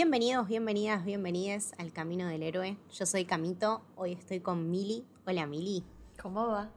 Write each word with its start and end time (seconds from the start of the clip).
Bienvenidos, 0.00 0.46
bienvenidas, 0.46 1.04
bienvenidas 1.04 1.74
al 1.76 1.92
Camino 1.92 2.28
del 2.28 2.44
Héroe. 2.44 2.76
Yo 2.96 3.04
soy 3.04 3.24
Camito, 3.24 3.82
hoy 3.96 4.12
estoy 4.12 4.38
con 4.38 4.70
Mili. 4.70 5.04
Hola 5.26 5.44
Mili. 5.48 5.82
¿Cómo 6.22 6.46
va? 6.46 6.70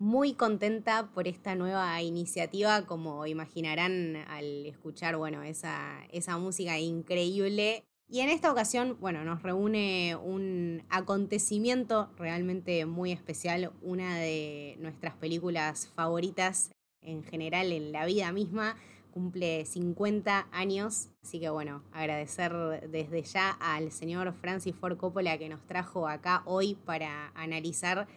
Muy 0.00 0.34
contenta 0.34 1.08
por 1.14 1.28
esta 1.28 1.54
nueva 1.54 2.02
iniciativa, 2.02 2.84
como 2.84 3.28
imaginarán 3.28 4.16
al 4.26 4.66
escuchar, 4.66 5.16
bueno, 5.16 5.44
esa, 5.44 6.00
esa 6.10 6.36
música 6.36 6.80
increíble. 6.80 7.84
Y 8.08 8.18
en 8.18 8.28
esta 8.28 8.50
ocasión, 8.50 8.96
bueno, 9.00 9.22
nos 9.22 9.40
reúne 9.44 10.16
un 10.16 10.82
acontecimiento 10.90 12.10
realmente 12.16 12.86
muy 12.86 13.12
especial, 13.12 13.70
una 13.82 14.18
de 14.18 14.78
nuestras 14.80 15.14
películas 15.14 15.86
favoritas 15.94 16.72
en 17.02 17.22
general 17.22 17.70
en 17.70 17.92
la 17.92 18.04
vida 18.04 18.32
misma 18.32 18.74
cumple 19.12 19.64
50 19.64 20.48
años. 20.50 21.08
Así 21.22 21.38
que 21.38 21.50
bueno, 21.50 21.84
agradecer 21.92 22.52
desde 22.90 23.22
ya 23.22 23.50
al 23.50 23.92
señor 23.92 24.32
Francis 24.32 24.74
Ford 24.74 24.96
Coppola 24.96 25.38
que 25.38 25.48
nos 25.48 25.64
trajo 25.66 26.08
acá 26.08 26.42
hoy 26.46 26.74
para 26.74 27.28
analizar 27.34 28.08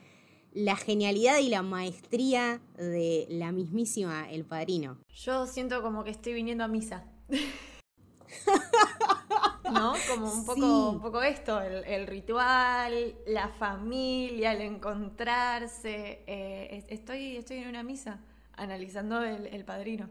la 0.54 0.76
genialidad 0.78 1.38
y 1.40 1.50
la 1.50 1.62
maestría 1.62 2.62
de 2.78 3.28
la 3.30 3.52
mismísima 3.52 4.32
El 4.32 4.46
Padrino. 4.46 4.98
Yo 5.10 5.46
siento 5.46 5.82
como 5.82 6.04
que 6.04 6.12
estoy 6.12 6.34
viniendo 6.34 6.64
a 6.64 6.68
misa. 6.68 7.04
¿No? 9.72 9.94
Como 10.10 10.32
un 10.32 10.46
poco, 10.46 10.90
un 10.92 11.02
poco 11.02 11.22
esto, 11.22 11.60
el, 11.62 12.08
ritual, 12.08 13.16
la 13.28 13.50
familia, 13.50 14.54
el 14.54 14.62
encontrarse. 14.62 16.24
Eh, 16.28 16.86
estoy, 16.88 17.36
estoy 17.36 17.58
en 17.58 17.70
una 17.70 17.84
misa 17.84 18.22
analizando 18.56 19.24
el 19.24 19.66
padrino. 19.66 20.10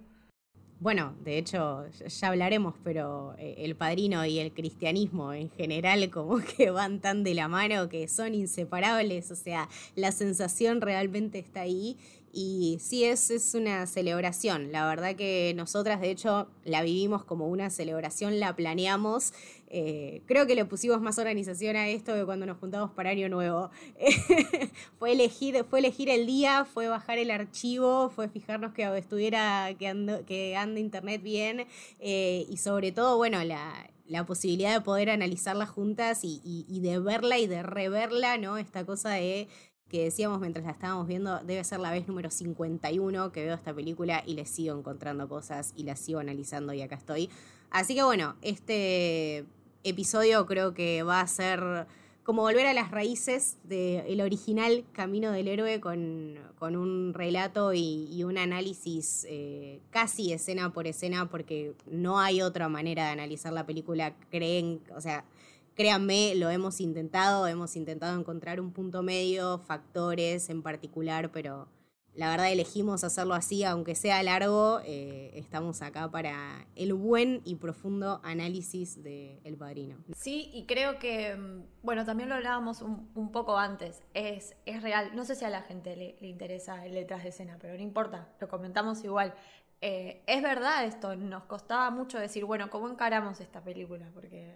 Bueno, 0.81 1.15
de 1.25 1.39
hecho, 1.39 1.87
ya 2.07 2.29
hablaremos, 2.29 2.75
pero 2.83 3.35
eh, 3.39 3.55
el 3.59 3.77
padrino 3.77 4.27
y 4.27 4.39
el 4.39 4.53
cristianismo 4.53 5.33
en 5.33 5.51
general 5.51 6.11
como 6.13 6.39
que 6.39 6.71
van 6.71 7.01
tan 7.01 7.23
de 7.23 7.35
la 7.35 7.49
mano 7.49 7.89
que 7.89 8.09
son 8.09 8.35
inseparables, 8.35 9.31
o 9.31 9.37
sea, 9.37 9.69
la 9.95 10.13
sensación 10.13 10.81
realmente 10.81 11.39
está 11.39 11.63
ahí 11.63 11.97
y 12.35 12.79
sí, 12.81 13.05
es, 13.05 13.31
es 13.31 13.55
una 13.55 13.87
celebración. 13.87 14.73
La 14.73 14.87
verdad 14.87 15.15
que 15.17 15.53
nosotras, 15.57 16.01
de 16.01 16.11
hecho, 16.11 16.49
la 16.65 16.83
vivimos 16.83 17.25
como 17.25 17.49
una 17.49 17.71
celebración, 17.71 18.41
la 18.41 18.57
planeamos. 18.57 19.33
Eh, 19.69 20.23
creo 20.27 20.47
que 20.47 20.55
le 20.55 20.65
pusimos 20.65 21.01
más 21.01 21.19
organización 21.19 21.77
a 21.77 21.89
esto 21.89 22.15
que 22.15 22.25
cuando 22.25 22.47
nos 22.47 22.59
juntamos 22.59 22.91
para 22.91 23.11
Año 23.11 23.29
Nuevo. 23.29 23.71
fue, 24.99 25.13
elegir, 25.13 25.65
fue 25.69 25.79
elegir 25.79 26.11
el 26.11 26.27
día, 26.27 26.65
fue 26.65 26.89
bajar 26.89 27.19
el 27.19 27.31
archivo, 27.31 28.11
fue 28.11 28.29
fijarnos 28.29 28.73
que 28.73 28.85
estuviera, 28.99 29.75
que, 29.79 30.57
ande 30.57 30.81
internet 30.81 31.23
bien 31.23 31.67
eh, 32.01 32.47
y 32.49 32.57
sobre 32.59 32.93
todo, 32.93 33.17
bueno, 33.17 33.43
la, 33.45 33.91
la 34.07 34.27
posibilidad 34.27 34.75
de 34.75 34.81
poder 34.81 35.11
analizarla 35.11 35.67
juntas 35.67 36.21
y, 36.23 36.81
de 36.81 36.99
verla 36.99 37.39
y 37.39 37.47
de 37.47 37.63
reverla, 37.63 38.39
¿no? 38.39 38.59
Esta 38.59 38.85
cosa 38.85 39.11
de 39.11 39.49
que 39.95 40.03
decíamos 40.03 40.41
mientras 40.41 40.67
la 40.67 40.73
estábamos 40.73 41.07
viendo, 41.07 41.39
debe 41.45 41.63
ser 41.63 41.79
la 41.79 41.93
vez 41.93 42.09
número 42.09 42.29
51 42.29 43.31
que 43.31 43.45
veo 43.45 43.55
esta 43.55 43.73
película 43.73 44.25
y 44.27 44.35
le 44.35 44.45
sigo 44.45 44.77
encontrando 44.77 45.29
cosas 45.29 45.73
y 45.77 45.85
la 45.85 45.95
sigo 45.95 46.19
analizando 46.19 46.73
y 46.73 46.83
acá 46.83 46.97
estoy. 46.97 47.31
Así 47.71 47.95
que 47.95 48.03
bueno, 48.03 48.35
este 48.43 49.45
episodio 49.85 50.47
creo 50.47 50.75
que 50.75 51.05
va 51.05 51.21
a 51.21 51.27
ser 51.29 51.87
como 52.25 52.43
volver 52.43 52.67
a 52.67 52.75
las 52.75 52.91
raíces 52.91 53.59
del 53.63 54.21
original 54.21 54.85
Camino 54.93 55.31
del 55.31 55.47
Héroe 55.47 55.79
con, 55.81 56.41
con 56.59 56.75
un 56.75 57.15
relato 57.15 57.73
y, 57.73 58.25
un 58.25 58.37
análisis 58.37 59.25
eh, 59.29 59.79
casi 59.91 60.33
escena 60.33 60.73
por 60.73 60.89
escena 60.89 61.31
porque 61.31 61.75
no 61.87 62.19
hay 62.19 62.43
otra 62.43 62.69
manera 62.69 63.05
de 63.05 63.11
analizar 63.11 63.53
la 63.53 63.65
película, 63.65 64.13
creen, 64.29 64.81
o 64.97 65.01
sea 65.01 65.25
Créanme, 65.75 66.35
lo 66.37 66.51
hemos 66.51 66.81
intentado, 66.81 67.49
hemos 67.49 67.75
intentado 67.75 68.19
encontrar 68.19 68.61
un 68.61 68.73
punto 68.73 69.03
medio, 69.03 69.59
factores 69.59 70.49
en 70.49 70.63
particular, 70.63 71.33
pero 71.33 71.69
la 72.15 72.31
verdad 72.31 72.53
elegimos 72.53 73.03
hacerlo 73.03 73.35
así, 73.35 73.65
aunque 73.65 73.97
sea 73.97 74.23
largo, 74.23 74.81
eh, 74.85 75.33
estamos 75.35 75.83
acá 75.83 76.09
para 76.09 76.65
el 76.77 76.95
buen 76.95 77.43
y 77.45 77.57
profundo 77.57 78.21
análisis 78.23 79.03
de 79.03 79.41
Padrino. 79.59 79.97
Sí, 80.17 80.49
y 80.55 80.65
creo 80.67 81.01
que, 81.01 81.35
mm, 81.35 81.65
bueno, 81.83 82.05
también 82.05 82.29
lo 82.29 82.37
hablábamos 82.37 82.83
un, 82.83 83.33
poco 83.33 83.59
antes, 83.59 84.01
es, 84.15 84.55
es 84.67 84.81
real, 84.81 85.11
no 85.17 85.25
sé 85.25 85.35
si 85.35 85.45
a 85.45 85.51
la 85.51 85.63
gente 85.63 85.97
le, 85.97 86.17
interesa 86.29 86.87
el 86.87 86.95
detrás 86.95 87.25
de 87.25 87.31
escena, 87.31 87.59
pero 87.61 87.75
no 87.75 87.83
importa, 87.83 88.29
lo 88.41 88.49
comentamos 88.49 89.03
igual. 89.03 89.35
Eh, 89.81 90.23
es 90.29 90.41
verdad 90.41 90.85
esto, 90.85 91.17
nos 91.17 91.45
costaba 91.45 91.91
mucho 91.91 92.19
decir, 92.21 92.45
bueno, 92.45 92.71
¿cómo 92.71 92.89
encaramos 92.89 93.41
esta 93.41 93.61
película? 93.61 94.09
Porque 94.15 94.55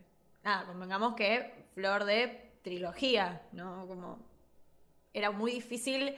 nada, 0.49 0.67
convengamos 0.67 1.15
que 1.15 1.67
flor 1.75 2.05
de 2.05 2.53
trilogía, 2.63 3.43
¿no? 3.53 3.87
Como 3.87 4.19
era 5.13 5.31
muy 5.31 5.53
difícil 5.53 6.15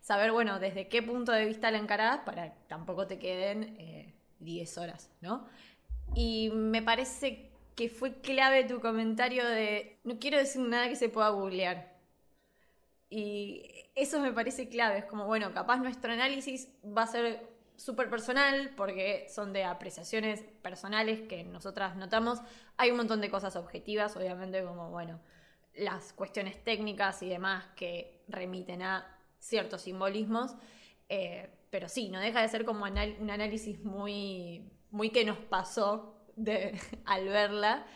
saber, 0.00 0.32
bueno, 0.32 0.58
desde 0.58 0.88
qué 0.88 1.02
punto 1.02 1.32
de 1.32 1.44
vista 1.44 1.70
la 1.70 1.78
encarás 1.78 2.20
para 2.20 2.54
que 2.54 2.60
tampoco 2.66 3.06
te 3.06 3.18
queden 3.18 3.76
10 4.38 4.76
eh, 4.76 4.80
horas, 4.80 5.10
¿no? 5.20 5.46
Y 6.14 6.50
me 6.50 6.82
parece 6.82 7.50
que 7.74 7.88
fue 7.88 8.20
clave 8.20 8.64
tu 8.64 8.80
comentario 8.80 9.46
de 9.46 9.98
no 10.04 10.18
quiero 10.18 10.38
decir 10.38 10.62
nada 10.62 10.88
que 10.88 10.96
se 10.96 11.08
pueda 11.08 11.28
googlear. 11.30 11.92
Y 13.10 13.62
eso 13.94 14.20
me 14.20 14.32
parece 14.32 14.68
clave, 14.68 14.98
es 14.98 15.04
como, 15.04 15.26
bueno, 15.26 15.52
capaz 15.52 15.78
nuestro 15.78 16.12
análisis 16.12 16.68
va 16.84 17.02
a 17.02 17.06
ser 17.06 17.53
súper 17.76 18.08
personal, 18.10 18.72
porque 18.76 19.26
son 19.28 19.52
de 19.52 19.64
apreciaciones 19.64 20.42
personales 20.62 21.20
que 21.22 21.44
nosotras 21.44 21.96
notamos. 21.96 22.40
Hay 22.76 22.90
un 22.90 22.96
montón 22.96 23.20
de 23.20 23.30
cosas 23.30 23.56
objetivas, 23.56 24.16
obviamente, 24.16 24.62
como, 24.62 24.90
bueno, 24.90 25.20
las 25.74 26.12
cuestiones 26.12 26.62
técnicas 26.62 27.22
y 27.22 27.28
demás 27.28 27.66
que 27.76 28.22
remiten 28.28 28.82
a 28.82 29.18
ciertos 29.38 29.82
simbolismos. 29.82 30.54
Eh, 31.08 31.50
pero 31.70 31.88
sí, 31.88 32.08
no 32.08 32.20
deja 32.20 32.40
de 32.40 32.48
ser 32.48 32.64
como 32.64 32.84
un 32.84 33.30
análisis 33.30 33.82
muy, 33.84 34.70
muy 34.90 35.10
que 35.10 35.24
nos 35.24 35.38
pasó 35.38 36.16
de, 36.36 36.78
al 37.04 37.28
verla. 37.28 37.86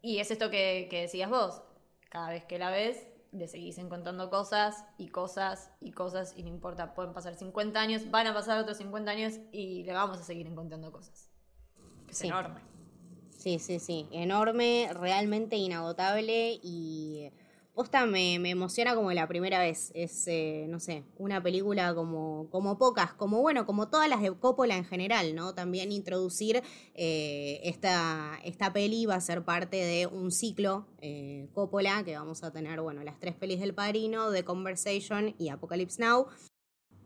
Y 0.00 0.18
es 0.18 0.30
esto 0.30 0.50
que, 0.50 0.86
que 0.90 1.02
decías 1.02 1.30
vos. 1.30 1.62
Cada 2.08 2.30
vez 2.30 2.44
que 2.44 2.58
la 2.58 2.70
ves, 2.70 3.04
de 3.34 3.48
seguirse 3.48 3.80
encontrando 3.80 4.30
cosas 4.30 4.84
y 4.96 5.08
cosas 5.08 5.70
y 5.80 5.90
cosas 5.90 6.34
y 6.36 6.44
no 6.44 6.48
importa, 6.48 6.94
pueden 6.94 7.12
pasar 7.12 7.34
50 7.34 7.80
años, 7.80 8.10
van 8.10 8.28
a 8.28 8.34
pasar 8.34 8.58
otros 8.60 8.76
50 8.78 9.10
años 9.10 9.34
y 9.50 9.82
le 9.82 9.92
vamos 9.92 10.18
a 10.18 10.22
seguir 10.22 10.46
encontrando 10.46 10.92
cosas. 10.92 11.28
Es 12.08 12.22
enorme. 12.22 12.60
Sí, 13.36 13.58
sí, 13.58 13.80
sí, 13.80 14.08
enorme, 14.12 14.88
realmente 14.94 15.56
inagotable 15.56 16.60
y 16.62 17.30
Posta 17.74 18.06
me, 18.06 18.38
me, 18.38 18.50
emociona 18.50 18.94
como 18.94 19.12
la 19.12 19.26
primera 19.26 19.58
vez. 19.58 19.90
Es, 19.96 20.28
eh, 20.28 20.66
no 20.68 20.78
sé, 20.78 21.02
una 21.18 21.42
película 21.42 21.92
como, 21.92 22.48
como 22.50 22.78
pocas, 22.78 23.14
como 23.14 23.40
bueno, 23.40 23.66
como 23.66 23.88
todas 23.88 24.08
las 24.08 24.22
de 24.22 24.32
Coppola 24.32 24.76
en 24.76 24.84
general, 24.84 25.34
¿no? 25.34 25.54
También 25.54 25.90
introducir 25.90 26.62
eh, 26.94 27.60
esta, 27.64 28.38
esta 28.44 28.72
peli 28.72 29.06
va 29.06 29.16
a 29.16 29.20
ser 29.20 29.44
parte 29.44 29.76
de 29.76 30.06
un 30.06 30.30
ciclo 30.30 30.86
eh, 31.00 31.48
Coppola, 31.52 32.04
que 32.04 32.16
vamos 32.16 32.44
a 32.44 32.52
tener, 32.52 32.80
bueno, 32.80 33.02
las 33.02 33.18
tres 33.18 33.34
pelis 33.34 33.58
del 33.58 33.74
padrino, 33.74 34.30
The 34.30 34.44
Conversation 34.44 35.34
y 35.36 35.48
Apocalypse 35.48 36.00
Now. 36.00 36.28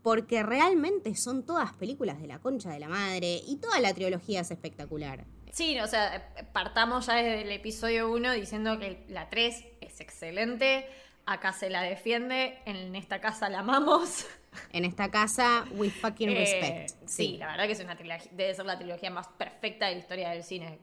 Porque 0.03 0.43
realmente 0.43 1.14
son 1.14 1.47
todas 1.47 1.73
películas 1.73 2.21
de 2.21 2.26
la 2.26 2.41
concha 2.41 2.71
de 2.71 2.79
la 2.79 2.88
madre 2.88 3.41
y 3.47 3.56
toda 3.56 3.81
la 3.81 3.94
trilogía 3.94 4.41
es 4.43 4.50
espectacular. 4.50 5.25
Sí, 5.50 5.81
o 5.81 5.87
sea, 5.87 6.35
partamos 6.53 7.06
ya 7.06 7.14
desde 7.14 7.43
el 7.43 7.53
episodio 7.53 8.12
1 8.12 8.32
diciendo 8.32 8.79
que 8.79 9.06
la 9.09 9.31
3 9.31 9.64
es 9.99 10.00
excelente, 10.00 10.89
acá 11.27 11.53
se 11.53 11.71
la 11.71 11.83
defiende, 11.83 12.59
en 12.65 12.95
esta 12.95 13.21
casa 13.21 13.49
la 13.49 13.61
amamos. 13.61 14.27
En 14.73 14.85
esta 14.85 15.11
casa, 15.11 15.67
we 15.73 15.91
fucking 15.91 16.31
eh, 16.31 16.35
respect. 16.35 17.06
sí. 17.06 17.37
la 17.37 17.49
verdad 17.49 17.67
que 17.67 17.73
es 17.73 17.81
una 17.81 17.95
debe 17.95 18.55
ser 18.55 18.65
la 18.65 18.79
trilogía 18.79 19.11
más 19.11 19.29
perfecta 19.29 19.87
de 19.87 19.93
la 19.93 19.99
historia 19.99 20.31
del 20.31 20.43
cine. 20.43 20.81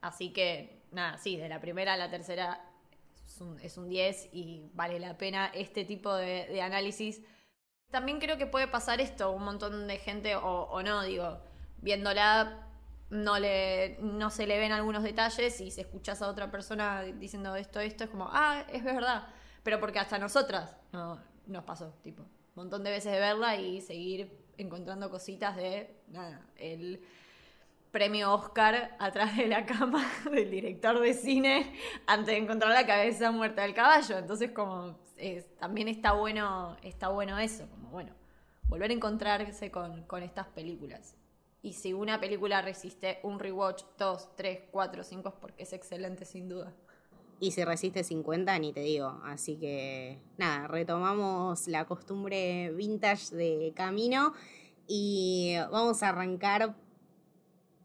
Así 0.00 0.32
que, 0.32 0.82
nada, 0.90 1.18
sí, 1.18 1.36
de 1.36 1.48
la 1.48 1.60
primera 1.60 1.92
a 1.92 1.96
la 1.96 2.10
tercera, 2.10 2.64
es 3.62 3.76
un, 3.76 3.88
10 3.88 4.30
y 4.32 4.70
vale 4.72 4.98
la 4.98 5.16
pena 5.18 5.52
este 5.54 5.84
tipo 5.84 6.12
de, 6.14 6.60
análisis. 6.60 7.20
También 7.90 8.18
creo 8.18 8.38
que 8.38 8.46
puede 8.46 8.66
pasar 8.66 9.00
esto, 9.02 9.30
un 9.30 9.44
montón 9.44 9.86
de 9.86 9.98
gente, 9.98 10.34
o, 10.34 10.82
no, 10.82 11.04
digo, 11.04 11.38
viéndola 11.82 12.65
no, 13.10 13.38
le, 13.38 13.98
no 14.00 14.30
se 14.30 14.46
le 14.46 14.58
ven 14.58 14.72
algunos 14.72 15.02
detalles 15.02 15.60
y 15.60 15.70
si 15.70 15.80
escuchas 15.80 16.22
a 16.22 16.28
otra 16.28 16.50
persona 16.50 17.02
diciendo 17.02 17.54
esto, 17.56 17.80
esto, 17.80 18.04
es 18.04 18.10
como, 18.10 18.28
ah, 18.32 18.64
es 18.72 18.82
verdad. 18.82 19.28
Pero 19.62 19.80
porque 19.80 19.98
hasta 19.98 20.18
nosotras 20.18 20.76
no, 20.92 21.20
nos 21.46 21.64
pasó, 21.64 21.94
tipo, 22.02 22.22
un 22.22 22.30
montón 22.54 22.84
de 22.84 22.90
veces 22.90 23.12
de 23.12 23.20
verla 23.20 23.56
y 23.56 23.80
seguir 23.80 24.30
encontrando 24.58 25.10
cositas 25.10 25.56
de, 25.56 25.94
nada, 26.08 26.40
el 26.56 27.02
premio 27.90 28.32
Oscar 28.32 28.96
atrás 28.98 29.36
de 29.36 29.46
la 29.46 29.64
cama 29.64 30.04
del 30.30 30.50
director 30.50 31.00
de 31.00 31.14
cine 31.14 31.74
antes 32.06 32.26
de 32.26 32.36
encontrar 32.38 32.72
la 32.72 32.86
cabeza 32.86 33.30
muerta 33.30 33.62
del 33.62 33.74
caballo. 33.74 34.18
Entonces, 34.18 34.50
como 34.50 34.98
también 35.58 35.88
está 35.88 36.12
bueno, 36.12 36.76
está 36.82 37.08
bueno 37.08 37.38
eso, 37.38 37.68
como 37.70 37.88
bueno, 37.88 38.12
volver 38.64 38.90
a 38.90 38.94
encontrarse 38.94 39.70
con, 39.70 40.02
con 40.04 40.22
estas 40.22 40.46
películas. 40.48 41.16
Y 41.66 41.72
si 41.72 41.92
una 41.92 42.20
película 42.20 42.62
resiste 42.62 43.18
un 43.24 43.40
rewatch 43.40 43.82
2, 43.98 44.36
3, 44.36 44.60
4, 44.70 45.02
5 45.02 45.28
es 45.28 45.34
porque 45.34 45.62
es 45.64 45.72
excelente 45.72 46.24
sin 46.24 46.48
duda. 46.48 46.72
Y 47.40 47.50
si 47.50 47.64
resiste 47.64 48.04
50, 48.04 48.56
ni 48.60 48.72
te 48.72 48.82
digo. 48.82 49.20
Así 49.24 49.56
que 49.56 50.20
nada, 50.38 50.68
retomamos 50.68 51.66
la 51.66 51.84
costumbre 51.84 52.70
vintage 52.70 53.34
de 53.34 53.72
camino 53.74 54.32
y 54.86 55.56
vamos 55.72 56.04
a 56.04 56.10
arrancar 56.10 56.76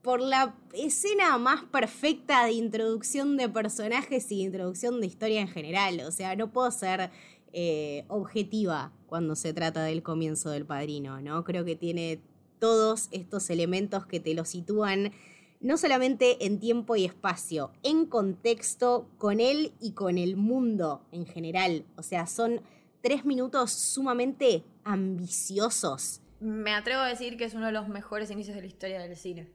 por 0.04 0.22
la 0.22 0.56
escena 0.74 1.40
más 1.40 1.64
perfecta 1.64 2.46
de 2.46 2.52
introducción 2.52 3.36
de 3.36 3.50
personajes 3.50 4.32
y 4.32 4.44
introducción 4.44 5.02
de 5.02 5.08
historia 5.08 5.42
en 5.42 5.48
general. 5.48 6.02
O 6.02 6.12
sea, 6.12 6.36
no 6.36 6.52
puedo 6.52 6.70
ser 6.70 7.10
eh, 7.52 8.06
objetiva 8.10 8.94
cuando 9.08 9.36
se 9.36 9.54
trata 9.54 9.84
del 9.84 10.04
comienzo 10.04 10.52
del 10.52 10.68
padrino, 10.68 11.20
¿no? 11.20 11.44
Creo 11.44 11.66
que 11.66 11.76
tiene 11.76 12.22
todos 12.62 13.10
estos 13.12 13.50
elementos 13.50 14.06
que 14.06 14.22
te 14.22 14.34
lo 14.34 14.46
sitúan 14.46 15.12
no 15.60 15.78
solamente 15.78 16.46
en 16.46 16.60
tiempo 16.60 16.96
y 16.96 17.06
espacio, 17.06 17.72
en 17.84 18.06
contexto 18.06 19.10
con 19.18 19.42
él 19.42 19.74
y 19.80 19.92
con 19.92 20.18
el 20.18 20.38
mundo 20.38 21.06
en 21.12 21.26
general. 21.26 21.86
O 21.98 22.04
sea, 22.04 22.26
son 22.26 22.62
tres 23.02 23.26
minutos 23.26 23.72
sumamente 23.72 24.64
ambiciosos. 24.86 26.22
Me 26.40 26.74
atrevo 26.74 27.02
a 27.02 27.08
decir 27.08 27.38
que 27.38 27.44
es 27.44 27.54
uno 27.54 27.68
de 27.68 27.74
los 27.74 27.90
mejores 27.90 28.32
inicios 28.32 28.56
de 28.56 28.62
la 28.62 28.68
historia 28.68 29.00
del 29.02 29.16
cine 29.18 29.52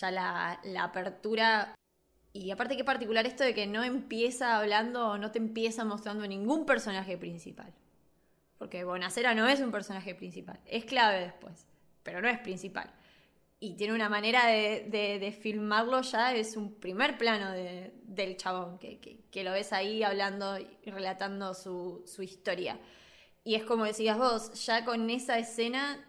ya 0.00 0.10
la, 0.10 0.84
apertura. 0.84 1.74
Y 2.32 2.50
aparte 2.50 2.76
qué 2.76 2.84
particular 2.84 3.26
esto 3.26 3.44
de 3.44 3.54
que 3.54 3.66
no 3.66 3.84
empieza 3.84 4.58
hablando 4.58 5.18
no 5.18 5.30
te 5.30 5.38
empieza 5.38 5.84
mostrando 5.84 6.26
ningún 6.26 6.66
personaje 6.66 7.16
principal. 7.16 7.72
Porque 8.58 8.84
Bonacera 8.84 9.34
no 9.34 9.46
es 9.48 9.60
un 9.60 9.70
personaje 9.70 10.14
principal, 10.14 10.58
es 10.66 10.84
clave 10.84 11.20
después, 11.20 11.66
pero 12.04 12.22
no 12.22 12.28
es 12.28 12.38
principal. 12.38 12.88
Y 13.58 13.76
tiene 13.76 13.94
una 13.94 14.08
manera 14.08 14.46
de, 14.46 15.36
filmarlo 15.40 16.02
ya, 16.02 16.34
es 16.34 16.56
un 16.56 16.78
primer 16.78 17.18
plano 17.18 17.50
del 17.50 18.36
chabón, 18.36 18.78
que, 18.78 19.42
lo 19.42 19.52
ves 19.52 19.72
ahí 19.72 20.04
hablando 20.04 20.58
y 20.58 20.90
relatando 20.90 21.54
su, 21.54 22.04
su 22.06 22.22
historia. 22.22 22.78
Y 23.42 23.56
es 23.56 23.64
como 23.64 23.84
decías 23.84 24.18
vos, 24.18 24.64
ya 24.66 24.84
con 24.84 25.10
esa 25.10 25.38
escena 25.38 26.06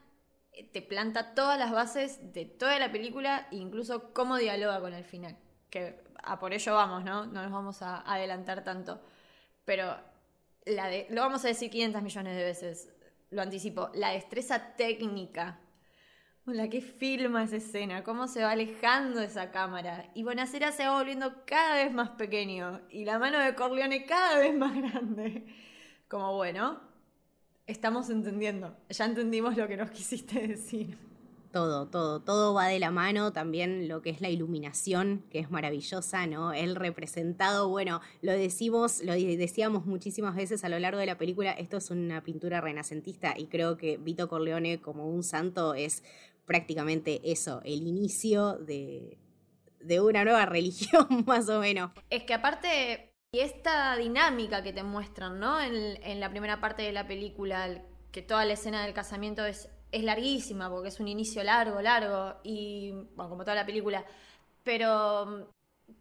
te 0.71 0.81
planta 0.81 1.33
todas 1.33 1.59
las 1.59 1.71
bases 1.71 2.33
de 2.33 2.45
toda 2.45 2.79
la 2.79 2.91
película 2.91 3.47
e 3.51 3.57
incluso 3.57 4.13
cómo 4.13 4.37
dialoga 4.37 4.79
con 4.79 4.93
el 4.93 5.03
final. 5.03 5.37
Que 5.69 6.03
a 6.23 6.39
por 6.39 6.53
ello 6.53 6.73
vamos, 6.73 7.03
¿no? 7.03 7.25
No 7.25 7.41
nos 7.41 7.51
vamos 7.51 7.81
a 7.81 8.01
adelantar 8.01 8.63
tanto. 8.63 9.01
Pero 9.65 9.95
la 10.65 10.87
de, 10.87 11.07
lo 11.09 11.21
vamos 11.21 11.43
a 11.45 11.49
decir 11.49 11.69
500 11.69 12.01
millones 12.01 12.35
de 12.35 12.43
veces, 12.43 12.89
lo 13.29 13.41
anticipo, 13.41 13.91
la 13.93 14.11
destreza 14.11 14.75
técnica 14.75 15.59
con 16.45 16.55
la 16.55 16.69
que 16.69 16.79
filma 16.79 17.43
esa 17.43 17.55
escena, 17.55 18.03
cómo 18.03 18.27
se 18.27 18.43
va 18.43 18.51
alejando 18.51 19.19
esa 19.19 19.49
cámara. 19.49 20.11
Y 20.13 20.21
Bonacera 20.21 20.71
se 20.71 20.85
va 20.85 20.95
volviendo 20.95 21.33
cada 21.45 21.83
vez 21.83 21.91
más 21.91 22.11
pequeño 22.11 22.81
y 22.91 23.03
la 23.03 23.17
mano 23.17 23.39
de 23.39 23.55
Corleone 23.55 24.05
cada 24.05 24.37
vez 24.37 24.55
más 24.55 24.75
grande. 24.75 25.47
Como 26.07 26.35
bueno, 26.35 26.79
estamos 27.65 28.11
entendiendo. 28.11 28.77
Ya 28.89 29.05
entendimos 29.05 29.57
lo 29.57 29.67
que 29.67 29.75
nos 29.75 29.89
quisiste 29.89 30.47
decir. 30.47 30.95
Todo, 31.51 31.87
todo, 31.87 32.19
todo 32.19 32.53
va 32.53 32.67
de 32.67 32.79
la 32.79 32.91
mano, 32.91 33.31
también 33.31 33.87
lo 33.87 34.01
que 34.01 34.09
es 34.09 34.19
la 34.19 34.29
iluminación, 34.29 35.23
que 35.31 35.39
es 35.39 35.49
maravillosa, 35.49 36.27
¿no? 36.27 36.51
El 36.51 36.75
representado, 36.75 37.69
bueno, 37.69 38.01
lo 38.21 38.33
decimos, 38.33 39.01
lo 39.01 39.13
decíamos 39.13 39.85
muchísimas 39.85 40.35
veces 40.35 40.65
a 40.65 40.69
lo 40.69 40.77
largo 40.79 40.99
de 40.99 41.05
la 41.05 41.17
película, 41.17 41.53
esto 41.53 41.77
es 41.77 41.89
una 41.91 42.21
pintura 42.23 42.59
renacentista 42.59 43.35
y 43.37 43.47
creo 43.47 43.77
que 43.77 43.95
Vito 43.95 44.27
Corleone 44.27 44.81
como 44.81 45.07
un 45.09 45.23
santo 45.23 45.75
es 45.75 46.03
prácticamente 46.45 47.21
eso, 47.31 47.61
el 47.65 47.87
inicio 47.87 48.53
de, 48.53 49.17
de 49.79 50.01
una 50.01 50.23
nueva 50.23 50.45
religión, 50.45 51.07
más 51.25 51.49
o 51.49 51.59
menos. 51.59 51.91
Es 52.09 52.23
que 52.23 52.33
aparte 52.33 53.11
y 53.35 53.41
esta 53.41 53.97
dinámica 53.97 54.63
que 54.63 54.71
te 54.71 54.81
muestran, 54.81 55.41
¿no? 55.41 55.59
En, 55.59 56.19
la 56.21 56.29
primera 56.29 56.61
parte 56.61 56.83
de 56.83 56.93
la 56.93 57.05
película, 57.05 57.81
que 58.13 58.21
toda 58.21 58.45
la 58.45 58.53
escena 58.53 58.85
del 58.85 58.93
casamiento 58.93 59.45
es, 59.45 59.67
es 59.91 60.03
larguísima, 60.05 60.69
porque 60.69 60.87
es 60.87 61.01
un 61.01 61.09
inicio 61.09 61.43
largo, 61.43 61.81
largo, 61.81 62.39
y, 62.43 62.93
bueno, 63.13 63.29
como 63.29 63.43
toda 63.43 63.55
la 63.55 63.65
película, 63.65 64.05
pero 64.63 65.51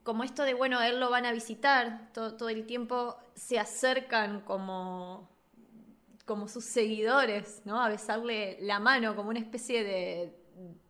como 0.05 0.23
esto 0.23 0.45
de, 0.45 0.55
bueno, 0.55 0.81
él 0.81 1.01
lo 1.01 1.11
van 1.11 1.27
a 1.27 1.33
visitar 1.33 2.13
todo, 2.13 2.49
el 2.49 2.67
tiempo, 2.67 3.17
se 3.35 3.59
acercan 3.59 4.43
como, 4.43 5.29
como 6.25 6.49
sus 6.49 6.65
seguidores, 6.65 7.63
¿no? 7.65 7.83
A 7.83 7.89
besarle 7.89 8.59
la 8.61 8.81
mano 8.81 9.15
como 9.15 9.31
una 9.31 9.39
especie 9.39 9.85
de, 9.85 10.37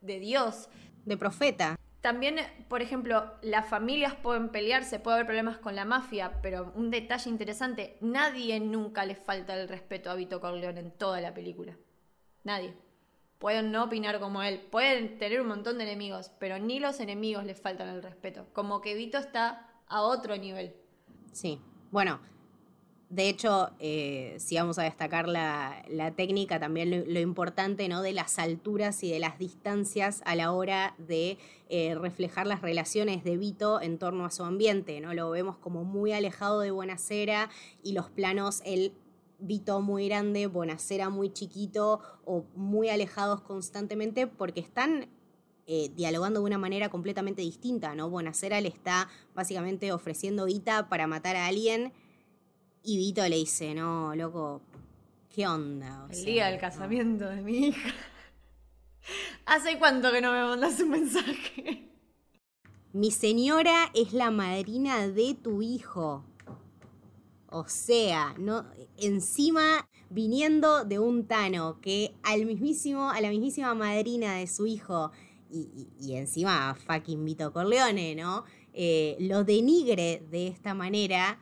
de 0.00 0.18
Dios. 0.18 0.68
De 1.04 1.16
profeta. 1.16 1.78
También, 2.04 2.36
por 2.68 2.82
ejemplo, 2.82 3.32
las 3.40 3.66
familias 3.66 4.14
pueden 4.14 4.50
pelearse, 4.50 4.98
puede 4.98 5.14
haber 5.14 5.26
problemas 5.26 5.56
con 5.56 5.74
la 5.74 5.86
mafia, 5.86 6.38
pero 6.42 6.70
un 6.74 6.90
detalle 6.90 7.30
interesante, 7.30 7.96
nadie 8.02 8.60
nunca 8.60 9.06
le 9.06 9.14
falta 9.14 9.58
el 9.58 9.68
respeto 9.68 10.10
a 10.10 10.14
Vito 10.14 10.38
Corleone 10.38 10.80
en 10.80 10.90
toda 10.90 11.22
la 11.22 11.32
película. 11.32 11.78
Nadie. 12.42 12.74
Pueden 13.38 13.72
no 13.72 13.84
opinar 13.84 14.20
como 14.20 14.42
él, 14.42 14.60
pueden 14.60 15.16
tener 15.16 15.40
un 15.40 15.48
montón 15.48 15.78
de 15.78 15.84
enemigos, 15.84 16.30
pero 16.38 16.58
ni 16.58 16.78
los 16.78 17.00
enemigos 17.00 17.44
le 17.44 17.54
faltan 17.54 17.88
el 17.88 18.02
respeto. 18.02 18.46
Como 18.52 18.82
que 18.82 18.94
Vito 18.94 19.16
está 19.16 19.70
a 19.88 20.02
otro 20.02 20.36
nivel. 20.36 20.76
Sí. 21.32 21.58
Bueno, 21.90 22.20
de 23.10 23.28
hecho, 23.28 23.70
eh, 23.78 24.36
si 24.38 24.56
vamos 24.56 24.78
a 24.78 24.82
destacar 24.82 25.28
la, 25.28 25.84
técnica, 26.16 26.58
también 26.58 27.12
lo, 27.12 27.20
importante 27.20 27.88
¿no? 27.88 28.02
de 28.02 28.12
las 28.12 28.38
alturas 28.38 29.02
y 29.04 29.10
de 29.10 29.18
las 29.18 29.38
distancias 29.38 30.22
a 30.24 30.34
la 30.34 30.52
hora 30.52 30.94
de 30.98 31.38
eh, 31.68 31.94
reflejar 31.94 32.46
las 32.46 32.62
relaciones 32.62 33.22
de 33.22 33.36
Vito 33.36 33.80
en 33.80 33.98
torno 33.98 34.24
a 34.24 34.30
su 34.30 34.42
ambiente. 34.42 35.00
¿no? 35.00 35.14
Lo 35.14 35.30
vemos 35.30 35.56
como 35.58 35.84
muy 35.84 36.12
alejado 36.12 36.60
de 36.60 36.70
Buenacera 36.70 37.50
y 37.82 37.92
los 37.92 38.10
planos, 38.10 38.62
el 38.64 38.92
Vito 39.38 39.80
muy 39.80 40.08
grande, 40.08 40.46
Buenacera 40.46 41.10
muy 41.10 41.32
chiquito 41.32 42.00
o 42.24 42.44
muy 42.54 42.88
alejados 42.88 43.42
constantemente 43.42 44.26
porque 44.26 44.60
están 44.60 45.08
eh, 45.66 45.90
dialogando 45.94 46.40
de 46.40 46.46
una 46.46 46.58
manera 46.58 46.90
completamente 46.90 47.40
distinta, 47.40 47.94
¿no? 47.94 48.10
Bonacera 48.10 48.60
le 48.60 48.68
está 48.68 49.08
básicamente 49.34 49.92
ofreciendo 49.92 50.44
guita 50.44 50.90
para 50.90 51.06
matar 51.06 51.36
a 51.36 51.46
alguien 51.46 51.92
y 52.84 52.98
Vito 52.98 53.26
le 53.26 53.36
dice, 53.36 53.74
no, 53.74 54.14
loco, 54.14 54.60
¿qué 55.34 55.46
onda? 55.46 56.06
el 56.10 56.24
día 56.24 56.48
del 56.48 56.60
casamiento 56.60 57.26
de 57.26 57.40
mi 57.40 57.68
hija. 57.68 57.94
¿Hace 59.46 59.78
cuánto 59.78 60.12
que 60.12 60.20
no 60.20 60.32
me 60.32 60.42
mandas 60.42 60.78
un 60.80 60.90
mensaje? 60.90 61.88
Mi 62.92 63.10
señora 63.10 63.90
es 63.94 64.12
la 64.12 64.30
madrina 64.30 65.08
de 65.08 65.34
tu 65.34 65.62
hijo. 65.62 66.24
O 67.50 67.66
sea, 67.68 68.34
no, 68.38 68.66
encima 68.98 69.88
viniendo 70.10 70.84
de 70.84 70.98
un 70.98 71.26
Tano 71.26 71.80
que 71.80 72.14
al 72.22 72.44
mismísimo, 72.44 73.10
a 73.10 73.20
la 73.20 73.30
mismísima 73.30 73.74
madrina 73.74 74.34
de 74.34 74.46
su 74.46 74.66
hijo, 74.66 75.10
y, 75.50 76.14
encima 76.14 76.70
a 76.70 76.74
fucking 76.74 77.24
Vito 77.24 77.52
Corleone, 77.52 78.14
¿no? 78.14 78.44
Eh, 78.72 79.16
lo 79.20 79.44
denigre 79.44 80.22
de 80.30 80.48
esta 80.48 80.74
manera 80.74 81.38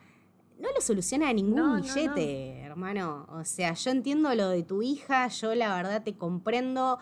no 0.63 0.71
lo 0.73 0.79
soluciona 0.79 1.31
ningún 1.33 1.81
billete, 1.81 2.61
hermano. 2.61 3.27
O 3.29 3.43
sea, 3.43 3.73
yo 3.73 3.91
entiendo 3.91 4.33
lo 4.33 4.47
de 4.47 4.63
tu 4.63 4.81
hija, 4.81 5.27
yo 5.27 5.53
la 5.55 5.75
verdad 5.75 6.03
te 6.03 6.15
comprendo. 6.15 6.99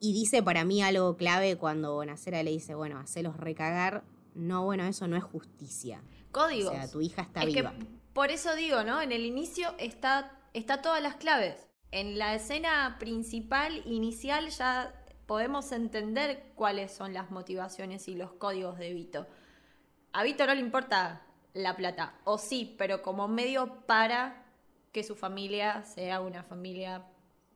Y 0.00 0.14
dice 0.14 0.42
para 0.42 0.64
mí 0.64 0.82
algo 0.82 1.16
clave 1.18 1.56
cuando 1.56 1.92
Bonacera 1.92 2.42
le 2.42 2.52
dice, 2.52 2.74
bueno, 2.74 2.98
hacelos 2.98 3.36
recagar. 3.36 4.02
No, 4.34 4.64
bueno, 4.64 4.84
eso 4.84 5.06
no 5.06 5.16
es 5.16 5.22
justicia. 5.22 6.02
Códigos. 6.32 6.72
O 6.72 6.74
sea, 6.74 6.90
tu 6.90 7.02
hija 7.02 7.22
está 7.22 7.44
viva. 7.44 7.74
por 8.14 8.30
eso 8.30 8.56
digo, 8.56 8.82
¿no? 8.82 9.02
En 9.02 9.12
el 9.12 9.26
inicio 9.26 9.74
está, 9.78 10.40
está 10.54 10.80
todas 10.80 11.02
las 11.02 11.16
claves. 11.16 11.68
En 11.90 12.18
la 12.18 12.34
escena 12.34 12.96
principal, 12.98 13.82
inicial, 13.84 14.48
ya 14.48 15.04
podemos 15.26 15.70
entender 15.70 16.52
cuáles 16.54 16.92
son 16.92 17.12
las 17.12 17.30
motivaciones 17.30 18.08
y 18.08 18.14
los 18.14 18.32
códigos 18.32 18.78
de 18.78 18.94
Vito. 18.94 19.26
A 20.14 20.22
Vito 20.22 20.46
no 20.46 20.54
le 20.54 20.60
importa 20.60 21.22
la 21.54 21.76
plata. 21.76 22.14
O 22.24 22.36
sí, 22.36 22.74
pero 22.76 23.02
como 23.02 23.26
medio 23.28 23.86
para 23.86 24.44
que 24.92 25.02
su 25.02 25.16
familia 25.16 25.82
sea 25.84 26.20
una 26.20 26.42
familia 26.42 27.06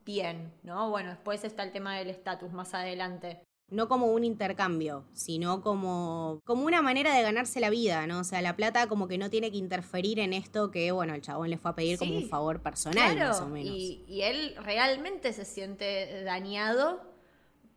bien, 0.07 0.53
¿no? 0.63 0.91
Bueno, 0.91 1.11
después 1.11 1.45
está 1.45 1.63
el 1.63 1.73
tema 1.73 1.97
del 1.99 2.09
estatus 2.09 2.53
más 2.53 2.73
adelante 2.73 3.43
no 3.71 3.87
como 3.89 4.07
un 4.07 4.25
intercambio, 4.25 5.05
sino 5.13 5.61
como, 5.61 6.41
como 6.45 6.65
una 6.65 6.81
manera 6.81 7.15
de 7.15 7.23
ganarse 7.23 7.61
la 7.61 7.69
vida, 7.69 8.07
¿no? 8.07 8.21
O 8.21 8.25
sea, 8.25 8.41
la 8.41 8.57
plata 8.57 8.87
como 8.87 9.09
que 9.09 9.19
no 9.19 9.29
tiene 9.29 9.51
que 9.51 9.59
interferir 9.59 10.21
en 10.21 10.33
esto 10.33 10.71
que, 10.71 10.91
bueno, 10.91 11.15
el 11.15 11.21
chabón 11.21 11.51
le 11.51 11.59
fue 11.59 11.73
a 11.73 11.75
pedir 11.75 11.99
como 11.99 12.17
un 12.17 12.29
favor 12.29 12.63
personal, 12.63 13.19
más 13.19 13.41
o 13.43 13.47
menos. 13.47 13.75
Y, 13.75 14.05
y, 14.09 14.23
él 14.23 14.55
realmente 14.65 15.33
se 15.33 15.45
siente 15.45 16.23
dañado 16.25 17.03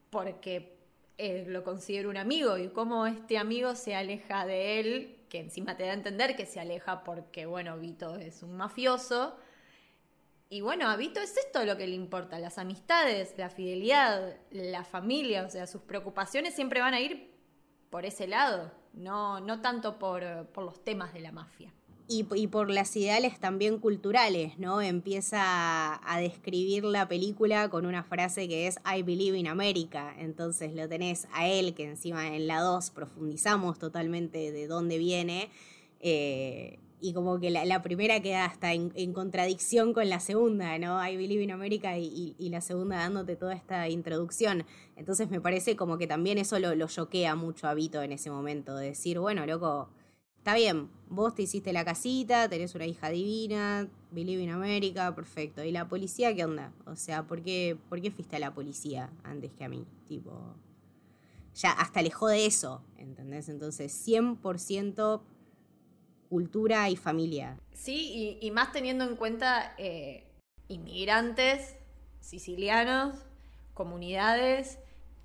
porque 0.10 0.78
lo 1.48 1.64
considera 1.64 2.10
un 2.10 2.18
amigo 2.18 2.58
y 2.58 2.70
cómo 2.70 3.06
este 3.06 3.38
amigo 3.38 3.76
se 3.76 3.94
aleja 3.94 4.46
de 4.46 4.80
él, 4.80 5.18
que 5.32 5.40
encima 5.40 5.78
te 5.78 5.86
da 5.86 5.92
a 5.92 5.94
entender 5.94 6.36
que 6.36 6.46
se 6.46 6.60
aleja 6.60 7.06
porque, 7.06 7.46
bueno, 7.46 7.78
Vito 7.80 8.18
es 8.18 8.44
un 8.44 8.58
mafioso 8.58 9.38
y 10.50 10.60
bueno, 10.60 10.90
a 10.90 10.98
Vito 10.98 11.22
es 11.22 11.38
esto 11.38 11.64
lo 11.64 11.78
que 11.78 11.88
le 11.88 11.96
importa, 11.96 12.38
las 12.38 12.58
amistades, 12.58 13.34
la 13.38 13.50
fidelidad, 13.50 14.36
la 14.52 14.84
familia, 14.84 15.46
o 15.46 15.50
sea, 15.50 15.66
sus 15.66 15.84
preocupaciones 15.84 16.54
siempre 16.54 16.82
van 16.82 16.94
a 16.94 17.00
ir 17.00 17.34
por 17.90 18.06
ese 18.06 18.28
lado, 18.28 18.74
no, 18.92 19.40
no 19.40 19.62
tanto 19.62 19.98
por, 19.98 20.22
los 20.58 20.84
temas 20.84 21.14
de 21.14 21.22
la 21.22 21.32
mafia. 21.32 21.74
Y, 22.14 22.48
por 22.48 22.70
las 22.70 22.94
ideales 22.98 23.40
también 23.40 23.80
culturales, 23.80 24.60
¿no? 24.60 24.82
Empieza 24.82 25.40
a, 26.04 26.20
describir 26.20 26.84
la 26.84 27.08
película 27.08 27.70
con 27.70 27.86
una 27.86 28.04
frase 28.04 28.50
que 28.50 28.68
es 28.68 28.80
I 28.86 29.02
believe 29.02 29.38
in 29.38 29.48
America. 29.48 30.14
Entonces 30.20 30.76
lo 30.76 30.90
tenés 30.90 31.30
a 31.32 31.48
él, 31.48 31.74
que 31.74 31.86
encima 31.86 32.36
en 32.36 32.48
la 32.48 32.60
2 32.60 32.90
profundizamos 32.90 33.80
totalmente 33.80 34.52
de 34.52 34.68
dónde 34.68 34.98
viene. 34.98 35.50
Eh, 36.02 36.80
y 37.00 37.14
como 37.14 37.40
que 37.40 37.50
la, 37.50 37.82
primera 37.82 38.22
queda 38.22 38.44
hasta 38.44 38.74
en, 38.74 39.14
contradicción 39.14 39.94
con 39.94 40.10
la 40.10 40.20
segunda, 40.20 40.78
¿no? 40.80 41.02
I 41.08 41.16
Believe 41.16 41.44
in 41.44 41.52
America 41.52 41.98
y, 41.98 42.36
la 42.50 42.60
segunda 42.60 42.98
dándote 42.98 43.38
toda 43.38 43.54
esta 43.54 43.88
introducción. 43.88 44.66
Entonces 44.98 45.30
me 45.30 45.40
parece 45.40 45.78
como 45.78 45.98
que 45.98 46.08
también 46.08 46.38
eso 46.38 46.60
lo 46.60 46.88
choquea 46.88 47.36
mucho 47.36 47.70
a 47.70 47.74
Vito 47.74 48.04
en 48.04 48.12
ese 48.12 48.30
momento, 48.30 48.76
de 48.76 48.88
decir, 48.88 49.18
bueno, 49.18 49.46
loco, 49.46 49.90
está 50.42 50.56
bien, 50.56 50.90
vos 51.08 51.36
te 51.36 51.44
hiciste 51.44 51.72
la 51.72 51.86
casita, 51.86 52.50
tenés 52.50 52.74
una 52.74 52.88
hija 52.88 53.12
divina, 53.12 53.88
Believe 54.10 54.42
in 54.42 54.50
America, 54.50 55.14
perfecto. 55.14 55.64
¿Y 55.64 55.72
la 55.72 55.88
policía 55.88 56.34
qué 56.34 56.44
onda? 56.44 56.74
O 56.88 56.96
sea, 56.96 57.28
¿por 57.28 57.44
qué, 57.44 57.78
¿por 57.90 58.02
qué 58.02 58.10
fuiste 58.10 58.38
a 58.38 58.40
la 58.40 58.52
policía 58.52 59.12
antes 59.24 59.52
que 59.52 59.64
a 59.64 59.70
mí? 59.70 59.86
Tipo, 60.08 60.56
ya 61.54 61.70
hasta 61.74 62.02
le 62.02 62.10
de 62.10 62.46
eso, 62.48 62.82
¿entendés? 62.98 63.50
Entonces, 63.50 63.94
100% 64.08 65.22
cultura 66.28 66.90
y 66.90 66.96
familia. 66.96 67.60
Sí, 67.76 68.40
y, 68.42 68.50
más 68.50 68.72
teniendo 68.72 69.04
en 69.04 69.18
cuenta 69.18 69.76
eh, 69.78 70.26
inmigrantes, 70.70 71.76
sicilianos, 72.20 73.14
comunidades, 73.76 74.80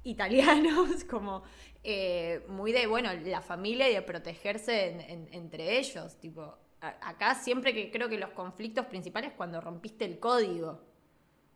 italianos, 0.06 1.04
como 1.10 1.42
eh, 1.82 2.44
muy 2.48 2.72
de, 2.72 2.86
bueno, 2.86 3.12
la 3.12 3.40
familia 3.40 3.90
y 3.90 3.94
de 3.94 4.02
protegerse 4.02 4.96
entre 5.32 5.78
ellos. 5.78 6.16
Tipo, 6.16 6.56
acá 6.80 7.34
siempre 7.34 7.74
que 7.74 7.90
creo 7.90 8.08
que 8.08 8.18
los 8.18 8.30
conflictos 8.30 8.86
principales 8.86 9.32
cuando 9.36 9.60
rompiste 9.60 10.04
el 10.04 10.18
código. 10.18 10.80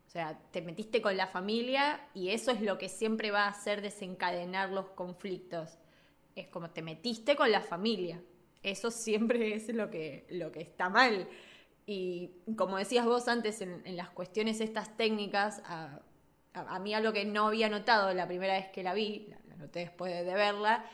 O 0.06 0.12
sea, 0.12 0.36
te 0.50 0.60
metiste 0.60 1.00
con 1.00 1.16
la 1.16 1.28
familia 1.28 2.08
y 2.14 2.30
eso 2.30 2.50
es 2.50 2.60
lo 2.60 2.78
que 2.78 2.88
siempre 2.88 3.30
va 3.30 3.44
a 3.44 3.50
hacer 3.50 3.80
desencadenar 3.80 4.70
los 4.70 4.90
conflictos. 4.90 5.78
Es 6.34 6.48
como 6.48 6.70
te 6.70 6.82
metiste 6.82 7.36
con 7.36 7.52
la 7.52 7.60
familia. 7.60 8.20
Eso 8.62 8.90
siempre 8.90 9.54
es 9.54 9.72
lo 9.72 9.90
que, 9.90 10.26
lo 10.30 10.50
que 10.50 10.62
está 10.62 10.88
mal. 10.88 11.28
Y 11.86 12.32
como 12.56 12.76
decías 12.76 13.06
vos 13.06 13.28
antes, 13.28 13.60
en, 13.60 13.96
las 13.96 14.10
cuestiones 14.10 14.60
estas 14.60 14.96
técnicas, 14.96 15.62
a, 15.64 16.00
a, 16.54 16.78
mí 16.78 16.94
algo 16.94 17.12
que 17.12 17.24
no 17.24 17.48
había 17.48 17.68
notado 17.68 18.12
la 18.14 18.26
primera 18.26 18.54
vez 18.54 18.68
que 18.68 18.82
la 18.82 18.94
vi, 18.94 19.28
la, 19.48 19.56
noté 19.56 19.80
después 19.80 20.12
de, 20.12 20.34
verla, 20.34 20.84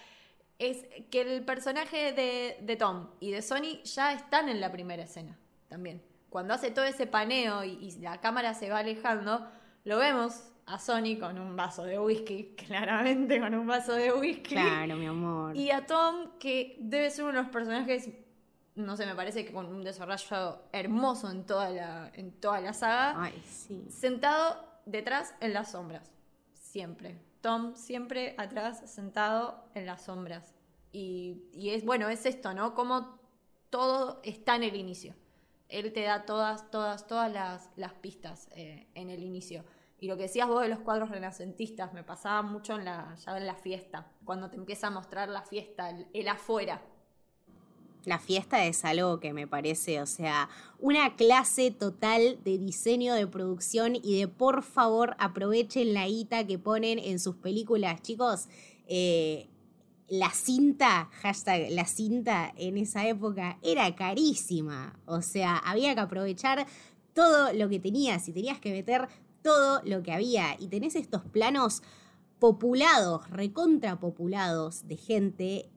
es 0.59 0.87
que 1.11 1.21
el 1.21 1.45
personaje 1.45 2.13
de, 2.13 2.77
Tom 2.77 3.11
y 3.21 3.31
de 3.31 3.43
Sony 3.43 3.83
ya 3.85 4.13
están 4.13 4.49
en 4.49 4.61
la 4.61 4.73
primera 4.73 5.03
escena 5.03 5.39
también. 5.69 6.03
Cuando 6.31 6.55
hace 6.55 6.71
todo 6.71 6.85
ese 6.85 7.07
paneo 7.07 7.65
y 7.65 7.93
la 8.01 8.21
cámara 8.21 8.55
se 8.55 8.69
va 8.69 8.79
alejando, 8.79 9.47
lo 9.85 9.99
vemos 9.99 10.43
a 10.67 10.81
Sony 10.81 11.17
con 11.19 11.39
un 11.39 11.55
vaso 11.55 11.85
de 11.85 11.99
whisky, 11.99 12.55
claramente 12.67 13.41
con 13.41 13.55
un 13.55 13.67
vaso 13.67 13.93
de 13.95 14.13
whisky. 14.13 14.55
Claro, 14.55 14.97
mi 14.97 15.07
amor. 15.07 15.57
Y 15.57 15.71
a 15.71 15.87
Tom, 15.87 16.39
que 16.39 16.77
debe 16.81 17.11
ser 17.11 17.25
uno 17.25 17.35
de 17.35 17.43
los 17.43 17.51
personajes, 17.51 18.11
no 18.75 18.97
sé, 18.97 19.07
me 19.07 19.15
parece 19.15 19.47
que 19.47 19.53
con 19.53 19.67
un 19.67 19.85
desarrollo 19.85 20.63
hermoso 20.73 21.31
en 21.31 21.47
toda 21.47 21.71
la, 21.71 22.11
en 22.15 22.33
toda 22.33 22.61
la 22.61 22.73
saga. 22.73 23.15
Ay, 23.23 23.41
sí. 23.47 23.87
Sentado 23.89 24.66
detrás 24.87 25.35
en 25.41 25.53
las 25.53 25.73
sombras. 25.73 26.11
Siempre. 26.55 27.21
Tom 27.43 27.75
siempre 27.77 28.35
atrás, 28.39 28.91
sentado 28.91 29.69
en 29.75 29.85
las 29.85 30.03
sombras. 30.03 30.55
Y, 30.93 31.43
es, 31.53 31.85
bueno, 31.85 32.09
es 32.09 32.25
esto, 32.25 32.55
¿no? 32.55 32.75
Como 32.75 33.19
todo 33.69 34.21
está 34.25 34.57
en 34.57 34.63
el 34.63 34.75
inicio. 34.75 35.15
Él 35.69 35.93
te 35.93 36.03
da 36.03 36.25
todas, 36.25 36.71
todas, 36.71 37.07
todas 37.07 37.31
las, 37.77 37.93
pistas 37.95 38.49
eh, 38.53 38.87
en 38.95 39.11
el 39.11 39.23
inicio. 39.23 39.65
Y 39.99 40.09
lo 40.09 40.17
que 40.17 40.25
decías 40.25 40.49
vos 40.49 40.63
de 40.63 40.69
los 40.69 40.81
cuadros 40.81 41.11
renacentistas, 41.11 41.93
me 41.93 42.03
pasaba 42.03 42.43
mucho 42.43 42.77
en 42.77 42.85
la, 42.85 43.15
ya 43.15 43.37
en 43.37 43.47
la 43.47 43.55
fiesta, 43.55 44.07
cuando 44.25 44.51
te 44.51 44.57
empieza 44.57 44.89
a 44.89 44.91
mostrar 44.91 45.29
la 45.29 45.43
fiesta, 45.43 45.91
el, 46.13 46.29
afuera. 46.29 46.83
La 48.07 48.21
fiesta 48.21 48.65
es 48.65 48.85
algo 48.85 49.19
que 49.19 49.33
me 49.33 49.49
parece, 49.49 50.01
o 50.01 50.07
sea, 50.07 50.49
una 50.79 51.17
clase 51.17 51.73
total 51.73 52.39
de 52.45 52.57
diseño 52.57 53.15
de 53.15 53.27
producción 53.27 53.97
y 53.97 54.21
de 54.21 54.29
por 54.29 54.63
favor 54.63 55.17
aprovechen 55.19 55.93
la 55.93 56.07
guita 56.07 56.47
que 56.47 56.57
ponen 56.57 57.01
en 57.01 57.19
sus 57.19 57.35
películas. 57.35 58.01
Chicos, 58.03 58.49
eh, 58.87 59.49
la 60.09 60.31
cinta, 60.31 61.11
hashtag 61.21 61.73
la 61.73 61.85
cinta 61.85 62.53
en 62.57 62.77
esa 62.77 63.09
época 63.09 63.59
era 63.61 63.93
carísima. 63.97 64.97
O 65.07 65.21
sea, 65.21 65.57
había 65.57 65.93
que 65.97 66.01
aprovechar 66.01 66.65
todo 67.13 67.53
lo 67.55 67.69
que 67.69 67.81
tenías 67.81 68.29
y 68.29 68.33
tenías 68.33 68.61
que 68.61 68.71
meter 68.71 69.09
todo 69.43 69.81
lo 69.85 70.05
que 70.05 70.13
había. 70.13 70.55
Y 70.61 70.69
tenés 70.69 70.95
estos 70.95 71.25
planos 71.25 71.83
populados, 72.39 73.29
recontrapopulados 73.31 74.87
de 74.87 74.97
gente. 74.97 75.71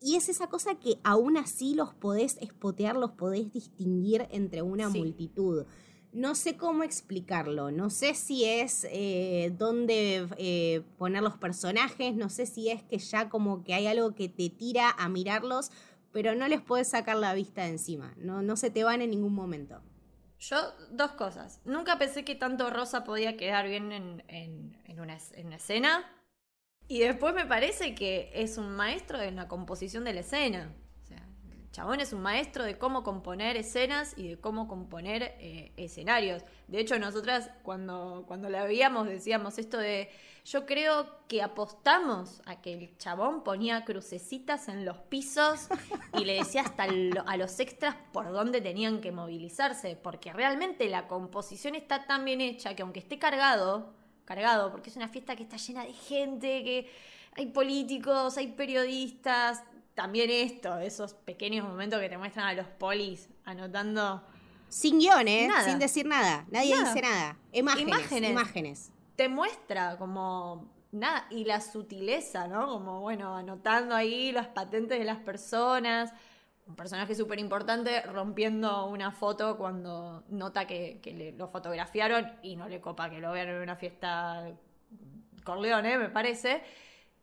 Y 0.00 0.16
es 0.16 0.28
esa 0.28 0.48
cosa 0.48 0.74
que 0.74 0.98
aún 1.04 1.36
así 1.36 1.74
los 1.74 1.94
podés 1.94 2.36
espotear, 2.38 2.96
los 2.96 3.12
podés 3.12 3.52
distinguir 3.52 4.26
entre 4.30 4.62
una 4.62 4.88
multitud. 4.88 5.66
No 6.12 6.34
sé 6.34 6.56
cómo 6.56 6.82
explicarlo, 6.82 7.70
no 7.70 7.90
sé 7.90 8.14
si 8.14 8.44
es 8.44 8.86
eh, 8.90 9.52
dónde 9.58 10.28
eh, 10.38 10.82
poner 10.96 11.22
los 11.22 11.36
personajes, 11.36 12.14
no 12.14 12.30
sé 12.30 12.46
si 12.46 12.70
es 12.70 12.82
que 12.82 12.98
ya 12.98 13.28
como 13.28 13.64
que 13.64 13.74
hay 13.74 13.86
algo 13.86 14.14
que 14.14 14.28
te 14.28 14.48
tira 14.48 14.90
a 14.90 15.08
mirarlos, 15.10 15.70
pero 16.12 16.34
no 16.34 16.48
les 16.48 16.62
puedes 16.62 16.88
sacar 16.88 17.16
la 17.16 17.34
vista 17.34 17.64
de 17.64 17.68
encima, 17.68 18.14
no, 18.16 18.40
no 18.40 18.56
se 18.56 18.70
te 18.70 18.82
van 18.82 19.02
en 19.02 19.10
ningún 19.10 19.34
momento. 19.34 19.82
Yo, 20.38 20.56
dos 20.90 21.12
cosas. 21.12 21.60
Nunca 21.64 21.98
pensé 21.98 22.24
que 22.24 22.34
tanto 22.34 22.70
Rosa 22.70 23.04
podía 23.04 23.36
quedar 23.36 23.66
bien 23.68 23.92
en, 23.92 24.22
en, 24.28 25.00
una, 25.00 25.16
escena. 25.16 26.04
Y 26.88 27.00
después 27.00 27.34
me 27.34 27.46
parece 27.46 27.94
que 27.94 28.30
es 28.32 28.58
un 28.58 28.70
maestro 28.76 29.20
en 29.20 29.36
la 29.36 29.48
composición 29.48 30.04
de 30.04 30.14
la 30.14 30.20
escena. 30.20 30.72
El 31.10 31.70
chabón 31.72 32.00
es 32.00 32.14
un 32.14 32.22
maestro 32.22 32.64
de 32.64 32.78
cómo 32.78 33.02
componer 33.02 33.56
escenas 33.56 34.14
y 34.16 34.28
de 34.28 34.36
cómo 34.38 34.66
componer 34.66 35.36
eh, 35.40 35.72
escenarios. 35.76 36.42
De 36.68 36.78
hecho, 36.78 36.98
nosotras 36.98 37.50
cuando, 37.62 38.24
cuando 38.26 38.48
la 38.48 38.64
veíamos 38.64 39.08
decíamos 39.08 39.58
esto 39.58 39.76
de 39.76 40.08
yo 40.46 40.64
creo 40.64 41.08
que 41.26 41.42
apostamos 41.42 42.40
a 42.46 42.62
que 42.62 42.72
el 42.72 42.96
chabón 42.98 43.42
ponía 43.42 43.84
crucecitas 43.84 44.68
en 44.68 44.84
los 44.84 44.96
pisos 44.96 45.66
y 46.16 46.24
le 46.24 46.34
decía 46.34 46.62
hasta 46.62 46.84
a 46.84 47.36
los 47.36 47.58
extras 47.58 47.96
por 48.12 48.30
dónde 48.30 48.60
tenían 48.60 49.00
que 49.00 49.10
movilizarse, 49.10 49.96
porque 49.96 50.32
realmente 50.32 50.88
la 50.88 51.08
composición 51.08 51.74
está 51.74 52.06
tan 52.06 52.24
bien 52.24 52.40
hecha 52.40 52.76
que 52.76 52.82
aunque 52.82 53.00
esté 53.00 53.18
cargado, 53.18 53.92
cargado, 54.26 54.70
porque 54.70 54.90
es 54.90 54.96
una 54.96 55.08
fiesta 55.08 55.34
que 55.34 55.44
está 55.44 55.56
llena 55.56 55.84
de 55.84 55.94
gente, 55.94 56.62
que 56.62 56.92
hay 57.34 57.46
políticos, 57.46 58.36
hay 58.36 58.48
periodistas, 58.48 59.62
también 59.94 60.28
esto, 60.28 60.78
esos 60.78 61.14
pequeños 61.14 61.66
momentos 61.66 61.98
que 62.00 62.10
te 62.10 62.18
muestran 62.18 62.48
a 62.48 62.52
los 62.52 62.66
polis 62.66 63.30
anotando. 63.46 64.22
Sin 64.68 64.98
guiones, 64.98 65.50
sin 65.64 65.78
decir 65.78 66.04
nada. 66.04 66.44
Nadie 66.50 66.76
dice 66.76 67.00
nada. 67.00 67.38
Imágenes. 67.52 68.30
Imágenes 68.30 68.90
te 69.16 69.28
muestra 69.28 69.96
como 69.96 70.70
nada, 70.92 71.26
y 71.30 71.44
la 71.44 71.60
sutileza, 71.60 72.46
¿no? 72.46 72.66
Como, 72.68 73.00
bueno, 73.00 73.34
anotando 73.34 73.94
ahí 73.94 74.30
las 74.30 74.48
patentes 74.48 74.98
de 74.98 75.04
las 75.04 75.18
personas. 75.18 76.12
Un 76.66 76.74
personaje 76.74 77.14
súper 77.14 77.38
importante 77.38 78.02
rompiendo 78.02 78.86
una 78.86 79.12
foto 79.12 79.56
cuando 79.56 80.24
nota 80.28 80.66
que, 80.66 81.34
lo 81.36 81.46
fotografiaron 81.46 82.32
y 82.42 82.56
no 82.56 82.68
le 82.68 82.80
copa 82.80 83.08
que 83.08 83.20
lo 83.20 83.32
vean 83.32 83.48
en 83.48 83.62
una 83.62 83.76
fiesta 83.76 84.50
Corleone, 85.44 85.96
me 85.96 86.08
parece. 86.08 86.62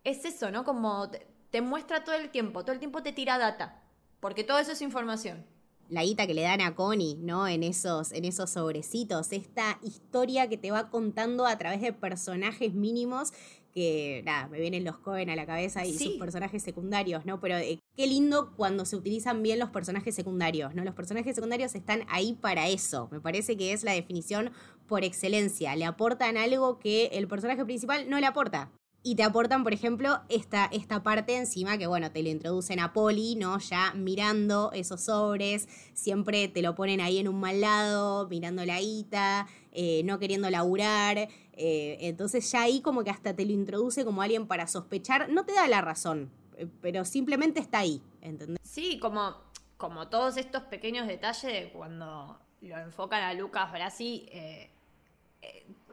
Es 0.04 0.24
eso, 0.24 0.50
¿no? 0.50 0.64
Como 0.64 1.10
te, 1.10 1.28
te 1.50 1.62
muestra 1.62 2.04
todo 2.04 2.16
el 2.16 2.30
tiempo, 2.30 2.64
todo 2.64 2.72
el 2.72 2.80
tiempo 2.80 3.04
te 3.04 3.12
tira 3.12 3.38
data. 3.38 3.82
porque 4.20 4.44
todo 4.44 4.58
eso 4.58 4.72
es 4.72 4.82
información. 4.82 5.46
La 5.90 6.04
guita 6.04 6.26
que 6.26 6.34
le 6.34 6.42
dan 6.42 6.62
a 6.62 6.74
Connie, 6.76 7.16
¿no? 7.16 7.48
En 7.48 7.62
esos, 7.62 8.14
en 8.14 8.26
esos 8.26 8.50
sobrecitos. 8.50 9.32
Esta 9.34 9.78
historia 9.84 10.48
que 10.48 10.58
te 10.58 10.72
va 10.72 10.90
contando 10.90 11.46
a 11.46 11.58
través 11.58 11.82
de 11.82 11.92
personajes 11.92 12.74
mínimos 12.74 13.34
que 13.74 14.22
nada, 14.25 14.48
me 14.48 14.60
vienen 14.60 14.84
los 14.84 14.98
Cohen 14.98 15.30
a 15.30 15.36
la 15.36 15.46
cabeza 15.46 15.86
y 15.86 15.98
sus 15.98 16.13
personajes 16.13 16.62
secundarios, 16.62 17.25
¿no? 17.25 17.39
Pero 17.39 17.58
eh, 17.58 17.80
qué 17.96 18.08
lindo 18.08 18.53
cuando 18.56 18.86
se 18.86 18.96
utilizan 18.96 19.42
bien 19.42 19.60
los 19.60 19.70
personajes 19.70 20.13
secundarios, 20.13 20.75
¿no? 20.75 20.84
Los 20.84 20.94
personajes 20.94 21.36
secundarios 21.36 21.74
están 21.75 22.03
ahí 22.08 22.34
para 22.34 22.68
eso. 22.68 23.10
Me 23.12 23.20
parece 23.20 23.58
que 23.58 23.74
es 23.74 23.84
la 23.84 23.94
definición 23.94 24.51
por 24.88 25.03
excelencia. 25.03 25.75
Le 25.75 25.86
aportan 25.86 26.38
algo 26.38 26.80
que 26.80 27.08
el 27.13 27.27
personaje 27.27 27.65
principal 27.65 28.10
no 28.10 28.20
le 28.20 28.27
aporta. 28.27 28.72
Y 29.06 29.15
te 29.15 29.24
aportan, 29.24 29.63
por 29.63 29.74
ejemplo, 29.74 30.22
esta, 30.30 30.70
esta 30.72 31.03
parte 31.03 31.36
encima 31.36 31.77
que, 31.77 31.88
bueno, 31.88 32.10
te 32.12 32.24
lo 32.24 32.30
introducen 32.30 32.80
a 32.80 32.94
Poli, 32.94 33.36
¿no? 33.36 33.60
Ya 33.60 33.92
mirando 33.96 34.72
esos 34.72 35.01
sobres, 35.01 35.68
siempre 35.94 36.48
te 36.48 36.62
lo 36.62 36.74
ponen 36.74 37.01
ahí 37.01 37.18
en 37.18 37.27
un 37.27 37.38
mal 37.38 37.60
lado, 37.60 38.30
mirando 38.30 38.63
la 38.63 38.80
guita, 38.80 39.46
eh, 39.74 40.03
no 40.06 40.20
queriendo 40.20 40.50
laburar. 40.50 41.27
Eh, 41.56 41.98
entonces 42.02 42.52
ya 42.52 42.64
ahí 42.64 42.82
como 42.82 43.04
que 43.04 43.10
hasta 43.10 43.36
te 43.36 43.46
lo 43.46 43.52
introduce 43.52 44.04
como 44.04 44.22
alguien 44.22 44.48
para 44.48 44.68
sospechar. 44.68 45.30
No 45.30 45.46
te 45.46 45.54
da 45.54 45.68
la 45.68 45.82
razón, 45.82 46.32
eh, 46.58 46.68
pero 46.82 47.06
simplemente 47.06 47.60
está 47.60 47.80
ahí, 47.80 48.02
¿entendés? 48.22 48.60
Sí, 48.64 49.00
como, 49.00 49.36
como 49.78 50.10
todos 50.10 50.38
estos 50.38 50.64
pequeños 50.64 51.08
detalles 51.08 51.72
cuando 51.72 52.40
lo 52.62 52.78
enfocan 52.78 53.22
a 53.24 53.34
Lucas 53.34 53.72
Brasi 53.72 54.30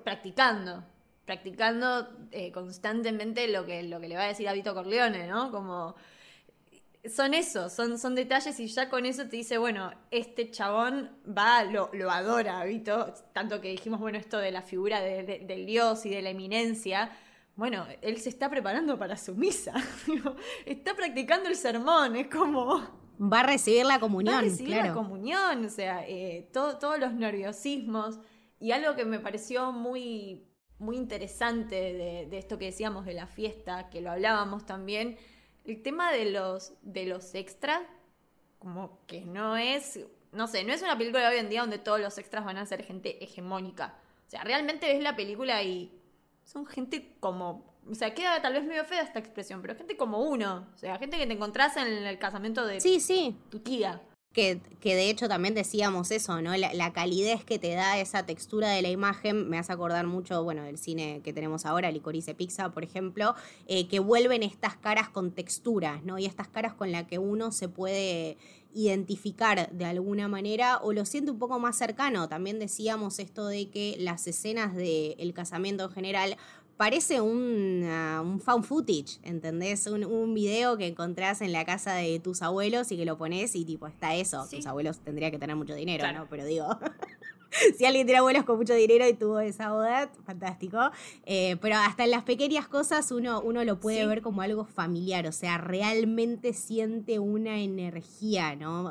practicando 0.05 0.85
practicando 1.31 2.09
eh, 2.33 2.51
constantemente 2.51 3.47
lo 3.47 3.65
que, 3.65 3.85
lo 3.85 4.01
que 4.01 4.09
le 4.09 4.17
va 4.17 4.25
a 4.25 4.27
decir 4.27 4.49
a 4.49 4.53
Vito 4.53 4.75
Corleone, 4.75 5.29
¿no? 5.29 5.53
Como 5.53 5.95
son 7.09 7.35
eso, 7.35 7.69
son, 7.69 7.99
son 7.99 8.15
detalles 8.15 8.59
y 8.61 8.67
ya 8.67 8.89
con 8.89 9.07
eso 9.07 9.25
te 9.29 9.37
dice, 9.37 9.59
bueno, 9.59 9.91
este 10.11 10.51
chabón 10.51 11.11
va, 11.27 11.65
lo, 11.65 11.91
lo 11.93 12.11
adora, 12.11 12.65
Vito, 12.65 13.15
tanto 13.33 13.61
que 13.61 13.69
dijimos, 13.69 14.01
bueno, 14.01 14.19
esto 14.19 14.39
de 14.39 14.51
la 14.51 14.63
figura 14.63 15.01
del 15.01 15.67
dios 15.67 16.05
y 16.07 16.11
de 16.11 16.23
la 16.23 16.31
eminencia, 16.31 17.11
bueno, 17.57 17.87
él 18.03 18.19
se 18.19 18.29
está 18.29 18.49
preparando 18.49 18.99
para 18.99 19.17
su 19.17 19.35
misa, 19.35 19.75
está 20.67 20.95
practicando 20.95 21.49
el 21.49 21.57
sermón, 21.57 22.17
es 22.17 22.29
como... 22.29 23.01
Va 23.21 23.41
a 23.41 23.43
recibir 23.43 23.85
la 23.85 24.01
comunión. 24.01 24.35
Va 24.35 24.39
a 24.39 24.43
recibir 24.43 24.77
la 24.77 24.95
comunión, 24.95 25.67
o 25.67 25.69
sea, 25.69 26.07
eh, 26.09 26.49
todos 26.55 26.99
los 26.99 27.13
nerviosismos. 27.13 28.19
Y 28.59 28.73
algo 28.73 28.97
que 28.97 29.05
me 29.05 29.19
pareció 29.19 29.73
muy 29.73 30.51
muy 30.81 30.97
interesante 30.97 31.75
de, 31.75 32.39
esto 32.39 32.59
que 32.59 32.67
decíamos 32.67 33.05
de 33.05 33.15
la 33.15 33.27
fiesta, 33.27 33.91
que 33.91 34.01
lo 34.01 34.11
hablábamos 34.11 34.65
también, 34.67 35.17
el 35.65 35.83
tema 35.83 36.13
de 36.13 36.31
los, 36.31 36.73
de 36.83 37.07
los 37.07 37.35
extras, 37.35 37.83
como 38.59 39.01
que 39.07 39.23
no 39.23 39.57
es, 39.57 40.01
no 40.33 40.47
sé, 40.47 40.65
no 40.65 40.73
es 40.73 40.83
una 40.83 40.97
película 40.97 41.29
de 41.29 41.35
hoy 41.35 41.41
en 41.41 41.49
día 41.49 41.61
donde 41.61 41.79
todos 41.79 42.01
los 42.01 42.17
extras 42.19 42.45
van 42.45 42.57
a 42.57 42.67
ser 42.67 42.85
gente 42.85 43.23
hegemónica. 43.23 43.95
O 44.27 44.31
sea, 44.31 44.45
realmente 44.45 44.87
ves 44.87 45.03
la 45.03 45.17
película 45.17 45.63
y 45.63 45.93
son 46.45 46.67
gente 46.67 47.17
como, 47.21 47.75
o 47.89 47.95
sea, 47.95 48.15
queda 48.15 48.41
tal 48.43 48.53
vez 48.53 48.65
medio 48.65 48.85
fea 48.85 49.03
esta 49.03 49.19
expresión, 49.19 49.61
pero 49.63 49.75
gente 49.75 49.97
como 49.97 50.21
uno, 50.23 50.69
o 50.75 50.79
sea, 50.79 50.99
gente 50.99 51.19
que 51.19 51.27
te 51.27 51.33
encontrás 51.33 51.77
en 51.77 51.87
el 51.89 52.19
casamiento 52.19 52.67
de 52.67 52.81
sí, 52.81 53.01
sí. 53.01 53.37
tu 53.51 53.61
tía. 53.61 54.01
Que, 54.33 54.61
de 54.81 55.11
hecho 55.11 55.29
también 55.29 55.55
decíamos 55.55 56.13
eso, 56.13 56.41
¿no? 56.41 56.57
La, 56.57 56.93
calidez 56.93 57.45
que 57.45 57.59
te 57.59 57.75
da 57.75 57.99
esa 57.99 58.27
textura 58.27 58.71
de 58.71 58.81
la 58.81 58.89
imagen 58.89 59.51
me 59.51 59.59
hace 59.59 59.73
acordar 59.73 60.07
mucho, 60.07 60.45
bueno, 60.45 60.63
del 60.63 60.79
cine 60.79 61.21
que 61.25 61.33
tenemos 61.33 61.67
ahora, 61.67 61.91
Licorice 61.91 62.33
Pizza, 62.37 62.71
por 62.71 62.85
ejemplo, 62.85 63.35
eh, 63.67 63.89
que 63.89 63.99
vuelven 63.99 64.45
estas 64.45 64.77
caras 64.77 65.09
con 65.09 65.33
texturas, 65.33 66.05
¿no? 66.05 66.17
Y 66.17 66.27
estas 66.27 66.47
caras 66.47 66.75
con 66.75 66.93
las 66.93 67.09
que 67.09 67.19
uno 67.19 67.51
se 67.51 67.69
puede 67.69 68.37
identificar 68.73 69.69
de 69.73 69.85
alguna 69.85 70.29
manera 70.29 70.79
o 70.79 70.93
lo 70.93 71.05
siente 71.05 71.33
un 71.33 71.39
poco 71.39 71.59
más 71.59 71.77
cercano. 71.77 72.29
También 72.29 72.59
decíamos 72.59 73.19
esto 73.19 73.49
de 73.49 73.69
que 73.69 73.97
las 73.99 74.29
escenas 74.29 74.77
del 74.77 75.33
casamiento 75.35 75.85
en 75.85 75.91
general 75.91 76.37
parece 76.81 77.21
un, 77.21 77.85
un 77.85 78.41
found 78.41 78.65
footage, 78.65 79.19
¿entendés? 79.23 79.87
Un, 79.87 80.03
un, 80.03 80.33
video 80.33 80.79
que 80.79 80.87
encontrás 80.87 81.43
en 81.43 81.53
la 81.53 81.67
casa 81.67 81.93
de 81.93 82.21
tus 82.21 82.41
abuelos 82.41 82.91
y 82.91 82.97
que 82.97 83.05
lo 83.05 83.19
pones 83.19 83.55
y 83.55 83.67
tipo 83.67 83.87
está 83.87 84.15
eso. 84.15 84.47
Tus 84.51 84.67
abuelos 84.67 84.99
tendrían 85.01 85.31
que 85.31 85.39
tener 85.39 85.57
mucho 85.57 85.75
dinero, 85.75 86.11
¿no? 86.11 86.27
Pero 86.31 86.47
digo, 86.47 86.65
si 87.77 87.85
alguien 87.85 88.07
tiene 88.07 88.21
abuelos 88.21 88.45
con 88.45 88.57
mucho 88.57 88.73
dinero 88.73 89.07
y 89.07 89.13
tuvo 89.13 89.41
esa 89.41 89.73
boda, 89.73 90.11
fantástico. 90.25 90.79
Eh, 91.27 91.59
pero 91.61 91.77
hasta 91.77 92.05
en 92.05 92.13
las 92.13 92.23
pequeñas 92.23 92.67
cosas 92.67 93.13
uno, 93.13 93.43
uno 93.43 93.63
lo 93.63 93.79
puede 93.79 94.07
ver 94.07 94.23
como 94.23 94.41
algo 94.41 94.65
familiar, 94.65 95.27
o 95.27 95.33
sea, 95.33 95.59
realmente 95.59 96.55
siente 96.55 97.19
una 97.19 97.59
energía, 97.59 98.57
¿no? 98.57 98.91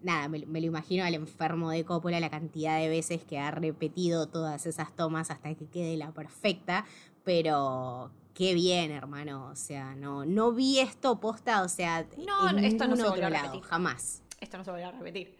Nada, 0.00 0.28
me, 0.28 0.38
lo 0.38 0.66
imagino 0.66 1.04
al 1.04 1.14
enfermo 1.14 1.70
de 1.70 1.84
Coppola 1.84 2.20
la 2.20 2.30
cantidad 2.30 2.78
de 2.78 2.88
veces 2.88 3.24
que 3.24 3.38
ha 3.38 3.50
repetido 3.50 4.28
todas 4.28 4.66
esas 4.66 4.94
tomas 4.94 5.30
hasta 5.30 5.54
que 5.54 5.66
quede 5.66 5.96
la 5.96 6.12
perfecta, 6.12 6.84
pero 7.24 8.10
qué 8.34 8.54
bien, 8.54 8.90
hermano, 8.90 9.48
o 9.50 9.56
sea, 9.56 9.94
no, 9.94 10.24
no 10.24 10.52
vi 10.52 10.78
esto 10.78 11.18
posta, 11.20 11.62
o 11.62 11.68
sea, 11.68 12.06
no, 12.18 12.58
esto 12.58 12.86
no 12.86 12.96
se 12.96 13.04
otro 13.04 13.30
lado, 13.30 13.60
jamás. 13.62 14.22
Esto 14.40 14.58
no 14.58 14.64
se 14.64 14.70
volverá 14.70 14.88
a 14.88 14.92
repetir. 14.92 15.36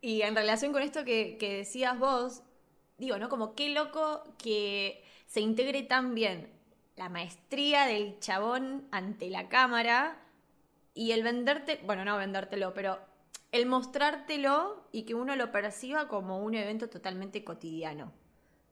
Y 0.00 0.22
en 0.22 0.34
relación 0.34 0.72
con 0.72 0.82
esto 0.82 1.04
que, 1.04 1.36
que 1.38 1.58
decías 1.58 1.98
vos, 1.98 2.42
digo, 2.98 3.18
¿no? 3.18 3.28
Como 3.28 3.54
qué 3.54 3.70
loco 3.70 4.24
que 4.38 5.04
se 5.26 5.40
integre 5.40 5.82
tan 5.82 6.14
bien 6.14 6.50
la 6.96 7.08
maestría 7.08 7.86
del 7.86 8.18
chabón 8.18 8.86
ante 8.90 9.30
la 9.30 9.48
cámara 9.48 10.18
y 10.92 11.12
el 11.12 11.22
venderte, 11.22 11.80
bueno, 11.84 12.04
no 12.04 12.16
vendértelo, 12.16 12.74
pero 12.74 12.98
el 13.52 13.66
mostrártelo 13.66 14.88
y 14.92 15.02
que 15.02 15.14
uno 15.14 15.36
lo 15.36 15.50
perciba 15.50 16.08
como 16.08 16.38
un 16.38 16.54
evento 16.54 16.88
totalmente 16.88 17.44
cotidiano. 17.44 18.12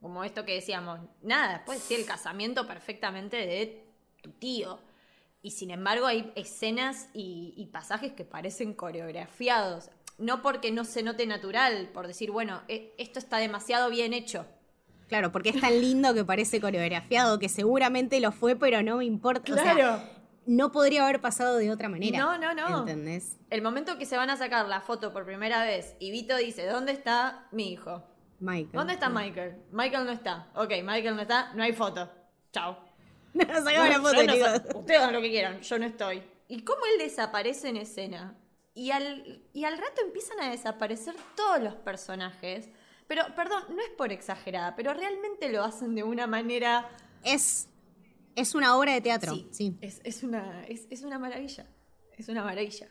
Como 0.01 0.23
esto 0.23 0.45
que 0.45 0.55
decíamos, 0.55 1.01
nada, 1.23 1.65
puede 1.65 1.81
ser 1.81 1.99
el 1.99 2.07
casamiento 2.07 2.67
perfectamente 2.67 3.37
de 3.37 3.85
tu 4.23 4.31
tío. 4.31 4.79
Y 5.43 5.53
sin 5.53 5.71
embargo 5.71 6.07
hay 6.07 6.33
escenas 6.37 7.09
y, 7.13 7.69
pasajes 7.73 8.13
que 8.13 8.25
parecen 8.25 8.75
coreografiados. 8.75 9.91
No 10.19 10.43
porque 10.43 10.71
no 10.73 10.85
se 10.85 11.03
note 11.03 11.27
natural, 11.27 11.91
por 11.93 12.07
decir, 12.07 12.31
bueno, 12.31 12.63
e, 12.69 12.95
esto 12.99 13.19
está 13.19 13.39
demasiado 13.39 13.91
bien 13.91 14.13
hecho. 14.13 14.47
Claro, 15.09 15.33
porque 15.33 15.51
es 15.51 15.61
tan 15.61 15.81
lindo 15.81 16.13
que 16.13 16.25
parece 16.25 16.61
coreografiado, 16.61 17.39
que 17.39 17.49
seguramente 17.49 18.21
lo 18.21 18.31
fue, 18.31 18.57
pero 18.57 18.83
no 18.83 18.99
me 18.99 19.05
importa. 19.05 19.53
Claro 19.53 20.18
no 20.49 20.73
podría 20.73 21.05
haber 21.05 21.21
pasado 21.21 21.59
de 21.59 21.71
otra 21.71 21.91
manera. 21.91 22.19
No, 22.19 22.39
no, 22.39 22.55
no. 22.55 22.81
¿Entendés? 22.81 23.37
El 23.51 23.61
momento 23.61 23.99
que 23.99 24.07
se 24.07 24.17
van 24.17 24.31
a 24.31 24.37
sacar 24.39 24.67
la 24.67 24.81
foto 24.81 25.13
por 25.13 25.27
primera 25.27 25.63
vez 25.63 25.95
y 25.99 26.11
Vito 26.11 26.39
dice, 26.39 26.65
¿dónde 26.65 26.93
está 26.93 27.47
mi 27.53 27.71
hijo? 27.71 28.03
Michael. 28.41 28.73
¿Dónde 28.73 28.95
está 28.95 29.11
Michael? 29.11 29.57
Michael 29.73 30.07
no 30.07 30.13
está. 30.13 30.49
Ok, 30.55 30.71
Michael 30.83 31.17
no 31.17 31.21
está, 31.21 31.53
no 31.53 31.63
hay 31.63 31.73
foto. 31.73 32.11
Chao. 32.53 32.79
No, 33.35 33.45
sacamos 33.45 33.89
la 33.91 34.01
foto, 34.01 34.23
no, 34.23 34.81
Ustedes 34.81 35.01
hagan 35.01 35.13
lo 35.13 35.21
que 35.21 35.29
quieran, 35.29 35.61
yo 35.61 35.79
no 35.79 35.85
estoy. 35.85 36.23
¿Y 36.49 36.63
cómo 36.63 36.81
él 36.87 36.99
desaparece 36.99 37.69
en 37.69 37.77
escena? 37.77 38.35
Y 38.75 38.91
al, 38.91 39.45
y 39.53 39.65
al 39.65 39.77
rato 39.77 40.01
empiezan 40.03 40.41
a 40.41 40.51
desaparecer 40.51 41.15
todos 41.37 41.63
los 41.63 41.75
personajes. 41.75 42.71
Pero, 43.07 43.23
perdón, 43.37 43.65
no 43.69 43.83
es 43.83 43.91
por 43.91 44.13
exagerada, 44.13 44.75
pero 44.75 44.95
realmente 44.95 45.51
lo 45.51 45.63
hacen 45.63 45.95
de 45.95 46.05
una 46.05 46.27
manera... 46.27 46.89
Es 47.23 47.68
es 48.39 48.55
una 48.55 48.77
obra 48.79 48.93
de 48.95 49.01
teatro, 49.01 49.35
sí. 49.51 49.77
Es, 49.81 50.23
una, 50.23 50.65
es, 50.67 51.03
una 51.03 51.19
maravilla. 51.19 51.67
Es 52.17 52.29
una 52.29 52.45
maravilla. 52.45 52.89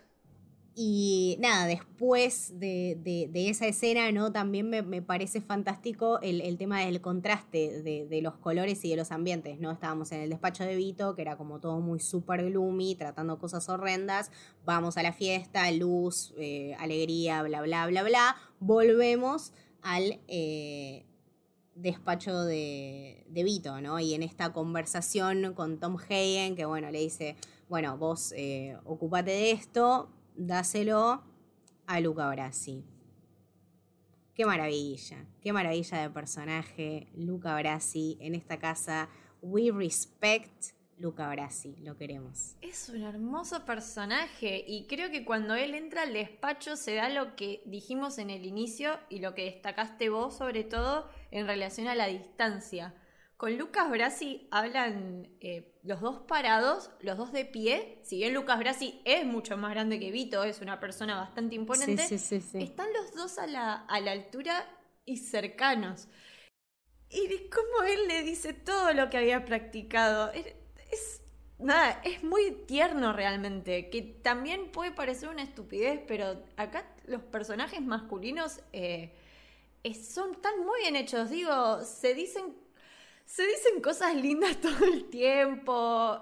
Y 0.76 1.38
nada, 1.40 1.66
después 1.66 2.60
de, 2.60 3.32
esa 3.34 3.66
escena, 3.66 4.12
¿no? 4.12 4.32
También 4.32 4.70
me, 4.70 5.02
parece 5.02 5.42
fantástico 5.42 6.20
el, 6.22 6.58
tema 6.58 6.82
del 6.82 7.02
contraste 7.02 7.82
de, 7.82 8.22
los 8.22 8.36
colores 8.36 8.84
y 8.86 8.90
de 8.90 8.98
los 8.98 9.12
ambientes, 9.12 9.60
¿no? 9.60 9.72
Estábamos 9.72 10.12
en 10.12 10.22
el 10.22 10.30
despacho 10.30 10.66
de 10.66 10.76
Vito, 10.76 11.16
que 11.16 11.24
era 11.24 11.38
como 11.38 11.60
todo 11.60 11.80
muy 11.80 12.00
super 12.00 12.44
gloomy, 12.46 12.96
tratando 12.96 13.40
cosas 13.40 13.68
horrendas. 13.70 14.30
Vamos 14.66 14.98
a 14.98 15.04
la 15.04 15.14
fiesta, 15.14 15.72
luz, 15.72 16.34
eh, 16.38 16.76
alegría, 16.78 17.42
bla, 17.42 17.62
bla, 17.62 17.88
bla, 17.88 18.04
bla. 18.04 18.36
Volvemos 18.60 19.54
al 19.82 20.20
eh, 20.28 21.07
despacho 21.78 22.44
de, 22.44 23.24
de, 23.30 23.44
Vito, 23.44 23.80
¿no? 23.82 24.00
Y 24.00 24.14
en 24.14 24.24
esta 24.24 24.52
conversación 24.52 25.54
con 25.54 25.80
Tom 25.80 25.98
Hagen, 25.98 26.56
que 26.56 26.66
bueno, 26.66 26.90
le 26.92 27.00
dice, 27.00 27.36
bueno, 27.70 27.98
vos 27.98 28.34
eh, 28.36 28.78
ocupate 28.86 29.32
de 29.32 29.52
esto, 29.52 30.10
dáselo 30.36 31.22
a 31.86 32.00
Luca 32.00 32.30
Brasi. 32.30 32.84
Qué 34.34 34.46
maravilla, 34.46 35.26
qué 35.42 35.52
maravilla 35.52 36.02
de 36.02 36.10
personaje, 36.10 37.08
Luca 37.16 37.56
Brasi 37.58 38.18
en 38.20 38.36
esta 38.36 38.60
casa. 38.60 39.10
We 39.42 39.72
respect 39.72 40.78
Luca 41.00 41.30
Brasi, 41.30 41.76
lo 41.78 41.96
queremos. 41.96 42.56
Es 42.62 42.90
un 42.90 43.04
hermoso 43.04 43.66
personaje 43.66 44.64
y 44.68 44.88
creo 44.88 45.12
que 45.12 45.26
cuando 45.26 45.54
él 45.56 45.76
entra 45.76 46.04
al 46.04 46.14
despacho 46.14 46.76
se 46.76 46.96
da 46.96 47.10
lo 47.10 47.36
que 47.36 47.62
dijimos 47.66 48.18
en 48.18 48.30
el 48.30 48.46
inicio 48.46 49.00
y 49.10 49.20
lo 49.20 49.36
que 49.36 49.46
destacaste 49.46 50.10
vos 50.10 50.38
sobre 50.38 50.64
todo 50.64 51.08
en 51.32 51.48
relación 51.48 51.88
a 51.88 51.96
la 51.96 52.08
distancia. 52.08 52.94
con 53.38 53.56
Lucas 53.58 53.90
Brasi 53.92 54.48
hablan 54.52 55.28
eh, 55.42 55.76
los 55.84 56.02
dos 56.02 56.20
parados, 56.28 56.90
los 57.02 57.18
dos 57.18 57.32
de 57.32 57.46
pie. 57.46 58.00
Si 58.04 58.18
bien 58.18 58.34
Lucas 58.34 58.58
Brasi 58.60 59.02
es 59.06 59.26
mucho 59.26 59.58
más 59.58 59.72
grande 59.72 60.00
que 60.00 60.12
Vito, 60.12 60.44
es 60.44 60.60
una 60.62 60.80
persona 60.80 61.16
bastante 61.16 61.56
imponente, 61.56 62.04
están 62.16 62.88
los 62.94 63.14
dos 63.14 63.38
a 63.38 63.46
la, 63.48 63.74
a 63.76 64.00
la 64.00 64.12
altura 64.12 64.66
y 65.06 65.18
cercanos. 65.18 66.08
Y 67.10 67.50
como 67.50 67.84
él 67.84 68.08
le 68.08 68.24
dice 68.24 68.54
todo 68.54 68.94
lo 68.94 69.10
que 69.10 69.18
había 69.18 69.46
practicado. 69.46 70.32
Es, 70.34 71.22
nada, 71.58 72.02
es 72.04 72.24
muy 72.24 72.52
tierno 72.68 73.14
realmente. 73.14 73.90
Que 73.90 74.02
también 74.02 74.72
puede 74.72 74.92
parecer 74.92 75.30
una 75.30 75.44
estupidez, 75.44 76.02
pero 76.08 76.44
acá 76.58 76.86
los 77.06 77.22
personajes 77.24 77.82
masculinos 77.82 78.60
eh, 78.74 79.14
son 79.94 80.36
tan 80.42 80.60
muy 80.66 80.82
bien 80.82 80.96
hechos. 80.96 81.30
Digo, 81.30 81.82
se 81.84 82.14
dicen. 82.14 82.56
Se 83.26 83.46
dicen 83.46 83.82
cosas 83.82 84.16
lindas 84.16 84.56
todo 84.62 84.86
el 84.86 85.10
tiempo. 85.10 86.22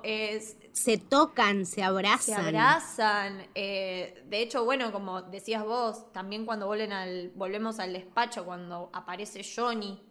se 0.71 0.97
tocan, 0.97 1.67
se 1.67 1.83
abrazan. 1.83 2.41
Se 2.41 2.47
abrazan. 2.47 3.47
Eh, 3.53 4.23
de 4.27 4.41
hecho, 4.41 4.65
bueno, 4.65 4.91
como 4.91 5.21
decías 5.21 5.63
vos, 5.63 6.11
también 6.11 6.47
cuando 6.47 6.65
vuelven 6.65 6.91
al, 6.93 7.29
volvemos 7.35 7.79
al 7.79 7.93
despacho, 7.93 8.43
cuando 8.43 8.89
aparece 8.91 9.43
Johnny, 9.43 10.01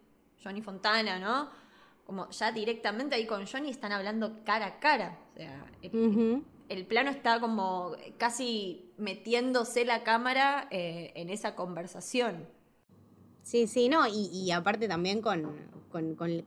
Johnny 0.42 0.62
Fontana, 0.62 1.18
¿no? 1.18 1.50
Como 2.07 2.30
ya 2.30 2.52
directamente 2.52 3.16
ahí 3.16 3.26
con 3.26 3.44
Johnny 3.44 3.70
están 3.70 3.90
hablando 3.90 4.44
cara 4.44 4.66
a 4.66 4.78
cara. 4.78 5.18
O 5.33 5.37
sea, 5.37 5.66
el, 6.68 6.87
plano 6.87 7.11
está 7.11 7.40
como 7.40 7.96
casi 8.18 8.92
metiéndose 8.98 9.85
la 9.85 10.04
cámara 10.04 10.68
eh, 10.70 11.11
en 11.16 11.28
esa 11.28 11.57
conversación. 11.57 12.46
Sí, 13.44 13.66
sí, 13.66 13.90
no, 13.90 14.07
y, 14.09 14.50
aparte 14.52 14.88
también 14.88 15.20
con, 15.20 15.44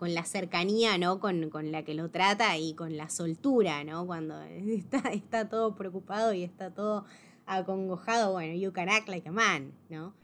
la 0.01 0.25
cercanía, 0.25 0.97
¿no? 0.97 1.19
Con, 1.19 1.71
la 1.71 1.83
que 1.83 1.93
lo 1.93 2.10
trata 2.10 2.57
y 2.57 2.73
con 2.73 2.97
la 2.97 3.07
soltura, 3.10 3.83
¿no? 3.83 4.07
Cuando 4.07 4.41
está, 4.41 4.97
está 5.13 5.47
todo 5.47 5.75
preocupado 5.75 6.33
y 6.33 6.43
está 6.43 6.73
todo 6.73 7.05
acongojado, 7.45 8.33
bueno, 8.33 8.55
you 8.55 8.73
can 8.73 8.89
act 8.89 9.07
like 9.07 9.29
a 9.29 9.31
man, 9.31 9.73
¿no? 9.89 10.15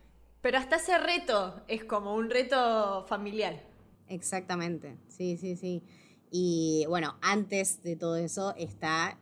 Pero 0.42 0.58
hasta 0.58 0.78
ese 0.78 0.98
reto 0.98 1.62
es 1.68 1.86
como 1.86 2.16
un 2.16 2.32
reto 2.32 3.06
familiar. 3.08 3.64
Exactamente, 4.08 4.98
sí, 5.08 5.38
sí, 5.38 5.56
sí. 5.56 5.84
Y 6.32 6.86
bueno, 6.90 7.18
antes 7.22 7.84
de 7.84 7.96
todo 7.96 8.18
eso 8.18 8.56
está 8.58 9.20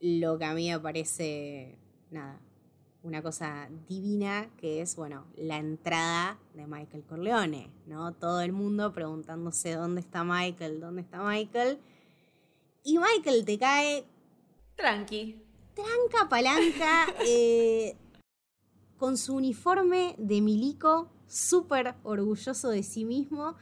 lo 0.00 0.36
que 0.36 0.44
a 0.44 0.52
mí 0.52 0.68
me 0.68 0.80
parece, 0.80 1.78
nada, 2.10 2.40
una 3.06 3.22
cosa 3.22 3.68
divina, 3.88 4.50
que 4.56 4.82
es, 4.82 4.96
bueno, 4.96 5.24
la 5.36 5.58
entrada 5.58 6.38
de 6.54 6.66
Michael 6.66 7.04
Corleone, 7.04 7.70
¿no? 7.86 8.12
Todo 8.12 8.40
el 8.40 8.52
mundo 8.52 8.92
preguntándose 8.92 9.74
dónde 9.74 10.00
está 10.00 10.24
Michael, 10.24 10.80
dónde 10.80 11.02
está 11.02 11.22
Michael. 11.22 11.78
Y 12.82 12.98
Michael 12.98 13.44
te 13.44 13.58
cae... 13.58 14.04
Tranqui. 14.74 15.40
Tranca, 15.74 16.28
palanca. 16.28 17.06
eh, 17.26 17.96
con 18.98 19.16
su 19.16 19.36
uniforme 19.36 20.16
de 20.18 20.40
milico, 20.40 21.08
súper 21.28 21.94
orgulloso 22.02 22.70
de 22.70 22.82
sí 22.82 23.04
mismo 23.04 23.56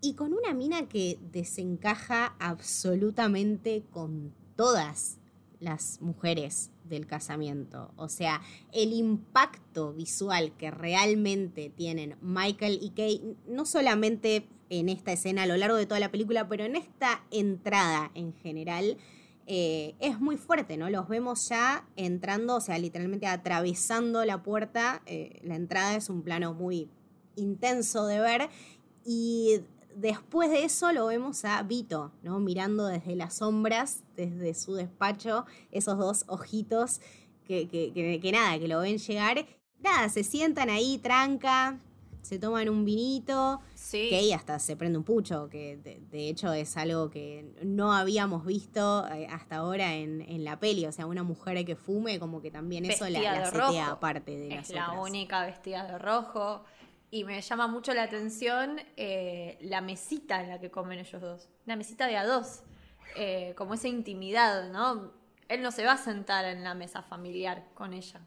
y 0.00 0.14
con 0.14 0.32
una 0.32 0.54
mina 0.54 0.88
que 0.88 1.18
desencaja 1.32 2.36
absolutamente 2.38 3.84
con 3.90 4.32
todas 4.54 5.18
las 5.60 6.00
mujeres 6.00 6.70
del 6.84 7.06
casamiento. 7.06 7.92
O 7.96 8.08
sea, 8.08 8.40
el 8.72 8.92
impacto 8.92 9.92
visual 9.92 10.52
que 10.56 10.70
realmente 10.70 11.70
tienen 11.70 12.16
Michael 12.20 12.78
y 12.80 12.90
Kay, 12.90 13.36
no 13.48 13.66
solamente 13.66 14.48
en 14.68 14.88
esta 14.88 15.12
escena 15.12 15.44
a 15.44 15.46
lo 15.46 15.56
largo 15.56 15.76
de 15.76 15.86
toda 15.86 16.00
la 16.00 16.10
película, 16.10 16.48
pero 16.48 16.64
en 16.64 16.76
esta 16.76 17.24
entrada 17.30 18.10
en 18.14 18.32
general, 18.34 18.98
eh, 19.46 19.94
es 20.00 20.20
muy 20.20 20.36
fuerte, 20.36 20.76
¿no? 20.76 20.90
Los 20.90 21.08
vemos 21.08 21.48
ya 21.48 21.86
entrando, 21.94 22.56
o 22.56 22.60
sea, 22.60 22.78
literalmente 22.78 23.26
atravesando 23.26 24.24
la 24.24 24.42
puerta. 24.42 25.02
Eh, 25.06 25.40
la 25.44 25.54
entrada 25.54 25.94
es 25.94 26.10
un 26.10 26.22
plano 26.22 26.52
muy 26.52 26.88
intenso 27.36 28.06
de 28.06 28.20
ver. 28.20 28.48
Y 29.04 29.60
después 29.96 30.50
de 30.50 30.64
eso 30.64 30.92
lo 30.92 31.06
vemos 31.06 31.44
a 31.44 31.62
Vito, 31.62 32.12
¿no? 32.22 32.38
Mirando 32.38 32.86
desde 32.86 33.16
las 33.16 33.34
sombras, 33.34 34.04
desde 34.14 34.54
su 34.54 34.74
despacho, 34.74 35.46
esos 35.72 35.98
dos 35.98 36.24
ojitos 36.28 37.00
que, 37.44 37.66
que, 37.68 38.20
que 38.20 38.32
nada, 38.32 38.58
que 38.58 38.68
lo 38.68 38.80
ven 38.80 38.98
llegar. 38.98 39.46
Nada, 39.80 40.08
se 40.08 40.22
sientan 40.22 40.68
ahí, 40.68 40.98
tranca, 40.98 41.78
se 42.26 42.38
toman 42.38 42.68
un 42.68 42.84
vinito, 42.84 43.60
que 43.90 44.16
ahí 44.16 44.32
hasta 44.32 44.58
se 44.58 44.76
prende 44.76 44.98
un 44.98 45.04
pucho, 45.04 45.48
que 45.48 45.76
de, 45.76 46.28
hecho 46.28 46.52
es 46.52 46.76
algo 46.76 47.08
que 47.08 47.54
no 47.62 47.92
habíamos 47.92 48.44
visto 48.44 49.06
eh, 49.08 49.28
hasta 49.30 49.56
ahora 49.56 49.94
en, 49.94 50.44
la 50.44 50.58
peli, 50.58 50.86
o 50.86 50.92
sea, 50.92 51.06
una 51.06 51.22
mujer 51.22 51.64
que 51.64 51.76
fume, 51.76 52.18
como 52.18 52.42
que 52.42 52.50
también 52.50 52.84
eso 52.84 53.08
la, 53.08 53.20
la 53.20 53.46
setea 53.46 53.90
aparte 53.90 54.36
de 54.36 54.56
es 54.56 54.70
la 54.70 54.92
única 54.92 55.46
vestida 55.46 55.86
de 55.86 55.98
rojo. 55.98 56.64
Y 57.10 57.24
me 57.24 57.40
llama 57.40 57.66
mucho 57.68 57.94
la 57.94 58.02
atención 58.02 58.80
eh, 58.96 59.58
la 59.60 59.80
mesita 59.80 60.42
en 60.42 60.50
la 60.50 60.58
que 60.58 60.70
comen 60.70 60.98
ellos 60.98 61.22
dos. 61.22 61.48
Una 61.64 61.76
mesita 61.76 62.06
de 62.06 62.16
a 62.16 62.26
dos. 62.26 62.62
Eh, 63.16 63.54
como 63.56 63.74
esa 63.74 63.88
intimidad, 63.88 64.70
¿no? 64.70 65.12
Él 65.48 65.62
no 65.62 65.70
se 65.70 65.84
va 65.84 65.92
a 65.92 65.96
sentar 65.96 66.44
en 66.44 66.64
la 66.64 66.74
mesa 66.74 67.02
familiar 67.02 67.64
con 67.74 67.92
ella. 67.92 68.20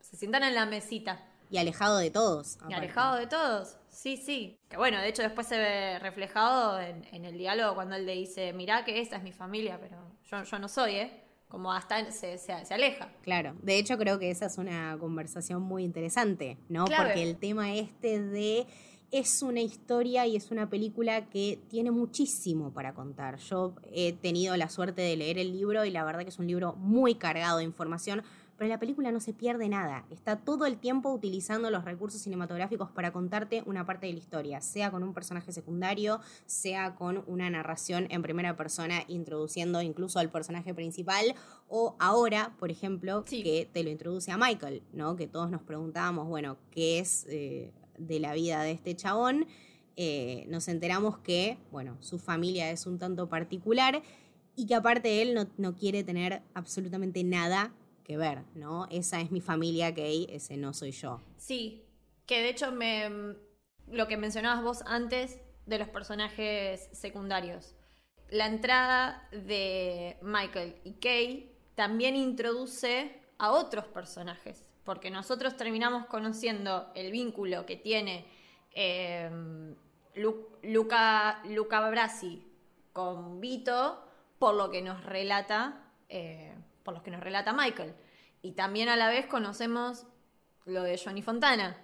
Se 0.00 0.16
sientan 0.16 0.42
en 0.42 0.54
la 0.54 0.66
mesita. 0.66 1.24
Y 1.50 1.56
alejado 1.58 1.98
de 1.98 2.10
todos. 2.10 2.58
Y 2.68 2.74
alejado 2.74 3.16
de 3.16 3.26
todos, 3.26 3.76
sí, 3.88 4.16
sí. 4.16 4.58
Que 4.68 4.76
bueno, 4.76 5.00
de 5.00 5.08
hecho 5.08 5.22
después 5.22 5.46
se 5.46 5.56
ve 5.56 5.98
reflejado 5.98 6.78
en, 6.80 7.24
el 7.24 7.38
diálogo 7.38 7.74
cuando 7.74 7.96
él 7.96 8.04
le 8.04 8.14
dice, 8.14 8.52
mirá 8.52 8.84
que 8.84 9.00
esta 9.00 9.16
es 9.16 9.22
mi 9.22 9.32
familia, 9.32 9.78
pero 9.80 9.96
yo, 10.24 10.42
yo 10.42 10.58
no 10.58 10.68
soy, 10.68 10.96
¿eh? 10.96 11.27
Como 11.48 11.72
hasta 11.72 12.10
se, 12.10 12.36
se, 12.38 12.52
aleja. 12.52 13.10
Claro, 13.22 13.54
de 13.62 13.78
hecho 13.78 13.96
creo 13.96 14.18
que 14.18 14.30
esa 14.30 14.46
es 14.46 14.58
una 14.58 14.96
conversación 15.00 15.62
muy 15.62 15.82
interesante, 15.82 16.58
¿no? 16.68 16.84
Porque 16.84 17.22
el 17.22 17.36
tema 17.36 17.74
este 17.74 18.20
de 18.20 18.66
es 19.10 19.42
una 19.42 19.60
historia 19.60 20.26
y 20.26 20.36
es 20.36 20.50
una 20.50 20.68
película 20.68 21.30
que 21.30 21.58
tiene 21.68 21.90
muchísimo 21.90 22.72
para 22.72 22.92
contar. 22.92 23.38
Yo 23.38 23.74
he 23.90 24.12
tenido 24.12 24.56
la 24.56 24.68
suerte 24.68 25.00
de 25.00 25.16
leer 25.16 25.38
el 25.38 25.52
libro 25.52 25.84
y 25.84 25.90
la 25.90 26.04
verdad 26.04 26.22
que 26.22 26.28
es 26.28 26.38
un 26.38 26.46
libro 26.46 26.74
muy 26.76 27.14
cargado 27.14 27.58
de 27.58 27.64
información, 27.64 28.22
pero 28.58 28.66
en 28.66 28.72
la 28.72 28.80
película 28.80 29.12
no 29.12 29.20
se 29.20 29.32
pierde 29.32 29.68
nada. 29.68 30.04
Está 30.10 30.36
todo 30.36 30.66
el 30.66 30.78
tiempo 30.78 31.12
utilizando 31.12 31.70
los 31.70 31.84
recursos 31.84 32.20
cinematográficos 32.20 32.90
para 32.90 33.12
contarte 33.12 33.62
una 33.66 33.86
parte 33.86 34.08
de 34.08 34.14
la 34.14 34.18
historia, 34.18 34.60
sea 34.60 34.90
con 34.90 35.04
un 35.04 35.14
personaje 35.14 35.52
secundario, 35.52 36.20
sea 36.44 36.96
con 36.96 37.22
una 37.28 37.48
narración 37.48 38.08
en 38.10 38.20
primera 38.20 38.56
persona 38.56 39.04
introduciendo 39.06 39.80
incluso 39.80 40.18
al 40.18 40.30
personaje 40.30 40.74
principal, 40.74 41.36
o 41.68 41.94
ahora, 42.00 42.56
por 42.58 42.72
ejemplo, 42.72 43.24
que 43.24 43.68
te 43.72 43.84
lo 43.84 43.90
introduce 43.90 44.32
a 44.32 44.36
Michael, 44.36 44.82
¿no? 44.92 45.14
Que 45.14 45.28
todos 45.28 45.50
nos 45.50 45.62
preguntábamos, 45.62 46.26
bueno, 46.26 46.56
¿qué 46.72 46.98
es 46.98 47.26
eh, 47.28 47.72
de 47.96 48.18
la 48.18 48.34
vida 48.34 48.62
de 48.62 48.72
este 48.72 48.96
chabón? 48.96 49.46
Eh, 49.94 50.46
nos 50.48 50.66
enteramos 50.66 51.18
que, 51.18 51.58
bueno, 51.70 51.96
su 52.00 52.18
familia 52.18 52.72
es 52.72 52.86
un 52.86 52.98
tanto 52.98 53.28
particular 53.28 54.02
y 54.56 54.66
que 54.66 54.74
aparte 54.74 55.22
él 55.22 55.34
no, 55.34 55.46
no 55.58 55.76
quiere 55.76 56.02
tener 56.02 56.42
absolutamente 56.54 57.22
nada 57.22 57.72
que 58.08 58.16
ver, 58.16 58.42
¿no? 58.54 58.88
Esa 58.90 59.20
es 59.20 59.30
mi 59.30 59.42
familia 59.42 59.90
gay, 59.90 60.26
ese 60.30 60.56
no 60.56 60.72
soy 60.72 60.92
yo. 60.92 61.20
Sí, 61.36 61.84
que 62.24 62.40
de 62.40 62.48
hecho 62.48 62.72
me, 62.72 63.36
lo 63.86 64.08
que 64.08 64.16
mencionabas 64.16 64.64
vos 64.64 64.82
antes 64.86 65.38
de 65.66 65.78
los 65.78 65.88
personajes 65.88 66.88
secundarios. 66.92 67.74
La 68.30 68.46
entrada 68.46 69.28
de 69.30 70.16
Michael 70.22 70.76
y 70.84 70.94
Kay 70.94 71.52
también 71.74 72.16
introduce 72.16 73.20
a 73.36 73.52
otros 73.52 73.84
personajes, 73.84 74.64
porque 74.84 75.10
nosotros 75.10 75.58
terminamos 75.58 76.06
conociendo 76.06 76.90
el 76.94 77.12
vínculo 77.12 77.66
que 77.66 77.76
tiene 77.76 78.24
eh, 78.72 79.30
Luca, 80.62 81.42
Luca 81.44 81.90
Brasi 81.90 82.42
con 82.94 83.38
Vito 83.38 84.02
por 84.38 84.54
lo 84.54 84.70
que 84.70 84.80
nos 84.80 85.04
relata 85.04 85.92
eh, 86.08 86.54
por 86.88 86.94
los 86.94 87.02
que 87.02 87.10
nos 87.10 87.20
relata 87.20 87.52
Michael. 87.52 87.92
Y 88.40 88.52
también 88.52 88.88
a 88.88 88.96
la 88.96 89.10
vez 89.10 89.26
conocemos 89.26 90.06
lo 90.64 90.82
de 90.82 90.96
Johnny 90.96 91.20
Fontana. 91.20 91.76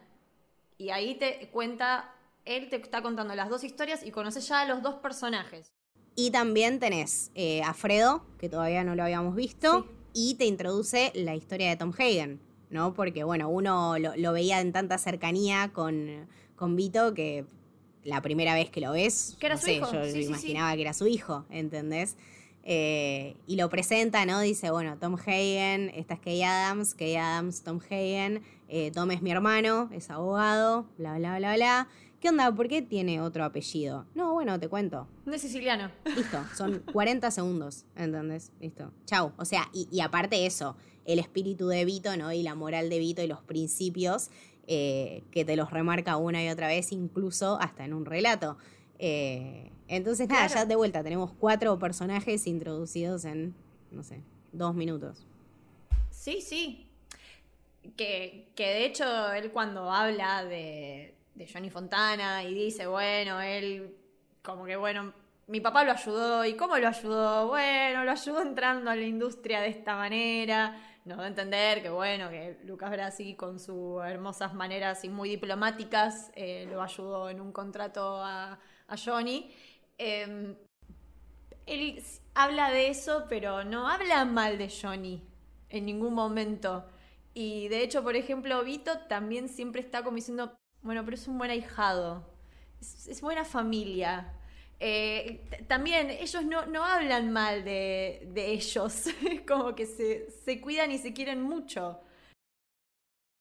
Y 0.79 0.88
ahí 0.88 1.17
te 1.17 1.51
cuenta, 1.53 2.14
él 2.47 2.71
te 2.71 2.77
está 2.77 3.03
contando 3.03 3.35
las 3.35 3.51
dos 3.51 3.64
historias 3.64 4.03
y 4.03 4.11
conoces 4.11 4.49
ya 4.49 4.62
a 4.62 4.64
los 4.67 4.83
dos 4.83 4.95
personajes. 4.95 5.75
Y 6.17 6.31
también 6.31 6.81
tenés 6.81 7.31
eh, 7.35 7.62
a 7.64 7.75
Fredo, 7.75 8.25
que 8.38 8.49
todavía 8.49 8.83
no 8.83 8.95
lo 8.95 9.03
habíamos 9.03 9.37
visto, 9.37 9.87
y 10.14 10.37
te 10.37 10.47
introduce 10.47 11.12
la 11.14 11.35
historia 11.35 11.69
de 11.69 11.77
Tom 11.77 11.93
Hagen, 11.93 12.40
¿no? 12.71 12.95
Porque, 12.95 13.25
bueno, 13.25 13.51
uno 13.51 13.99
lo, 13.99 14.33
veía 14.33 14.62
en 14.62 14.73
tanta 14.73 14.97
cercanía 14.97 15.71
con, 15.75 16.27
con 16.57 16.77
Vito 16.77 17.12
que 17.12 17.45
la 18.05 18.23
primera 18.23 18.55
vez 18.55 18.71
que 18.71 18.81
lo 18.81 18.93
ves, 18.93 19.37
no 19.38 19.59
sé, 19.59 19.81
yo 19.81 20.19
imaginaba 20.19 20.75
que 20.75 20.81
era 20.81 20.95
su 20.95 21.07
hijo, 21.07 21.45
¿entendés? 21.51 22.17
Eh, 22.66 23.37
y 23.46 23.57
lo 23.57 23.68
presenta, 23.68 24.24
¿no? 24.24 24.40
Dice, 24.40 24.70
bueno, 24.70 24.96
Tom 24.98 25.16
Hagen, 25.16 25.90
esta 25.94 26.14
es 26.14 26.20
Kay 26.20 26.42
Adams, 26.42 26.94
Kay 26.94 27.16
Adams, 27.16 27.62
Tom 27.62 27.79
Hagen, 27.79 28.42
eh, 28.68 28.90
Tom 28.90 29.11
es 29.11 29.20
mi 29.20 29.31
hermano, 29.31 29.90
es 29.92 30.11
abogado, 30.11 30.87
bla, 30.96 31.18
bla, 31.18 31.37
bla, 31.37 31.55
bla. 31.55 31.88
¿Qué 32.20 32.31
onda? 32.31 32.50
¿Por 32.55 32.68
qué 32.68 32.81
tiene 32.81 33.20
otro 33.20 33.44
apellido? 33.44 34.07
No, 34.14 34.33
bueno, 34.33 34.59
te 34.59 34.68
cuento. 34.68 35.07
No 35.27 35.35
es 35.35 35.42
siciliano. 35.42 35.90
Listo, 36.16 36.38
son 36.57 36.83
40 36.92 37.31
segundos, 37.31 37.85
¿entendés? 37.96 38.50
Listo. 38.61 38.92
Chau. 39.05 39.33
O 39.37 39.44
sea, 39.44 39.68
y, 39.74 39.87
y 39.90 40.00
aparte 40.00 40.46
eso, 40.46 40.74
el 41.05 41.18
espíritu 41.18 41.68
de 41.68 41.85
Vito, 41.85 42.16
¿no? 42.16 42.33
Y 42.33 42.42
la 42.42 42.55
moral 42.55 42.88
de 42.88 42.98
Vito 42.98 43.20
y 43.20 43.27
los 43.27 43.42
principios 43.42 44.31
eh, 44.66 45.22
que 45.31 45.44
te 45.44 45.57
los 45.57 45.70
remarca 45.70 46.16
una 46.16 46.42
y 46.42 46.48
otra 46.48 46.68
vez, 46.68 46.92
incluso 46.92 47.59
hasta 47.61 47.85
en 47.85 47.92
un 47.92 48.07
relato. 48.07 48.57
Eh, 49.07 49.71
entonces, 49.87 50.27
nada, 50.31 50.47
ya 50.47 50.64
de 50.64 50.77
vuelta, 50.77 51.03
tenemos 51.03 51.31
cuatro 51.38 51.79
personajes 51.79 52.47
introducidos 52.47 53.27
en, 53.27 53.55
no 53.90 54.03
sé, 54.03 54.23
dos 54.51 54.75
minutos. 54.75 55.27
Sí, 56.09 56.40
sí. 56.40 56.88
Que, 57.99 58.49
que 58.57 58.67
de 58.67 58.87
hecho 58.87 59.31
él 59.35 59.51
cuando 59.51 59.93
habla 59.93 60.43
de, 60.43 61.14
de 61.35 61.47
Johnny 61.53 61.69
Fontana 61.69 62.45
y 62.45 62.55
dice, 62.55 62.87
bueno, 62.87 63.43
él 63.43 63.95
como 64.40 64.64
que, 64.64 64.77
bueno, 64.77 65.12
mi 65.49 65.61
papá 65.61 65.85
lo 65.85 65.93
ayudó. 65.93 66.47
¿Y 66.47 66.57
cómo 66.57 66.79
lo 66.79 66.88
ayudó? 66.88 67.49
Bueno, 67.49 68.05
lo 68.05 68.11
ayudó 68.11 68.40
entrando 68.40 68.90
a 68.90 68.97
la 68.97 69.03
industria 69.05 69.61
de 69.61 69.69
esta 69.69 69.97
manera. 69.97 70.81
Nos 71.05 71.19
da 71.19 71.25
a 71.25 71.29
entender 71.29 71.83
que, 71.83 71.90
bueno, 71.90 72.31
que 72.31 72.59
Lucas 72.64 72.90
Brasi 72.90 73.35
con 73.35 73.61
sus 73.61 74.03
hermosas 74.03 74.55
maneras 74.55 75.05
y 75.05 75.11
muy 75.11 75.29
diplomáticas 75.29 76.33
eh, 76.35 76.67
lo 76.71 76.81
ayudó 76.81 77.29
en 77.29 77.43
un 77.43 77.53
contrato 77.53 78.23
a, 78.25 78.59
Johnny. 78.97 79.51
Em, 79.99 80.57
él 81.66 82.03
habla 82.35 82.70
de 82.70 82.88
eso, 82.88 83.27
pero 83.29 83.64
no 83.64 83.88
habla 83.88 84.25
mal 84.25 84.59
de 84.59 84.68
Johnny 84.70 85.23
en 85.70 85.87
ningún 85.87 86.14
momento. 86.14 86.85
Y 87.33 87.68
de 87.68 87.83
hecho, 87.83 88.03
por 88.03 88.16
ejemplo, 88.16 88.62
Vito 88.64 88.99
también 89.09 89.49
siempre 89.49 89.81
está 89.81 90.05
como 90.05 90.16
diciendo, 90.16 90.57
bueno, 90.83 91.05
pero 91.05 91.16
es 91.16 91.27
un 91.27 91.38
buen 91.38 91.51
ahijado, 91.51 92.25
es 92.81 93.20
buena 93.20 93.44
familia. 93.44 94.35
Eh, 94.81 95.64
también 95.68 96.11
ellos 96.11 96.44
no, 96.44 96.66
no, 96.66 96.85
hablan 96.85 97.33
mal 97.33 97.64
de, 97.64 98.29
de 98.33 98.53
ellos, 98.53 99.05
como 99.49 99.75
que 99.75 99.87
se, 99.87 100.31
se, 100.31 100.61
cuidan 100.61 100.90
y 100.90 100.99
se 100.99 101.12
quieren 101.12 101.42
mucho. 101.42 102.01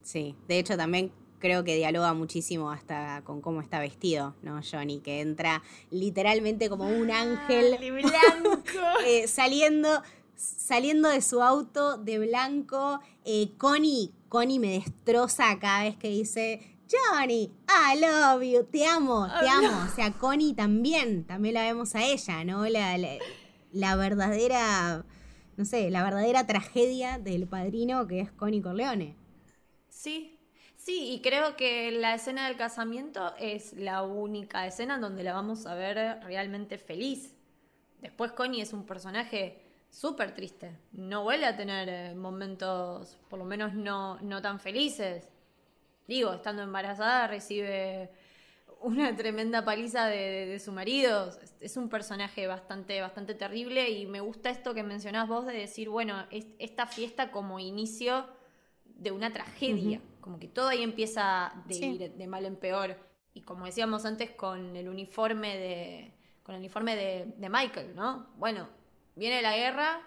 Sí, 0.01 0.36
de 0.47 0.60
hecho 0.60 0.77
también 0.77 1.12
creo 1.43 1.65
que 1.65 1.75
dialoga 1.75 2.13
muchísimo 2.13 2.71
hasta 2.71 3.21
con 3.25 3.41
cómo 3.41 3.60
está 3.60 3.77
vestido, 3.79 4.34
¿no? 4.43 4.62
Johnny, 4.63 5.01
que 5.01 5.19
entra 5.19 5.62
literalmente 5.91 6.69
como 6.69 6.88
un 6.88 7.12
ah, 7.12 7.19
ángel 7.19 7.77
blanco 8.01 8.79
eh, 9.06 9.27
saliendo, 9.27 10.01
saliendo 10.36 11.10
de 11.10 11.21
su 11.21 11.43
auto 11.43 11.97
de 11.97 12.19
blanco. 12.19 13.01
Eh, 13.25 13.51
Connie, 13.58 14.13
Connie 14.29 14.58
me 14.58 14.69
destroza 14.69 15.60
cada 15.60 15.84
vez 15.84 15.97
que 15.97 16.08
dice 16.08 16.77
Johnny, 16.89 17.51
I 17.67 17.99
love 17.99 18.41
you, 18.41 18.63
te 18.63 18.86
amo, 18.86 19.27
te 19.27 19.49
amo. 19.49 19.84
O 19.86 19.93
sea, 19.93 20.13
Connie 20.13 20.53
también, 20.53 21.25
también 21.25 21.56
la 21.56 21.63
vemos 21.63 21.93
a 21.95 22.06
ella, 22.06 22.45
¿no? 22.45 22.65
La, 22.69 22.97
la, 23.73 23.95
verdadera, 23.97 25.03
no 25.58 25.65
sé, 25.65 25.89
la 25.89 26.03
verdadera 26.03 26.47
tragedia 26.47 27.19
del 27.19 27.47
padrino 27.47 28.08
que 28.08 28.21
es 28.21 28.32
Connie 28.32 28.62
Corleone. 28.62 29.17
Sí, 29.89 30.33
sí, 30.84 31.13
y 31.13 31.22
creo 31.22 31.56
que 31.56 31.91
la 31.91 32.15
escena 32.15 32.48
del 32.48 32.58
casamiento 32.58 33.34
es 33.39 33.74
la 33.74 34.04
única 34.04 34.65
escena 34.67 34.96
en 34.96 35.02
donde 35.02 35.24
la 35.24 35.34
vamos 35.34 35.65
a 35.65 35.76
ver 35.76 36.19
realmente 36.24 36.78
feliz. 36.78 37.36
Después 38.02 38.32
Connie 38.34 38.62
es 38.62 38.74
un 38.74 38.86
personaje 38.86 39.62
súper 39.89 40.34
triste. 40.34 40.78
No 40.91 41.24
vuelve 41.24 41.46
a 41.46 41.56
tener 41.56 41.89
eh, 41.89 42.15
momentos, 42.15 43.17
por 43.30 43.39
lo 43.39 43.46
menos 43.46 43.74
no, 43.74 44.19
no 44.22 44.41
tan 44.41 44.60
felices 44.60 45.30
digo, 46.08 46.34
estando 46.34 46.62
embarazada 46.62 47.28
recibe 47.28 48.10
una 48.82 49.15
tremenda 49.15 49.63
paliza 49.63 50.08
de, 50.08 50.60
su 50.60 50.72
marido. 50.72 51.32
Es, 51.62 51.78
un 51.78 51.89
personaje 51.89 52.48
bastante, 52.48 53.00
bastante 53.02 53.34
terrible 53.34 53.89
y 53.89 54.06
me 54.06 54.19
gusta 54.19 54.50
esto 54.50 54.74
que 54.74 54.84
mencionás 54.84 55.28
vos 55.28 55.46
de 55.46 55.54
decir, 55.54 55.89
bueno, 55.89 56.26
esta 56.60 56.86
fiesta 56.86 57.32
como 57.32 57.60
inicio 57.60 58.28
de 58.86 59.12
una 59.12 59.32
tragedia, 59.32 60.02
como 60.23 60.39
que 60.39 60.47
todo 60.47 60.69
ahí 60.69 60.81
empieza 60.81 61.53
de 61.67 61.75
ir 61.75 62.13
de 62.13 62.27
mal 62.27 62.45
en 62.45 62.55
peor. 62.55 62.97
Y 63.33 63.41
como 63.41 63.65
decíamos 63.65 64.05
antes 64.05 64.31
con 64.31 64.75
el 64.77 64.88
uniforme 64.88 65.57
de, 65.57 66.13
con 66.43 66.55
el 66.55 66.59
uniforme 66.59 66.95
de, 66.95 67.33
de 67.38 67.49
Michael, 67.49 67.93
¿no? 67.93 68.27
Bueno, 68.38 68.69
viene 69.15 69.41
la 69.41 69.55
guerra 69.55 70.01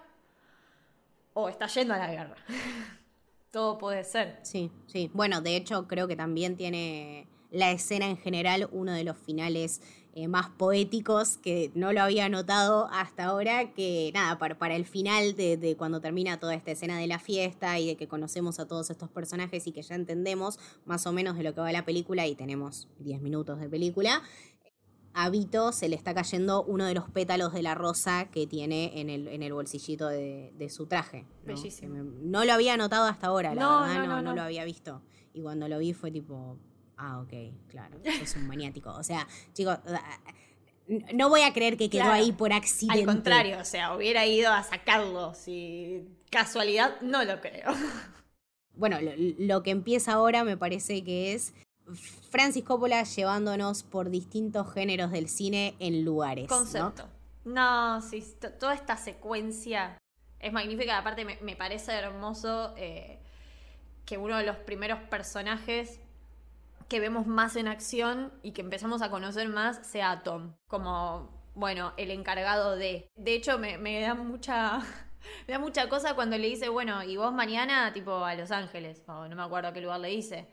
o 1.33 1.49
está 1.49 1.67
yendo 1.67 1.93
a 1.93 1.99
la 1.99 2.09
guerra. 2.09 2.35
todo 3.51 3.77
puede 3.77 4.03
ser. 4.03 4.39
Sí, 4.41 4.71
sí. 4.87 5.11
Bueno, 5.13 5.41
de 5.41 5.55
hecho 5.55 5.87
creo 5.87 6.07
que 6.07 6.15
también 6.15 6.57
tiene 6.57 7.27
la 7.51 7.71
escena 7.71 8.07
en 8.07 8.17
general 8.17 8.67
uno 8.71 8.93
de 8.93 9.03
los 9.03 9.17
finales 9.17 9.81
eh, 10.13 10.27
más 10.27 10.49
poéticos 10.49 11.37
que 11.37 11.71
no 11.75 11.93
lo 11.93 12.01
había 12.01 12.27
notado 12.29 12.87
hasta 12.91 13.25
ahora, 13.25 13.73
que 13.73 14.11
nada, 14.13 14.37
para, 14.39 14.57
para 14.57 14.75
el 14.75 14.85
final 14.85 15.35
de, 15.35 15.57
de, 15.57 15.75
cuando 15.75 16.01
termina 16.01 16.39
toda 16.39 16.55
esta 16.55 16.71
escena 16.71 16.97
de 16.97 17.07
la 17.07 17.19
fiesta 17.19 17.79
y 17.79 17.87
de 17.87 17.95
que 17.97 18.07
conocemos 18.07 18.59
a 18.59 18.67
todos 18.67 18.89
estos 18.89 19.09
personajes 19.09 19.67
y 19.67 19.71
que 19.71 19.81
ya 19.81 19.95
entendemos 19.95 20.59
más 20.85 21.05
o 21.05 21.11
menos 21.11 21.37
de 21.37 21.43
lo 21.43 21.53
que 21.53 21.61
va 21.61 21.71
la 21.71 21.85
película 21.85 22.25
y 22.27 22.35
tenemos 22.35 22.87
10 22.99 23.21
minutos 23.21 23.59
de 23.59 23.69
película, 23.69 24.23
a 25.19 25.31
Vito 25.31 25.71
se 25.71 25.89
le 25.89 25.95
está 25.95 26.13
cayendo 26.13 26.63
uno 26.63 26.85
de 26.85 26.93
los 26.93 27.09
pétalos 27.09 27.51
de 27.51 27.63
la 27.63 27.73
rosa 27.73 28.29
que 28.29 28.45
tiene 28.45 29.01
en 29.01 29.09
el, 29.09 29.27
en 29.27 29.41
el 29.41 29.51
bolsillito 29.51 30.07
de, 30.07 30.67
su 30.69 30.85
traje. 30.85 31.25
¿no? 31.43 31.55
Bellísimo. 31.55 32.03
No 32.21 32.45
lo 32.45 32.53
había 32.53 32.77
notado 32.77 33.07
hasta 33.07 33.25
ahora, 33.25 33.55
la 33.55 33.61
no, 33.61 33.81
verdad, 33.81 34.05
no, 34.05 34.21
no, 34.21 34.35
lo 34.35 34.43
había 34.43 34.63
visto. 34.63 35.01
Y 35.33 35.41
cuando 35.41 35.67
lo 35.67 35.79
vi 35.79 35.93
fue 35.93 36.11
tipo, 36.11 36.59
ah, 36.97 37.19
ok, 37.19 37.33
claro, 37.69 37.97
es 38.03 38.35
un 38.35 38.47
maniático. 38.47 38.91
O 38.91 39.03
sea, 39.03 39.27
chicos, 39.53 39.77
no 41.13 41.29
voy 41.29 41.41
a 41.41 41.53
creer 41.53 41.77
que 41.77 41.89
quedó 41.89 42.11
ahí 42.11 42.31
por 42.31 42.53
accidente. 42.53 42.99
Al 42.99 43.05
contrario, 43.05 43.59
o 43.59 43.65
sea, 43.65 43.95
hubiera 43.95 44.25
ido 44.25 44.51
a 44.51 44.63
sacarlo. 44.63 45.33
Si 45.33 46.07
casualidad, 46.29 46.99
no 47.01 47.23
lo 47.23 47.41
creo. 47.41 47.71
Bueno, 48.79 48.99
lo 49.39 49.63
que 49.63 49.71
empieza 49.71 50.13
ahora 50.13 50.43
me 50.43 50.55
parece 50.55 51.03
que 51.03 51.33
es 51.33 51.55
Francis 52.29 52.63
Coppola 52.63 53.03
llevándonos 53.03 53.81
por 53.81 54.11
distintos 54.11 54.71
géneros 54.71 55.11
del 55.11 55.29
cine 55.29 55.75
en 55.79 56.05
lugares. 56.05 56.47
Concepto. 56.47 57.09
No, 57.43 58.01
sí, 58.01 58.23
toda 58.59 58.75
esta 58.75 58.95
secuencia 58.97 59.97
es 60.39 60.53
magnífica. 60.53 60.97
Aparte, 60.97 61.25
me, 61.25 61.55
parece 61.55 61.93
hermoso 61.93 62.75
eh, 62.77 63.19
que 64.05 64.17
uno 64.17 64.37
de 64.37 64.45
los 64.45 64.57
primeros 64.57 64.99
personajes 65.09 65.99
que 66.87 66.99
vemos 66.99 67.27
más 67.27 67.55
en 67.55 67.67
acción 67.67 68.33
y 68.43 68.51
que 68.51 68.61
empezamos 68.61 69.01
a 69.01 69.09
conocer 69.09 69.49
más 69.49 69.85
sea 69.85 70.23
Tom. 70.23 70.55
Como, 70.67 71.29
bueno, 71.55 71.93
el 71.97 72.11
encargado 72.11 72.75
de. 72.75 73.07
De 73.15 73.33
hecho, 73.35 73.59
me, 73.59 73.77
me 73.77 74.01
da 74.01 74.13
mucha. 74.15 74.81
Me 75.45 75.53
da 75.53 75.59
mucha 75.59 75.89
cosa 75.89 76.15
cuando 76.15 76.37
le 76.37 76.47
dice, 76.47 76.69
bueno, 76.69 77.03
y 77.03 77.17
vos 77.17 77.33
mañana, 77.33 77.91
tipo, 77.91 78.23
a 78.23 78.33
Los 78.35 78.49
Ángeles, 78.51 79.03
o 79.07 79.27
no 79.27 79.35
me 79.35 79.41
acuerdo 79.43 79.67
a 79.67 79.73
qué 79.73 79.81
lugar 79.81 79.99
le 79.99 80.07
dice 80.07 80.47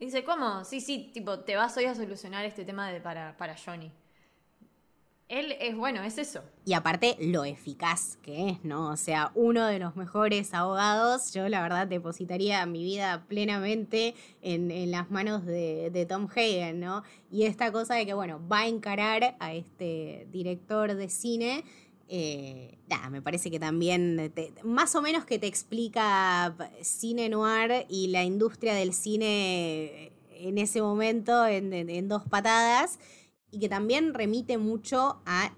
dice, 0.00 0.24
¿cómo? 0.24 0.64
Sí, 0.64 0.80
sí, 0.80 1.10
tipo, 1.12 1.40
te 1.40 1.56
vas 1.56 1.76
hoy 1.76 1.84
a 1.84 1.94
solucionar 1.94 2.44
este 2.44 2.64
tema 2.64 2.90
de, 2.90 3.00
para, 3.00 3.36
para 3.36 3.54
Johnny. 3.56 3.92
Él 5.30 5.56
es 5.60 5.76
bueno, 5.76 6.02
es 6.02 6.18
eso. 6.18 6.42
Y 6.66 6.74
aparte, 6.74 7.16
lo 7.20 7.44
eficaz 7.44 8.18
que 8.20 8.50
es, 8.50 8.64
¿no? 8.64 8.90
O 8.90 8.96
sea, 8.96 9.30
uno 9.34 9.66
de 9.66 9.78
los 9.78 9.96
mejores 9.96 10.52
abogados. 10.52 11.32
Yo, 11.32 11.48
la 11.48 11.62
verdad, 11.62 11.86
depositaría 11.86 12.66
mi 12.66 12.84
vida 12.84 13.24
plenamente 13.28 14.14
en, 14.42 14.90
las 14.90 15.10
manos 15.10 15.46
de, 15.46 15.90
de, 15.90 16.04
Tom 16.04 16.26
Hagen, 16.26 16.80
¿no? 16.80 17.04
Y 17.30 17.44
esta 17.44 17.72
cosa 17.72 17.94
de 17.94 18.04
que, 18.04 18.12
bueno, 18.12 18.46
va 18.46 18.60
a 18.60 18.66
encarar 18.66 19.36
a 19.38 19.54
este 19.54 20.26
director 20.32 20.94
de 20.94 21.08
cine 21.08 21.64
eh, 22.12 22.76
me 23.08 23.22
parece 23.22 23.52
que 23.52 23.60
también, 23.60 24.32
más 24.64 24.96
o 24.96 25.02
menos 25.02 25.24
que 25.24 25.38
te 25.38 25.46
explica 25.46 26.56
cine 26.82 27.28
noir 27.28 27.86
y 27.88 28.08
la 28.08 28.24
industria 28.24 28.74
del 28.74 28.92
cine 28.92 30.10
en 30.32 30.58
ese 30.58 30.82
momento 30.82 31.46
en, 31.46 32.08
dos 32.08 32.24
patadas, 32.28 32.98
y 33.50 33.58
que 33.58 33.68
también 33.68 34.14
remite 34.14 34.58
mucho 34.58 35.20
a 35.26 35.52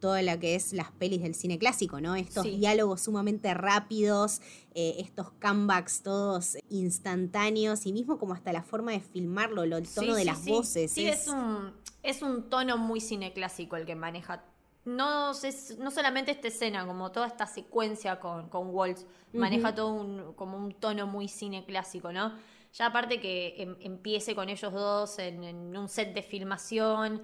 toda 0.00 0.20
la 0.22 0.38
que 0.38 0.56
es 0.56 0.72
las 0.72 0.90
pelis 0.90 1.22
del 1.22 1.34
cine 1.34 1.58
clásico, 1.58 2.00
¿no? 2.00 2.16
Estos 2.16 2.44
diálogos 2.44 3.02
sumamente 3.02 3.54
rápidos, 3.54 4.40
eh, 4.74 4.96
estos 4.98 5.30
comebacks 5.40 6.02
todos 6.02 6.58
instantáneos 6.70 7.86
y 7.86 7.92
mismo 7.92 8.18
como 8.18 8.34
hasta 8.34 8.52
la 8.52 8.62
forma 8.62 8.90
de 8.90 9.00
filmarlo, 9.00 9.62
el 9.62 9.88
tono 9.88 10.16
de 10.16 10.24
las 10.24 10.44
voces. 10.44 10.90
Sí, 10.90 11.06
es... 11.06 11.28
un, 11.28 11.72
es 12.02 12.20
un 12.22 12.50
tono 12.50 12.78
muy 12.78 13.00
cine 13.00 13.32
clásico 13.32 13.76
el 13.76 13.86
que 13.86 13.94
maneja 13.94 14.44
no, 14.84 15.32
no 15.78 15.90
solamente 15.90 16.32
esta 16.32 16.48
escena, 16.48 16.86
como 16.86 17.12
toda 17.12 17.28
esta 17.28 17.46
secuencia 17.46 18.18
con, 18.18 18.48
con 18.48 18.70
Waltz, 18.70 19.06
maneja 19.32 19.74
todo 19.74 19.92
un, 19.92 20.32
como 20.34 20.58
un 20.58 20.74
tono 20.74 21.06
muy 21.06 21.28
cine 21.28 21.64
clásico, 21.64 22.12
¿no? 22.12 22.32
Ya 22.72 22.86
aparte 22.86 23.20
que 23.20 23.54
em, 23.58 23.76
empiece 23.80 24.34
con 24.34 24.48
ellos 24.48 24.72
dos 24.72 25.18
en, 25.18 25.76
un 25.76 25.88
set 25.88 26.14
de 26.14 26.22
filmación, 26.22 27.22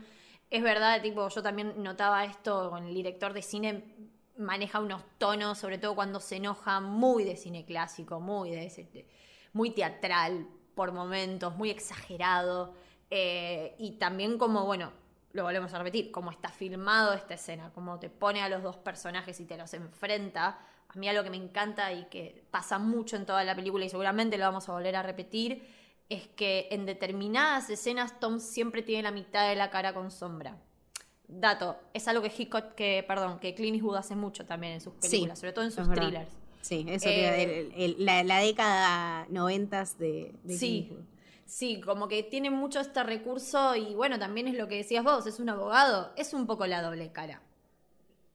es 0.50 0.62
verdad, 0.62 1.00
tipo, 1.02 1.28
yo 1.28 1.42
también 1.42 1.82
notaba 1.82 2.24
esto 2.24 2.70
con 2.70 2.86
el 2.86 2.94
director 2.94 3.32
de 3.32 3.42
cine, 3.42 3.84
maneja 4.36 4.80
unos 4.80 5.02
tonos, 5.18 5.58
sobre 5.58 5.78
todo 5.78 5.94
cuando 5.94 6.20
se 6.20 6.36
enoja, 6.36 6.80
muy 6.80 7.24
de 7.24 7.36
cine 7.36 7.64
clásico, 7.64 8.20
muy 8.20 8.50
de 8.50 8.66
ese, 8.66 9.06
muy 9.52 9.70
teatral 9.70 10.46
por 10.74 10.92
momentos, 10.92 11.56
muy 11.56 11.70
exagerado. 11.70 12.74
Eh, 13.10 13.74
y 13.78 13.92
también 13.92 14.38
como, 14.38 14.64
bueno, 14.64 14.92
lo 15.32 15.42
volvemos 15.44 15.72
a 15.74 15.78
repetir, 15.78 16.10
cómo 16.10 16.30
está 16.30 16.50
filmado 16.50 17.12
esta 17.14 17.34
escena, 17.34 17.72
cómo 17.74 17.98
te 17.98 18.10
pone 18.10 18.42
a 18.42 18.48
los 18.48 18.62
dos 18.62 18.76
personajes 18.76 19.40
y 19.40 19.44
te 19.44 19.56
los 19.56 19.72
enfrenta. 19.74 20.58
A 20.98 21.00
mí 21.00 21.08
algo 21.08 21.22
que 21.22 21.30
me 21.30 21.36
encanta 21.36 21.92
y 21.92 22.06
que 22.06 22.42
pasa 22.50 22.80
mucho 22.80 23.14
en 23.14 23.24
toda 23.24 23.44
la 23.44 23.54
película 23.54 23.84
y 23.84 23.88
seguramente 23.88 24.36
lo 24.36 24.42
vamos 24.42 24.68
a 24.68 24.72
volver 24.72 24.96
a 24.96 25.02
repetir, 25.04 25.64
es 26.08 26.26
que 26.26 26.66
en 26.72 26.86
determinadas 26.86 27.70
escenas 27.70 28.18
Tom 28.18 28.40
siempre 28.40 28.82
tiene 28.82 29.04
la 29.04 29.12
mitad 29.12 29.48
de 29.48 29.54
la 29.54 29.70
cara 29.70 29.94
con 29.94 30.10
sombra. 30.10 30.56
Dato, 31.28 31.76
es 31.94 32.08
algo 32.08 32.20
que 32.20 32.32
Hitchcock, 32.36 32.74
que, 32.74 33.04
perdón, 33.06 33.38
que 33.38 33.54
Clint 33.54 33.76
Eastwood 33.76 33.94
hace 33.94 34.16
mucho 34.16 34.44
también 34.44 34.72
en 34.72 34.80
sus 34.80 34.94
películas, 34.94 35.38
sobre 35.38 35.52
todo 35.52 35.66
en 35.66 35.70
sus 35.70 35.88
thrillers. 35.88 36.32
Sí, 36.62 36.84
eso 36.88 37.08
eh, 37.08 37.94
la, 37.96 38.40
década 38.40 39.24
noventas 39.30 39.98
de, 39.98 40.34
de 40.42 40.56
sí, 40.56 40.90
Sí, 41.46 41.80
como 41.80 42.08
que 42.08 42.24
tiene 42.24 42.50
mucho 42.50 42.80
este 42.80 43.04
recurso 43.04 43.76
y 43.76 43.94
bueno, 43.94 44.18
también 44.18 44.48
es 44.48 44.56
lo 44.56 44.66
que 44.66 44.78
decías 44.78 45.04
vos, 45.04 45.28
es 45.28 45.38
un 45.38 45.48
abogado, 45.48 46.12
es 46.16 46.34
un 46.34 46.48
poco 46.48 46.66
la 46.66 46.82
doble 46.82 47.12
cara. 47.12 47.40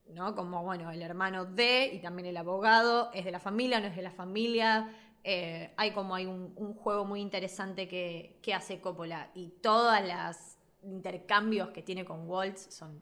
¿No? 0.10 0.36
Como, 0.36 0.64
bueno, 0.64 0.92
el 0.92 1.02
hermano 1.02 1.46
de 1.46 1.90
y 1.94 2.00
también 2.00 2.28
el 2.28 2.38
abogado, 2.38 3.10
es 3.14 3.26
de 3.26 3.32
la 3.32 3.40
familia, 3.40 3.80
no 3.80 3.88
es 3.88 3.96
de 3.96 4.02
la 4.02 4.12
familia. 4.12 4.94
Eh, 5.24 5.74
hay 5.78 5.92
como 5.92 6.16
hay 6.16 6.26
un, 6.26 6.54
juego 6.76 7.06
muy 7.06 7.22
interesante 7.22 7.88
que, 7.88 8.38
que 8.42 8.54
hace 8.54 8.82
Coppola 8.82 9.32
y 9.34 9.48
todos 9.62 10.00
los 10.02 10.58
intercambios 10.84 11.70
que 11.70 11.82
tiene 11.82 12.04
con 12.04 12.30
Waltz 12.30 12.68
son, 12.76 13.02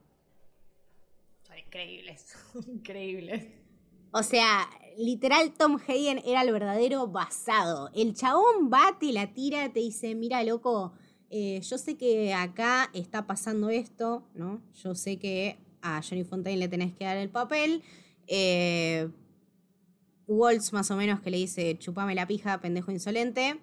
increíbles, 1.58 2.36
increíbles. 2.68 3.48
O 4.14 4.24
sea, 4.24 4.70
literal 4.98 5.54
Tom 5.54 5.80
Hayden 5.88 6.22
era 6.26 6.42
el 6.42 6.52
verdadero 6.52 7.08
basado. 7.08 7.90
El 7.94 8.14
chabón 8.14 8.70
va, 8.72 8.98
te 9.00 9.12
la 9.14 9.34
tira, 9.34 9.72
te 9.72 9.80
dice, 9.80 10.16
mira, 10.16 10.44
loco, 10.44 10.94
eh, 11.30 11.62
yo 11.62 11.78
sé 11.78 11.96
que 11.98 12.34
acá 12.34 12.90
está 12.94 13.26
pasando 13.26 13.70
esto, 13.70 14.28
¿no? 14.34 14.62
Yo 14.74 14.96
sé 14.96 15.18
que 15.18 15.58
a 15.82 16.02
Johnny 16.02 16.24
Fontaine 16.24 16.60
le 16.60 16.68
tenés 16.68 16.94
que 16.94 17.06
dar 17.06 17.18
el 17.18 17.30
papel. 17.30 17.84
Eh, 18.28 19.10
Waltz 20.28 20.72
más 20.74 20.90
o 20.92 20.96
menos 20.96 21.20
que 21.22 21.32
le 21.32 21.38
dice, 21.38 21.78
chupame 21.78 22.16
la 22.16 22.28
pija, 22.28 22.60
pendejo 22.62 22.92
insolente. 22.92 23.60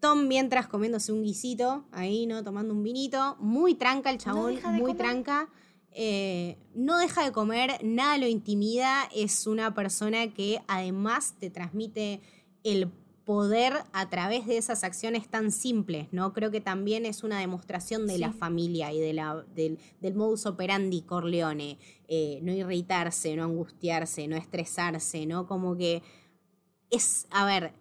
Tom 0.00 0.28
mientras 0.28 0.66
comiéndose 0.66 1.12
un 1.12 1.22
guisito, 1.22 1.86
ahí, 1.92 2.26
¿no? 2.26 2.42
Tomando 2.44 2.74
un 2.74 2.82
vinito. 2.82 3.36
Muy 3.40 3.74
tranca 3.74 4.10
el 4.10 4.18
chabón, 4.18 4.58
muy 4.72 4.94
tranca. 4.94 5.48
Eh, 5.92 6.58
no 6.74 6.98
deja 6.98 7.24
de 7.24 7.32
comer, 7.32 7.78
nada 7.82 8.18
lo 8.18 8.26
intimida, 8.26 9.08
es 9.14 9.46
una 9.46 9.72
persona 9.72 10.34
que 10.34 10.60
además 10.68 11.34
te 11.40 11.48
transmite 11.48 12.20
el 12.64 12.90
poder 13.26 13.72
a 13.92 14.08
través 14.08 14.46
de 14.46 14.56
esas 14.56 14.84
acciones 14.84 15.28
tan 15.28 15.50
simples, 15.50 16.06
¿no? 16.12 16.32
Creo 16.32 16.52
que 16.52 16.60
también 16.60 17.04
es 17.04 17.24
una 17.24 17.40
demostración 17.40 18.06
de 18.06 18.18
la 18.18 18.32
familia 18.32 18.92
y 18.92 19.00
de 19.00 19.12
la, 19.12 19.44
del, 19.52 19.78
modus 20.14 20.46
operandi 20.46 21.02
Corleone. 21.02 21.76
Eh, 22.06 22.38
no 22.42 22.52
irritarse, 22.52 23.34
no 23.34 23.42
angustiarse, 23.42 24.28
no 24.28 24.36
estresarse, 24.36 25.26
¿no? 25.26 25.48
Como 25.48 25.76
que 25.76 26.04
es, 26.88 27.26
a 27.30 27.44
ver, 27.44 27.74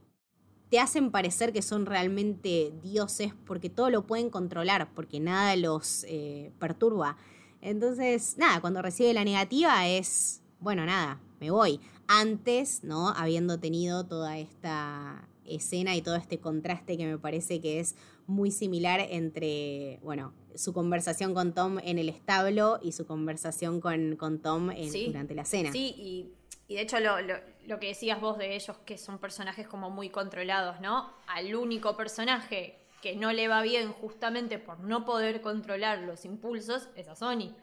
te 0.70 0.80
hacen 0.80 1.12
parecer 1.12 1.54
que 1.54 1.62
son 1.62 1.86
realmente 1.86 2.74
dioses 2.82 3.36
porque 3.46 3.70
todo 3.70 3.92
lo 3.92 4.08
pueden 4.08 4.32
controlar, 4.32 4.90
porque 4.96 5.20
nada 5.20 5.56
los 5.56 6.06
eh, 6.08 6.54
perturba. 6.58 7.18
Entonces, 7.62 8.36
nada, 8.40 8.62
cuando 8.62 8.82
recibe 8.82 9.14
la 9.14 9.24
negativa 9.24 9.88
es, 9.88 10.42
bueno, 10.60 10.88
nada, 10.88 11.22
me 11.40 11.52
voy. 11.52 11.80
Antes, 12.08 12.84
¿no? 12.84 13.10
Habiendo 13.10 13.60
tenido 13.60 14.08
toda 14.08 14.40
esta 14.40 15.28
escena 15.48 15.96
y 15.96 16.02
todo 16.02 16.16
este 16.16 16.40
contraste 16.40 16.98
que 16.98 17.06
me 17.06 17.18
parece 17.18 17.62
que 17.62 17.80
es 17.80 17.96
muy 18.28 18.52
similar 18.52 19.00
entre, 19.00 20.00
bueno, 20.02 20.34
su 20.56 20.74
conversación 20.74 21.34
con 21.34 21.54
Tom 21.54 21.80
en 21.84 22.00
el 22.00 22.10
establo 22.10 22.80
y 22.82 22.92
su 22.92 23.06
conversación 23.06 23.82
con, 23.82 24.16
con 24.16 24.40
Tom 24.40 24.72
durante 25.08 25.36
la 25.36 25.46
cena. 25.46 25.72
Sí, 25.72 25.94
y, 25.98 26.74
de 26.74 26.82
hecho 26.82 27.00
lo, 27.00 27.18
lo, 27.22 27.80
que 27.80 27.88
decías 27.88 28.20
vos 28.20 28.38
de 28.38 28.56
ellos, 28.56 28.76
que 28.86 28.98
son 28.98 29.20
personajes 29.20 29.68
como 29.68 29.90
muy 29.90 30.10
controlados, 30.10 30.82
¿no? 30.82 31.14
Al 31.28 31.54
único 31.56 31.96
personaje 31.96 32.80
que 33.02 33.16
no 33.16 33.32
le 33.32 33.48
va 33.48 33.62
bien 33.62 33.92
justamente 33.92 34.58
por 34.58 34.80
no 34.80 35.06
poder 35.06 35.42
controlar 35.42 36.00
los 36.00 36.26
impulsos 36.26 36.90
es 36.96 37.08
a 37.08 37.16
Sony. 37.16 37.54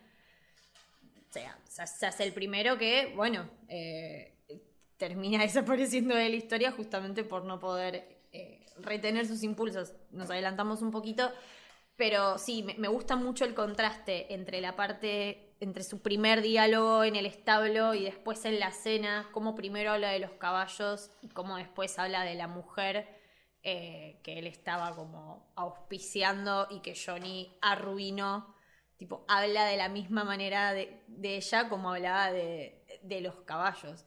O 1.31 1.33
sea, 1.33 1.87
se 1.87 2.07
hace 2.07 2.25
el 2.25 2.33
primero 2.35 2.77
que, 2.77 3.13
bueno, 3.17 3.49
eh, 3.69 4.32
termina 5.03 5.43
desapareciendo 5.43 6.15
de 6.15 6.29
la 6.29 6.37
historia 6.37 6.71
justamente 6.71 7.25
por 7.25 7.45
no 7.45 7.59
poder 7.59 8.21
eh, 8.33 8.65
retener 8.79 9.27
sus 9.27 9.43
impulsos. 9.43 9.95
Nos 10.13 10.31
adelantamos 10.31 10.81
un 10.81 10.93
poquito, 10.93 11.33
pero 11.97 12.39
sí, 12.39 12.63
me, 12.63 12.87
gusta 12.87 13.17
mucho 13.17 13.45
el 13.45 13.53
contraste 13.53 14.33
entre 14.33 14.61
la 14.61 14.77
parte, 14.77 15.57
entre 15.59 15.83
su 15.83 16.03
primer 16.03 16.41
diálogo 16.41 17.03
en 17.03 17.17
el 17.17 17.27
establo 17.27 17.95
y 17.95 18.05
después 18.05 18.45
en 18.45 18.61
la 18.61 18.71
cena, 18.71 19.29
cómo 19.33 19.57
primero 19.57 19.91
habla 19.91 20.11
de 20.11 20.21
los 20.21 20.31
caballos 20.33 21.11
y 21.21 21.29
cómo 21.31 21.57
después 21.57 21.99
habla 21.99 22.23
de 22.23 22.37
la 22.37 22.47
mujer 22.47 23.09
eh, 23.65 24.21
que 24.23 24.39
él 24.39 24.47
estaba 24.47 24.95
como 24.95 25.53
auspiciando 25.57 26.69
y 26.71 26.79
que 26.79 26.95
Johnny 26.95 27.59
arruinó. 27.61 28.55
Tipo, 28.97 29.25
habla 29.27 29.65
de 29.65 29.77
la 29.77 29.89
misma 29.89 30.23
manera 30.23 30.73
de, 30.73 31.03
ella 31.25 31.69
como 31.69 31.91
hablaba 31.91 32.31
de, 32.31 33.21
los 33.21 33.41
caballos. 33.41 34.05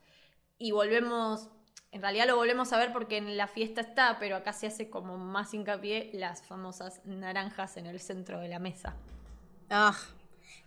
Y 0.58 0.72
volvemos, 0.72 1.50
en 1.92 2.02
realidad 2.02 2.28
lo 2.28 2.36
volvemos 2.36 2.72
a 2.74 2.78
ver 2.78 2.94
porque 2.94 3.18
en 3.18 3.38
la 3.38 3.48
fiesta 3.48 3.82
está, 3.82 4.18
pero 4.20 4.36
acá 4.36 4.54
se 4.54 4.68
hace 4.68 4.90
como 4.90 5.18
más 5.18 5.54
hincapié 5.54 6.12
las 6.14 6.44
famosas 6.44 7.02
naranjas 7.06 7.78
en 7.78 7.86
el 7.86 8.00
centro 8.00 8.40
de 8.40 8.48
la 8.48 8.60
mesa. 8.60 8.96
Ah, 9.70 9.96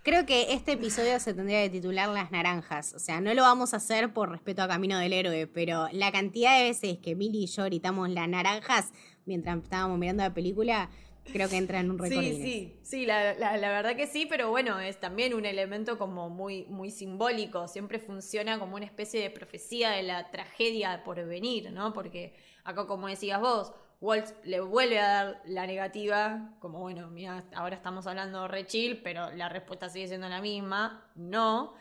Creo 0.08 0.24
que 0.24 0.54
este 0.54 0.72
episodio 0.72 1.18
se 1.20 1.34
tendría 1.34 1.62
que 1.64 1.70
titular 1.70 2.08
Las 2.08 2.30
Naranjas. 2.30 2.94
O 2.94 2.98
sea, 2.98 3.20
no 3.20 3.34
lo 3.34 3.42
vamos 3.42 3.74
a 3.74 3.78
hacer 3.78 4.12
por 4.12 4.30
respeto 4.30 4.62
a 4.62 4.68
Camino 4.68 4.98
del 4.98 5.12
Héroe, 5.12 5.46
pero 5.46 5.88
la 5.92 6.10
cantidad 6.12 6.56
de 6.56 6.64
veces 6.64 6.98
que 6.98 7.14
Milly 7.14 7.44
y 7.44 7.46
yo 7.46 7.64
gritamos 7.64 8.08
Las 8.08 8.28
Naranjas 8.28 8.92
mientras 9.26 9.58
estábamos 9.58 9.98
mirando 9.98 10.22
la 10.22 10.32
película, 10.32 10.88
creo 11.32 11.48
que 11.48 11.56
entra 11.56 11.80
en 11.80 11.90
un 11.90 11.98
récord. 11.98 12.22
Sí, 12.22 12.42
sí, 12.42 12.80
sí, 12.82 13.06
la, 13.06 13.34
verdad 13.34 13.96
que 13.96 14.06
sí, 14.06 14.26
pero 14.26 14.50
bueno, 14.50 14.78
es 14.80 14.98
también 14.98 15.34
un 15.34 15.44
elemento 15.44 15.98
como 15.98 16.28
muy, 16.30 16.64
muy 16.66 16.90
simbólico. 16.90 17.68
Siempre 17.68 17.98
funciona 17.98 18.58
como 18.58 18.76
una 18.76 18.84
especie 18.84 19.20
de 19.20 19.30
profecía 19.30 19.90
de 19.90 20.02
la 20.02 20.30
tragedia 20.30 21.02
por 21.04 21.24
venir, 21.24 21.72
¿no? 21.72 21.92
Porque 21.92 22.34
acá, 22.64 22.86
como 22.86 23.08
decías 23.08 23.40
vos, 23.40 23.72
Walt 24.00 24.28
le 24.44 24.60
vuelve 24.60 25.00
a 25.00 25.08
dar 25.08 25.42
la 25.46 25.66
negativa, 25.66 26.50
como 26.60 26.80
bueno, 26.80 27.08
mira, 27.08 27.44
ahora 27.54 27.74
estamos 27.74 28.06
hablando 28.06 28.46
re 28.46 28.66
chill, 28.66 29.02
pero 29.02 29.30
la 29.32 29.48
respuesta 29.48 29.88
sigue 29.88 30.06
siendo 30.06 30.28
la 30.28 30.40
misma, 30.40 31.10
no. 31.16 31.74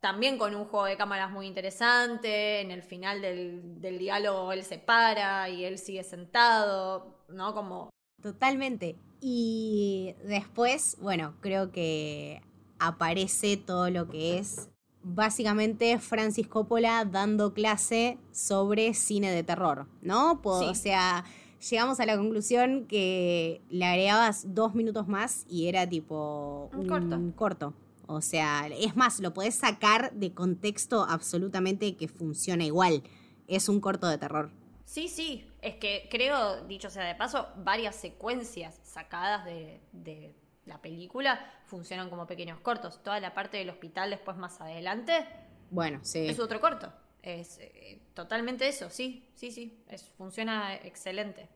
También 0.00 0.38
con 0.38 0.54
un 0.54 0.64
juego 0.64 0.86
de 0.86 0.96
cámaras 0.96 1.30
muy 1.30 1.46
interesante, 1.46 2.60
en 2.60 2.70
el 2.70 2.82
final 2.82 3.20
del, 3.20 3.80
del 3.80 3.98
diálogo 3.98 4.50
él 4.52 4.64
se 4.64 4.78
para 4.78 5.48
y 5.48 5.64
él 5.64 5.78
sigue 5.78 6.02
sentado, 6.02 7.24
¿no? 7.28 7.54
Como... 7.54 7.89
Totalmente. 8.22 8.96
Y 9.20 10.14
después, 10.24 10.96
bueno, 11.00 11.34
creo 11.40 11.72
que 11.72 12.42
aparece 12.78 13.56
todo 13.56 13.90
lo 13.90 14.08
que 14.08 14.38
es 14.38 14.68
básicamente 15.02 15.98
Francis 15.98 16.46
Coppola 16.46 17.04
dando 17.04 17.54
clase 17.54 18.18
sobre 18.32 18.94
cine 18.94 19.30
de 19.30 19.42
terror, 19.42 19.86
¿no? 20.02 20.40
O 20.42 20.74
sea, 20.74 21.24
llegamos 21.68 22.00
a 22.00 22.06
la 22.06 22.16
conclusión 22.16 22.86
que 22.86 23.62
le 23.70 23.84
agregabas 23.84 24.54
dos 24.54 24.74
minutos 24.74 25.08
más 25.08 25.44
y 25.48 25.66
era 25.66 25.88
tipo 25.88 26.70
un, 26.74 27.32
corto. 27.32 27.74
O 28.06 28.20
sea, 28.20 28.66
es 28.68 28.96
más, 28.96 29.20
lo 29.20 29.32
podés 29.32 29.54
sacar 29.54 30.12
de 30.12 30.32
contexto 30.32 31.04
absolutamente 31.08 31.96
que 31.96 32.08
funciona 32.08 32.64
igual. 32.64 33.02
Es 33.46 33.68
un 33.68 33.80
corto 33.80 34.08
de 34.08 34.18
terror. 34.18 34.50
Sí, 34.84 35.08
sí. 35.08 35.44
Es 35.62 35.76
que 35.76 36.08
creo, 36.10 36.64
dicho 36.64 36.90
sea 36.90 37.04
de 37.04 37.14
paso, 37.14 37.48
varias 37.56 37.96
secuencias 37.96 38.80
sacadas 38.82 39.44
de, 39.44 39.80
de 39.92 40.34
la 40.64 40.80
película 40.80 41.44
funcionan 41.66 42.08
como 42.08 42.26
pequeños 42.26 42.60
cortos. 42.60 43.02
Toda 43.02 43.20
la 43.20 43.34
parte 43.34 43.58
del 43.58 43.70
hospital 43.70 44.10
después 44.10 44.36
más 44.36 44.60
adelante. 44.60 45.26
Bueno, 45.70 46.00
sí. 46.02 46.26
Es 46.26 46.38
otro 46.40 46.60
corto. 46.60 46.92
Es 47.22 47.58
eh, 47.58 48.00
totalmente 48.14 48.66
eso, 48.66 48.88
sí, 48.88 49.28
sí, 49.34 49.50
sí, 49.50 49.82
es, 49.88 50.04
funciona 50.16 50.74
excelente. 50.74 51.48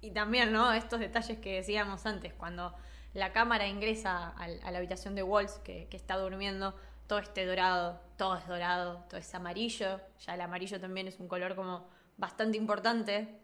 Y 0.00 0.10
también, 0.10 0.52
¿no? 0.52 0.72
Estos 0.72 1.00
detalles 1.00 1.38
que 1.38 1.56
decíamos 1.56 2.04
antes, 2.04 2.34
cuando 2.34 2.74
la 3.14 3.32
cámara 3.32 3.66
ingresa 3.66 4.28
a, 4.28 4.48
la 4.48 4.78
habitación 4.78 5.14
de 5.14 5.22
Walls, 5.22 5.58
que, 5.64 5.88
está 5.90 6.16
durmiendo, 6.18 6.76
todo 7.06 7.18
este 7.20 7.46
dorado, 7.46 8.00
todo 8.18 8.36
es 8.36 8.46
dorado, 8.46 9.04
todo 9.08 9.18
es 9.18 9.34
amarillo, 9.34 10.00
ya 10.20 10.34
el 10.34 10.40
amarillo 10.42 10.78
también 10.78 11.08
es 11.08 11.18
un 11.18 11.26
color 11.26 11.56
como 11.56 11.88
bastante 12.18 12.58
importante. 12.58 13.40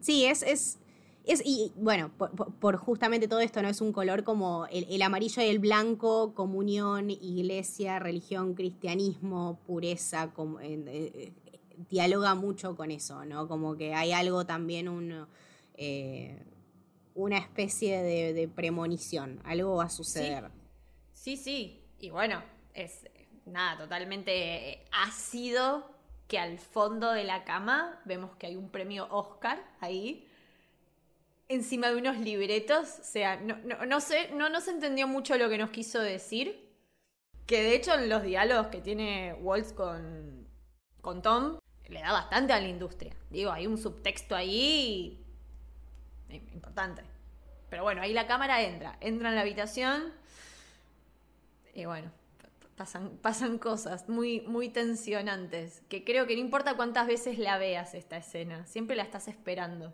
Sí, 0.00 0.24
es, 0.24 0.42
es 0.42 0.78
es, 1.26 1.42
y 1.44 1.72
bueno, 1.74 2.12
por, 2.16 2.76
justamente 2.76 3.26
todo 3.26 3.40
esto, 3.40 3.60
¿no? 3.60 3.68
Es 3.68 3.80
un 3.80 3.92
color 3.92 4.22
como 4.22 4.66
el, 4.70 5.02
amarillo 5.02 5.42
y 5.42 5.46
el 5.46 5.58
blanco, 5.58 6.34
comunión, 6.34 7.10
iglesia, 7.10 7.98
religión, 7.98 8.54
cristianismo, 8.54 9.58
pureza, 9.66 10.32
como, 10.32 10.60
eh, 10.60 11.32
dialoga 11.90 12.36
mucho 12.36 12.76
con 12.76 12.92
eso, 12.92 13.24
¿no? 13.24 13.48
Como 13.48 13.76
que 13.76 13.92
hay 13.92 14.12
algo 14.12 14.46
también, 14.46 14.88
un, 14.88 15.26
eh, 15.74 16.40
una 17.16 17.38
especie 17.38 18.02
de, 18.04 18.46
premonición, 18.46 19.40
algo 19.44 19.74
va 19.74 19.86
a 19.86 19.90
suceder. 19.90 20.52
Sí, 21.12 21.36
sí, 21.36 21.82
y 21.98 22.10
bueno, 22.10 22.40
es 22.72 23.00
nada, 23.46 23.78
totalmente 23.78 24.84
ácido 24.92 25.90
que 26.28 26.38
al 26.38 26.58
fondo 26.58 27.12
de 27.12 27.24
la 27.24 27.44
cama 27.44 28.00
vemos 28.04 28.36
que 28.36 28.46
hay 28.46 28.56
un 28.56 28.70
premio 28.70 29.06
Oscar 29.10 29.62
ahí, 29.80 30.28
encima 31.48 31.90
de 31.90 31.96
unos 31.96 32.18
libretos, 32.18 32.98
o 33.00 33.04
sea, 33.04 33.36
no, 33.36 33.56
no, 33.86 34.00
sé, 34.00 34.30
no, 34.32 34.48
no 34.48 34.60
se 34.60 34.72
entendió 34.72 35.06
mucho 35.06 35.36
lo 35.38 35.48
que 35.48 35.58
nos 35.58 35.70
quiso 35.70 36.00
decir, 36.00 36.68
que 37.46 37.62
de 37.62 37.76
hecho 37.76 37.94
en 37.94 38.08
los 38.08 38.22
diálogos 38.22 38.68
que 38.68 38.80
tiene 38.80 39.34
Waltz 39.34 39.72
con, 39.72 40.48
con 41.00 41.22
Tom, 41.22 41.58
le 41.88 42.00
da 42.00 42.12
bastante 42.12 42.52
a 42.52 42.60
la 42.60 42.66
industria. 42.66 43.14
Digo, 43.30 43.52
hay 43.52 43.68
un 43.68 43.78
subtexto 43.78 44.34
ahí 44.34 45.24
importante. 46.28 47.02
Pero 47.70 47.84
bueno, 47.84 48.02
ahí 48.02 48.12
la 48.12 48.26
cámara 48.26 48.62
entra, 48.62 48.96
entra 49.00 49.28
en 49.28 49.36
la 49.36 49.42
habitación 49.42 50.12
y 51.74 51.84
bueno, 51.84 52.10
pasan, 52.76 53.58
cosas 53.58 54.08
muy, 54.08 54.42
muy 54.42 54.68
tensionantes, 54.68 55.82
que 55.88 56.04
creo 56.04 56.26
que 56.26 56.34
no 56.34 56.40
importa 56.40 56.76
cuántas 56.76 57.06
veces 57.06 57.38
la 57.38 57.58
veas 57.58 57.94
esta 57.94 58.16
escena, 58.16 58.66
siempre 58.66 58.96
la 58.96 59.02
estás 59.02 59.28
esperando. 59.28 59.92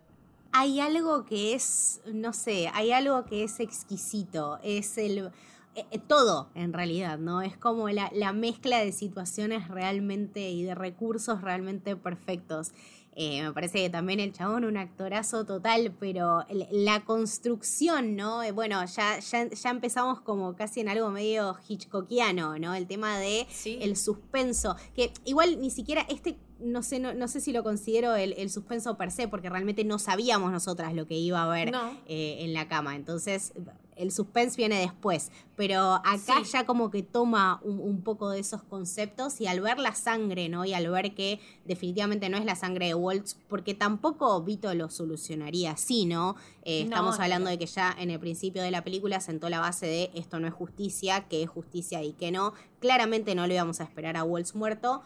Hay 0.51 0.79
algo 0.79 1.25
que 1.25 1.55
es, 1.55 2.01
no 2.05 2.33
sé, 2.33 2.69
hay 2.73 2.91
algo 2.91 3.25
que 3.25 3.43
es 3.43 3.59
exquisito, 3.59 4.59
es 4.63 4.97
el... 4.97 5.31
Eh, 5.75 5.87
eh, 5.89 5.97
todo 5.97 6.51
en 6.53 6.71
realidad, 6.71 7.17
¿no? 7.17 7.41
Es 7.41 7.57
como 7.57 7.89
la, 7.89 8.11
la 8.13 8.31
mezcla 8.31 8.77
de 8.77 8.91
situaciones 8.91 9.69
realmente 9.69 10.51
y 10.51 10.61
de 10.61 10.75
recursos 10.75 11.41
realmente 11.41 11.95
perfectos. 11.95 12.73
Eh, 13.15 13.43
me 13.43 13.53
parece 13.53 13.79
que 13.79 13.89
también 13.89 14.19
el 14.19 14.33
chabón 14.33 14.65
un 14.65 14.77
actorazo 14.77 15.45
total, 15.45 15.93
pero 15.99 16.45
la 16.71 17.01
construcción, 17.05 18.15
¿no? 18.15 18.43
Eh, 18.43 18.51
bueno, 18.51 18.83
ya, 18.85 19.19
ya, 19.19 19.69
empezamos 19.69 20.21
como 20.21 20.55
casi 20.55 20.79
en 20.79 20.89
algo 20.89 21.09
medio 21.11 21.57
hitchcockiano, 21.67 22.57
¿no? 22.59 22.73
El 22.73 22.87
tema 22.87 23.17
de 23.19 23.47
el 23.65 23.95
suspenso, 23.95 24.75
que 24.95 25.11
igual 25.25 25.61
ni 25.61 25.69
siquiera 25.69 26.05
este 26.09 26.37
no 26.59 26.81
sé, 26.81 26.99
no, 26.99 27.27
sé 27.27 27.41
si 27.41 27.51
lo 27.51 27.61
considero 27.61 28.15
el, 28.15 28.49
suspenso 28.49 28.97
per 28.97 29.11
se, 29.11 29.27
porque 29.27 29.49
realmente 29.49 29.83
no 29.83 29.99
sabíamos 29.99 30.51
nosotras 30.51 30.93
lo 30.93 31.07
que 31.07 31.15
iba 31.15 31.41
a 31.41 31.43
haber 31.43 31.73
eh, 32.07 32.37
en 32.39 32.53
la 32.53 32.67
cama. 32.67 32.95
Entonces, 32.95 33.53
el 33.95 34.11
suspense 34.11 34.57
viene 34.57 34.79
después. 34.79 35.31
Pero 35.55 35.93
acá 36.03 36.41
ya 36.51 36.65
como 36.65 36.89
que 36.89 37.03
toma 37.03 37.59
un, 37.63 38.01
poco 38.01 38.31
de 38.31 38.39
esos 38.39 38.63
conceptos 38.63 39.39
y 39.39 39.47
al 39.47 39.61
ver 39.61 39.79
la 39.79 39.93
sangre, 39.93 40.49
¿no? 40.49 40.65
Y 40.65 40.73
al 40.73 40.89
ver 40.89 41.13
que 41.13 41.39
definitivamente 41.65 42.27
no 42.29 42.37
es 42.37 42.45
la 42.45 42.55
sangre 42.55 42.87
de 42.87 42.95
Waltz, 42.95 43.37
porque 43.47 43.73
tampoco 43.73 44.41
Vito 44.41 44.73
lo 44.73 44.89
solucionaría 44.89 45.71
así, 45.71 46.05
¿no? 46.05 46.35
Eh, 46.63 46.81
estamos 46.81 47.19
hablando 47.19 47.49
de 47.49 47.59
que 47.59 47.67
ya 47.67 47.95
en 47.97 48.09
el 48.09 48.19
principio 48.19 48.63
de 48.63 48.71
la 48.71 48.83
película 48.83 49.19
sentó 49.19 49.49
la 49.49 49.59
base 49.59 49.85
de 49.85 50.11
esto 50.15 50.39
no 50.39 50.47
es 50.47 50.53
justicia, 50.53 51.27
que 51.27 51.43
es 51.43 51.49
justicia 51.49 52.03
y 52.03 52.13
que 52.13 52.31
no. 52.31 52.53
Claramente 52.79 53.35
no 53.35 53.47
le 53.47 53.53
íbamos 53.53 53.79
a 53.79 53.83
esperar 53.83 54.17
a 54.17 54.23
Waltz 54.23 54.55
muerto 54.55 55.03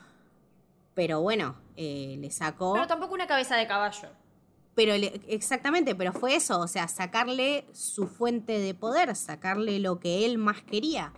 pero 0.97 1.21
bueno, 1.21 1.55
eh, 1.75 2.15
le 2.17 2.31
sacó. 2.31 2.73
Pero 2.73 2.87
tampoco 2.87 3.13
una 3.13 3.27
cabeza 3.27 3.55
de 3.55 3.67
caballo. 3.67 4.09
Pero 4.77 4.93
exactamente, 5.27 5.95
pero 5.95 6.13
fue 6.13 6.35
eso, 6.35 6.59
o 6.59 6.67
sea, 6.67 6.87
sacarle 6.87 7.65
su 7.73 8.05
fuente 8.05 8.59
de 8.59 8.75
poder, 8.75 9.15
sacarle 9.15 9.79
lo 9.79 9.99
que 9.99 10.23
él 10.23 10.37
más 10.37 10.61
quería. 10.61 11.13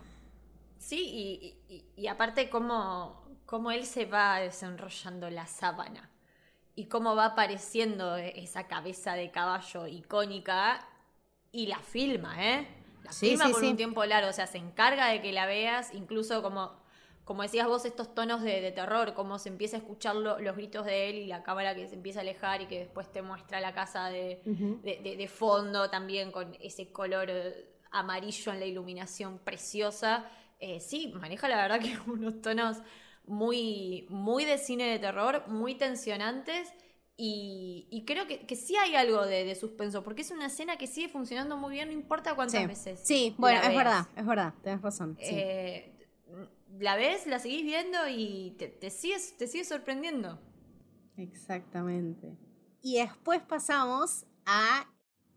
Sí, 0.78 1.58
y, 1.94 2.06
aparte 2.06 2.48
cómo, 2.48 3.22
cómo 3.44 3.70
él 3.70 3.84
se 3.84 4.06
va 4.06 4.40
desenrollando 4.40 5.28
la 5.28 5.46
sábana 5.46 6.08
y 6.74 6.86
cómo 6.86 7.14
va 7.14 7.26
apareciendo 7.26 8.16
esa 8.16 8.66
cabeza 8.66 9.12
de 9.12 9.30
caballo 9.30 9.86
icónica 9.86 10.88
y 11.52 11.66
la 11.66 11.80
filma, 11.80 12.42
¿eh? 12.42 12.66
La 13.04 13.12
filma 13.12 13.50
por 13.50 13.62
un 13.62 13.76
tiempo 13.76 14.02
largo, 14.06 14.30
o 14.30 14.32
sea, 14.32 14.46
se 14.46 14.56
encarga 14.56 15.08
de 15.08 15.20
que 15.20 15.32
la 15.32 15.44
veas, 15.44 15.92
incluso 15.92 16.40
como 16.40 16.80
como 17.30 17.42
decías 17.44 17.68
vos, 17.68 17.84
estos 17.84 18.12
tonos 18.12 18.42
de, 18.42 18.72
terror, 18.72 19.14
cómo 19.14 19.38
se 19.38 19.50
empieza 19.50 19.76
a 19.76 19.78
escuchar 19.78 20.16
los 20.16 20.56
gritos 20.56 20.84
de 20.84 21.10
él 21.10 21.14
y 21.14 21.26
la 21.28 21.44
cámara 21.44 21.76
que 21.76 21.86
se 21.86 21.94
empieza 21.94 22.18
a 22.18 22.22
alejar 22.22 22.60
y 22.60 22.66
que 22.66 22.80
después 22.80 23.12
te 23.12 23.22
muestra 23.22 23.60
la 23.60 23.72
casa 23.72 24.08
de, 24.08 24.42
de, 24.82 25.28
fondo 25.28 25.88
también 25.90 26.32
con 26.32 26.56
ese 26.60 26.90
color 26.90 27.30
eh, 27.30 27.70
amarillo 27.92 28.52
en 28.52 28.58
la 28.58 28.66
iluminación 28.66 29.38
preciosa. 29.38 30.28
Eh, 30.58 30.80
sí, 30.80 31.12
maneja 31.14 31.48
la 31.48 31.54
verdad 31.54 31.78
que 32.04 32.10
unos 32.10 32.42
tonos 32.42 32.78
muy, 33.26 34.08
muy 34.08 34.44
de 34.44 34.58
cine 34.58 34.90
de 34.90 34.98
terror, 34.98 35.44
muy 35.46 35.76
tensionantes. 35.76 36.74
Y, 37.16 38.02
creo 38.08 38.26
que, 38.26 38.44
que, 38.44 38.56
sí 38.56 38.74
hay 38.74 38.96
algo 38.96 39.24
de, 39.24 39.54
suspenso, 39.54 40.02
porque 40.02 40.22
es 40.22 40.32
una 40.32 40.46
escena 40.46 40.76
que 40.78 40.88
sigue 40.88 41.08
funcionando 41.08 41.56
muy 41.56 41.74
bien, 41.74 41.86
no 41.86 41.94
importa 41.94 42.34
cuántas 42.34 42.66
veces. 42.66 42.98
Sí, 43.04 43.36
bueno, 43.38 43.60
es 43.62 43.76
verdad, 43.76 44.08
es 44.16 44.26
verdad, 44.26 44.54
tenés 44.64 44.82
razón. 44.82 45.16
Eh, 45.20 45.99
la 46.78 46.96
ves, 46.96 47.26
la 47.26 47.38
seguís 47.38 47.64
viendo 47.64 47.98
y 48.08 48.54
te, 48.58 48.68
te, 48.68 48.90
sigues, 48.90 49.36
te 49.36 49.46
sigues 49.46 49.68
sorprendiendo. 49.68 50.38
Exactamente. 51.16 52.36
Y 52.82 52.98
después 52.98 53.40
pasamos 53.42 54.26
a 54.46 54.86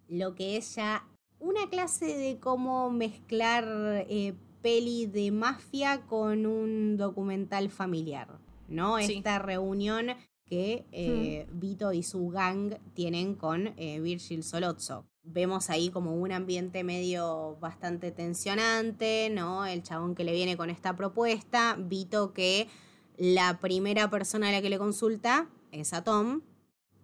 lo 0.08 0.36
que 0.36 0.58
es 0.58 0.76
ya 0.76 1.08
una 1.40 1.70
clase 1.70 2.18
de 2.18 2.40
cómo 2.40 2.90
mezclar 2.90 3.66
eh, 4.10 4.34
peli 4.62 5.08
de 5.08 5.32
mafia 5.32 6.06
con 6.06 6.46
un 6.46 6.96
documental 6.96 7.70
familiar, 7.70 8.40
¿no? 8.70 8.98
Esta 8.98 9.40
reunión 9.40 10.08
que 10.46 10.86
eh, 10.92 11.48
Vito 11.52 11.92
y 11.92 12.04
su 12.04 12.30
gang 12.30 12.76
tienen 12.94 13.36
con 13.36 13.74
eh, 13.78 14.00
Virgil 14.00 14.44
Solozzo 14.44 15.06
vemos 15.24 15.70
ahí 15.70 15.90
como 15.90 16.14
un 16.14 16.32
ambiente 16.32 16.84
medio 16.84 17.58
bastante 17.60 18.12
tensionante, 18.12 19.30
¿no? 19.32 19.66
El 19.66 19.84
chabón 19.84 20.16
que 20.16 20.24
le 20.24 20.34
viene 20.34 20.58
con 20.58 20.70
esta 20.70 20.96
propuesta, 20.96 21.76
Vito 21.80 22.34
que 22.34 22.68
la 23.18 23.60
primera 23.60 24.10
persona 24.10 24.50
a 24.50 24.52
la 24.52 24.62
que 24.62 24.70
le 24.70 24.78
consulta 24.78 25.48
es 25.72 25.94
a 25.94 26.04
Tom. 26.04 26.42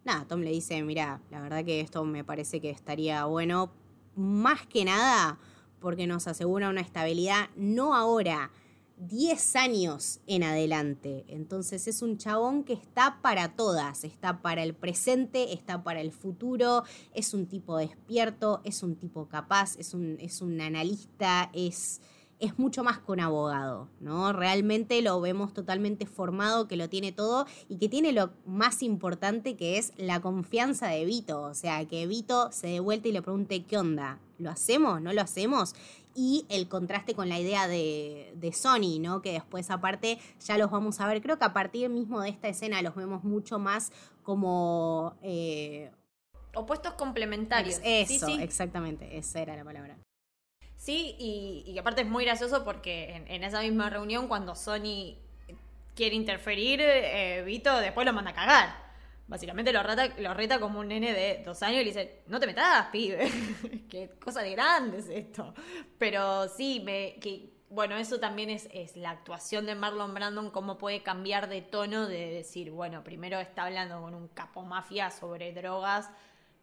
Nada, 0.03 0.26
Tom 0.28 0.41
le 0.41 0.51
dice, 0.51 0.82
mira, 0.84 1.22
la 1.30 1.41
verdad 1.41 1.63
que 1.63 1.82
esto 1.82 2.03
me 2.03 2.24
parece 2.24 2.59
que 2.61 2.70
estaría 2.70 3.26
bueno, 3.26 3.72
más 4.15 4.65
que 4.67 4.86
nada 4.86 5.39
porque 5.80 6.07
nos 6.07 6.28
asegura 6.28 6.70
una 6.70 6.82
estabilidad, 6.82 7.49
no 7.55 7.95
ahora, 7.95 8.51
10 8.99 9.55
años 9.55 10.19
en 10.27 10.43
adelante. 10.43 11.23
Entonces 11.27 11.87
es 11.87 12.01
un 12.01 12.17
chabón 12.17 12.63
que 12.63 12.73
está 12.73 13.19
para 13.21 13.55
todas, 13.55 14.03
está 14.03 14.41
para 14.41 14.63
el 14.63 14.73
presente, 14.73 15.53
está 15.53 15.83
para 15.83 16.01
el 16.01 16.11
futuro, 16.11 16.83
es 17.13 17.33
un 17.33 17.47
tipo 17.47 17.77
despierto, 17.77 18.61
es 18.65 18.83
un 18.83 18.95
tipo 18.95 19.27
capaz, 19.27 19.77
es 19.77 19.93
un, 19.93 20.17
es 20.19 20.41
un 20.41 20.59
analista, 20.59 21.49
es, 21.53 22.01
es 22.39 22.59
mucho 22.59 22.83
más 22.83 22.99
que 22.99 23.13
un 23.13 23.21
abogado, 23.21 23.87
¿no? 24.01 24.33
Realmente 24.33 25.01
lo 25.01 25.21
vemos 25.21 25.53
totalmente 25.53 26.05
formado, 26.05 26.67
que 26.67 26.75
lo 26.75 26.89
tiene 26.89 27.13
todo 27.13 27.45
y 27.69 27.77
que 27.77 27.87
tiene 27.87 28.11
lo 28.11 28.31
más 28.45 28.83
importante 28.83 29.55
que 29.55 29.77
es 29.77 29.93
la 29.95 30.19
confianza 30.19 30.87
de 30.87 31.05
Vito, 31.05 31.41
o 31.41 31.53
sea, 31.53 31.85
que 31.85 32.05
Vito 32.05 32.51
se 32.51 32.67
dé 32.67 32.79
vuelta 32.81 33.07
y 33.07 33.13
le 33.13 33.21
pregunte, 33.21 33.63
¿qué 33.63 33.77
onda? 33.77 34.19
¿Lo 34.37 34.49
hacemos? 34.49 35.01
¿No 35.01 35.13
lo 35.13 35.21
hacemos? 35.21 35.73
Y 36.16 36.45
el 36.49 36.68
contraste 36.68 37.14
con 37.14 37.30
la 37.30 37.39
idea 37.39 37.68
de, 37.68 38.51
Sony, 38.53 38.99
¿no? 38.99 39.22
Que 39.22 39.34
después 39.34 39.70
aparte 39.70 40.20
ya 40.45 40.57
los 40.57 40.72
vamos 40.72 40.99
a 40.99 41.07
ver, 41.07 41.22
creo 41.22 41.38
que 41.38 41.45
a 41.45 41.53
partir 41.53 41.89
mismo 41.89 42.22
de 42.22 42.30
esta 42.30 42.47
escena 42.47 42.82
los 42.82 42.95
vemos 42.95 43.24
mucho 43.24 43.60
más 43.60 43.91
como... 44.24 45.16
Eh, 45.22 45.91
Opuestos 46.55 46.93
complementarios. 46.93 47.80
Eso, 47.84 48.28
exactamente, 48.39 49.18
esa 49.18 49.39
era 49.39 49.55
la 49.55 49.64
palabra. 49.64 49.97
Sí, 50.76 51.16
y, 51.20 51.78
aparte 51.78 52.01
es 52.01 52.07
muy 52.07 52.26
gracioso 52.26 52.64
porque 52.64 53.24
en, 53.28 53.43
esa 53.43 53.62
misma 53.62 53.89
reunión 53.89 54.28
cuando 54.28 54.55
Sony 54.55 55.16
quiere 55.93 56.16
interferir, 56.16 56.80
eh, 56.82 57.43
Vito 57.45 57.78
después 57.80 58.05
lo 58.05 58.14
manda 58.14 58.32
a 58.32 58.34
cagar. 58.34 58.88
Básicamente 59.30 59.71
lo, 59.71 59.82
lo 59.84 60.34
reta 60.34 60.59
como 60.59 60.80
un 60.80 60.88
nene 60.88 61.13
de 61.13 61.43
dos 61.45 61.61
años 61.61 61.82
y 61.82 61.86
le 61.86 61.91
dice, 61.91 62.23
no 62.25 62.39
te 62.39 62.47
metas, 62.47 62.88
pibe. 62.88 63.30
Qué 63.89 64.09
cosa 64.19 64.41
de 64.41 64.51
grande 64.51 64.97
es 64.97 65.07
esto. 65.07 65.53
Pero 65.99 66.49
sí, 66.49 66.82
me, 66.84 67.13
que, 67.21 67.53
bueno, 67.69 67.95
eso 67.97 68.19
también 68.19 68.49
es, 68.49 68.67
es, 68.73 68.97
la 68.97 69.11
actuación 69.11 69.67
de 69.67 69.75
Marlon 69.75 70.15
Brandon, 70.15 70.49
cómo 70.49 70.80
puede 70.80 71.03
cambiar 71.03 71.47
de 71.47 71.61
tono 71.61 72.07
de 72.07 72.32
decir, 72.32 72.71
bueno, 72.71 73.03
primero 73.03 73.39
está 73.39 73.65
hablando 73.65 74.01
con 74.01 74.15
un 74.15 74.30
capo 74.30 74.63
mafia 74.63 75.11
sobre 75.11 75.53
drogas, 75.53 76.09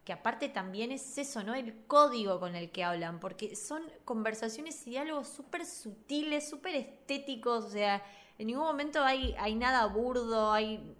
que 0.03 0.11
aparte 0.11 0.49
también 0.49 0.91
es 0.91 1.17
eso, 1.17 1.43
¿no? 1.43 1.55
El 1.55 1.85
código 1.85 2.37
con 2.41 2.57
el 2.57 2.69
que 2.71 2.83
hablan, 2.83 3.21
porque 3.21 3.55
son 3.55 3.81
conversaciones 4.03 4.85
y 4.87 4.89
diálogos 4.89 5.29
súper 5.29 5.65
sutiles, 5.65 6.49
súper 6.49 6.75
estéticos, 6.75 7.63
o 7.63 7.69
sea, 7.69 8.03
en 8.37 8.47
ningún 8.47 8.65
momento 8.65 9.01
hay, 9.05 9.33
hay 9.39 9.55
nada 9.55 9.85
burdo, 9.85 10.51
hay 10.51 10.97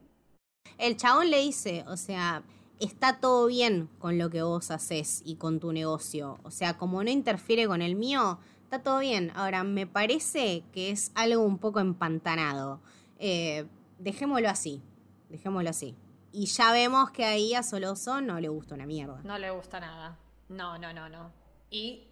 el 0.77 0.97
chabón 0.97 1.29
le 1.29 1.41
dice, 1.41 1.83
o 1.87 1.97
sea, 1.97 2.43
está 2.79 3.19
todo 3.19 3.47
bien 3.47 3.89
con 3.99 4.17
lo 4.17 4.29
que 4.29 4.41
vos 4.41 4.71
haces 4.71 5.21
y 5.25 5.35
con 5.35 5.59
tu 5.59 5.71
negocio. 5.71 6.39
O 6.43 6.51
sea, 6.51 6.77
como 6.77 7.03
no 7.03 7.09
interfiere 7.09 7.67
con 7.67 7.81
el 7.81 7.95
mío, 7.95 8.39
está 8.63 8.83
todo 8.83 8.99
bien. 8.99 9.31
Ahora, 9.35 9.63
me 9.63 9.87
parece 9.87 10.63
que 10.73 10.91
es 10.91 11.11
algo 11.15 11.43
un 11.43 11.57
poco 11.57 11.79
empantanado. 11.79 12.79
Eh, 13.19 13.65
dejémoslo 13.99 14.49
así, 14.49 14.81
dejémoslo 15.29 15.69
así. 15.69 15.95
Y 16.31 16.45
ya 16.45 16.71
vemos 16.71 17.09
que 17.11 17.25
ahí 17.25 17.53
a 17.53 17.63
Soloso 17.63 18.21
no 18.21 18.39
le 18.39 18.49
gusta 18.49 18.75
una 18.75 18.85
mierda. 18.85 19.21
No 19.23 19.37
le 19.39 19.49
gusta 19.51 19.79
nada. 19.79 20.19
No, 20.49 20.77
no, 20.77 20.93
no, 20.93 21.09
no. 21.09 21.31
Y 21.69 22.07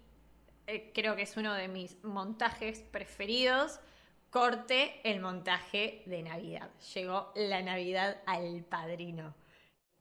eh, 0.66 0.90
creo 0.94 1.14
que 1.14 1.22
es 1.22 1.36
uno 1.36 1.54
de 1.54 1.68
mis 1.68 2.02
montajes 2.02 2.80
preferidos. 2.90 3.78
Corte 4.36 5.00
el 5.02 5.20
montaje 5.20 6.02
de 6.04 6.22
Navidad. 6.22 6.68
Llegó 6.92 7.32
la 7.36 7.62
Navidad 7.62 8.18
al 8.26 8.64
padrino. 8.64 9.34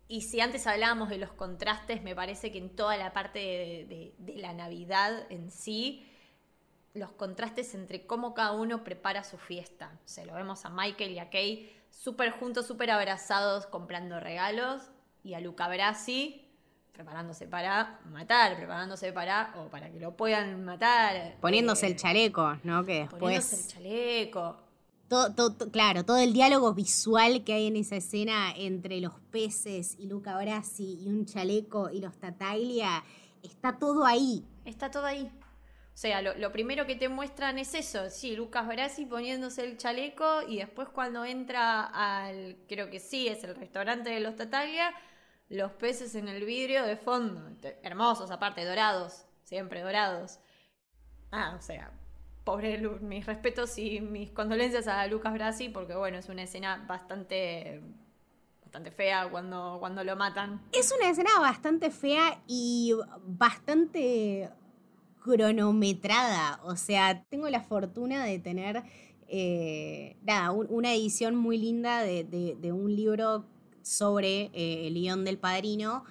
Y 0.09 0.23
si 0.23 0.41
antes 0.41 0.67
hablábamos 0.67 1.07
de 1.07 1.17
los 1.17 1.31
contrastes, 1.31 2.03
me 2.03 2.17
parece 2.17 2.51
que 2.51 2.57
en 2.57 2.75
toda 2.75 2.97
la 2.97 3.13
parte 3.13 3.39
de, 3.39 4.13
la 4.35 4.51
Navidad 4.51 5.25
en 5.31 5.51
sí, 5.51 6.11
los 6.93 7.13
contrastes 7.13 7.75
entre 7.75 8.05
cómo 8.05 8.33
cada 8.33 8.51
uno 8.51 8.83
prepara 8.83 9.23
su 9.23 9.37
fiesta. 9.37 9.97
Se 10.03 10.25
lo 10.25 10.33
vemos 10.33 10.65
a 10.65 10.69
Michael 10.69 11.13
y 11.13 11.19
a 11.19 11.29
Kay 11.29 11.73
súper 11.89 12.31
juntos, 12.31 12.67
súper 12.67 12.91
abrazados, 12.91 13.67
comprando 13.67 14.19
regalos, 14.19 14.81
y 15.23 15.35
a 15.35 15.39
Luca 15.39 15.69
Brasi 15.69 16.44
preparándose 16.95 17.47
para 17.47 17.99
matar, 18.05 18.55
preparándose 18.57 19.13
para, 19.13 19.53
o 19.57 19.69
para 19.69 19.91
que 19.91 19.99
lo 19.99 20.15
puedan 20.15 20.65
matar. 20.65 21.35
Poniéndose 21.41 21.85
el 21.87 21.93
eh, 21.93 21.97
chaleco, 21.97 22.57
¿no? 22.63 22.83
Que 22.83 23.01
después... 23.01 23.19
Poniéndose 23.19 23.55
el 23.55 23.67
chaleco 23.67 24.65
todo, 25.07 25.55
claro, 25.71 26.03
todo 26.03 26.17
el 26.17 26.33
diálogo 26.33 26.73
visual 26.73 27.43
que 27.43 27.53
hay 27.53 27.67
en 27.67 27.75
esa 27.75 27.95
escena 27.95 28.53
entre 28.55 28.99
los 28.99 29.13
peces 29.31 29.95
y 29.99 30.07
Luca 30.07 30.37
Brasi 30.37 30.99
y 31.01 31.09
un 31.09 31.25
chaleco 31.25 31.89
y 31.91 32.01
los 32.01 32.17
Tataglia, 32.17 33.03
está 33.43 33.77
todo 33.77 34.05
ahí. 34.05 34.43
Está 34.65 34.89
todo 34.89 35.05
ahí. 35.05 35.31
O 35.93 35.97
sea, 35.97 36.21
lo, 36.21 36.51
primero 36.51 36.85
que 36.85 36.95
te 36.95 37.07
muestran 37.07 37.57
es 37.57 37.73
eso, 37.73 38.09
sí, 38.09 38.35
Lucas 38.35 38.67
Brasi 38.67 39.05
poniéndose 39.05 39.63
el 39.63 39.77
chaleco 39.77 40.41
y 40.45 40.57
después 40.57 40.89
cuando 40.89 41.23
entra 41.23 41.83
al, 41.83 42.57
creo 42.67 42.89
que 42.89 42.99
sí, 42.99 43.29
es 43.29 43.45
el 43.45 43.55
restaurante 43.55 44.09
de 44.09 44.19
los 44.19 44.35
Tataglia, 44.35 44.93
los 45.49 45.71
peces 45.73 46.15
en 46.15 46.27
el 46.27 46.43
vidrio 46.45 46.83
de 46.83 46.97
fondo, 46.97 47.41
hermosos 47.83 48.31
aparte, 48.31 48.65
dorados, 48.65 49.25
siempre 49.43 49.81
dorados. 49.81 50.39
Ah, 51.31 51.55
o 51.57 51.61
sea, 51.61 51.91
pobre 52.43 52.77
mis 53.01 53.25
respetos 53.25 53.77
y 53.77 54.01
mis 54.01 54.31
condolencias 54.31 54.87
a 54.87 55.05
Lucas 55.07 55.33
Brasi, 55.33 55.69
porque 55.69 55.95
bueno, 55.95 56.17
es 56.17 56.29
una 56.29 56.43
escena 56.43 56.85
bastante 56.87 57.81
bastante 58.61 58.91
fea 58.91 59.29
cuando, 59.29 59.77
cuando 59.79 60.03
lo 60.03 60.17
matan. 60.17 60.61
Es 60.73 60.93
una 60.97 61.09
escena 61.09 61.29
bastante 61.39 61.91
fea 61.91 62.41
y 62.45 62.93
bastante 63.25 64.49
cronometrada. 65.23 66.59
O 66.63 66.75
sea, 66.75 67.23
tengo 67.29 67.49
la 67.49 67.61
fortuna 67.61 68.25
de 68.25 68.37
tener 68.39 68.83
eh, 69.27 70.17
nada, 70.23 70.51
una 70.51 70.93
edición 70.93 71.35
muy 71.35 71.57
linda 71.57 72.01
de, 72.01 72.71
un 72.71 72.95
libro 72.95 73.45
sobre 73.85 74.49
eh, 74.53 74.87
el 74.87 74.95
guion 74.95 75.23
del 75.23 75.37
padrino, 75.37 76.03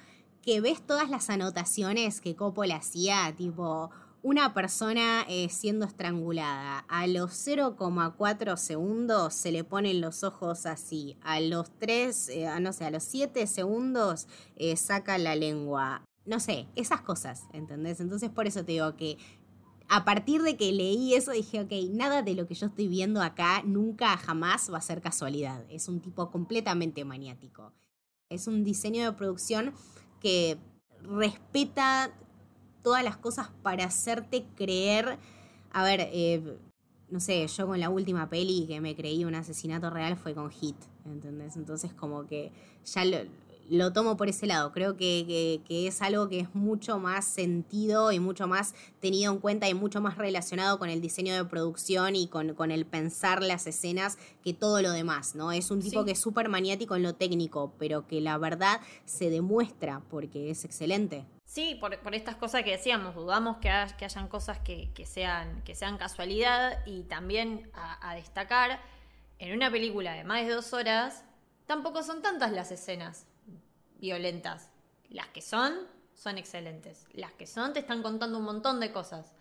que 0.43 0.61
ves 0.61 0.81
todas 0.87 1.11
las 1.11 1.29
anotaciones 1.29 2.21
que 2.21 2.37
Coppola 2.37 2.77
hacía, 2.77 3.35
tipo 3.37 3.91
una 4.23 4.55
persona 4.55 5.27
eh, 5.29 5.49
siendo 5.51 5.85
estrangulada. 5.85 6.79
A 6.89 7.07
los 7.07 7.33
0,4 7.33 8.57
segundos 8.57 9.35
se 9.35 9.53
le 9.53 9.65
ponen 9.65 10.01
los 10.01 10.23
ojos 10.23 10.65
así. 10.67 11.19
A 11.23 11.41
los 11.41 11.71
3, 11.79 12.29
eh, 12.31 12.49
no 12.61 12.73
sé, 12.73 12.85
a 12.87 12.91
los 12.91 13.03
7 13.05 13.47
segundos 13.47 14.29
saca 14.77 15.19
la 15.19 15.35
lengua. 15.35 16.03
No 16.25 16.41
sé, 16.41 16.69
esas 16.75 17.03
cosas, 17.03 17.43
¿entendés? 17.53 18.01
Entonces 18.01 18.31
por 18.31 18.47
eso 18.47 18.65
te 18.65 18.73
digo 18.73 18.97
que 18.97 19.19
a 19.89 20.05
partir 20.05 20.43
de 20.43 20.57
que 20.57 20.73
leí 20.73 21.15
eso 21.15 21.33
dije, 21.33 21.61
ok, 21.61 21.73
nada 21.91 22.23
de 22.23 22.35
lo 22.35 22.47
que 22.47 22.55
yo 22.55 22.67
estoy 22.67 22.89
viendo 22.89 23.23
acá 23.23 23.63
nunca 23.65 24.17
jamás 24.17 24.73
va 24.73 24.79
a 24.79 24.83
ser 24.83 25.01
casualidad. 25.01 25.65
Es 25.71 25.89
un 25.89 26.01
tipo 26.01 26.31
completamente 26.31 27.05
maniático. 27.05 27.73
Es 28.29 28.47
un 28.47 28.65
diseño 28.65 29.05
de 29.05 29.13
producción 29.13 29.75
que 30.21 30.59
respeta 31.03 32.11
todas 32.83 33.05
las 33.05 33.17
cosas 33.17 33.51
para 33.63 33.85
hacerte 33.85 34.47
creer. 34.57 35.19
A 35.73 35.85
ver, 35.85 36.09
eh, 36.13 36.59
no 37.11 37.21
sé, 37.21 37.47
yo 37.47 37.67
con 37.67 37.79
la 37.79 37.91
última 37.91 38.29
peli 38.29 38.67
que 38.67 38.81
me 38.81 38.97
creí 38.97 39.25
un 39.25 39.35
asesinato 39.35 39.91
real 39.91 40.17
fue 40.17 40.35
con 40.35 40.51
Hit, 40.51 40.77
¿entendés? 41.05 41.57
Entonces 41.57 41.93
como 41.93 42.27
que 42.27 42.53
ya 42.85 43.05
lo, 43.05 43.19
lo 43.69 43.93
tomo 43.93 44.17
por 44.17 44.29
ese 44.29 44.47
lado. 44.47 44.73
Creo 44.73 44.97
que, 44.97 45.61
es 45.69 46.03
algo 46.03 46.29
que 46.29 46.41
es 46.41 46.55
mucho 46.55 46.99
más 46.99 47.25
sentido 47.25 48.13
y 48.13 48.21
mucho 48.21 48.47
más 48.47 48.75
tenido 49.01 49.33
en 49.33 49.39
cuenta 49.39 49.69
y 49.69 49.75
mucho 49.75 50.01
más 50.01 50.19
relacionado 50.19 50.79
con 50.79 50.89
el 50.89 51.01
diseño 51.01 51.35
de 51.35 51.45
producción 51.45 52.17
y 52.17 52.29
con, 52.29 52.55
con 52.55 52.71
el 52.71 52.87
pensar 52.87 53.43
las 53.43 53.67
escenas 53.67 54.19
que 54.43 54.53
todo 54.53 54.83
lo 54.83 54.91
demás, 54.91 55.35
¿no? 55.35 55.53
Es 55.53 55.71
un 55.71 55.81
tipo 55.81 56.05
que 56.05 56.13
es 56.13 56.21
súper 56.21 56.49
maniático 56.49 56.97
en 56.97 57.03
lo 57.03 57.15
técnico, 57.15 57.75
pero 57.79 58.07
que 58.07 58.21
la 58.21 58.39
verdad 58.39 58.81
se 59.05 59.31
demuestra 59.31 60.03
porque 60.11 60.51
es 60.51 60.65
excelente. 60.65 61.27
Sí, 61.45 61.77
por, 61.81 62.15
estas 62.15 62.37
cosas 62.37 62.65
que 62.65 62.73
decíamos, 62.73 63.15
dudamos 63.15 63.59
que, 63.59 63.71
que 63.99 64.05
hayan 64.05 64.29
cosas 64.29 64.59
que, 64.61 64.91
sean, 65.07 65.63
que 65.63 65.75
sean 65.75 65.99
casualidad 65.99 66.85
y 66.87 67.05
también 67.05 67.71
a, 67.75 68.11
a 68.11 68.15
destacar, 68.15 68.81
en 69.39 69.55
una 69.55 69.71
película 69.71 70.15
de 70.15 70.25
más 70.25 70.47
de 70.47 70.53
dos 70.53 70.73
horas, 70.73 71.25
tampoco 71.67 72.03
son 72.03 72.23
tantas 72.23 72.53
las 72.53 72.71
escenas 72.71 73.27
violentas. 73.99 74.71
Las 75.09 75.29
que 75.29 75.43
son, 75.43 75.75
son 76.15 76.39
excelentes. 76.39 77.07
Las 77.13 77.33
que 77.33 77.47
son, 77.47 77.73
te 77.73 77.81
están 77.81 78.03
contando 78.03 78.39
un 78.39 78.45
montón 78.45 78.81
de 78.81 78.93
cosas. 78.93 79.33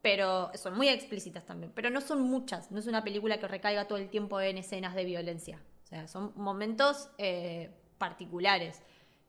Pero 0.00 0.50
son 0.54 0.76
muy 0.76 0.88
explícitas 0.88 1.46
también. 1.46 1.72
Pero 1.74 1.90
no 1.90 2.00
son 2.00 2.22
muchas. 2.22 2.70
No 2.70 2.78
es 2.78 2.86
una 2.86 3.04
película 3.04 3.38
que 3.38 3.48
recaiga 3.48 3.86
todo 3.86 3.98
el 3.98 4.10
tiempo 4.10 4.40
en 4.40 4.58
escenas 4.58 4.94
de 4.94 5.04
violencia. 5.04 5.62
O 5.84 5.86
sea, 5.86 6.08
son 6.08 6.32
momentos 6.36 7.08
eh, 7.18 7.70
particulares 7.98 8.82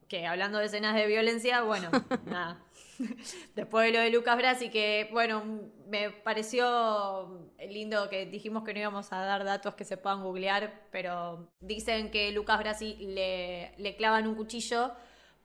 que 0.07 0.27
hablando 0.27 0.59
de 0.59 0.65
escenas 0.65 0.95
de 0.95 1.07
violencia, 1.07 1.61
bueno, 1.63 1.89
nada. 2.25 2.59
Después 3.55 3.85
de 3.85 3.97
lo 3.97 3.99
de 3.99 4.09
Lucas 4.09 4.37
Brasi, 4.37 4.69
que 4.69 5.09
bueno, 5.11 5.43
me 5.87 6.09
pareció 6.09 7.51
lindo 7.69 8.09
que 8.09 8.25
dijimos 8.25 8.63
que 8.63 8.73
no 8.73 8.79
íbamos 8.79 9.11
a 9.13 9.19
dar 9.19 9.43
datos 9.43 9.75
que 9.75 9.85
se 9.85 9.97
puedan 9.97 10.23
googlear, 10.23 10.87
pero 10.91 11.51
dicen 11.59 12.11
que 12.11 12.31
Lucas 12.31 12.59
Brasi 12.59 12.95
le, 12.95 13.73
le 13.77 13.95
clavan 13.95 14.27
un 14.27 14.35
cuchillo 14.35 14.91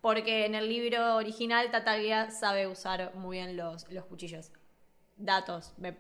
porque 0.01 0.47
en 0.47 0.55
el 0.55 0.69
libro 0.69 1.17
original 1.17 1.71
Tataglia 1.71 2.31
sabe 2.31 2.67
usar 2.67 3.15
muy 3.15 3.39
bien 3.39 3.57
los, 3.57 3.91
los 3.91 4.05
cuchillos. 4.05 4.53
Datos, 5.17 5.75
me 5.77 5.97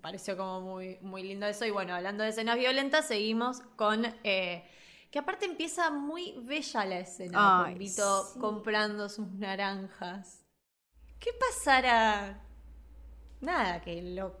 pareció 0.00 0.36
como 0.36 0.60
muy, 0.60 0.98
muy 1.00 1.22
lindo 1.22 1.46
eso. 1.46 1.64
Y 1.64 1.70
bueno, 1.70 1.94
hablando 1.94 2.22
de 2.22 2.30
escenas 2.30 2.56
violentas, 2.56 3.06
seguimos 3.06 3.60
con... 3.76 4.06
Eh, 4.24 4.64
que 5.10 5.18
aparte 5.18 5.46
empieza 5.46 5.90
muy 5.90 6.34
bella 6.42 6.84
la 6.84 6.98
escena, 6.98 7.64
Ay, 7.64 7.78
Vito 7.78 8.26
comprando 8.38 9.08
sus 9.08 9.26
naranjas. 9.28 10.44
¿Qué 11.18 11.30
pasará? 11.38 12.40
Nada, 13.40 13.80
que 13.82 14.02
lo 14.02 14.36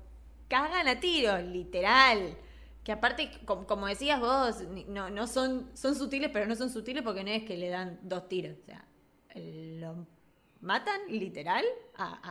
cagan 0.48 0.88
a 0.88 1.00
tiro, 1.00 1.38
literal. 1.38 2.36
Que 2.84 2.92
aparte, 2.92 3.30
como, 3.44 3.86
decías 3.86 4.20
vos, 4.20 4.62
no, 4.88 5.10
no 5.10 5.26
son, 5.26 5.70
son 5.74 5.94
sutiles, 5.94 6.30
pero 6.32 6.46
no 6.46 6.56
son 6.56 6.70
sutiles 6.70 7.02
porque 7.02 7.22
no 7.22 7.30
es 7.30 7.44
que 7.44 7.56
le 7.56 7.68
dan 7.68 7.98
dos 8.02 8.28
tiros. 8.28 8.56
O 8.62 8.64
sea, 8.64 8.84
lo 9.34 10.06
matan 10.60 11.00
literal. 11.08 11.64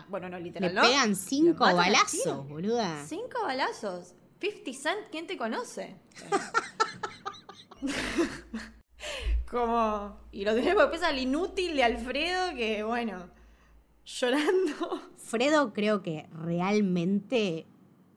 bueno, 0.10 0.30
no 0.30 0.40
literal, 0.40 0.74
Le 0.74 0.82
pegan 0.82 1.16
cinco 1.16 1.64
balazos, 1.64 2.48
boluda. 2.48 3.06
Cinco 3.06 3.42
balazos. 3.44 4.16
50 4.40 4.74
Cent, 4.74 5.00
¿quién 5.12 5.26
te 5.26 5.38
conoce? 5.38 5.96
Como. 9.50 10.20
Y 10.32 10.46
lo 10.46 10.54
tenemos 10.54 10.84
después 10.84 11.04
al 11.04 11.18
inútil 11.18 11.76
de 11.76 11.84
Alfredo, 11.84 12.56
que 12.56 12.84
bueno, 12.84 13.30
llorando. 14.08 15.02
Fredo 15.18 15.74
creo 15.74 16.02
que 16.02 16.28
realmente 16.32 17.66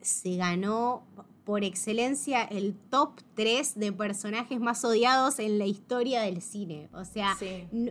se 0.01 0.37
ganó 0.37 1.05
por 1.43 1.63
excelencia 1.63 2.43
el 2.43 2.75
top 2.89 3.19
3 3.35 3.77
de 3.77 3.91
personajes 3.91 4.59
más 4.59 4.85
odiados 4.85 5.39
en 5.39 5.57
la 5.57 5.65
historia 5.65 6.21
del 6.21 6.41
cine. 6.41 6.89
O 6.93 7.03
sea, 7.03 7.37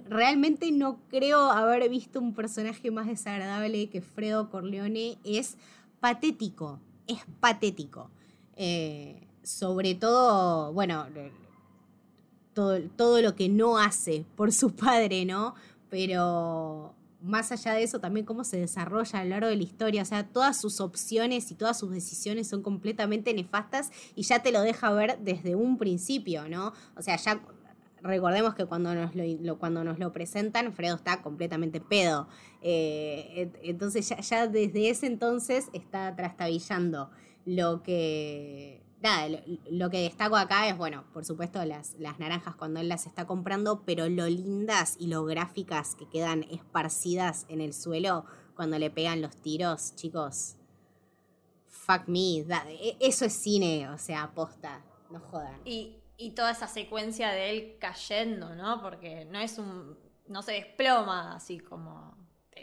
realmente 0.09 0.73
no 0.73 1.01
creo 1.09 1.51
haber 1.51 1.89
visto 1.91 2.21
un 2.21 2.33
personaje 2.33 2.91
más 2.91 3.07
desagradable 3.07 3.91
que 3.91 4.01
Fredo 4.01 4.51
Corleone. 4.51 5.19
Es 5.25 5.57
patético, 6.01 6.81
es 7.07 7.19
patético. 7.41 8.11
Eh, 8.57 9.27
sobre 9.43 9.95
todo, 9.95 10.73
bueno, 10.73 11.07
todo, 12.55 13.21
lo 13.21 13.35
que 13.35 13.49
no 13.49 13.79
hace 13.79 14.25
por 14.37 14.53
su 14.53 14.75
padre, 14.75 15.25
¿no? 15.25 15.55
Pero 15.89 16.95
más 17.23 17.53
allá 17.53 17.75
de 17.75 17.83
eso, 17.83 18.01
también 18.01 18.27
cómo 18.27 18.45
se 18.45 18.59
desarrolla 18.59 19.21
a 19.21 19.25
lo 19.25 19.31
largo 19.31 19.49
de 19.49 19.57
la 19.57 19.63
historia. 19.63 20.03
O 20.03 20.05
sea, 20.05 20.27
todas 20.27 20.61
sus 20.61 20.81
opciones 20.81 21.51
y 21.51 21.55
todas 21.55 21.79
sus 21.79 21.91
decisiones 21.91 22.49
son 22.49 22.63
completamente 22.63 23.35
nefastas 23.35 23.91
y 24.15 24.23
ya 24.23 24.43
te 24.43 24.53
lo 24.53 24.63
deja 24.63 24.91
ver 24.93 25.19
desde 25.19 25.55
un 25.55 25.79
principio, 25.79 26.49
¿no? 26.49 26.73
O 26.97 27.03
sea, 27.03 27.17
ya 27.17 27.41
recordemos 28.03 28.55
que 28.55 28.65
cuando 28.65 28.95
nos 28.95 29.13
lo, 29.15 29.59
cuando 29.59 29.85
nos 29.85 29.99
lo 29.99 30.13
presentan, 30.13 30.73
Fredo 30.73 30.97
está 30.97 31.23
completamente 31.23 31.81
pedo. 31.81 32.29
Eh, 32.63 33.51
entonces 33.63 34.09
ya, 34.09 34.21
ya, 34.21 34.47
desde 34.47 34.91
ese 34.91 35.07
entonces 35.07 35.69
está 35.73 36.15
trastabillando 36.17 37.11
lo 37.45 37.83
que 37.83 38.83
nada, 39.01 39.41
lo, 39.71 39.91
que 39.91 40.03
destaco 40.03 40.37
acá 40.37 40.69
es, 40.69 40.77
bueno, 40.77 41.05
por 41.13 41.25
supuesto 41.25 41.65
las, 41.65 41.95
las 41.99 42.19
naranjas 42.19 42.57
cuando 42.57 42.81
él 42.81 42.89
las 42.89 43.07
está 43.07 43.27
comprando, 43.27 43.83
pero 43.85 44.09
lo 44.09 44.27
lindas 44.27 44.97
y 44.99 45.09
lo 45.09 45.25
gráficas 45.25 45.95
que 45.95 46.09
quedan 46.09 46.45
esparcidas 46.51 47.47
en 47.49 47.61
el 47.61 47.73
suelo 47.73 48.25
cuando 48.55 48.79
le 48.79 48.91
pegan 48.91 49.23
los 49.23 49.37
tiros, 49.37 49.95
chicos. 49.97 50.57
Fuck 51.67 52.09
me, 52.09 52.41
e, 52.41 52.97
eso 53.01 53.25
es 53.25 53.33
cine, 53.33 53.89
o 53.89 53.99
sea, 53.99 54.25
aposta, 54.25 54.85
no 55.11 55.21
jodan. 55.21 55.61
Y, 55.65 55.97
y 56.17 56.33
toda 56.33 56.51
esa 56.51 56.69
secuencia 56.69 57.31
de 57.31 57.51
él 57.51 57.77
cayendo, 57.81 58.55
¿no? 58.55 58.83
Porque 58.83 59.25
no 59.25 59.41
es 59.41 59.59
un. 59.59 59.99
no 60.29 60.43
se 60.43 60.53
desploma 60.53 61.35
así 61.35 61.59
como 61.59 62.15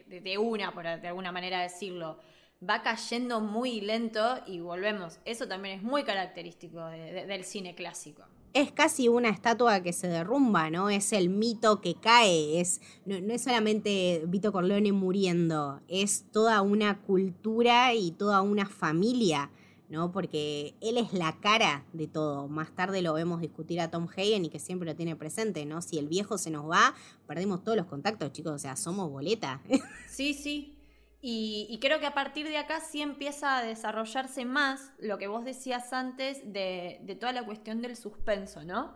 de, 0.05 0.37
una, 0.37 0.73
por 0.73 0.83
de 0.83 1.07
alguna 1.07 1.31
manera 1.31 1.61
decirlo 1.61 2.19
va 2.67 2.81
cayendo 2.81 3.39
muy 3.39 3.81
lento 3.81 4.39
y 4.45 4.59
volvemos. 4.59 5.19
Eso 5.25 5.47
también 5.47 5.77
es 5.79 5.83
muy 5.83 6.03
característico 6.03 6.85
del 6.85 7.43
cine 7.43 7.75
clásico. 7.75 8.23
Es 8.53 8.71
casi 8.71 9.07
una 9.07 9.29
estatua 9.29 9.81
que 9.81 9.93
se 9.93 10.07
derrumba, 10.07 10.69
¿no? 10.69 10.89
Es 10.89 11.13
el 11.13 11.29
mito 11.29 11.79
que 11.81 11.95
cae. 11.95 12.59
Es, 12.59 12.81
no, 13.05 13.15
es 13.15 13.43
solamente 13.43 14.23
Vito 14.25 14.51
Corleone 14.51 14.91
muriendo, 14.91 15.81
es 15.87 16.25
toda 16.31 16.61
una 16.61 17.01
cultura 17.01 17.93
y 17.93 18.11
toda 18.11 18.41
una 18.41 18.65
familia. 18.65 19.51
¿no? 19.89 20.11
Porque 20.11 20.75
él 20.81 20.97
es 20.97 21.13
la 21.13 21.39
cara 21.39 21.85
de 21.93 22.07
todo. 22.07 22.49
Más 22.49 22.75
tarde 22.75 23.01
lo 23.01 23.13
vemos 23.13 23.39
discutir 23.39 23.79
a 23.79 23.89
Tom 23.89 24.09
Hagen 24.09 24.43
y 24.43 24.49
que 24.49 24.59
siempre 24.59 24.85
lo 24.85 24.97
tiene 24.97 25.15
presente, 25.15 25.65
¿no? 25.65 25.81
Si 25.81 25.97
el 25.97 26.09
viejo 26.09 26.37
se 26.37 26.51
nos 26.51 26.69
va, 26.69 26.93
perdemos 27.25 27.63
todos 27.63 27.77
los 27.77 27.85
contactos, 27.85 28.33
chicos, 28.33 28.51
o 28.51 28.59
sea, 28.59 28.75
somos 28.75 29.09
boleta. 29.09 29.61
Sí, 30.09 30.33
sí, 30.33 30.76
y, 31.19 31.79
creo 31.81 31.99
que 31.99 32.05
a 32.05 32.13
partir 32.13 32.47
de 32.47 32.57
acá 32.57 32.79
sí 32.79 33.01
empieza 33.01 33.57
a 33.57 33.63
desarrollarse 33.63 34.45
más 34.45 34.93
lo 34.99 35.17
que 35.17 35.27
vos 35.27 35.43
decías 35.43 35.91
antes 35.91 36.53
de, 36.53 37.17
toda 37.19 37.33
la 37.33 37.43
cuestión 37.43 37.81
del 37.81 37.95
suspenso, 37.95 38.63
¿no? 38.63 38.95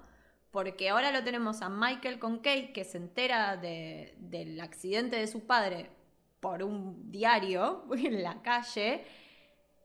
Porque 0.52 0.90
ahora 0.90 1.12
lo 1.12 1.24
tenemos 1.24 1.62
a 1.62 1.70
Michael 1.70 2.20
con 2.20 2.38
Kate 2.38 2.74
que 2.74 2.84
se 2.84 2.98
entera 2.98 3.58
del 3.58 4.60
accidente 4.62 5.16
de 5.16 5.28
su 5.28 5.48
padre 5.48 5.90
por 6.40 6.62
un 6.64 7.12
diario 7.12 7.86
en 7.98 8.22
la 8.22 8.42
calle. 8.42 9.04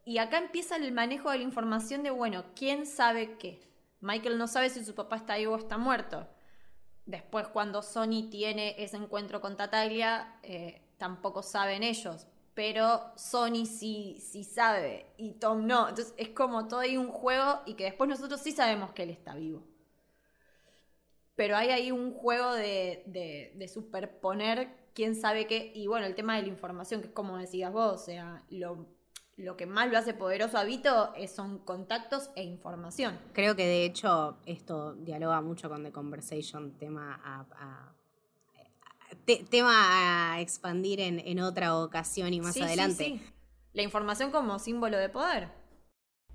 Y 0.04 0.18
acá 0.18 0.38
empieza 0.38 0.76
el 0.76 0.92
manejo 0.92 1.30
de 1.30 1.38
la 1.38 1.44
información 1.44 2.02
de, 2.02 2.10
bueno, 2.10 2.44
¿quién 2.54 2.86
sabe 2.86 3.38
qué? 3.38 3.60
Michael 4.00 4.38
no 4.38 4.46
sabe 4.46 4.68
si 4.68 4.84
su 4.84 4.94
papá 4.94 5.16
está 5.16 5.36
vivo 5.36 5.54
o 5.54 5.58
está 5.58 5.78
muerto. 5.78 6.28
Después, 7.06 7.48
cuando 7.48 7.82
Sony 7.82 8.28
tiene 8.30 8.74
ese 8.78 8.96
encuentro 8.96 9.40
con 9.40 9.56
Tatalia, 9.56 10.38
eh, 10.42 10.85
tampoco 10.98 11.42
saben 11.42 11.82
ellos, 11.82 12.26
pero 12.54 13.12
Sony 13.16 13.66
sí, 13.66 14.16
sí 14.18 14.42
sabe 14.42 15.06
y 15.18 15.32
Tom 15.32 15.66
no. 15.66 15.90
Entonces 15.90 16.14
es 16.16 16.30
como 16.30 16.68
todo 16.68 16.80
ahí 16.80 16.96
un 16.96 17.10
juego 17.10 17.60
y 17.66 17.74
que 17.74 17.84
después 17.84 18.08
nosotros 18.08 18.40
sí 18.40 18.52
sabemos 18.52 18.92
que 18.92 19.02
él 19.02 19.10
está 19.10 19.34
vivo. 19.34 19.62
Pero 21.34 21.54
hay 21.54 21.68
ahí 21.68 21.90
un 21.90 22.12
juego 22.12 22.54
de, 22.54 23.02
de, 23.54 23.68
superponer 23.68 24.70
quién 24.94 25.14
sabe 25.14 25.46
qué. 25.46 25.70
Y 25.74 25.86
bueno, 25.86 26.06
el 26.06 26.14
tema 26.14 26.36
de 26.36 26.42
la 26.42 26.48
información, 26.48 27.02
que 27.02 27.08
es 27.08 27.12
como 27.12 27.36
decías 27.36 27.70
vos, 27.70 27.92
o 27.92 27.98
sea, 27.98 28.42
lo, 28.48 28.86
lo 29.36 29.54
que 29.58 29.66
más 29.66 29.90
lo 29.90 29.98
hace 29.98 30.14
poderoso 30.14 30.56
a 30.56 30.64
Vito 30.64 31.12
son 31.28 31.58
contactos 31.58 32.30
e 32.36 32.42
información. 32.42 33.18
Creo 33.34 33.54
que 33.54 33.66
de 33.66 33.84
hecho 33.84 34.38
esto 34.46 34.94
dialoga 34.94 35.42
mucho 35.42 35.68
con 35.68 35.82
The 35.82 35.92
Conversation, 35.92 36.78
tema 36.78 37.20
a 37.22 37.95
tema 39.26 40.32
a 40.34 40.40
expandir 40.40 41.00
en, 41.00 41.40
otra 41.40 41.76
ocasión 41.76 42.32
y 42.32 42.40
más 42.40 42.56
adelante. 42.56 43.04
Sí, 43.04 43.18
sí. 43.18 43.32
La 43.72 43.82
información 43.82 44.30
como 44.30 44.58
símbolo 44.58 44.96
de 44.96 45.08
poder. 45.08 45.48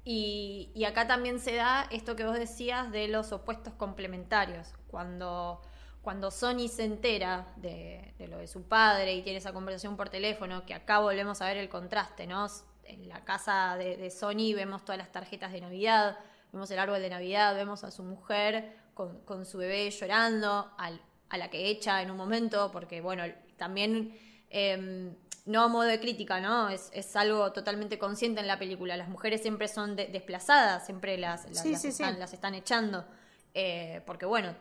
Y, 0.03 0.83
acá 0.87 1.07
también 1.07 1.39
se 1.39 1.55
da 1.55 1.87
esto 1.91 2.15
que 2.15 2.25
vos 2.25 2.37
decías 2.37 2.91
de 2.91 3.07
los 3.07 3.31
opuestos 3.31 3.73
complementarios. 3.73 4.73
Cuando, 4.87 5.61
cuando 6.01 6.31
Sony 6.31 6.67
se 6.67 6.83
entera 6.83 7.53
de, 7.57 8.13
lo 8.27 8.37
de 8.37 8.47
su 8.47 8.63
padre 8.63 9.15
y 9.15 9.21
tiene 9.21 9.39
esa 9.39 9.53
conversación 9.53 9.95
por 9.97 10.09
teléfono, 10.09 10.65
que 10.65 10.73
acá 10.73 10.99
volvemos 10.99 11.41
a 11.41 11.45
ver 11.45 11.57
el 11.57 11.69
contraste, 11.69 12.27
¿no? 12.27 12.47
En 12.83 13.07
la 13.07 13.23
casa 13.23 13.75
de, 13.77 13.95
de 13.95 14.09
Sony 14.09 14.53
vemos 14.55 14.83
todas 14.83 14.97
las 14.97 15.11
tarjetas 15.11 15.51
de 15.51 15.61
Navidad, 15.61 16.17
vemos 16.51 16.69
el 16.71 16.79
árbol 16.79 17.01
de 17.01 17.09
Navidad, 17.09 17.55
vemos 17.55 17.83
a 17.83 17.91
su 17.91 18.03
mujer 18.03 18.75
con, 18.93 19.21
con 19.21 19.45
su 19.45 19.59
bebé 19.59 19.89
llorando, 19.91 20.71
al 20.77 20.99
a 21.31 21.37
la 21.37 21.49
que 21.49 21.69
echa 21.69 22.01
en 22.01 22.11
un 22.11 22.17
momento, 22.17 22.71
porque 22.71 22.99
bueno, 22.99 23.23
también, 23.55 24.17
em, 24.49 25.15
no 25.45 25.63
a 25.63 25.67
modo 25.69 25.83
de 25.83 25.99
crítica, 25.99 26.41
¿no? 26.41 26.69
Es, 26.69 27.15
algo 27.15 27.53
totalmente 27.53 27.97
consciente 27.97 28.41
en 28.41 28.47
la 28.47 28.59
película. 28.59 28.97
Las 28.97 29.07
mujeres 29.07 29.41
siempre 29.41 29.67
son 29.69 29.95
desplazadas, 29.95 30.85
siempre 30.85 31.17
las, 31.17 31.49
las, 31.49 31.85
están, 31.85 32.53
echando. 32.53 33.05
Eh, 33.53 34.01
porque 34.05 34.25
bueno, 34.25 34.53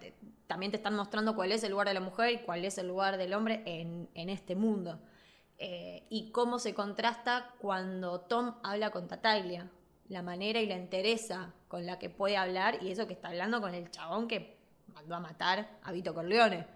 también 0.47 0.71
te 0.71 0.77
están 0.77 0.95
mostrando 0.95 1.35
cuál 1.35 1.53
es 1.53 1.62
el 1.64 1.73
lugar 1.73 1.89
de 1.89 1.95
la 1.95 2.01
mujer 2.01 2.33
y 2.33 2.39
cuál 2.39 2.64
es 2.64 2.79
el 2.79 2.87
lugar 2.87 3.18
del 3.18 3.35
hombre 3.35 3.62
en, 3.66 4.29
este 4.31 4.55
mundo. 4.55 5.01
Eh, 5.59 6.07
y 6.09 6.31
cómo 6.31 6.61
se 6.61 6.73
contrasta 6.73 7.51
cuando 7.59 8.21
Tom 8.21 8.55
habla 8.62 8.91
con 8.91 9.09
Tataglia, 9.09 9.68
la 10.09 10.23
manera 10.23 10.61
y 10.61 10.66
la 10.66 10.77
entereza 10.77 11.53
con 11.68 11.85
la 11.85 11.99
que 11.99 12.11
puede 12.11 12.37
hablar 12.37 12.79
y 12.81 12.93
eso 12.93 13.07
que 13.07 13.12
está 13.12 13.29
hablando 13.29 13.61
con 13.61 13.75
el 13.75 13.91
chabón 13.91 14.29
que 14.29 14.60
mandó 15.01 15.15
a 15.15 15.21
matar 15.21 15.79
a 15.83 15.93
Vito 15.93 16.13
Corleone. 16.13 16.67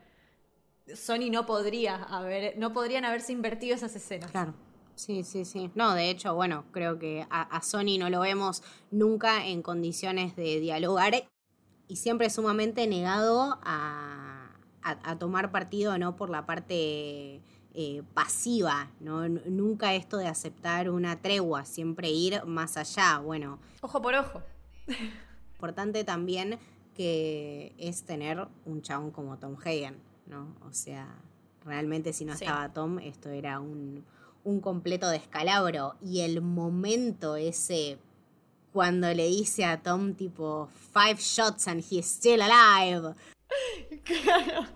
Sony 0.95 1.31
no 1.31 1.45
podría 1.45 1.97
haber, 1.97 2.57
no 2.59 2.73
podrían 2.73 3.05
haberse 3.05 3.33
invertido 3.33 3.75
esas 3.75 3.95
escenas. 3.97 4.31
Claro. 4.31 4.55
Sí, 4.95 5.25
sí, 5.25 5.45
sí. 5.45 5.71
No, 5.75 5.95
de 5.95 6.09
hecho, 6.09 6.35
bueno, 6.35 6.65
creo 6.71 6.99
que 6.99 7.27
a, 7.29 7.61
Sony 7.63 7.99
no 7.99 8.09
lo 8.09 8.21
vemos 8.21 8.63
nunca 8.91 9.47
en 9.47 9.61
condiciones 9.61 10.37
de 10.37 10.61
dialogar 10.61 11.29
y 11.89 11.97
siempre 11.97 12.31
sumamente 12.31 12.87
negado 12.87 13.59
a, 13.63 14.51
tomar 15.19 15.51
partido, 15.51 15.99
¿no? 15.99 16.15
Por 16.15 16.31
la 16.31 16.47
parte 16.47 17.43
eh, 17.75 18.03
pasiva, 18.15 18.91
¿no? 19.01 19.29
Nunca 19.29 19.95
esto 19.95 20.17
de 20.17 20.29
aceptar 20.29 20.91
una 20.91 21.21
tregua, 21.21 21.65
siempre 21.65 22.11
ir 22.11 22.45
más 22.45 22.77
allá, 22.77 23.19
bueno. 23.19 23.59
Ojo 23.81 24.01
por 24.01 24.15
ojo. 24.15 24.43
Importante 25.55 26.05
también 26.05 26.59
que 26.95 27.75
es 27.79 28.05
tener 28.05 28.47
un 28.65 28.83
chabón 28.83 29.11
como 29.11 29.39
Tom 29.39 29.57
Hagen, 29.63 29.99
¿no? 30.27 30.55
O 30.67 30.73
sea, 30.73 31.09
realmente 31.65 32.13
si 32.13 32.25
no 32.25 32.33
estaba 32.33 32.73
Tom, 32.73 32.99
esto 32.99 33.31
era 33.31 33.61
un, 33.61 34.05
un 34.45 34.61
completo 34.61 35.09
descalabro. 35.09 35.97
Y 36.03 36.21
el 36.21 36.41
momento 36.41 37.37
ese 37.37 37.99
cuando 38.73 39.13
le 39.15 39.27
dice 39.27 39.65
a 39.65 39.83
Tom 39.83 40.15
tipo 40.15 40.69
five 40.93 41.17
shots 41.21 41.69
and 41.69 41.85
he's 41.89 42.07
still 42.07 42.41
alive. 42.43 43.15
Claro. 44.05 44.67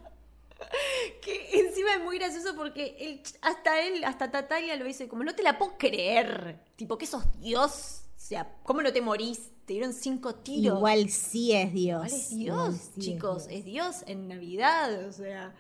Que 1.20 1.60
encima 1.60 1.94
es 1.94 2.04
muy 2.04 2.18
gracioso 2.18 2.54
porque 2.54 2.96
él, 3.00 3.20
hasta 3.42 3.80
él, 3.80 4.04
hasta 4.04 4.30
Tatalia 4.30 4.76
lo 4.76 4.84
dice 4.84 5.08
como 5.08 5.24
no 5.24 5.34
te 5.34 5.42
la 5.42 5.58
puedo 5.58 5.76
creer. 5.76 6.60
Tipo 6.76 6.96
que 6.96 7.06
sos 7.06 7.24
Dios. 7.40 8.02
O 8.16 8.20
sea, 8.20 8.56
¿cómo 8.62 8.82
no 8.82 8.92
te 8.92 9.00
morís? 9.00 9.50
Te 9.68 9.74
dieron 9.74 9.92
cinco 9.92 10.34
tiros. 10.34 10.78
Igual 10.78 11.10
sí 11.10 11.52
es 11.52 11.74
Dios. 11.74 12.32
Igual 12.32 12.72
es 12.72 12.90
Dios, 12.90 12.90
chicos. 12.98 13.46
Es 13.50 13.66
Dios. 13.66 14.02
en 14.06 14.26
Navidad. 14.26 15.06
O 15.06 15.12
sea, 15.12 15.54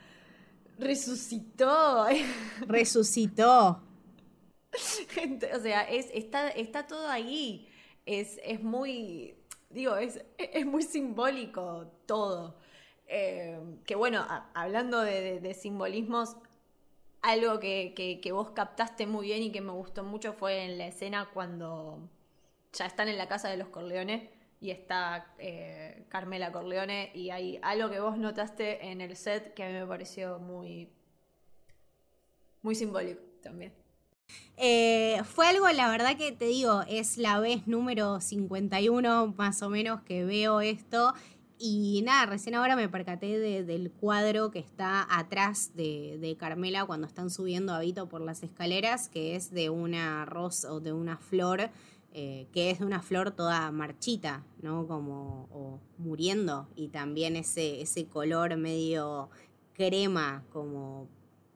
resucitó. 0.78 2.06
Resucitó. 2.66 3.82
o 4.72 5.60
sea, 5.60 5.82
es, 5.82 6.06
está, 6.14 6.48
está 6.48 6.86
todo 6.86 7.06
ahí. 7.06 7.68
Es, 8.06 8.40
es 8.42 8.62
muy. 8.62 9.34
Digo, 9.68 9.94
es, 9.96 10.24
es 10.38 10.64
muy 10.64 10.84
simbólico 10.84 11.92
todo. 12.06 12.56
Eh, 13.08 13.60
que 13.84 13.94
bueno, 13.94 14.26
hablando 14.54 15.02
de, 15.02 15.52
simbolismos, 15.52 16.38
algo 17.20 17.60
que, 17.60 17.92
que, 18.22 18.32
vos 18.32 18.52
captaste 18.52 19.06
muy 19.06 19.26
bien 19.26 19.42
y 19.42 19.52
que 19.52 19.60
me 19.60 19.72
gustó 19.72 20.02
mucho 20.02 20.32
fue 20.32 20.64
en 20.64 20.78
la 20.78 20.86
escena 20.86 21.28
cuando 21.34 22.08
ya 22.78 22.86
están 22.86 23.08
en 23.08 23.18
la 23.18 23.26
casa 23.26 23.48
de 23.48 23.56
los 23.56 23.68
Corleones 23.68 24.22
y 24.60 24.70
está 24.70 25.34
eh, 25.38 26.04
Carmela 26.08 26.52
Corleone 26.52 27.10
y 27.14 27.30
hay 27.30 27.58
algo 27.62 27.90
que 27.90 28.00
vos 28.00 28.16
notaste 28.16 28.90
en 28.90 29.00
el 29.00 29.16
set 29.16 29.52
que 29.54 29.64
a 29.64 29.66
mí 29.68 29.72
me 29.74 29.86
pareció 29.86 30.38
muy, 30.38 30.88
muy 32.62 32.74
simbólico 32.74 33.20
también. 33.42 33.72
Eh, 34.56 35.20
fue 35.24 35.46
algo, 35.48 35.68
la 35.68 35.90
verdad 35.90 36.16
que 36.16 36.32
te 36.32 36.46
digo, 36.46 36.82
es 36.88 37.18
la 37.18 37.40
vez 37.40 37.66
número 37.66 38.20
51 38.20 39.34
más 39.36 39.62
o 39.62 39.70
menos 39.70 40.02
que 40.02 40.24
veo 40.24 40.60
esto. 40.60 41.14
Y 41.60 42.02
nada, 42.04 42.26
recién 42.26 42.54
ahora 42.54 42.76
me 42.76 42.88
percaté 42.88 43.40
del 43.64 43.90
cuadro 43.90 44.52
que 44.52 44.60
está 44.60 45.08
atrás 45.10 45.72
de, 45.74 46.16
de, 46.20 46.36
Carmela 46.36 46.84
cuando 46.84 47.08
están 47.08 47.30
subiendo 47.30 47.74
a 47.74 47.80
Vito 47.80 48.08
por 48.08 48.20
las 48.20 48.44
escaleras, 48.44 49.08
que 49.08 49.34
es 49.34 49.50
de 49.50 49.68
una 49.68 50.24
rosa 50.24 50.72
o 50.72 50.78
de 50.78 50.92
una 50.92 51.16
flor 51.16 51.70
eh, 52.12 52.48
que 52.52 52.70
es 52.70 52.78
de 52.78 52.86
una 52.86 53.02
flor 53.02 53.32
toda 53.32 53.70
marchita, 53.70 54.44
¿no? 54.62 54.86
Como 54.86 55.80
muriendo, 55.98 56.68
y 56.74 56.88
también 56.88 57.36
ese, 57.36 57.82
ese 57.82 58.06
color 58.06 58.56
medio 58.56 59.30
crema, 59.74 60.44
como 60.50 61.08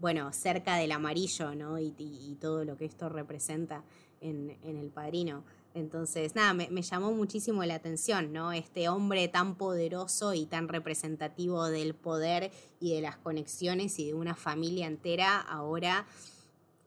bueno, 0.03 0.33
cerca 0.33 0.77
del 0.79 0.91
amarillo, 0.91 1.55
¿no? 1.55 1.79
Y, 1.79 2.37
todo 2.41 2.65
lo 2.65 2.77
que 2.77 2.85
esto 2.87 3.09
representa 3.09 3.85
en, 4.21 4.59
El 4.65 4.91
Padrino. 4.91 5.45
Entonces, 5.75 6.35
nada, 6.35 6.53
me, 6.55 6.83
llamó 6.83 7.13
muchísimo 7.13 7.65
la 7.65 7.77
atención, 7.77 8.33
¿no? 8.33 8.51
Este 8.51 8.89
hombre 8.89 9.29
tan 9.29 9.55
poderoso 9.55 10.35
y 10.35 10.47
tan 10.47 10.67
representativo 10.67 11.67
del 11.67 11.95
poder 11.95 12.51
y 12.81 12.95
de 12.95 13.01
las 13.01 13.17
conexiones 13.17 14.01
y 14.01 14.09
de 14.09 14.15
una 14.15 14.35
familia 14.35 14.89
entera, 14.89 15.39
ahora 15.41 16.05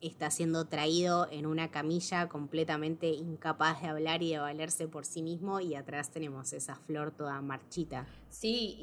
está 0.00 0.30
siendo 0.30 0.66
traído 0.66 1.26
en 1.30 1.46
una 1.46 1.70
camilla 1.70 2.28
completamente 2.28 3.08
incapaz 3.08 3.80
de 3.80 3.88
hablar 3.88 4.22
y 4.22 4.32
de 4.32 4.38
valerse 4.38 4.88
por 4.88 5.06
sí 5.06 5.22
mismo 5.22 5.60
y 5.60 5.74
atrás 5.74 6.10
tenemos 6.10 6.52
esa 6.52 6.76
flor 6.76 7.12
toda 7.12 7.40
marchita. 7.40 8.06
Sí, 8.28 8.76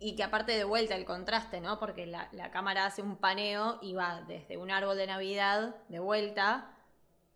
y, 0.00 0.14
que 0.16 0.22
aparte 0.24 0.52
de 0.52 0.64
vuelta 0.64 0.96
el 0.96 1.04
contraste, 1.04 1.60
¿no? 1.60 1.78
Porque 1.78 2.06
la, 2.06 2.50
cámara 2.50 2.86
hace 2.86 3.02
un 3.02 3.16
paneo 3.16 3.78
y 3.82 3.94
va 3.94 4.22
desde 4.26 4.56
un 4.56 4.70
árbol 4.70 4.96
de 4.96 5.06
Navidad 5.06 5.76
de 5.88 5.98
vuelta 5.98 6.72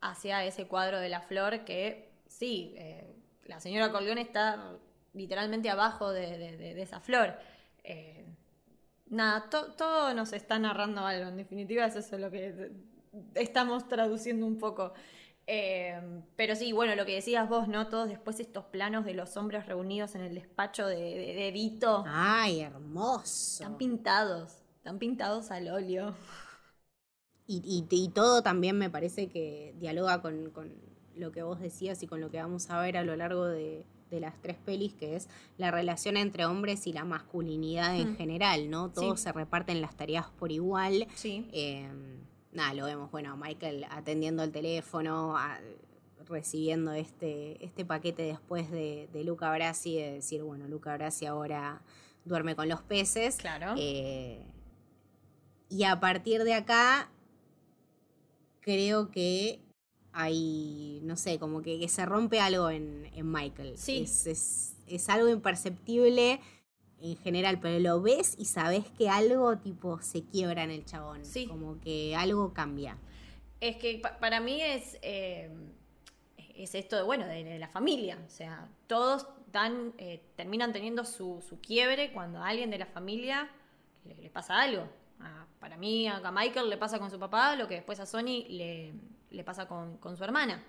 hacia 0.01 0.45
ese 0.45 0.67
cuadro 0.67 0.99
de 0.99 1.09
la 1.09 1.21
flor 1.21 1.65
que 1.65 2.11
sí, 2.27 2.75
eh, 2.79 3.15
la 3.45 3.61
señora 3.61 3.93
Corleone 3.93 4.23
está 4.23 4.79
literalmente 5.13 5.71
abajo 5.71 6.11
de, 6.11 6.81
esa 6.81 7.01
flor. 7.01 7.35
Eh, 7.85 8.27
nada, 9.07 9.49
todo 9.51 10.15
nos 10.15 10.33
está 10.33 10.59
narrando 10.59 11.07
algo, 11.07 11.29
en 11.29 11.37
definitiva 11.37 11.85
eso 11.85 11.99
es 11.99 12.11
lo 12.13 12.31
que 12.31 12.90
estamos 13.35 13.89
traduciendo 13.89 14.47
un 14.47 14.59
poco. 14.59 14.93
Eh, 15.47 16.01
pero 16.37 16.55
sí, 16.55 16.73
bueno, 16.73 16.95
lo 16.95 17.05
que 17.05 17.15
decías 17.15 17.49
vos, 17.49 17.67
¿no? 17.67 17.89
Todos 17.89 18.09
después 18.09 18.39
estos 18.39 18.67
planos 18.67 19.05
de 19.05 19.15
los 19.15 19.37
hombres 19.37 19.67
reunidos 19.67 20.15
en 20.15 20.21
el 20.21 20.35
despacho 20.35 20.87
de, 20.87 20.97
de, 20.97 21.51
Vito. 21.53 22.05
¡Ay, 22.07 22.61
hermoso! 22.61 23.65
Están 23.65 23.77
pintados, 23.77 24.59
están 24.77 24.99
pintados 24.99 25.51
al 25.51 25.69
óleo. 25.69 26.15
Y, 27.49 27.85
y, 27.91 28.09
todo 28.11 28.45
también 28.45 28.79
me 28.79 28.91
parece 28.91 29.29
que 29.29 29.75
dialoga 29.81 30.23
con, 30.23 30.53
lo 31.17 31.33
que 31.33 31.43
vos 31.43 31.59
decías 31.59 32.01
y 32.05 32.07
con 32.07 32.21
lo 32.21 32.31
que 32.31 32.41
vamos 32.41 32.71
a 32.71 32.81
ver 32.81 32.97
a 32.97 33.03
lo 33.03 33.17
largo 33.17 33.45
de, 33.45 33.85
las 34.13 34.41
tres 34.41 34.57
pelis, 34.57 34.95
que 34.95 35.17
es 35.17 35.29
la 35.59 35.73
relación 35.73 36.17
entre 36.17 36.45
hombres 36.45 36.87
y 36.87 36.93
la 36.93 37.05
masculinidad 37.05 37.97
en 37.97 38.15
general, 38.17 38.71
¿no? 38.71 38.91
Todos 38.91 39.19
se 39.19 39.33
reparten 39.33 39.81
las 39.81 39.97
tareas 39.97 40.27
por 40.39 40.53
igual. 40.53 41.09
Sí. 41.17 41.49
Eh, 41.53 41.89
nada, 42.53 42.75
lo 42.75 42.87
vemos, 42.87 43.11
bueno, 43.11 43.37
Michael 43.37 43.87
atendiendo 43.91 44.43
el 44.43 44.53
teléfono, 44.53 45.37
recibiendo 46.27 46.93
este, 46.93 47.65
este 47.65 47.85
paquete 47.85 48.23
después 48.23 48.71
de, 48.71 49.09
de 49.13 49.25
Luca 49.25 49.51
Brasi, 49.53 49.97
de 49.97 50.13
decir, 50.13 50.43
bueno, 50.43 50.69
Luca 50.69 50.95
Brasi 50.95 51.27
ahora 51.27 51.83
duerme 52.25 52.55
con 52.57 52.69
los 52.69 52.83
peces. 52.83 53.37
Claro. 53.37 53.75
Eh, 53.77 54.43
y 55.69 55.85
a 55.85 56.01
partir 56.01 56.45
de 56.45 56.55
acá, 56.55 57.11
creo 58.61 59.11
que 59.11 59.61
hay, 60.13 61.01
no 61.05 61.17
sé, 61.17 61.39
como 61.39 61.63
que, 61.63 61.89
se 61.89 62.05
rompe 62.07 62.41
algo 62.41 62.71
en, 62.71 63.09
Michael. 63.23 63.79
Sí. 63.79 64.03
Es, 64.03 64.27
es, 64.27 64.77
es 64.87 65.09
algo 65.09 65.29
imperceptible 65.29 66.41
en 67.03 67.17
general, 67.19 67.59
pero 67.61 67.79
lo 67.79 68.01
ves 68.01 68.35
y 68.39 68.45
sabes 68.45 68.85
que 68.99 69.09
algo 69.09 69.57
tipo 69.59 70.01
se 70.03 70.25
quiebra 70.25 70.65
en 70.65 70.71
el 70.71 70.85
chabón. 70.85 71.25
Sí. 71.25 71.47
Como 71.47 71.81
que 71.81 72.15
algo 72.17 72.53
cambia. 72.53 72.97
Es 73.61 73.77
que 73.77 74.03
para 74.21 74.41
mí 74.41 74.61
es, 74.61 74.99
eh, 75.03 75.51
es 76.55 76.75
esto 76.75 76.97
de, 76.97 77.03
bueno, 77.03 77.27
de, 77.27 77.59
la 77.59 77.69
familia. 77.69 78.19
O 78.27 78.31
sea, 78.31 78.69
todos 78.87 79.27
dan, 79.53 79.93
eh, 79.99 80.23
terminan 80.37 80.73
teniendo 80.73 81.05
su, 81.05 81.43
quiebre 81.63 82.13
cuando 82.13 82.39
a 82.41 82.49
alguien 82.49 82.71
de 82.71 82.79
la 82.79 82.87
familia 82.87 83.51
le, 84.05 84.31
pasa 84.31 84.61
algo. 84.61 84.89
para 85.59 85.77
mí, 85.77 86.09
a 86.09 86.31
Michael 86.31 86.71
le 86.71 86.77
pasa 86.77 86.99
con 86.99 87.11
su 87.11 87.19
papá 87.19 87.57
lo 87.57 87.69
que 87.69 87.75
después 87.75 88.01
a 88.01 88.07
Sony 88.07 88.47
le, 88.49 88.95
le 89.31 89.45
pasa 89.45 89.67
con, 89.67 89.99
su 90.17 90.25
hermana. 90.25 90.63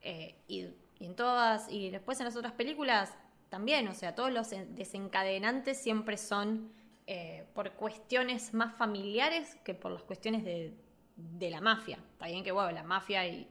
Eh, 0.00 0.34
y, 0.48 0.66
y 0.98 1.06
en 1.06 1.14
todas, 1.14 1.70
y 1.70 1.90
después 1.90 2.18
en 2.20 2.26
las 2.26 2.36
otras 2.36 2.52
películas 2.52 3.14
también, 3.52 3.86
o 3.88 3.92
sea, 3.92 4.14
todos 4.14 4.32
los 4.32 4.48
desencadenantes 4.48 5.76
siempre 5.76 6.16
son 6.16 6.72
eh, 7.06 7.44
por 7.52 7.72
cuestiones 7.72 8.54
más 8.54 8.74
familiares 8.74 9.58
que 9.62 9.74
por 9.74 9.92
las 9.92 10.02
cuestiones 10.04 10.42
de, 10.42 11.50
la 11.50 11.60
mafia. 11.60 11.98
Está 12.12 12.28
bien 12.28 12.42
que, 12.42 12.50
bueno, 12.50 12.70
la 12.70 12.82
mafia 12.82 13.26
y 13.26 13.46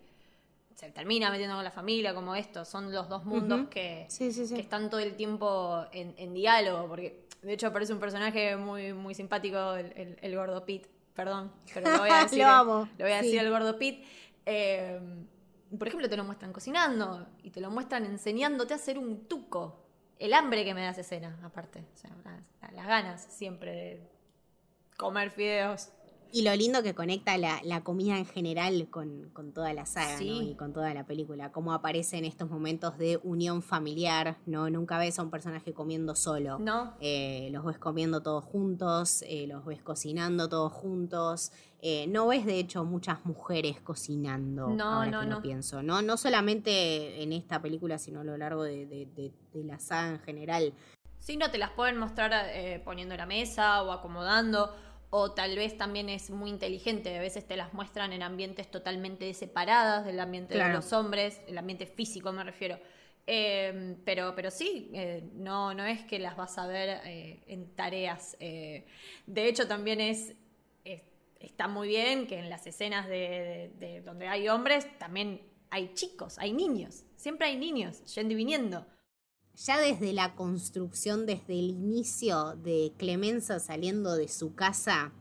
se 0.73 0.89
termina 0.89 1.29
metiendo 1.29 1.55
con 1.55 1.63
la 1.63 1.69
familia, 1.69 2.15
como 2.15 2.33
esto, 2.33 2.65
son 2.65 2.91
los 2.91 3.09
dos 3.09 3.25
mundos 3.25 3.67
que, 3.69 4.07
están 4.09 4.89
todo 4.89 4.99
el 4.99 5.15
tiempo 5.15 5.85
en, 5.91 6.33
diálogo, 6.33 6.87
porque 6.87 7.27
de 7.43 7.53
hecho 7.53 7.67
aparece 7.67 7.93
un 7.93 7.99
personaje 7.99 8.57
muy, 8.57 8.93
muy 8.93 9.13
simpático, 9.13 9.75
el, 9.75 10.35
gordo 10.35 10.65
Pete, 10.65 10.89
perdón, 11.13 11.51
pero 11.75 11.91
lo 11.91 11.99
voy 11.99 12.09
a 12.09 12.21
decir, 12.23 12.39
lo, 12.43 12.87
voy 12.97 13.11
a 13.11 13.21
decir 13.21 13.39
al 13.39 13.51
gordo 13.51 13.77
Pete. 13.77 14.03
Eh, 14.47 14.99
por 15.77 15.87
ejemplo, 15.87 16.09
te 16.09 16.17
lo 16.17 16.23
muestran 16.23 16.51
cocinando 16.51 17.27
y 17.43 17.51
te 17.51 17.61
lo 17.61 17.69
muestran 17.69 18.03
enseñándote 18.05 18.73
a 18.73 18.77
hacer 18.77 18.97
un 18.97 19.27
tuco 19.27 19.80
el 20.21 20.33
hambre 20.35 20.63
que 20.63 20.75
me 20.75 20.81
da 20.81 20.91
esa 20.91 21.01
escena, 21.01 21.39
aparte. 21.43 21.79
O 21.79 21.97
sea, 21.97 22.11
las, 22.71 22.87
ganas 22.87 23.23
siempre 23.23 23.71
de 23.71 24.09
comer 24.95 25.31
fideos. 25.31 25.91
Y 26.33 26.43
lo 26.43 26.55
lindo 26.55 26.81
que 26.81 26.95
conecta 26.95 27.37
la, 27.37 27.83
comida 27.83 28.17
en 28.17 28.25
general 28.25 28.87
con, 28.89 29.31
toda 29.53 29.73
la 29.73 29.85
saga 29.85 30.15
¿no? 30.15 30.41
y 30.41 30.55
con 30.55 30.71
toda 30.71 30.93
la 30.93 31.05
película. 31.05 31.51
Cómo 31.51 31.73
aparece 31.73 32.17
en 32.17 32.25
estos 32.25 32.49
momentos 32.49 32.97
de 32.97 33.19
unión 33.23 33.61
familiar, 33.61 34.37
¿no? 34.45 34.69
Nunca 34.69 34.97
ves 34.97 35.19
a 35.19 35.23
un 35.23 35.29
personaje 35.29 35.73
comiendo 35.73 36.15
solo. 36.15 36.57
No. 36.59 36.93
Eh, 37.01 37.49
los 37.51 37.65
ves 37.65 37.77
comiendo 37.77 38.21
todos 38.21 38.45
juntos, 38.45 39.23
eh, 39.27 39.45
los 39.47 39.65
ves 39.65 39.81
cocinando 39.81 40.47
todos 40.47 40.71
juntos. 40.71 41.51
Eh, 41.81 42.05
no 42.07 42.27
ves, 42.27 42.45
de 42.45 42.59
hecho, 42.59 42.85
muchas 42.85 43.25
mujeres 43.25 43.81
cocinando. 43.81 44.69
No, 44.69 45.05
no, 45.05 45.21
que 45.21 45.27
no. 45.27 45.41
pienso. 45.41 45.83
¿no? 45.83 46.01
No 46.01 46.15
solamente 46.15 47.23
en 47.23 47.33
esta 47.33 47.61
película, 47.61 47.97
sino 47.97 48.21
a 48.21 48.23
lo 48.23 48.37
largo 48.37 48.63
de, 48.63 49.33
la 49.53 49.79
saga 49.79 50.11
en 50.11 50.19
general. 50.19 50.73
Sí, 51.19 51.35
no 51.35 51.51
te 51.51 51.57
las 51.57 51.71
pueden 51.71 51.97
mostrar 51.97 52.31
poniendo 52.83 53.15
la 53.17 53.25
mesa 53.25 53.83
o 53.83 53.91
acomodando 53.91 54.71
o 55.11 55.33
tal 55.33 55.57
vez 55.57 55.77
también 55.77 56.07
es 56.09 56.29
muy 56.29 56.49
inteligente, 56.49 57.15
a 57.15 57.19
veces 57.19 57.45
te 57.45 57.57
las 57.57 57.73
muestran 57.73 58.13
en 58.13 58.23
ambientes 58.23 58.71
totalmente 58.71 59.33
separadas 59.33 60.05
del 60.05 60.19
ambiente 60.19 60.57
de 60.57 60.69
los 60.69 60.93
hombres, 60.93 61.41
el 61.47 61.57
ambiente 61.57 61.85
físico 61.85 62.31
me 62.31 62.43
refiero. 62.43 62.79
Em, 63.27 63.97
pero, 64.03 64.33
pero 64.35 64.49
sí, 64.49 64.89
eh, 64.93 65.29
no, 65.33 65.73
no 65.73 65.85
es 65.85 66.03
que 66.05 66.17
las 66.17 66.37
vas 66.37 66.57
a 66.57 66.65
ver 66.65 67.01
eh, 67.05 67.43
en 67.47 67.75
tareas. 67.75 68.37
Eh, 68.39 68.85
de 69.27 69.47
hecho, 69.47 69.67
también 69.67 69.99
es, 69.99 70.33
está 71.39 71.67
muy 71.67 71.89
bien 71.89 72.25
que 72.25 72.39
en 72.39 72.49
las 72.49 72.65
escenas 72.65 73.07
de, 73.07 74.01
donde 74.05 74.27
hay 74.27 74.47
hombres 74.47 74.87
también 74.97 75.41
hay 75.69 75.93
chicos, 75.93 76.37
hay 76.39 76.53
niños. 76.53 77.03
Siempre 77.17 77.47
hay 77.47 77.57
niños 77.57 78.03
yendo 78.15 78.33
y 78.33 78.37
viniendo 78.37 78.85
ya 79.65 79.79
desde 79.79 80.13
la 80.13 80.33
construcción, 80.35 81.25
desde 81.25 81.53
el 81.53 81.69
inicio 81.69 82.55
de 82.55 82.93
Clemenza 82.97 83.59
saliendo 83.59 84.15
de 84.15 84.27
su 84.27 84.55
casa, 84.55 85.11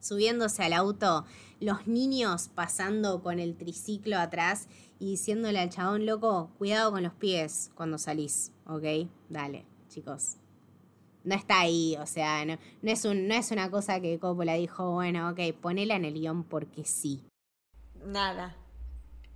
subiéndose 0.00 0.62
al 0.62 0.74
auto, 0.74 1.24
los 1.60 1.86
niños 1.86 2.50
pasando 2.54 3.22
con 3.22 3.38
el 3.38 3.56
triciclo 3.56 4.18
atrás 4.18 4.68
y 4.98 5.12
diciéndole 5.12 5.58
al 5.58 5.70
chabón 5.70 6.06
loco, 6.06 6.50
cuidado 6.58 6.90
con 6.90 7.02
los 7.02 7.14
pies 7.14 7.70
cuando 7.74 7.98
salís, 7.98 8.52
¿ok? 8.66 9.08
Dale, 9.28 9.64
chicos. 9.88 10.36
No 11.24 11.34
está 11.34 11.60
ahí, 11.60 11.96
o 12.00 12.06
sea, 12.06 12.44
no, 12.44 12.58
es, 12.82 13.04
un, 13.04 13.28
no 13.28 13.34
es 13.34 13.52
una 13.52 13.70
cosa 13.70 14.00
que 14.00 14.18
Coppola 14.18 14.54
dijo, 14.54 14.92
bueno, 14.92 15.30
ok, 15.30 15.54
ponela 15.60 15.94
en 15.94 16.04
el 16.04 16.14
guion 16.14 16.42
porque 16.42 16.84
sí. 16.84 17.22
Nada. 18.04 18.56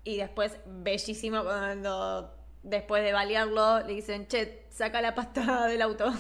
Y 0.03 0.17
después, 0.17 0.59
bellísimo 0.67 1.45
cuando 1.45 2.36
después 2.67 3.03
de 3.03 3.13
balearlo, 3.13 3.81
le 3.87 3.95
dicen, 3.95 4.27
che, 4.27 4.67
saca 4.71 5.01
la 5.01 5.15
pasta 5.15 5.67
del 5.69 5.83
auto. 5.83 6.13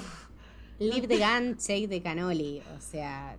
Leave 0.79 1.09
the 1.09 1.19
gun, 1.19 1.57
take 1.57 1.89
the 1.89 2.03
cannoli. 2.03 2.63
O 2.77 2.81
sea, 2.81 3.37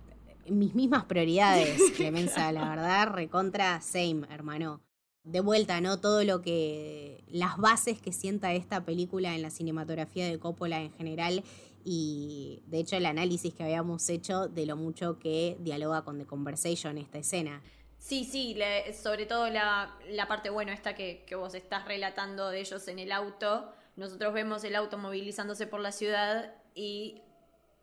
mis 0.48 0.74
mismas 0.74 1.04
prioridades, 1.04 1.80
Clemenza, 1.96 2.50
la 2.52 2.68
verdad, 2.68 3.08
recontra 3.08 3.80
same, 3.80 4.22
hermano. 4.30 4.80
De 5.24 5.40
vuelta, 5.40 5.80
¿no? 5.80 6.00
Todo 6.00 6.24
lo 6.24 6.40
que. 6.40 7.22
las 7.28 7.58
bases 7.58 8.00
que 8.00 8.12
sienta 8.12 8.52
esta 8.54 8.84
película 8.84 9.34
en 9.34 9.42
la 9.42 9.50
cinematografía 9.50 10.26
de 10.26 10.38
Coppola 10.38 10.80
en 10.80 10.92
general. 10.92 11.44
Y 11.84 12.62
de 12.66 12.80
hecho, 12.80 12.96
el 12.96 13.06
análisis 13.06 13.54
que 13.54 13.62
habíamos 13.62 14.08
hecho 14.08 14.48
de 14.48 14.66
lo 14.66 14.76
mucho 14.76 15.18
que 15.18 15.56
dialoga 15.60 16.02
con 16.02 16.18
The 16.18 16.26
Conversation 16.26 16.98
esta 16.98 17.18
escena. 17.18 17.62
Sí, 17.98 18.24
sí, 18.24 18.56
sobre 18.94 19.26
todo 19.26 19.48
la, 19.50 19.98
parte, 20.28 20.50
bueno, 20.50 20.72
esta 20.72 20.94
que, 20.94 21.24
vos 21.36 21.54
estás 21.54 21.84
relatando 21.84 22.48
de 22.48 22.60
ellos 22.60 22.86
en 22.88 22.98
el 22.98 23.12
auto. 23.12 23.72
Nosotros 23.96 24.32
vemos 24.32 24.64
el 24.64 24.76
auto 24.76 24.98
movilizándose 24.98 25.66
por 25.66 25.80
la 25.80 25.92
ciudad 25.92 26.54
y 26.74 27.20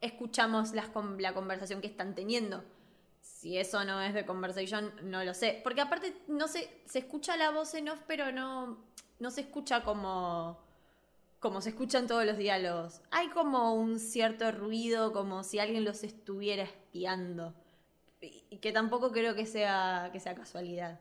escuchamos 0.02 0.74
las, 0.74 0.90
la 1.20 1.34
conversación 1.34 1.82
que 1.82 1.88
están 1.88 2.16
teniendo. 2.16 2.64
Si 3.22 3.58
eso 3.58 3.84
no 3.84 4.02
es 4.02 4.14
de 4.14 4.26
conversation, 4.26 4.94
no 5.04 5.24
lo 5.24 5.34
sé. 5.34 5.60
Porque 5.64 5.82
aparte, 5.82 6.16
no 6.28 6.48
sé, 6.48 6.82
se 6.86 7.00
escucha 7.00 7.36
la 7.36 7.52
voz 7.52 7.74
en 7.74 7.90
off, 7.90 8.02
pero 8.08 8.32
no, 8.32 8.78
no 9.20 9.32
se 9.32 9.42
escucha 9.42 9.84
como, 9.84 10.60
como 11.40 11.60
se 11.60 11.70
escuchan 11.70 12.08
todos 12.08 12.26
los 12.26 12.38
diálogos. 12.38 13.02
Hay 13.12 13.28
como 13.30 13.74
un 13.74 14.00
cierto 14.00 14.52
ruido, 14.52 15.12
como 15.12 15.44
si 15.44 15.60
alguien 15.60 15.84
los 15.84 16.04
estuviera 16.04 16.64
espiando 16.64 17.54
y 18.50 18.58
que 18.58 18.72
tampoco 18.72 19.12
creo 19.12 19.36
que 19.36 19.46
sea, 19.46 20.10
que 20.12 20.20
sea 20.20 20.36
casualidad. 20.36 21.00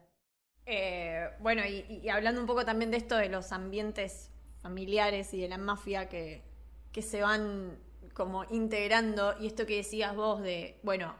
Eh, 0.65 1.29
bueno, 1.39 1.61
y, 1.65 2.09
hablando 2.09 2.41
un 2.41 2.47
poco 2.47 2.65
también 2.65 2.91
de 2.91 2.97
esto 2.97 3.15
de 3.17 3.29
los 3.29 3.51
ambientes 3.51 4.31
familiares 4.59 5.33
y 5.33 5.41
de 5.41 5.47
la 5.47 5.57
mafia 5.57 6.09
que, 6.09 6.41
que 6.91 7.01
se 7.01 7.21
van 7.21 7.77
como 8.13 8.45
integrando, 8.45 9.35
y 9.39 9.47
esto 9.47 9.65
que 9.65 9.77
decías 9.77 10.15
vos 10.15 10.41
de, 10.41 10.79
bueno, 10.83 11.13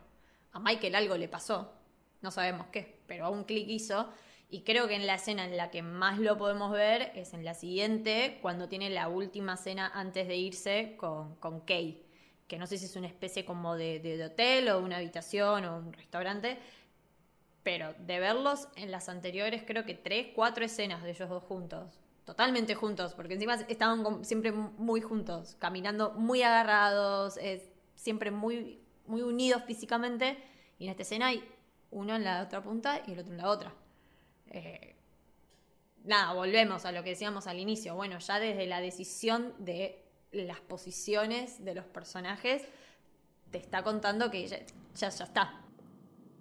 a 0.53 0.60
Michael 0.60 0.95
algo 0.95 1.18
le 1.18 1.28
pasó, 1.28 1.74
no 2.22 2.32
sabemos 2.32 2.68
qué, 2.72 2.99
pero 3.06 3.26
a 3.26 3.30
un 3.30 3.43
clic 3.43 3.68
hizo, 3.68 4.10
y 4.49 4.62
creo 4.62 4.88
que 4.88 4.95
en 4.95 5.06
la 5.06 5.16
escena 5.16 5.45
en 5.45 5.58
la 5.58 5.70
que 5.70 5.84
más 5.84 6.20
lo 6.20 6.38
podemos 6.38 6.72
ver 6.72 7.12
es 7.14 7.34
en 7.34 7.43
la 7.43 7.53
siguiente, 7.53 8.39
cuando 8.41 8.70
tiene 8.70 8.89
la 8.89 9.10
última 9.10 9.58
cena 9.58 9.91
antes 9.93 10.28
de 10.28 10.38
irse 10.38 10.95
con, 10.97 11.36
con 11.36 11.60
Kay 11.62 12.05
que 12.48 12.58
no 12.58 12.68
sé 12.68 12.78
si 12.78 12.86
es 12.86 12.96
una 12.96 13.08
especie 13.08 13.46
como 13.46 13.76
de, 13.76 14.24
hotel 14.24 14.70
o 14.70 14.80
una 14.80 14.98
habitación 14.98 15.66
o 15.66 15.78
un 15.78 15.93
restaurante, 15.93 16.58
pero 17.64 17.93
de 17.93 18.20
verlos 18.20 18.68
en 18.76 18.91
las 18.91 19.10
anteriores 19.10 19.64
creo 19.66 19.86
que 19.86 19.96
tres, 19.96 20.28
cuatro 20.36 20.64
escenas 20.64 21.02
de 21.04 21.12
ellos 21.12 21.30
dos 21.30 21.43
juntos, 21.43 22.00
totalmente 22.24 22.76
juntos, 22.76 23.14
porque 23.16 23.34
encima 23.34 23.56
estaban 23.68 24.24
siempre 24.24 24.52
muy 24.52 25.02
juntos, 25.02 25.56
caminando 25.58 26.12
muy 26.14 26.43
agarrados, 26.43 27.39
siempre 27.96 28.30
muy, 28.30 28.80
muy 29.08 29.24
unidos 29.24 29.64
físicamente, 29.66 30.38
y 30.78 30.86
en 30.86 30.91
esta 30.91 31.04
escena 31.04 31.28
hay 31.28 31.43
uno 31.91 32.16
en 32.16 32.24
la 32.24 32.43
otra 32.43 32.62
punta 32.62 33.02
y 33.08 33.14
el 33.14 33.20
otro 33.20 33.32
en 33.32 33.38
la 33.38 33.50
otra. 33.50 33.74
Eh, 34.52 34.96
nada, 36.04 36.34
volvemos 36.34 36.86
a 36.86 36.91
lo 36.91 37.04
que 37.04 37.12
decíamos 37.12 37.48
al 37.48 37.60
inicio, 37.60 37.96
bueno, 37.96 38.20
ya 38.20 38.39
desde 38.39 38.68
la 38.68 38.82
decisión 38.82 39.54
de 39.58 40.05
las 40.44 40.60
posiciones 40.60 41.64
de 41.64 41.76
los 41.76 41.86
personajes, 41.86 42.64
te 43.52 43.58
está 43.58 43.84
contando 43.84 44.30
que 44.30 44.48
ya, 44.48 44.60
ya, 44.96 45.08
está. 45.08 45.62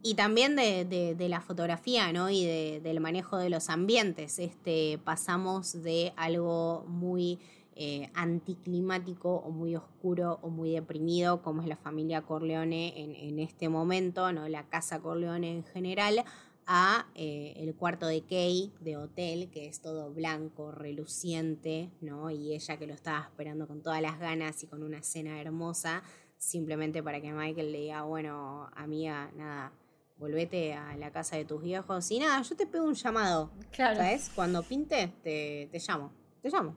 Y 0.02 0.14
también 0.14 0.56
de, 0.56 1.16
la 1.28 1.40
fotografía, 1.40 2.12
¿no? 2.12 2.28
Y 2.28 2.44
del 2.80 3.00
manejo 3.00 3.38
de 3.38 3.50
los 3.50 3.70
ambientes. 3.70 4.38
Este, 4.38 4.98
pasamos 5.04 5.82
de 5.82 6.12
algo 6.16 6.84
muy 6.86 7.38
eh, 7.76 8.10
anticlimático 8.14 9.36
o 9.36 9.50
muy 9.50 9.76
oscuro 9.76 10.38
o 10.42 10.48
muy 10.48 10.70
deprimido, 10.72 11.42
como 11.42 11.62
es 11.62 11.68
la 11.68 11.76
familia 11.76 12.22
Corleone 12.22 12.92
en, 13.02 13.14
en 13.14 13.38
este 13.38 13.68
momento, 13.68 14.32
¿no? 14.32 14.48
La 14.48 14.64
casa 14.68 15.00
Corleone 15.00 15.50
en 15.50 15.64
general, 15.64 16.24
a 16.66 17.06
eh, 17.14 17.54
el 17.56 17.74
cuarto 17.74 18.06
de 18.06 18.22
Kay 18.22 18.72
de 18.80 18.96
hotel, 18.96 19.50
que 19.50 19.66
es 19.66 19.80
todo 19.80 20.12
blanco, 20.12 20.72
reluciente, 20.72 21.90
¿no? 22.00 22.30
Y 22.30 22.54
ella 22.54 22.76
que 22.76 22.86
lo 22.86 22.94
estaba 22.94 23.20
esperando 23.20 23.66
con 23.66 23.82
todas 23.82 24.00
las 24.00 24.18
ganas 24.18 24.62
y 24.62 24.66
con 24.66 24.82
una 24.82 25.02
cena 25.02 25.40
hermosa, 25.40 26.02
simplemente 26.38 27.02
para 27.02 27.20
que 27.20 27.32
Michael 27.32 27.72
le 27.72 27.80
diga, 27.80 28.02
bueno, 28.02 28.70
amiga, 28.74 29.30
nada, 29.36 29.72
volvete 30.18 30.74
a 30.74 30.96
la 30.96 31.10
casa 31.10 31.36
de 31.36 31.44
tus 31.44 31.62
viejos 31.62 32.10
y 32.10 32.18
nada, 32.18 32.40
yo 32.42 32.56
te 32.56 32.66
pego 32.66 32.86
un 32.86 32.94
llamado. 32.94 33.50
Claro. 33.70 33.96
¿Sabes? 33.96 34.30
Cuando 34.34 34.62
pinte, 34.62 35.12
te, 35.22 35.68
te 35.70 35.78
llamo. 35.78 36.12
Te 36.42 36.50
llamo. 36.50 36.76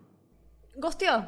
Gosteó. 0.75 1.25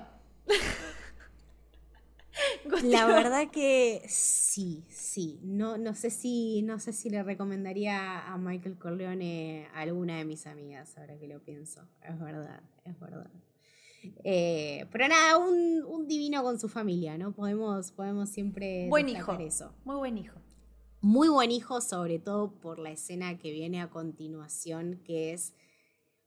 La 2.84 3.06
verdad 3.06 3.50
que 3.52 4.04
sí, 4.08 4.86
sí. 4.90 5.40
No, 5.44 5.78
no 5.78 5.96
sé 5.96 6.10
si, 6.10 6.62
no 6.62 6.80
sé 6.80 6.94
si 6.94 7.10
le 7.10 7.24
recomendaría 7.24 8.28
a 8.28 8.38
Michael 8.38 8.78
Corleone 8.78 9.68
a 9.74 9.82
alguna 9.82 10.18
de 10.18 10.26
mis 10.26 10.48
amigas, 10.48 10.98
ahora 10.98 11.18
que 11.18 11.28
lo 11.28 11.40
pienso. 11.40 11.88
Es 12.02 12.20
verdad, 12.20 12.62
es 12.86 13.00
verdad. 13.00 13.30
Eh, 14.24 14.86
pero 14.92 15.08
nada, 15.08 15.38
un, 15.38 16.08
divino 16.08 16.42
con 16.42 16.60
su 16.60 16.70
familia, 16.70 17.18
¿no? 17.18 17.34
Podemos, 17.34 17.92
podemos 17.92 18.30
siempre 18.30 18.88
buen 18.90 19.10
hijo. 19.10 19.34
eso. 19.34 19.74
Muy 19.84 19.98
buen 19.98 20.18
hijo. 20.18 20.40
Muy 21.02 21.30
buen 21.30 21.52
hijo, 21.52 21.82
sobre 21.82 22.20
todo 22.20 22.52
por 22.60 22.80
la 22.80 22.92
escena 22.92 23.38
que 23.38 23.52
viene 23.52 23.82
a 23.82 23.90
continuación, 23.90 25.02
que 25.06 25.34
es 25.34 25.54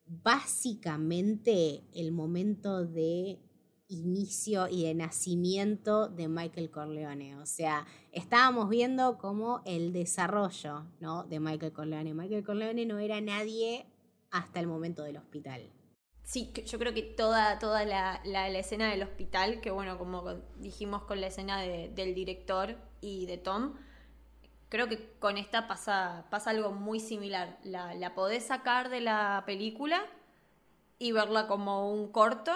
básicamente 0.06 1.84
el 1.94 2.12
momento 2.12 2.84
de 2.84 3.38
inicio 3.92 4.68
y 4.68 4.84
de 4.84 4.94
nacimiento 4.94 6.08
de 6.08 6.28
Michael 6.28 6.70
Corleone. 6.70 7.36
O 7.36 7.46
sea, 7.46 7.86
estábamos 8.12 8.68
viendo 8.68 9.18
como 9.18 9.62
el 9.64 9.92
desarrollo 9.92 10.86
¿no? 11.00 11.24
de 11.24 11.40
Michael 11.40 11.72
Corleone. 11.72 12.14
Michael 12.14 12.44
Corleone 12.44 12.86
no 12.86 12.98
era 12.98 13.20
nadie 13.20 13.86
hasta 14.30 14.60
el 14.60 14.66
momento 14.66 15.02
del 15.02 15.18
hospital. 15.18 15.70
Sí, 16.22 16.52
yo 16.64 16.78
creo 16.78 16.94
que 16.94 17.02
toda, 17.02 17.58
toda 17.58 17.84
la, 17.84 18.48
escena 18.58 18.90
del 18.90 19.02
hospital, 19.02 19.60
que 19.60 19.70
bueno, 19.70 19.98
como 19.98 20.22
dijimos 20.58 21.02
con 21.02 21.20
la 21.20 21.26
escena 21.26 21.60
del 21.60 22.14
director 22.14 22.76
y 23.00 23.26
de 23.26 23.38
Tom, 23.38 23.74
creo 24.68 24.88
que 24.88 25.12
con 25.18 25.36
esta 25.36 25.66
pasa, 25.66 26.26
pasa 26.30 26.50
algo 26.50 26.72
muy 26.72 27.00
similar. 27.00 27.58
La, 27.64 27.94
la 27.94 28.14
podés 28.14 28.44
sacar 28.44 28.88
de 28.88 29.00
la 29.00 29.42
película 29.44 30.02
y 30.98 31.12
verla 31.12 31.48
como 31.48 31.92
un 31.92 32.10
corto 32.12 32.52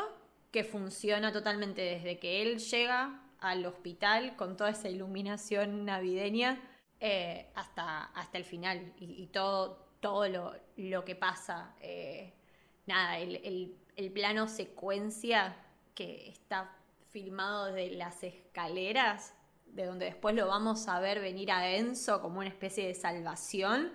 que 0.57 0.65
funciona 0.65 1.33
totalmente 1.33 1.83
desde 1.83 2.19
que 2.19 2.41
él 2.41 2.59
llega 2.61 3.21
al 3.41 3.67
hospital 3.67 4.37
con 4.37 4.57
toda 4.57 4.71
esa 4.71 4.89
iluminación 4.89 5.85
navideña 5.85 6.59
eh, 6.99 7.51
hasta, 7.55 8.05
hasta 8.05 8.39
el 8.39 8.45
final 8.47 8.95
y, 8.97 9.27
todo, 9.27 9.87
todo 10.01 10.27
lo, 10.79 11.05
que 11.05 11.15
pasa. 11.15 11.75
Eh, 11.83 12.33
nada, 12.87 13.19
el, 13.19 13.77
plano 14.15 14.49
secuencia 14.49 15.55
que 15.95 16.31
está 16.31 16.75
filmado 17.11 17.67
desde 17.67 17.95
las 17.95 18.25
escaleras, 18.25 19.35
de 19.67 19.85
donde 19.85 20.07
después 20.07 20.35
lo 20.35 20.47
vamos 20.47 20.89
a 20.89 21.01
ver 21.01 21.21
venir 21.21 21.53
a 21.53 21.69
Enzo 21.69 22.23
como 22.23 22.39
una 22.39 22.49
especie 22.49 22.87
de 22.87 22.95
salvación 22.95 23.93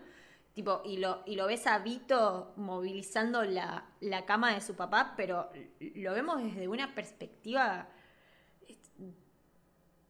Tipo, 0.53 0.81
y 0.83 0.97
lo, 0.97 1.23
y 1.25 1.35
lo 1.35 1.47
ves 1.47 1.65
a 1.65 1.79
Vito 1.79 2.53
movilizando 2.57 3.43
la, 3.43 3.85
cama 4.25 4.53
de 4.53 4.61
su 4.61 4.75
papá, 4.75 5.13
pero 5.15 5.49
lo 5.79 6.13
vemos 6.13 6.43
desde 6.43 6.67
una 6.67 6.93
perspectiva. 6.93 7.87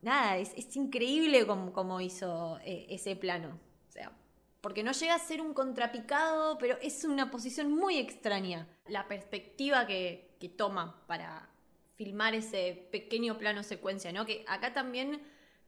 Nada, 0.01 0.37
es, 0.37 0.75
increíble 0.75 1.45
como, 1.45 2.01
hizo 2.01 2.59
eh, 2.63 2.87
ese 2.89 3.15
plano. 3.15 3.59
O 3.87 3.91
sea, 3.91 4.11
porque 4.61 4.81
no 4.81 4.93
llega 4.93 5.13
a 5.13 5.19
ser 5.19 5.41
un 5.41 5.53
contrapicado, 5.53 6.57
pero 6.57 6.77
es 6.81 7.03
una 7.03 7.29
posición 7.29 7.71
muy 7.71 7.97
extraña. 7.97 8.67
La 8.87 9.07
perspectiva 9.07 9.85
que, 9.85 10.35
que 10.39 10.49
toma 10.49 11.03
para 11.05 11.49
filmar 11.93 12.33
ese 12.33 12.87
pequeño 12.91 13.37
plano 13.37 13.61
secuencia, 13.61 14.11
¿no? 14.11 14.25
Que 14.25 14.43
acá 14.47 14.73
también 14.73 15.21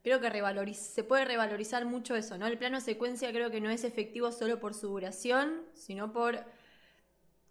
creo 0.04 0.20
que 0.20 0.74
se 0.74 1.04
puede 1.04 1.26
revalorizar 1.26 1.86
mucho 1.86 2.16
eso, 2.16 2.38
¿no? 2.38 2.46
El 2.46 2.58
plano 2.58 2.82
secuencia 2.82 3.32
creo 3.32 3.50
que 3.50 3.62
no 3.62 3.70
es 3.70 3.84
efectivo 3.84 4.32
solo 4.32 4.60
por 4.60 4.74
su 4.74 4.90
duración, 4.90 5.62
sino 5.74 6.12
por 6.12 6.44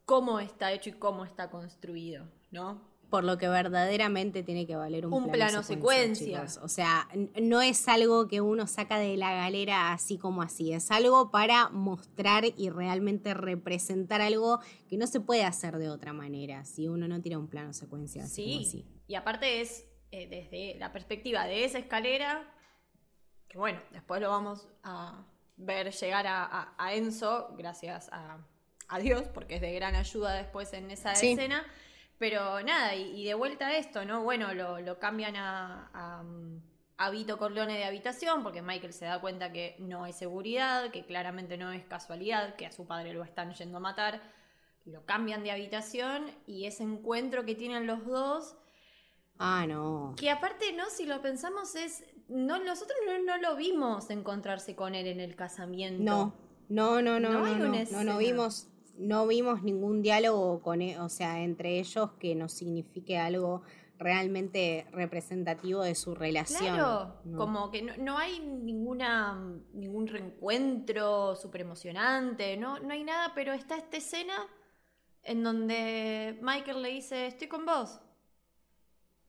cómo 0.04 0.38
está 0.38 0.72
hecho 0.72 0.90
y 0.90 0.92
cómo 0.92 1.24
está 1.24 1.50
construido, 1.50 2.28
¿no? 2.50 2.92
Por 3.08 3.24
lo 3.24 3.36
que 3.36 3.48
verdaderamente 3.48 4.42
tiene 4.42 4.66
que 4.66 4.74
valer 4.74 5.06
un, 5.06 5.30
plano, 5.30 5.62
secuencia. 5.62 6.46
O 6.62 6.68
sea, 6.68 7.08
no 7.42 7.60
es 7.60 7.86
algo 7.86 8.26
que 8.26 8.40
uno 8.40 8.66
saca 8.66 8.98
de 8.98 9.18
la 9.18 9.34
galera 9.34 9.92
así 9.92 10.16
como 10.16 10.40
así. 10.40 10.72
Es 10.72 10.90
algo 10.90 11.30
para 11.30 11.68
mostrar 11.68 12.44
y 12.56 12.70
realmente 12.70 13.34
representar 13.34 14.22
algo 14.22 14.60
que 14.88 14.96
no 14.96 15.06
se 15.06 15.20
puede 15.20 15.44
hacer 15.44 15.76
de 15.76 15.90
otra 15.90 16.14
manera 16.14 16.64
si 16.64 16.88
uno 16.88 17.06
no 17.06 17.20
tira 17.20 17.38
un 17.38 17.48
plano 17.48 17.74
secuencia 17.74 18.24
así. 18.24 18.64
Sí, 18.64 18.86
y 19.06 19.14
aparte 19.14 19.60
es 19.60 19.91
eh, 20.14 20.26
desde 20.28 20.78
la 20.78 20.92
perspectiva 20.92 21.46
de 21.46 21.64
esa 21.64 21.78
escalera, 21.78 22.44
que 23.48 23.56
bueno, 23.56 23.80
después 23.92 24.20
lo 24.20 24.28
vamos 24.28 24.68
a 24.82 25.24
ver 25.56 25.90
llegar 25.90 26.26
a, 26.28 26.92
Enzo, 26.92 27.54
gracias 27.56 28.10
a, 28.12 28.38
Dios, 29.00 29.22
porque 29.32 29.54
es 29.54 29.62
de 29.62 29.72
gran 29.72 29.94
ayuda 29.94 30.34
después 30.34 30.70
en 30.74 30.90
esa 30.90 31.12
escena. 31.12 31.64
Pero 32.18 32.62
nada, 32.62 32.94
y, 32.94 33.24
de 33.24 33.32
vuelta 33.32 33.68
a 33.68 33.76
esto, 33.78 34.04
¿no? 34.04 34.22
Bueno, 34.22 34.52
lo, 34.52 34.98
cambian 34.98 35.34
a, 35.36 36.22
a, 36.98 37.10
Vito 37.10 37.38
Corleone 37.38 37.78
de 37.78 37.84
habitación, 37.84 38.42
porque 38.42 38.60
Michael 38.60 38.92
se 38.92 39.06
da 39.06 39.18
cuenta 39.18 39.50
que 39.50 39.76
no 39.78 40.04
hay 40.04 40.12
seguridad, 40.12 40.90
que 40.90 41.06
claramente 41.06 41.56
no 41.56 41.72
es 41.72 41.86
casualidad, 41.86 42.54
que 42.56 42.66
a 42.66 42.70
su 42.70 42.86
padre 42.86 43.14
lo 43.14 43.24
están 43.24 43.54
yendo 43.54 43.78
a 43.78 43.80
matar. 43.80 44.20
Lo 44.84 45.06
cambian 45.06 45.42
de 45.42 45.52
habitación 45.52 46.30
y 46.46 46.66
ese 46.66 46.82
encuentro 46.82 47.46
que 47.46 47.54
tienen 47.54 47.86
los 47.86 48.04
dos 48.04 48.56
Ah, 49.38 49.66
no. 49.66 50.14
Que 50.16 50.30
aparte, 50.30 50.72
¿no? 50.72 50.84
Si 50.90 51.06
lo 51.06 51.20
pensamos 51.22 51.74
es. 51.74 52.04
No, 52.28 52.62
nosotros 52.62 52.96
no, 53.26 53.36
lo 53.38 53.56
vimos 53.56 54.08
encontrarse 54.10 54.74
con 54.74 54.94
él 54.94 55.06
en 55.06 55.20
el 55.20 55.36
casamiento. 55.36 56.02
No, 56.02 56.34
no, 56.68 57.02
no, 57.02 57.20
no, 57.20 57.30
no, 57.32 57.56
no, 57.56 57.84
no, 57.90 58.04
no, 58.04 58.18
vimos, 58.18 58.68
no 58.96 59.26
vimos 59.26 59.62
ningún 59.62 60.00
diálogo 60.00 60.62
con, 60.62 60.80
e, 60.80 60.98
o 60.98 61.08
sea, 61.08 61.42
entre 61.42 61.78
ellos 61.78 62.12
que 62.18 62.34
nos 62.34 62.52
signifique 62.52 63.18
algo 63.18 63.62
realmente 64.02 64.86
representativo 64.92 65.82
de 65.82 65.94
su 65.94 66.14
relación. 66.14 66.74
Claro, 66.74 67.16
como 67.36 67.70
que 67.70 67.82
no, 67.82 68.18
hay 68.18 68.40
ninguna 68.40 69.38
ningún 69.72 70.06
reencuentro 70.06 71.36
súper 71.36 71.62
emocionante, 71.62 72.56
no, 72.56 72.78
no 72.80 72.92
hay 72.92 73.04
nada, 73.04 73.32
pero 73.34 73.52
está 73.52 73.76
esta 73.76 73.96
escena 73.96 74.34
en 75.22 75.42
donde 75.42 76.38
Michael 76.42 76.82
le 76.82 76.88
dice, 76.90 77.26
estoy 77.26 77.48
con 77.48 77.64
vos. 77.64 78.00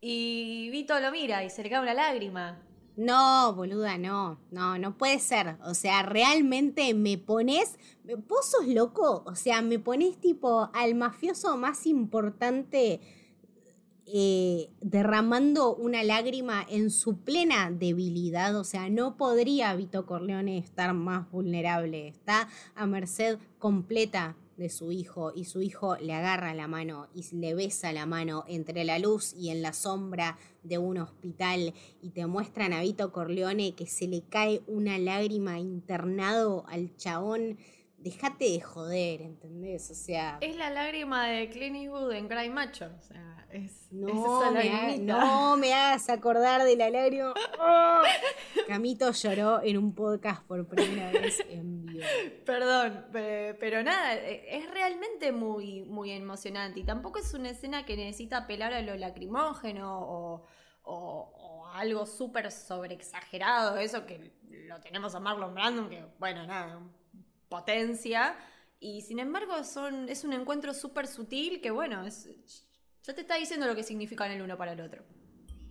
Y 0.06 0.70
Vito 0.70 1.00
lo 1.00 1.14
mira 1.14 1.46
y 1.46 1.50
se 1.50 1.64
le 1.64 1.70
cae 1.70 1.80
una 1.80 1.94
lágrima. 1.94 2.60
No, 2.98 3.54
boluda, 3.56 3.98
no, 3.98 4.38
no, 4.52 4.78
no 4.78 4.98
puede 4.98 5.18
ser. 5.20 5.56
O 5.64 5.74
sea, 5.74 6.04
realmente 6.04 6.94
me 6.94 7.18
pones, 7.18 7.80
vos 8.28 8.52
sos 8.52 8.68
loco, 8.68 9.24
o 9.26 9.36
sea, 9.36 9.62
me 9.62 9.80
pones 9.80 10.20
tipo 10.20 10.70
al 10.74 10.94
mafioso 10.96 11.56
más 11.56 11.88
importante 11.88 13.00
eh, 14.06 14.70
derramando 14.82 15.74
una 15.74 16.04
lágrima 16.04 16.66
en 16.70 16.92
su 16.92 17.22
plena 17.22 17.72
debilidad. 17.72 18.58
O 18.58 18.66
sea, 18.66 18.90
no 18.90 19.16
podría 19.16 19.74
Vito 19.74 20.06
Corleone 20.06 20.58
estar 20.58 20.94
más 20.94 21.32
vulnerable. 21.32 22.10
Está 22.10 22.50
a 22.76 22.86
merced 22.86 23.40
completa 23.58 24.36
de 24.58 24.70
su 24.70 24.92
hijo 24.92 25.32
y 25.36 25.46
su 25.46 25.62
hijo 25.62 25.98
le 25.98 26.14
agarra 26.14 26.54
la 26.54 26.68
mano 26.68 27.08
y 27.14 27.24
le 27.36 27.54
besa 27.54 27.92
la 27.92 28.06
mano 28.06 28.44
entre 28.48 28.84
la 28.84 29.00
luz 29.00 29.34
y 29.34 29.50
en 29.50 29.62
la 29.62 29.74
sombra 29.74 30.38
de 30.64 30.78
un 30.78 30.98
hospital 30.98 31.74
y 32.02 32.10
te 32.10 32.26
muestran 32.26 32.74
a 32.74 32.82
Vito 32.82 33.12
Corleone 33.12 33.74
que 33.76 33.88
se 33.88 34.08
le 34.08 34.22
cae 34.22 34.62
una 34.68 34.98
lágrima 34.98 35.60
internado 35.60 36.66
al 36.68 36.96
chabón 36.96 37.58
Déjate 38.04 38.44
de 38.44 38.60
joder, 38.60 39.22
¿entendés? 39.22 39.90
O 39.90 39.96
sea. 39.96 40.38
Es 40.42 40.58
la 40.58 40.70
lágrima 40.70 41.26
de 41.28 41.48
Clint 41.48 41.78
Eastwood 41.78 42.12
en 42.12 42.28
Cry 42.28 42.50
Macho. 42.50 42.92
O 42.98 43.02
sea, 43.02 43.48
es. 43.50 43.94
No, 43.94 44.52
me, 44.52 44.98
no 44.98 45.56
me 45.56 45.74
hagas 45.74 46.10
acordar 46.10 46.66
de 46.66 46.76
la 46.76 46.90
lágrima. 46.90 47.34
Camito 48.68 49.10
lloró 49.14 49.64
en 49.64 49.78
un 49.78 49.96
podcast 49.96 50.44
por 50.44 50.68
primera 50.68 51.12
vez 51.12 51.42
en 51.48 51.86
vivo. 51.86 52.04
Perdón, 52.46 53.06
pero 53.14 53.82
nada, 53.84 54.16
e, 54.16 54.58
es 54.58 54.70
realmente 54.70 55.32
muy, 55.32 55.84
muy 55.84 56.12
emocionante. 56.12 56.82
Y 56.82 56.84
tampoco 56.84 57.20
es 57.20 57.34
una 57.34 57.52
escena 57.52 57.86
que 57.86 57.96
necesita 57.96 58.40
apelar 58.40 58.74
a 58.74 58.82
lo 58.82 58.98
lacrimógeno 58.98 59.98
o, 59.98 60.46
o, 60.84 61.68
algo 61.74 62.06
súper 62.06 62.52
sobreexagerado. 62.52 63.78
Eso 63.78 64.06
que 64.06 64.34
lo 64.68 64.82
tenemos 64.82 65.16
a 65.16 65.22
Marlon 65.22 65.54
Brandon, 65.54 65.90
que, 65.90 66.04
bueno, 66.20 66.46
nada 66.46 66.82
potencia. 67.54 68.36
Y 68.80 69.02
sin 69.02 69.20
embargo 69.20 69.64
son, 69.64 70.10
es 70.10 70.24
un 70.24 70.34
encuentro 70.34 70.74
súper 70.74 71.06
sutil 71.08 71.62
que, 71.62 71.70
bueno, 71.70 72.04
es, 72.04 72.28
ya 73.04 73.14
te 73.14 73.22
está 73.22 73.36
diciendo 73.36 73.68
lo 73.68 73.76
que 73.76 73.84
significan 73.84 74.32
el 74.32 74.42
uno 74.42 74.58
para 74.58 74.74
el 74.74 74.82
otro. 74.82 75.04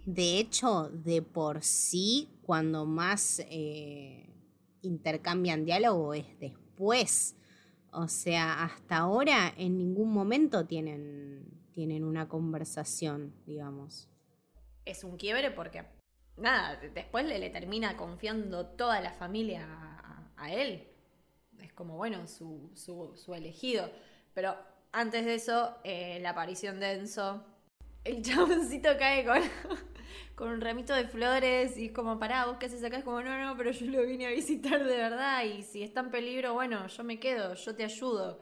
De 0.07 0.39
hecho, 0.39 0.89
de 0.93 1.23
por 1.23 1.63
sí, 1.63 2.39
cuando 2.43 2.87
más 2.87 3.41
eh, 3.51 4.33
intercambian 4.83 5.65
diálogo 5.65 6.15
es 6.15 6.39
después. 6.39 7.37
O 7.91 8.07
sea, 8.07 8.65
hasta 8.65 8.99
ahora 8.99 9.53
en 9.57 9.77
ningún 9.77 10.13
momento 10.13 10.65
tienen, 10.67 11.45
tienen 11.73 12.05
una 12.05 12.29
conversación, 12.29 13.35
digamos. 13.45 14.09
Es 14.85 15.03
un 15.05 15.17
quiebre 15.17 15.51
porque, 15.51 15.85
nada, 16.37 16.81
después 16.95 17.27
le, 17.27 17.39
le 17.39 17.51
termina 17.51 17.97
confiando 17.97 18.67
toda 18.67 19.01
la 19.01 19.13
familia 19.13 19.67
a 20.37 20.53
él 20.53 20.92
es 21.63 21.73
como, 21.73 21.97
bueno, 21.97 22.27
su, 22.27 22.71
su, 22.75 23.35
elegido. 23.35 23.91
Pero 24.35 24.57
antes 24.93 25.25
de 25.25 25.35
eso, 25.35 25.77
eh, 25.85 26.19
la 26.21 26.31
aparición 26.31 26.81
de 26.81 26.93
Enzo, 26.93 27.45
el 28.05 28.23
chaboncito 28.23 28.91
cae 28.99 29.25
con, 29.25 29.41
con 30.35 30.49
un 30.49 30.61
ramito 30.61 30.95
de 30.95 31.07
flores 31.07 31.77
y 31.79 31.87
es 31.87 31.93
como, 31.93 32.19
pará, 32.19 32.47
vos 32.47 32.57
qué 32.59 32.67
haces 32.67 32.85
acá, 32.85 32.99
es 32.99 33.05
como, 33.05 33.23
no, 33.23 33.39
no, 33.39 33.57
pero 33.57 33.71
yo 33.71 33.87
lo 33.87 34.03
vine 34.03 34.27
a 34.27 34.31
visitar 34.31 34.85
de 34.85 34.97
verdad 34.97 35.45
y 35.45 35.63
si 35.63 35.83
está 35.83 36.01
en 36.01 36.11
peligro, 36.11 36.55
bueno, 36.55 36.87
yo 36.87 37.05
me 37.05 37.21
quedo, 37.21 37.55
yo 37.55 37.75
te 37.75 37.85
ayudo. 37.85 38.41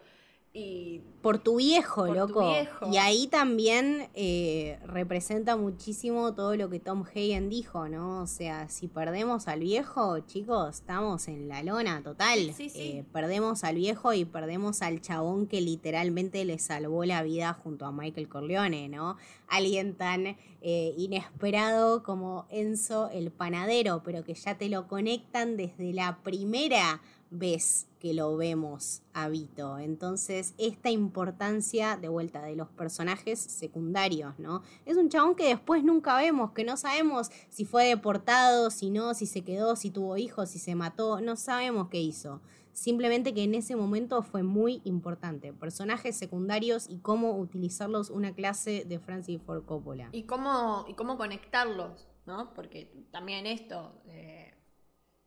Y 0.52 1.02
por 1.22 1.38
tu 1.38 1.58
viejo, 1.58 2.12
loco. 2.12 2.52
Y 2.90 2.96
ahí 2.96 3.28
también 3.28 4.08
eh, 4.14 4.80
representa 4.84 5.56
muchísimo 5.56 6.34
todo 6.34 6.56
lo 6.56 6.68
que 6.68 6.80
Tom 6.80 7.04
Hagen 7.04 7.48
dijo, 7.48 7.88
¿no? 7.88 8.22
O 8.22 8.26
sea, 8.26 8.68
si 8.68 8.88
perdemos 8.88 9.46
al 9.46 9.60
viejo, 9.60 10.18
chicos, 10.20 10.78
estamos 10.78 11.28
en 11.28 11.46
la 11.46 11.62
lona 11.62 12.02
total. 12.02 12.52
Eh, 12.58 13.04
perdemos 13.12 13.62
al 13.62 13.76
viejo 13.76 14.12
y 14.12 14.24
perdemos 14.24 14.82
al 14.82 15.00
chabón 15.00 15.46
que 15.46 15.60
literalmente 15.60 16.44
le 16.44 16.58
salvó 16.58 17.04
la 17.04 17.22
vida 17.22 17.52
junto 17.52 17.86
a 17.86 17.92
Michael 17.92 18.28
Corleone, 18.28 18.88
¿no? 18.88 19.18
Alguien 19.46 19.94
tan 19.94 20.36
eh, 20.62 20.94
inesperado 20.96 22.02
como 22.02 22.46
Enzo 22.50 23.08
el 23.10 23.30
panadero, 23.30 24.02
pero 24.02 24.24
que 24.24 24.34
ya 24.34 24.58
te 24.58 24.68
lo 24.68 24.88
conectan 24.88 25.56
desde 25.56 25.92
la 25.92 26.18
primera 26.24 27.00
vez 27.30 27.88
que 28.00 28.14
lo 28.14 28.36
vemos 28.36 29.02
a 29.12 29.28
Vito. 29.28 29.78
Entonces, 29.78 30.54
esta 30.58 30.90
importancia 30.90 31.96
de 31.96 32.08
vuelta 32.08 32.42
de 32.42 32.56
los 32.56 32.68
personajes 32.68 33.38
secundarios, 33.38 34.38
¿no? 34.38 34.62
Es 34.86 34.96
un 34.96 35.08
chabón 35.08 35.34
que 35.34 35.48
después 35.48 35.84
nunca 35.84 36.16
vemos, 36.16 36.52
que 36.52 36.64
no 36.64 36.76
sabemos 36.76 37.30
si 37.48 37.64
fue 37.64 37.86
deportado, 37.86 38.70
si 38.70 38.90
no, 38.90 39.14
si 39.14 39.26
se 39.26 39.42
quedó, 39.42 39.76
si 39.76 39.90
tuvo 39.90 40.16
hijos, 40.16 40.50
si 40.50 40.58
se 40.58 40.74
mató, 40.74 41.20
no 41.20 41.36
sabemos 41.36 41.88
qué 41.88 42.00
hizo. 42.00 42.40
Simplemente 42.72 43.34
que 43.34 43.44
en 43.44 43.54
ese 43.54 43.76
momento 43.76 44.22
fue 44.22 44.42
muy 44.42 44.80
importante. 44.84 45.52
Personajes 45.52 46.16
secundarios 46.16 46.88
y 46.88 46.98
cómo 46.98 47.36
utilizarlos 47.36 48.10
una 48.10 48.32
clase 48.32 48.84
de 48.86 48.98
Francis 48.98 49.42
Ford 49.42 49.64
Coppola. 49.64 50.08
Y 50.12 50.22
cómo, 50.22 50.86
y 50.88 50.94
cómo 50.94 51.18
conectarlos, 51.18 52.08
¿no? 52.26 52.54
Porque 52.54 52.90
también 53.10 53.46
esto... 53.46 53.92
Eh, 54.06 54.54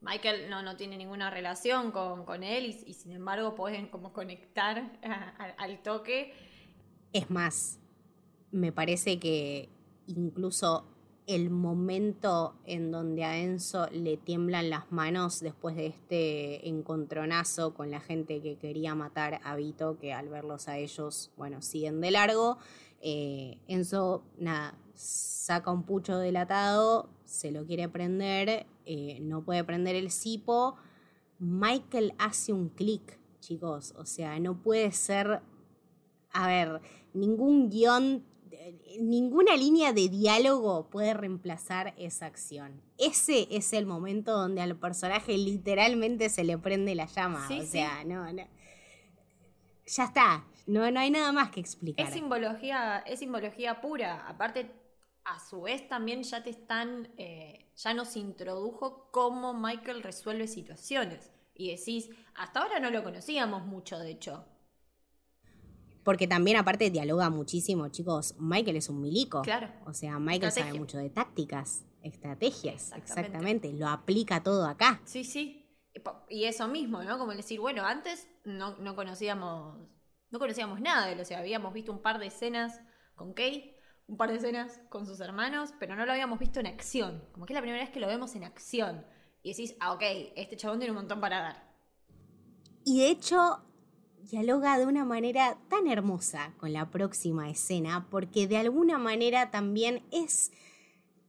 Michael 0.04 0.50
no, 0.50 0.62
no 0.62 0.76
tiene 0.76 0.98
ninguna 0.98 1.30
relación 1.30 1.92
con, 1.92 2.44
él 2.44 2.66
y, 2.86 2.94
sin 2.94 3.14
embargo 3.14 3.56
pueden 3.56 3.88
como 3.88 4.14
conectar 4.14 4.92
al 5.58 5.82
toque. 5.82 6.34
Es 7.14 7.30
más, 7.30 7.80
me 8.52 8.72
parece 8.72 9.20
que 9.20 9.70
incluso 10.08 10.86
el 11.26 11.50
momento 11.50 12.56
en 12.66 12.92
donde 12.92 13.24
a 13.24 13.38
Enzo 13.38 13.88
le 13.92 14.18
tiemblan 14.18 14.70
las 14.70 14.92
manos 14.92 15.40
después 15.40 15.76
de 15.76 15.88
este 15.88 16.68
encontronazo 16.68 17.74
con 17.74 17.90
la 17.92 18.02
gente 18.02 18.42
que 18.42 18.58
quería 18.58 18.94
matar 18.94 19.40
a 19.44 19.56
Vito, 19.56 19.98
que 20.00 20.12
al 20.14 20.28
verlos 20.28 20.68
a 20.68 20.78
ellos, 20.78 21.32
bueno, 21.38 21.62
siguen 21.62 22.02
de 22.02 22.12
largo. 22.12 22.58
Eh, 23.02 23.58
Enzo, 23.68 24.24
nada, 24.38 24.76
saca 24.94 25.72
un 25.72 25.84
pucho 25.84 26.18
delatado, 26.18 27.10
se 27.26 27.52
lo 27.52 27.66
quiere 27.66 27.90
prender, 27.90 28.66
eh, 28.86 29.20
no 29.22 29.44
puede 29.44 29.64
prender 29.64 29.96
el 29.96 30.12
cipo. 30.12 30.76
Michael 31.40 32.14
hace 32.18 32.54
un 32.54 32.70
clic, 32.70 33.20
chicos. 33.40 33.94
O 33.98 34.06
sea, 34.06 34.40
no 34.40 34.62
puede 34.62 34.92
ser. 34.92 35.42
A 36.32 36.48
ver, 36.48 36.82
ningún 37.14 37.70
guion, 37.70 38.24
ninguna 39.00 39.56
línea 39.56 39.94
de 39.94 40.10
diálogo 40.10 40.90
puede 40.90 41.14
reemplazar 41.14 41.94
esa 41.98 42.26
acción. 42.26 42.82
Ese 42.98 43.48
es 43.52 43.74
el 43.74 43.86
momento 43.86 44.32
donde 44.32 44.62
al 44.62 44.76
personaje 44.76 45.38
literalmente 45.38 46.30
se 46.30 46.44
le 46.44 46.58
prende 46.58 46.96
la 46.96 47.06
llama. 47.06 47.48
o 47.50 47.66
sea, 47.66 48.04
no, 48.04 48.32
no. 48.32 48.44
Ya 49.86 50.06
está. 50.06 50.46
No, 50.66 50.90
no 50.92 51.00
hay 51.00 51.12
nada 51.12 51.32
más 51.34 51.52
que 51.52 51.60
explicar. 51.60 52.08
Es 52.08 52.14
simbología, 52.14 53.00
es 53.00 53.20
simbología 53.20 53.82
pura. 53.82 54.26
Aparte, 54.28 54.72
a 55.26 55.40
su 55.40 55.62
vez 55.62 55.88
también 55.88 56.24
ya 56.24 56.44
te 56.44 56.50
están, 56.50 57.10
eh, 57.18 57.72
ya 57.76 57.94
nos 57.94 58.16
introdujo 58.16 59.10
cómo 59.12 59.54
Michael 59.54 60.04
resuelve 60.04 60.48
situaciones. 60.48 61.32
Y 61.56 61.70
decís, 61.76 62.10
hasta 62.36 62.62
ahora 62.62 62.80
no 62.80 62.90
lo 62.90 63.04
conocíamos 63.04 63.66
mucho, 63.66 64.00
de 64.00 64.12
hecho. 64.12 64.46
Porque 66.04 66.28
también 66.28 66.58
aparte 66.58 66.90
dialoga 66.90 67.30
muchísimo, 67.30 67.88
chicos. 67.90 68.36
Michael 68.38 68.78
es 68.78 68.90
un 68.90 69.02
milico. 69.02 69.42
Claro. 69.44 69.72
O 69.86 69.94
sea, 69.94 70.20
Michael 70.20 70.52
sabe 70.52 70.74
mucho 70.74 70.98
de 70.98 71.10
tácticas, 71.10 71.86
estrategias. 72.02 72.92
Exactamente. 72.94 73.72
Lo 73.72 73.88
aplica 73.88 74.44
todo 74.44 74.66
acá. 74.66 75.00
Sí, 75.06 75.24
sí. 75.24 75.60
Y 76.28 76.46
eso 76.46 76.68
mismo, 76.68 77.04
¿no? 77.04 77.18
Como 77.18 77.34
decir, 77.34 77.60
bueno, 77.60 77.86
antes 77.86 78.28
no, 78.44 78.76
no 78.78 78.96
conocíamos, 78.96 79.78
no 80.32 80.40
conocíamos 80.40 80.82
nada 80.82 81.06
de 81.06 81.14
él. 81.14 81.20
O 81.22 81.26
sea, 81.26 81.40
habíamos 81.40 81.72
visto 81.74 81.94
un 81.94 82.02
par 82.02 82.20
de 82.20 82.26
escenas 82.28 82.82
con 83.16 83.34
Kate 83.34 83.73
un 84.08 84.18
par 84.18 84.30
de 84.30 84.38
escenas 84.38 84.82
con 84.90 85.06
sus 85.06 85.20
hermanos, 85.20 85.74
pero 85.80 85.96
no 85.96 86.06
lo 86.06 86.12
habíamos 86.12 86.40
visto 86.40 86.60
en 86.60 86.68
acción. 86.68 87.24
Como 87.32 87.46
que 87.46 87.54
es 87.54 87.56
la 87.56 87.62
primera 87.62 87.82
vez 87.82 87.92
que 87.92 88.00
lo 88.00 88.08
vemos 88.08 88.36
en 88.36 88.44
acción. 88.44 89.06
Y 89.42 89.50
decís, 89.50 89.76
ah, 89.80 89.94
ok, 89.94 90.02
este 90.36 90.56
chabón 90.56 90.80
tiene 90.80 90.92
un 90.92 90.98
montón 90.98 91.20
para 91.20 91.42
dar. 91.42 91.74
Y 92.86 93.00
de 93.00 93.10
hecho, 93.10 93.64
dialoga 94.18 94.78
de 94.78 94.86
una 94.86 95.06
manera 95.06 95.58
tan 95.70 95.88
hermosa 95.88 96.54
con 96.58 96.74
la 96.74 96.90
próxima 96.90 97.50
escena, 97.50 98.08
porque 98.10 98.48
de 98.48 98.58
alguna 98.58 98.98
manera 98.98 99.52
también 99.52 100.04
es 100.12 100.52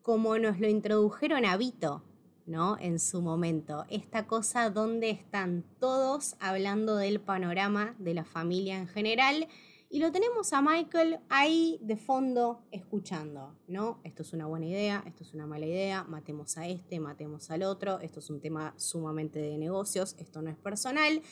como 0.03 0.39
nos 0.39 0.61
lo 0.61 0.69
introdujeron 0.69 1.45
a 1.45 1.57
Vito, 1.57 2.03
¿no? 2.47 2.77
En 2.79 2.99
su 2.99 3.23
momento. 3.23 3.87
Esta 3.89 4.27
cosa 4.27 4.71
donde 4.71 5.11
están 5.11 5.65
todos 5.81 6.37
hablando 6.41 6.97
del 6.97 7.21
panorama 7.21 7.95
de 7.99 8.15
la 8.15 8.25
familia 8.25 8.77
en 8.77 8.87
general 8.87 9.49
y 9.95 10.01
lo 10.01 10.11
tenemos 10.11 10.53
a 10.53 10.61
Michael 10.61 11.21
ahí 11.29 11.79
de 11.81 11.97
fondo 11.97 12.67
escuchando, 12.73 13.55
¿no? 13.69 14.01
Esto 14.03 14.23
es 14.23 14.33
una 14.33 14.45
buena 14.45 14.67
idea, 14.67 15.05
esto 15.07 15.23
es 15.23 15.33
una 15.35 15.47
mala 15.47 15.67
idea, 15.67 16.03
matemos 16.03 16.59
a 16.59 16.67
este, 16.67 16.99
matemos 16.99 17.49
al 17.53 17.63
otro, 17.63 18.01
esto 18.01 18.19
es 18.19 18.29
un 18.29 18.41
tema 18.41 18.75
sumamente 18.77 19.39
de 19.39 19.57
negocios, 19.57 20.17
esto 20.19 20.43
no 20.43 20.51
es 20.51 20.57
personal. 20.57 21.23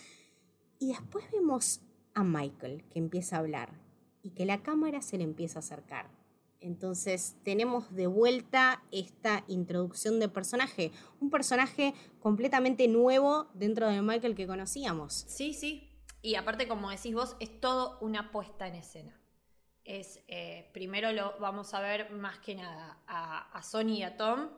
Y 0.78 0.90
después 0.90 1.24
vemos 1.32 1.80
a 2.14 2.22
Michael 2.22 2.84
que 2.88 3.00
empieza 3.00 3.34
a 3.34 3.40
hablar 3.40 3.80
y 4.22 4.30
que 4.30 4.46
la 4.46 4.62
cámara 4.62 5.02
se 5.02 5.18
le 5.18 5.24
empieza 5.24 5.58
a 5.58 5.62
acercar. 5.62 6.08
Entonces 6.60 7.34
tenemos 7.42 7.92
de 7.92 8.06
vuelta 8.06 8.84
esta 8.92 9.42
introducción 9.48 10.20
de 10.20 10.28
personaje, 10.28 10.92
un 11.20 11.30
personaje 11.30 11.94
completamente 12.20 12.86
nuevo 12.86 13.48
dentro 13.54 13.88
de 13.88 14.02
Michael 14.02 14.36
que 14.36 14.46
conocíamos. 14.46 15.24
Sí, 15.26 15.52
sí. 15.52 15.91
Y 16.22 16.36
aparte, 16.36 16.68
como 16.68 16.90
decís 16.90 17.14
vos, 17.14 17.36
es 17.40 17.60
todo 17.60 17.98
una 18.00 18.30
puesta 18.30 18.66
en 18.68 18.76
escena. 18.76 19.20
Es, 19.84 20.22
eh, 20.28 20.70
primero 20.72 21.12
lo 21.12 21.36
vamos 21.40 21.74
a 21.74 21.80
ver 21.80 22.10
más 22.12 22.38
que 22.38 22.54
nada 22.54 23.02
a, 23.08 23.50
a 23.50 23.62
Sony 23.62 23.98
y 23.98 24.02
a 24.04 24.16
Tom, 24.16 24.48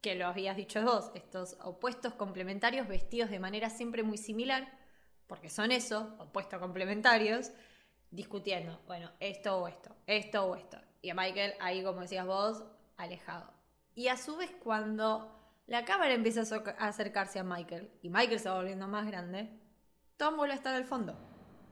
que 0.00 0.14
lo 0.14 0.26
habías 0.26 0.56
dicho 0.56 0.82
vos, 0.82 1.10
estos 1.14 1.56
opuestos 1.62 2.14
complementarios 2.14 2.86
vestidos 2.86 3.30
de 3.30 3.40
manera 3.40 3.70
siempre 3.70 4.02
muy 4.02 4.18
similar, 4.18 4.70
porque 5.26 5.50
son 5.50 5.72
eso, 5.72 6.14
opuestos 6.18 6.60
complementarios, 6.60 7.50
discutiendo, 8.10 8.80
bueno, 8.86 9.10
esto 9.18 9.56
o 9.58 9.66
esto, 9.66 9.96
esto 10.06 10.44
o 10.44 10.56
esto. 10.56 10.78
Y 11.02 11.10
a 11.10 11.14
Michael 11.14 11.54
ahí, 11.58 11.82
como 11.82 12.02
decías 12.02 12.26
vos, 12.26 12.62
alejado. 12.96 13.50
Y 13.94 14.08
a 14.08 14.16
su 14.16 14.36
vez 14.36 14.50
cuando 14.62 15.34
la 15.66 15.84
cámara 15.84 16.14
empieza 16.14 16.42
a 16.42 16.86
acercarse 16.86 17.38
a 17.38 17.44
Michael 17.44 17.90
y 18.02 18.10
Michael 18.10 18.38
se 18.38 18.48
va 18.48 18.56
volviendo 18.56 18.86
más 18.86 19.06
grande, 19.06 19.58
Tom 20.16 20.36
vuelve 20.36 20.54
a 20.54 20.56
estar 20.56 20.74
al 20.74 20.84
fondo. 20.84 21.16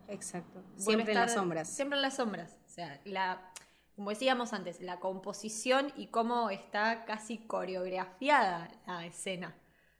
Exacto. 0.09 0.63
Siempre 0.77 1.13
en 1.13 1.19
las 1.19 1.35
sombras. 1.35 1.69
Siempre 1.69 1.97
en 1.97 2.03
las 2.03 2.17
sombras. 2.17 2.57
O 2.67 2.71
sea, 2.71 3.01
la, 3.05 3.53
como 3.95 4.11
decíamos 4.11 4.53
antes, 4.53 4.81
la 4.81 5.01
composición 5.01 5.93
y 5.97 6.09
cómo 6.09 6.51
está 6.51 7.05
casi 7.05 7.39
coreografiada 7.39 8.71
la 8.87 9.07
escena. 9.07 9.55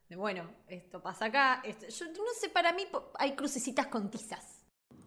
De, 0.09 0.17
bueno, 0.17 0.51
esto 0.67 1.03
pasa 1.03 1.27
acá. 1.27 1.63
yo 1.65 2.07
no 2.07 2.33
sé, 2.39 2.49
para 2.49 2.73
mí 2.73 2.87
hay 3.19 3.35
crucecitas 3.35 3.87
con 3.87 4.11
tizas. 4.11 4.61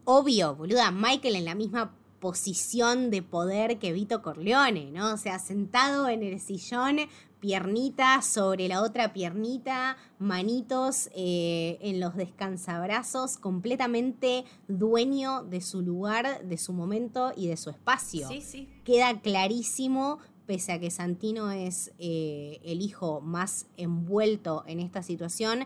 Obvio, 0.04 0.54
boluda. 0.54 0.90
Michael 0.90 1.36
en 1.36 1.44
la 1.44 1.54
misma 1.54 1.94
posición 2.26 3.12
de 3.12 3.22
poder 3.22 3.78
que 3.78 3.92
Vito 3.92 4.20
Corleone, 4.20 4.90
¿no? 4.90 5.14
O 5.14 5.16
sea, 5.16 5.38
sentado 5.38 6.08
en 6.08 6.24
el 6.24 6.40
sillón, 6.40 6.96
piernita 7.38 8.20
sobre 8.20 8.66
la 8.66 8.82
otra 8.82 9.12
piernita, 9.12 9.96
manitos 10.18 11.08
eh, 11.14 11.78
en 11.80 12.00
los 12.00 12.16
descansabrazos, 12.16 13.36
completamente 13.38 14.44
dueño 14.66 15.44
de 15.44 15.60
su 15.60 15.82
lugar, 15.82 16.44
de 16.44 16.58
su 16.58 16.72
momento 16.72 17.32
y 17.36 17.46
de 17.46 17.56
su 17.56 17.70
espacio. 17.70 18.26
Sí, 18.26 18.40
sí. 18.40 18.68
Queda 18.82 19.20
clarísimo, 19.20 20.18
pese 20.46 20.72
a 20.72 20.80
que 20.80 20.90
Santino 20.90 21.52
es 21.52 21.92
eh, 22.00 22.58
el 22.64 22.82
hijo 22.82 23.20
más 23.20 23.68
envuelto 23.76 24.64
en 24.66 24.80
esta 24.80 25.04
situación, 25.04 25.64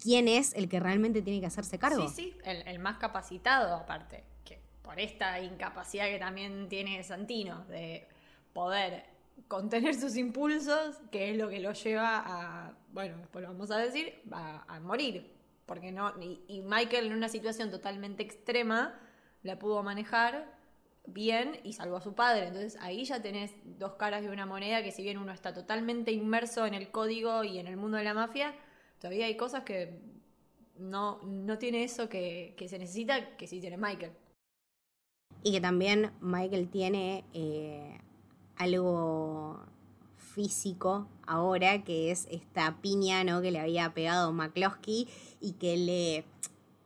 quién 0.00 0.28
es 0.28 0.54
el 0.54 0.68
que 0.68 0.78
realmente 0.78 1.22
tiene 1.22 1.40
que 1.40 1.46
hacerse 1.46 1.80
cargo. 1.80 2.08
Sí, 2.08 2.14
sí, 2.14 2.34
el 2.44 2.78
más 2.78 2.98
capacitado 2.98 3.74
aparte 3.74 4.30
por 4.82 5.00
esta 5.00 5.40
incapacidad 5.40 6.06
que 6.06 6.18
también 6.18 6.68
tiene 6.68 7.02
Santino 7.02 7.64
de 7.66 8.06
poder 8.52 9.04
contener 9.48 9.94
sus 9.94 10.16
impulsos, 10.16 11.00
que 11.10 11.30
es 11.30 11.36
lo 11.36 11.48
que 11.48 11.60
lo 11.60 11.72
lleva 11.72 12.22
a, 12.24 12.74
bueno, 12.92 13.16
después 13.18 13.42
lo 13.42 13.48
vamos 13.48 13.70
a 13.70 13.78
decir, 13.78 14.20
a, 14.32 14.80
morir. 14.80 15.30
Porque 15.66 15.92
no, 15.92 16.12
y, 16.20 16.62
Michael 16.62 17.06
en 17.06 17.12
una 17.12 17.28
situación 17.28 17.70
totalmente 17.70 18.22
extrema 18.22 18.98
la 19.42 19.58
pudo 19.58 19.82
manejar 19.82 20.52
bien 21.06 21.58
y 21.64 21.72
salvó 21.72 21.96
a 21.96 22.00
su 22.00 22.14
padre. 22.14 22.48
Entonces 22.48 22.76
ahí 22.80 23.04
ya 23.04 23.22
tenés 23.22 23.52
dos 23.64 23.94
caras 23.94 24.22
de 24.22 24.30
una 24.30 24.46
moneda 24.46 24.82
que 24.82 24.92
si 24.92 25.02
bien 25.02 25.18
uno 25.18 25.32
está 25.32 25.54
totalmente 25.54 26.12
inmerso 26.12 26.66
en 26.66 26.74
el 26.74 26.90
código 26.90 27.44
y 27.44 27.58
en 27.58 27.66
el 27.66 27.76
mundo 27.76 27.96
de 27.96 28.04
la 28.04 28.14
mafia, 28.14 28.54
todavía 28.98 29.26
hay 29.26 29.36
cosas 29.36 29.62
que 29.62 30.00
no, 30.78 31.20
no 31.22 31.58
tiene 31.58 31.84
eso 31.84 32.08
que, 32.08 32.54
que 32.56 32.68
se 32.68 32.78
necesita 32.78 33.36
que 33.36 33.46
sí 33.46 33.60
tiene 33.60 33.76
Michael. 33.76 34.12
Y 35.42 35.52
que 35.52 35.60
también 35.60 36.12
Michael 36.20 36.68
tiene 36.68 37.24
eh, 37.32 37.98
algo 38.56 39.60
físico 40.16 41.08
ahora, 41.26 41.84
que 41.84 42.10
es 42.10 42.26
esta 42.30 42.78
piña 42.80 43.24
¿no? 43.24 43.42
que 43.42 43.50
le 43.50 43.60
había 43.60 43.92
pegado 43.92 44.32
McCloskey 44.32 45.08
y 45.40 45.52
que 45.52 45.76
le 45.76 46.24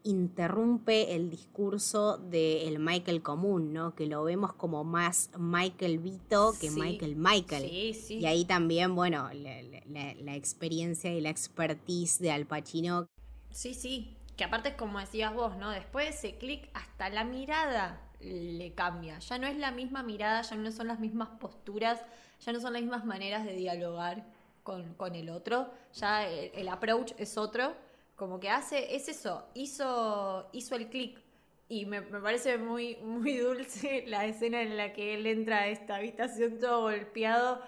interrumpe 0.07 1.17
el 1.17 1.31
discurso 1.31 2.17
del 2.17 2.79
Michael 2.79 3.23
común, 3.23 3.73
¿no? 3.73 3.97
Que 3.97 4.07
lo 4.07 4.23
vemos 4.23 4.53
como 4.53 4.85
más 4.85 5.31
Michael 5.37 5.99
Vito 5.99 6.55
que 6.61 6.71
Michael 6.71 7.17
Michael. 7.17 7.65
Y 7.65 8.25
ahí 8.25 8.45
también, 8.45 8.95
bueno, 8.95 9.29
la, 9.33 10.15
la, 10.15 10.37
experiencia 10.37 11.13
y 11.13 11.21
la 11.21 11.31
expertise 11.31 12.21
de 12.21 12.31
Al 12.31 12.47
Pacino. 12.47 13.09
Sí, 13.51 13.75
sí. 13.75 14.17
Que 14.37 14.45
aparte 14.45 14.69
es 14.71 14.75
como 14.77 15.01
decías 15.01 15.35
vos, 15.35 15.57
¿no? 15.57 15.71
Después 15.71 16.05
de 16.05 16.11
ese 16.11 16.39
clic, 16.39 16.69
hasta 16.73 17.09
la 17.09 17.25
mirada 17.25 18.06
le 18.21 18.73
cambia. 18.75 19.19
Ya 19.19 19.39
no 19.39 19.47
es 19.47 19.57
la 19.57 19.71
misma 19.71 20.03
mirada, 20.03 20.43
ya 20.43 20.57
no 20.57 20.71
son 20.73 20.89
las 20.89 21.01
mismas 21.01 21.29
posturas, 21.41 22.01
ya 22.41 22.53
no 22.53 22.61
son 22.61 22.73
las 22.73 22.83
mismas 22.83 23.05
maneras 23.05 23.45
de 23.45 23.55
dialogar 23.55 24.25
con, 24.63 25.15
el 25.15 25.31
otro. 25.31 25.71
Ya 25.95 26.29
el, 26.29 26.69
approach 26.69 27.13
es 27.19 27.37
otro. 27.39 27.75
Como 28.17 28.41
que 28.41 28.49
hace, 28.49 28.97
es 28.97 29.09
eso, 29.09 29.47
hizo, 29.55 30.49
hizo 30.53 30.75
el 30.75 30.89
clic. 30.89 31.21
Y 31.69 31.85
me, 31.85 32.01
parece 32.03 32.59
muy, 32.59 32.97
muy 32.97 33.37
dulce 33.39 34.05
la 34.09 34.25
escena 34.27 34.63
en 34.63 34.77
la 34.77 34.93
que 34.93 35.15
él 35.15 35.27
entra 35.27 35.63
a 35.63 35.67
esta 35.69 35.97
habitación 35.97 36.59
todo 36.59 36.83
golpeado 36.83 37.61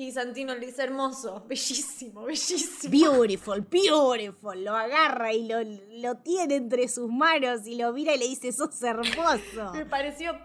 y 0.00 0.12
Santino 0.12 0.54
le 0.54 0.66
dice 0.66 0.82
hermoso, 0.82 1.44
bellísimo, 1.48 2.22
bellísimo. 2.22 2.90
Beautiful, 2.90 3.60
beautiful. 3.60 4.64
Lo 4.64 4.74
agarra 4.74 5.32
y 5.32 5.46
lo, 5.46 5.58
lo 5.62 6.16
tiene 6.16 6.56
entre 6.56 6.88
sus 6.88 7.10
manos 7.10 7.66
y 7.66 7.76
lo 7.76 7.92
mira 7.92 8.14
y 8.14 8.18
le 8.18 8.28
dice, 8.28 8.50
sos 8.50 8.82
hermoso. 8.82 9.72
Me 9.74 9.84
pareció, 9.84 10.38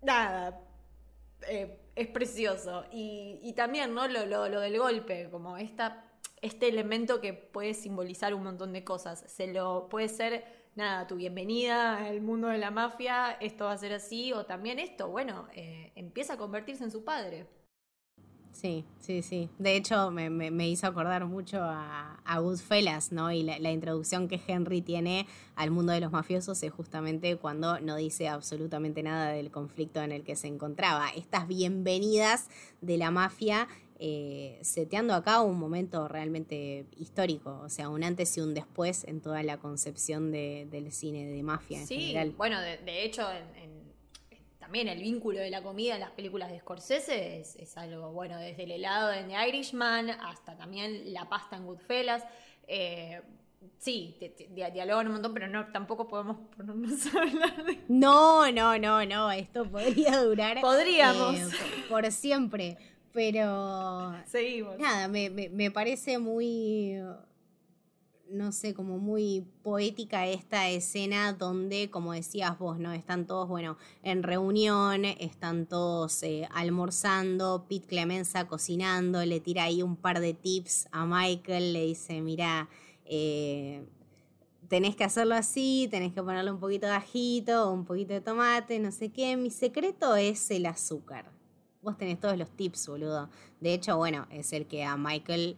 nada, 0.00 0.58
eh, 1.48 1.78
es 1.94 2.08
precioso. 2.08 2.84
Y, 2.90 3.52
también, 3.54 3.94
¿no? 3.94 4.08
Lo, 4.08 4.24
lo, 4.24 4.60
del 4.60 4.78
golpe, 4.78 5.28
como 5.30 5.58
esta, 5.58 6.04
este 6.40 6.68
elemento 6.68 7.20
que 7.20 7.34
puede 7.34 7.74
simbolizar 7.74 8.32
un 8.32 8.44
montón 8.44 8.72
de 8.72 8.84
cosas. 8.84 9.22
Se 9.26 9.48
lo 9.48 9.88
puede 9.90 10.08
ser, 10.08 10.44
nada, 10.76 11.06
tu 11.06 11.16
bienvenida 11.16 12.06
al 12.06 12.22
mundo 12.22 12.48
de 12.48 12.58
la 12.58 12.70
mafia, 12.70 13.32
esto 13.40 13.66
va 13.66 13.72
a 13.72 13.78
ser 13.78 13.92
así, 13.92 14.32
o 14.32 14.46
también 14.46 14.78
esto, 14.78 15.08
bueno, 15.08 15.46
eh, 15.52 15.92
empieza 15.94 16.34
a 16.34 16.36
convertirse 16.38 16.84
en 16.84 16.90
su 16.90 17.04
padre. 17.04 17.57
Sí, 18.60 18.84
sí, 18.98 19.22
sí. 19.22 19.48
De 19.60 19.76
hecho, 19.76 20.10
me, 20.10 20.68
hizo 20.68 20.88
acordar 20.88 21.24
mucho 21.26 21.58
a, 21.62 22.20
a 22.24 22.38
Goodfellas, 22.40 23.12
¿no? 23.12 23.30
Y 23.30 23.44
la, 23.44 23.70
introducción 23.70 24.26
que 24.26 24.40
Henry 24.44 24.82
tiene 24.82 25.28
al 25.54 25.70
mundo 25.70 25.92
de 25.92 26.00
los 26.00 26.10
mafiosos 26.10 26.60
es 26.64 26.72
justamente 26.72 27.36
cuando 27.36 27.78
no 27.78 27.94
dice 27.94 28.28
absolutamente 28.28 29.04
nada 29.04 29.30
del 29.30 29.52
conflicto 29.52 30.02
en 30.02 30.10
el 30.10 30.24
que 30.24 30.34
se 30.34 30.48
encontraba. 30.48 31.08
Estas 31.10 31.46
bienvenidas 31.46 32.48
de 32.80 32.98
la 32.98 33.12
mafia 33.12 33.68
eh, 34.00 34.58
seteando 34.62 35.14
acá 35.14 35.40
un 35.40 35.56
momento 35.56 36.08
realmente 36.08 36.84
histórico, 36.96 37.60
o 37.64 37.68
sea, 37.68 37.88
un 37.88 38.02
antes 38.02 38.36
y 38.38 38.40
un 38.40 38.54
después 38.54 39.04
en 39.04 39.20
toda 39.20 39.44
la 39.44 39.58
concepción 39.58 40.32
del 40.32 40.90
cine 40.90 41.26
de 41.26 41.42
mafia. 41.44 41.86
sí, 41.86 42.12
bueno, 42.36 42.60
de, 42.60 43.04
hecho, 43.04 43.22
en 43.30 43.87
también 44.68 44.88
el 44.88 45.00
vínculo 45.00 45.38
de 45.38 45.48
la 45.48 45.62
comida 45.62 45.94
en 45.94 46.00
las 46.00 46.10
películas 46.10 46.50
de 46.50 46.58
Scorsese 46.60 47.40
es, 47.40 47.76
algo 47.78 48.12
bueno, 48.12 48.36
desde 48.36 48.64
el 48.64 48.72
helado 48.72 49.08
de 49.08 49.22
The 49.22 49.48
Irishman 49.48 50.10
hasta 50.10 50.58
también 50.58 51.10
la 51.14 51.26
pasta 51.26 51.56
en 51.56 51.64
Goodfellas. 51.64 52.22
Eh, 52.66 53.22
sí, 53.78 54.14
dialogan 54.50 55.06
un 55.06 55.14
montón, 55.14 55.32
pero 55.32 55.48
no 55.48 55.72
tampoco 55.72 56.06
podemos 56.06 56.36
ponernos 56.54 57.06
a 57.06 57.18
hablar 57.18 57.64
de... 57.64 57.80
No, 57.88 58.52
no, 58.52 58.78
no, 58.78 59.06
no, 59.06 59.32
esto 59.32 59.64
podría 59.64 60.22
durar... 60.22 60.60
Podríamos. 60.60 61.36
Eh, 61.36 61.56
por 61.88 62.12
siempre, 62.12 62.76
pero... 63.14 64.14
Seguimos. 64.26 64.78
Nada, 64.78 65.08
me, 65.08 65.30
me 65.30 65.70
parece 65.70 66.18
muy 66.18 67.00
no 68.30 68.52
sé, 68.52 68.74
como 68.74 68.98
muy 68.98 69.46
poética 69.62 70.26
esta 70.26 70.68
escena 70.68 71.32
donde, 71.32 71.90
como 71.90 72.12
decías 72.12 72.58
vos, 72.58 72.78
¿no? 72.78 72.92
Están 72.92 73.26
todos, 73.26 73.48
bueno, 73.48 73.76
en 74.02 74.22
reunión, 74.22 75.04
están 75.04 75.66
todos 75.66 76.22
eh, 76.22 76.48
almorzando, 76.52 77.64
Pete 77.68 77.86
Clemenza 77.86 78.46
cocinando, 78.46 79.24
le 79.24 79.40
tira 79.40 79.64
ahí 79.64 79.82
un 79.82 79.96
par 79.96 80.20
de 80.20 80.34
tips 80.34 80.88
a 80.92 81.06
Michael, 81.06 81.72
le 81.72 81.86
dice, 81.86 82.20
mira, 82.20 82.68
eh, 83.04 83.86
tenés 84.68 84.94
que 84.96 85.04
hacerlo 85.04 85.34
así, 85.34 85.88
tenés 85.90 86.12
que 86.12 86.22
ponerle 86.22 86.50
un 86.50 86.60
poquito 86.60 86.86
de 86.86 86.92
ajito, 86.92 87.72
un 87.72 87.84
poquito 87.84 88.12
de 88.12 88.20
tomate, 88.20 88.78
no 88.78 88.92
sé 88.92 89.10
qué. 89.10 89.36
Mi 89.36 89.50
secreto 89.50 90.16
es 90.16 90.50
el 90.50 90.66
azúcar. 90.66 91.30
Vos 91.82 91.96
tenés 91.96 92.20
todos 92.20 92.36
los 92.36 92.50
tips, 92.50 92.88
boludo. 92.88 93.30
De 93.60 93.72
hecho, 93.72 93.96
bueno, 93.96 94.26
es 94.30 94.52
el 94.52 94.66
que 94.66 94.84
a 94.84 94.96
Michael 94.96 95.56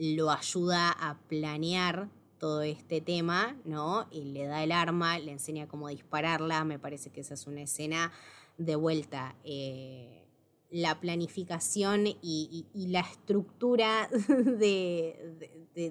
lo 0.00 0.30
ayuda 0.30 0.90
a 0.90 1.18
planear 1.28 2.08
todo 2.38 2.62
este 2.62 3.02
tema, 3.02 3.54
¿no? 3.66 4.08
Y 4.10 4.24
le 4.24 4.46
da 4.46 4.64
el 4.64 4.72
arma, 4.72 5.18
le 5.18 5.30
enseña 5.30 5.68
cómo 5.68 5.88
dispararla, 5.88 6.64
me 6.64 6.78
parece 6.78 7.10
que 7.10 7.20
esa 7.20 7.34
es 7.34 7.46
una 7.46 7.60
escena 7.60 8.10
de 8.56 8.76
vuelta. 8.76 9.36
Eh, 9.44 10.24
la 10.70 11.00
planificación 11.00 12.06
y, 12.06 12.66
la 12.74 13.00
estructura 13.00 14.08
de, 14.28 15.44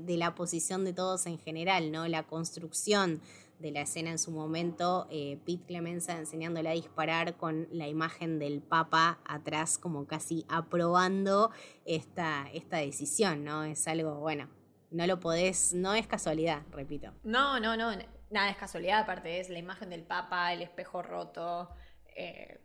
la 0.07 0.33
posición 0.33 0.85
de 0.85 0.93
todos 0.93 1.27
en 1.27 1.37
general, 1.37 1.91
¿no? 1.91 2.07
La 2.07 2.23
construcción 2.23 3.21
de 3.59 3.71
la 3.71 3.81
escena 3.81 4.09
en 4.09 4.19
su 4.19 4.31
momento, 4.31 5.07
eh, 5.09 5.37
Pete 5.45 5.65
Clemenza 5.65 6.17
enseñándole 6.17 6.69
a 6.69 6.73
disparar 6.73 7.35
con 7.35 7.67
la 7.71 7.87
imagen 7.87 8.39
del 8.39 8.61
Papa 8.61 9.19
atrás, 9.25 9.77
como 9.77 10.07
casi 10.07 10.45
aprobando 10.47 11.51
esta, 11.85 12.49
esta 12.53 12.77
decisión, 12.77 13.43
¿no? 13.43 13.63
Es 13.63 13.87
algo, 13.87 14.15
bueno, 14.15 14.49
no 14.91 15.05
lo 15.05 15.19
podés, 15.19 15.73
no 15.73 15.93
es 15.93 16.07
casualidad, 16.07 16.63
repito. 16.71 17.13
No, 17.23 17.59
no, 17.59 17.75
no, 17.75 17.91
nada 18.29 18.49
es 18.49 18.57
casualidad, 18.57 18.99
aparte 18.99 19.39
es 19.39 19.49
la 19.49 19.59
imagen 19.59 19.89
del 19.89 20.03
Papa, 20.03 20.53
el 20.53 20.61
espejo 20.61 21.01
roto. 21.01 21.69
Eh, 22.15 22.59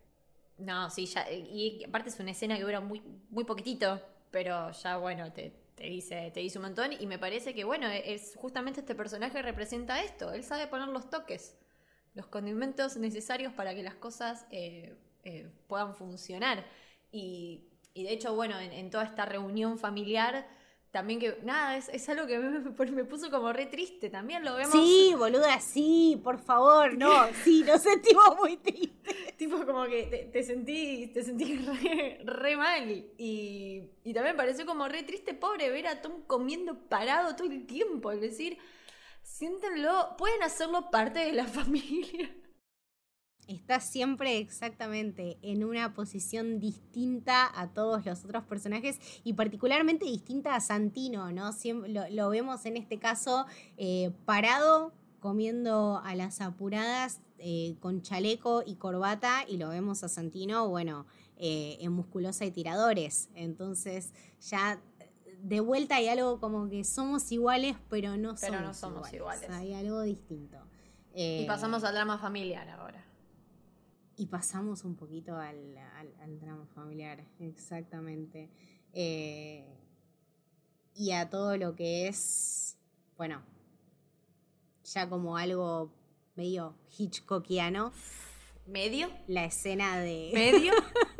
no, 0.57 0.89
sí, 0.89 1.05
ya, 1.05 1.29
y 1.29 1.83
aparte 1.83 2.09
es 2.09 2.19
una 2.19 2.31
escena 2.31 2.55
que 2.55 2.63
dura 2.63 2.79
muy, 2.79 3.01
muy 3.29 3.43
poquitito, 3.43 4.01
pero 4.31 4.71
ya 4.71 4.97
bueno, 4.97 5.31
te, 5.33 5.64
te 5.75 5.85
dice, 5.85 6.31
te 6.33 6.39
dice 6.39 6.57
un 6.57 6.63
montón 6.63 6.93
y 6.93 7.05
me 7.05 7.19
parece 7.19 7.53
que 7.53 7.63
bueno, 7.63 7.87
es 7.87 8.35
justamente 8.35 8.79
este 8.79 8.95
personaje 8.95 9.41
representa 9.41 10.01
esto, 10.01 10.31
él 10.31 10.43
sabe 10.43 10.67
poner 10.67 10.87
los 10.87 11.09
toques, 11.09 11.57
los 12.13 12.27
condimentos 12.27 12.97
necesarios 12.97 13.53
para 13.53 13.75
que 13.75 13.83
las 13.83 13.95
cosas 13.95 14.45
eh, 14.51 14.95
eh, 15.23 15.49
puedan 15.67 15.93
funcionar. 15.95 16.65
Y, 17.11 17.69
de 17.93 18.11
hecho, 18.11 18.35
bueno, 18.35 18.59
en 18.59 18.89
toda 18.89 19.05
esta 19.05 19.25
reunión 19.25 19.79
familiar 19.79 20.45
también 20.95 21.19
que, 21.19 21.37
nada, 21.43 21.75
es, 21.75 22.07
algo 22.07 22.25
que 22.25 22.39
me, 22.39 22.91
me, 22.91 23.03
puso 23.03 23.29
como 23.29 23.51
re 23.51 23.65
triste, 23.65 24.09
también 24.09 24.45
lo 24.45 24.55
vemos. 24.55 24.71
Sí, 24.71 25.13
boluda, 25.17 25.59
sí, 25.59 26.21
por 26.23 26.39
favor, 26.39 26.97
no, 26.97 27.11
sí, 27.43 27.65
nos 27.67 27.81
sentimos 27.81 28.37
muy 28.37 28.55
tristes. 28.55 29.35
tipo 29.35 29.65
como 29.65 29.87
que 29.87 30.29
te, 30.31 30.41
sentí, 30.41 31.07
te 31.07 31.21
sentí 31.21 31.57
re, 32.23 32.55
mal 32.55 32.89
y, 33.17 33.89
y 34.05 34.13
también 34.13 34.37
pareció 34.37 34.65
como 34.65 34.87
re 34.87 35.03
triste, 35.03 35.33
pobre, 35.33 35.69
ver 35.69 35.87
a 35.87 36.01
Tom 36.01 36.21
comiendo 36.27 36.79
parado 36.87 37.35
todo 37.35 37.51
el 37.51 37.65
tiempo, 37.65 38.13
es 38.13 38.21
decir, 38.21 38.57
siéntenlo, 39.21 40.15
pueden 40.17 40.43
hacerlo 40.43 40.91
parte 40.91 41.19
de 41.19 41.33
la 41.33 41.45
familia 41.45 42.33
está 43.47 43.79
siempre 43.79 44.37
exactamente 44.37 45.37
en 45.41 45.63
una 45.63 45.93
posición 45.93 46.59
distinta 46.59 47.51
a 47.59 47.69
todos 47.69 48.05
los 48.05 48.23
otros 48.25 48.43
personajes 48.43 48.99
y 49.23 49.33
particularmente 49.33 50.05
distinta 50.05 50.55
a 50.55 50.61
Santino, 50.61 51.31
¿no? 51.31 51.51
lo, 52.11 52.29
vemos 52.29 52.65
en 52.65 52.77
este 52.77 52.99
caso 52.99 53.45
eh, 53.77 54.11
parado 54.25 54.93
comiendo 55.19 56.01
a 56.03 56.15
las 56.15 56.41
apuradas 56.41 57.19
eh, 57.39 57.75
con 57.79 58.01
chaleco 58.01 58.63
y 58.65 58.75
corbata 58.75 59.43
y 59.47 59.57
lo 59.57 59.69
vemos 59.69 60.03
a 60.03 60.09
Santino, 60.09 60.67
bueno, 60.69 61.05
eh, 61.37 61.77
en 61.81 61.91
musculosa 61.91 62.45
y 62.45 62.51
tiradores. 62.51 63.29
Entonces 63.35 64.13
ya 64.39 64.79
de 65.41 65.59
vuelta 65.59 65.95
hay 65.95 66.07
algo 66.07 66.39
como 66.39 66.69
que 66.69 66.83
somos 66.83 67.31
iguales, 67.31 67.75
pero 67.89 68.17
no, 68.17 68.37
somos, 68.37 69.13
iguales. 69.13 69.49
Hay 69.49 69.73
algo 69.73 70.01
distinto. 70.01 70.57
y 71.13 71.45
pasamos 71.45 71.83
al 71.83 71.93
drama 71.93 72.17
familiar 72.17 72.67
ahora. 72.69 73.04
Y 74.17 74.27
pasamos 74.27 74.83
un 74.85 74.95
poquito 74.95 75.37
al, 75.37 75.75
drama 76.39 76.65
familiar, 76.73 77.23
exactamente. 77.39 78.49
Eh, 78.93 79.65
y 80.95 81.11
a 81.11 81.29
todo 81.29 81.57
lo 81.57 81.75
que 81.75 82.07
es, 82.07 82.77
bueno, 83.17 83.41
ya 84.85 85.09
como 85.09 85.37
algo 85.37 85.91
medio 86.35 86.75
Hitchcockiano. 86.97 87.91
¿Medio? 88.67 89.09
La 89.27 89.45
escena 89.45 89.99
de... 89.99 90.31
¿Medio? 90.33 90.73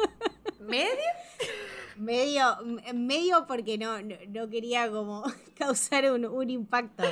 ¿Medio? 0.59 1.03
medio, 1.97 2.43
medio 2.93 3.45
porque 3.47 3.77
no, 3.77 4.01
no, 4.01 4.49
quería 4.49 4.89
como 4.89 5.23
causar 5.57 6.11
un, 6.11 6.25
un 6.25 6.49
impacto. 6.49 7.03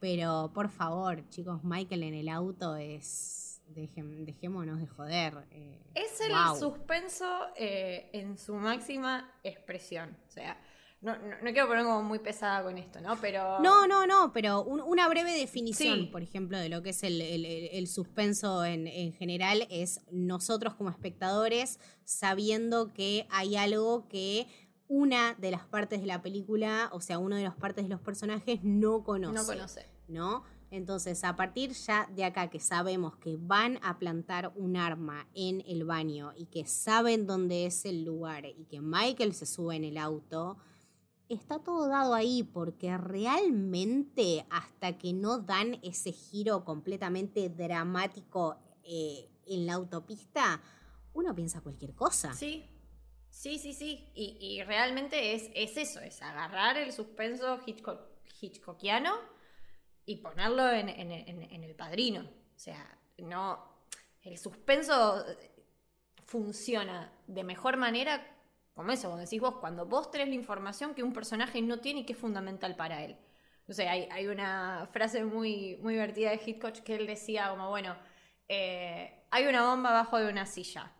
Pero 0.00 0.50
por 0.54 0.70
favor, 0.70 1.28
chicos, 1.28 1.62
Michael 1.62 2.04
en 2.04 2.14
el 2.14 2.28
auto 2.28 2.76
es 2.76 3.49
dejémonos 3.74 4.80
de 4.80 4.86
joder. 4.86 5.34
Eh, 5.50 5.78
es 5.94 6.20
el 6.20 6.32
suspenso 6.58 7.26
eh, 7.56 8.10
en 8.12 8.38
su 8.38 8.54
máxima 8.54 9.32
expresión. 9.42 10.16
O 10.28 10.30
sea, 10.30 10.60
no, 11.00 11.14
quiero 11.42 11.66
poner 11.66 11.84
como 11.84 12.02
muy 12.02 12.18
pesada 12.18 12.62
con 12.62 12.76
esto, 12.76 13.00
¿no? 13.00 13.18
Pero. 13.20 13.60
No, 13.60 13.86
no, 13.86 14.06
no, 14.06 14.32
pero 14.32 14.62
una 14.62 15.08
breve 15.08 15.32
definición, 15.32 16.10
por 16.10 16.22
ejemplo, 16.22 16.58
de 16.58 16.68
lo 16.68 16.82
que 16.82 16.90
es 16.90 17.02
el, 17.02 17.86
suspenso 17.86 18.64
en, 18.64 18.86
en, 18.86 19.12
general 19.14 19.66
es 19.70 20.02
nosotros 20.10 20.74
como 20.74 20.90
espectadores 20.90 21.80
sabiendo 22.04 22.92
que 22.92 23.26
hay 23.30 23.56
algo 23.56 24.08
que 24.08 24.46
una 24.88 25.34
de 25.34 25.52
las 25.52 25.64
partes 25.64 26.00
de 26.00 26.06
la 26.08 26.20
película, 26.20 26.90
o 26.92 27.00
sea, 27.00 27.18
una 27.18 27.38
de 27.38 27.44
las 27.44 27.54
partes 27.54 27.84
de 27.84 27.90
los 27.90 28.00
personajes 28.00 28.58
no 28.64 29.04
conoce. 29.04 29.34
No 29.34 29.46
conoce. 29.46 29.86
¿No? 30.08 30.42
Entonces, 30.70 31.24
a 31.24 31.34
partir 31.34 31.72
ya 31.72 32.08
de 32.14 32.24
acá 32.24 32.48
que 32.48 32.60
sabemos 32.60 33.16
que 33.16 33.36
van 33.36 33.80
a 33.82 33.98
plantar 33.98 34.52
un 34.54 34.76
arma 34.76 35.26
en 35.34 35.64
el 35.66 35.84
baño 35.84 36.32
y 36.36 36.46
que 36.46 36.64
saben 36.64 37.26
dónde 37.26 37.66
es 37.66 37.84
el 37.84 38.04
lugar 38.04 38.46
y 38.46 38.66
que 38.66 38.80
Michael 38.80 39.34
se 39.34 39.46
sube 39.46 39.74
en 39.74 39.82
el 39.82 39.98
auto, 39.98 40.58
está 41.28 41.58
todo 41.58 41.88
dado 41.88 42.14
ahí 42.14 42.44
porque 42.44 42.96
realmente 42.96 44.46
hasta 44.48 44.96
que 44.96 45.12
no 45.12 45.38
dan 45.38 45.80
ese 45.82 46.12
giro 46.12 46.64
completamente 46.64 47.48
dramático 47.48 48.56
eh, 48.84 49.28
en 49.46 49.66
la 49.66 49.74
autopista, 49.74 50.62
uno 51.14 51.34
piensa 51.34 51.60
cualquier 51.60 51.96
cosa. 51.96 52.32
Sí, 52.32 52.64
sí, 53.28 53.58
sí, 53.58 53.72
sí. 53.72 54.08
Y, 54.14 54.62
realmente 54.62 55.34
es, 55.34 55.50
es, 55.54 55.76
eso, 55.76 55.98
es 55.98 56.22
agarrar 56.22 56.76
el 56.76 56.92
suspenso 56.92 57.58
Hitchcock, 57.66 58.02
Hitchcockiano 58.40 59.39
y 60.06 60.16
ponerlo 60.16 60.70
en, 60.70 60.88
el 60.88 61.74
padrino. 61.74 62.22
O 62.22 62.58
sea, 62.58 62.98
no. 63.18 63.70
El 64.22 64.36
suspenso 64.38 65.24
funciona 66.26 67.12
de 67.26 67.42
mejor 67.42 67.76
manera, 67.76 68.24
como 68.74 68.92
eso, 68.92 69.08
como 69.08 69.20
decís 69.20 69.40
vos, 69.40 69.56
cuando 69.56 69.86
vos 69.86 70.10
tenés 70.10 70.28
la 70.28 70.34
información 70.34 70.94
que 70.94 71.02
un 71.02 71.12
personaje 71.12 71.62
no 71.62 71.80
tiene 71.80 72.00
y 72.00 72.06
que 72.06 72.12
es 72.12 72.18
fundamental 72.18 72.76
para 72.76 73.02
él. 73.04 73.16
No 73.66 73.74
sé, 73.74 73.88
hay, 73.88 74.26
una 74.26 74.88
frase 74.92 75.24
muy, 75.24 75.76
muy 75.76 75.94
divertida 75.94 76.30
de 76.30 76.40
Hitchcock 76.44 76.80
que 76.80 76.96
él 76.96 77.06
decía 77.06 77.50
como, 77.50 77.68
bueno, 77.68 77.96
eh, 78.48 79.24
hay 79.30 79.46
una 79.46 79.68
bomba 79.68 79.90
abajo 79.90 80.18
de 80.18 80.28
una 80.28 80.44
silla. 80.44 80.92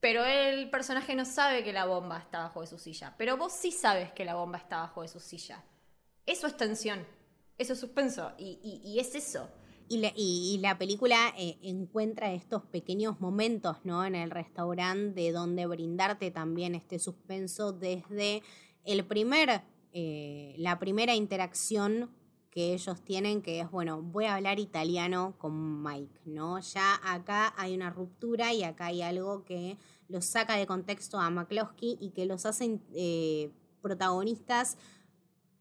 Pero 0.00 0.24
el 0.24 0.68
personaje 0.68 1.14
no 1.14 1.24
sabe 1.24 1.64
que 1.64 1.72
la 1.72 1.86
bomba 1.86 2.18
está 2.18 2.38
abajo 2.38 2.60
de 2.60 2.66
su 2.66 2.78
silla. 2.78 3.14
Pero 3.16 3.36
vos 3.36 3.52
sí 3.52 3.72
sabes 3.72 4.12
que 4.12 4.24
la 4.24 4.34
bomba 4.34 4.58
está 4.58 4.78
abajo 4.78 5.02
de 5.02 5.08
su 5.08 5.20
silla. 5.20 5.62
Eso 6.26 6.46
es 6.46 6.56
tensión. 6.56 7.06
Eso 7.58 7.72
es 7.72 7.80
suspenso 7.80 8.32
y, 8.38 8.96
es 8.98 9.14
eso. 9.14 9.48
Y 9.88 9.98
la, 9.98 10.12
y, 10.16 10.58
la 10.60 10.78
película 10.78 11.32
eh, 11.38 11.58
encuentra 11.62 12.32
estos 12.32 12.64
pequeños 12.64 13.20
momentos, 13.20 13.76
¿no? 13.84 14.04
En 14.04 14.14
el 14.14 14.30
restaurante 14.30 15.20
de 15.20 15.32
donde 15.32 15.66
brindarte 15.66 16.30
también 16.30 16.74
este 16.74 16.98
suspenso 16.98 17.72
desde 17.72 18.42
el 18.84 19.04
primer, 19.04 19.62
eh, 19.92 20.54
la 20.58 20.78
primera 20.78 21.14
interacción 21.14 22.10
que 22.56 22.72
ellos 22.72 23.02
tienen, 23.02 23.42
que 23.42 23.60
es, 23.60 23.70
bueno, 23.70 24.00
voy 24.00 24.24
a 24.24 24.36
hablar 24.36 24.58
italiano 24.58 25.34
con 25.36 25.82
Mike, 25.82 26.20
¿no? 26.24 26.58
Ya 26.58 26.98
acá 27.04 27.52
hay 27.58 27.74
una 27.74 27.90
ruptura 27.90 28.54
y 28.54 28.64
acá 28.64 28.86
hay 28.86 29.02
algo 29.02 29.44
que 29.44 29.76
los 30.08 30.24
saca 30.24 30.56
de 30.56 30.66
contexto 30.66 31.20
a 31.20 31.28
McCloskey 31.28 31.98
y 32.00 32.12
que 32.12 32.24
los 32.24 32.46
hace 32.46 32.80
eh, 32.94 33.50
protagonistas 33.82 34.78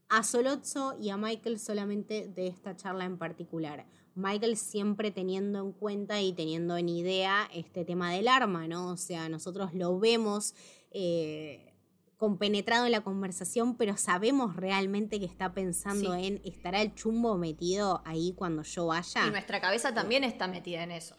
a 0.10 0.24
Solozzo 0.24 0.98
y 1.00 1.10
a 1.10 1.18
Michael 1.18 1.60
solamente 1.60 2.28
de 2.28 2.48
esta 2.48 2.76
charla 2.76 3.06
en 3.06 3.18
particular. 3.18 3.86
Michael 4.16 4.56
siempre 4.56 5.12
teniendo 5.12 5.60
en 5.60 5.74
cuenta 5.74 6.22
y 6.22 6.32
teniendo 6.32 6.78
en 6.78 6.88
idea 6.90 7.50
este 7.54 7.84
tema 7.84 8.12
del 8.14 8.28
arma, 8.28 8.68
¿no? 8.68 8.90
O 8.90 8.98
sea, 8.98 9.28
nosotros 9.28 9.74
lo 9.74 10.00
vemos 10.00 10.56
eh, 10.92 11.74
compenetrado 12.18 12.86
en 12.86 12.94
la 12.94 13.02
conversación, 13.02 13.76
pero 13.76 13.98
sabemos 13.98 14.56
realmente 14.56 15.20
que 15.20 15.26
está 15.26 15.54
pensando 15.54 16.16
en, 16.16 16.42
¿estará 16.46 16.82
el 16.82 16.96
chumbo 16.96 17.38
metido 17.38 18.02
ahí 18.06 18.34
cuando 18.38 18.64
yo 18.64 18.88
vaya? 18.88 19.28
Y 19.28 19.32
nuestra 19.32 19.60
cabeza 19.60 19.94
también 19.94 20.24
está 20.24 20.48
metida 20.48 20.84
en 20.84 20.92
eso. 20.92 21.18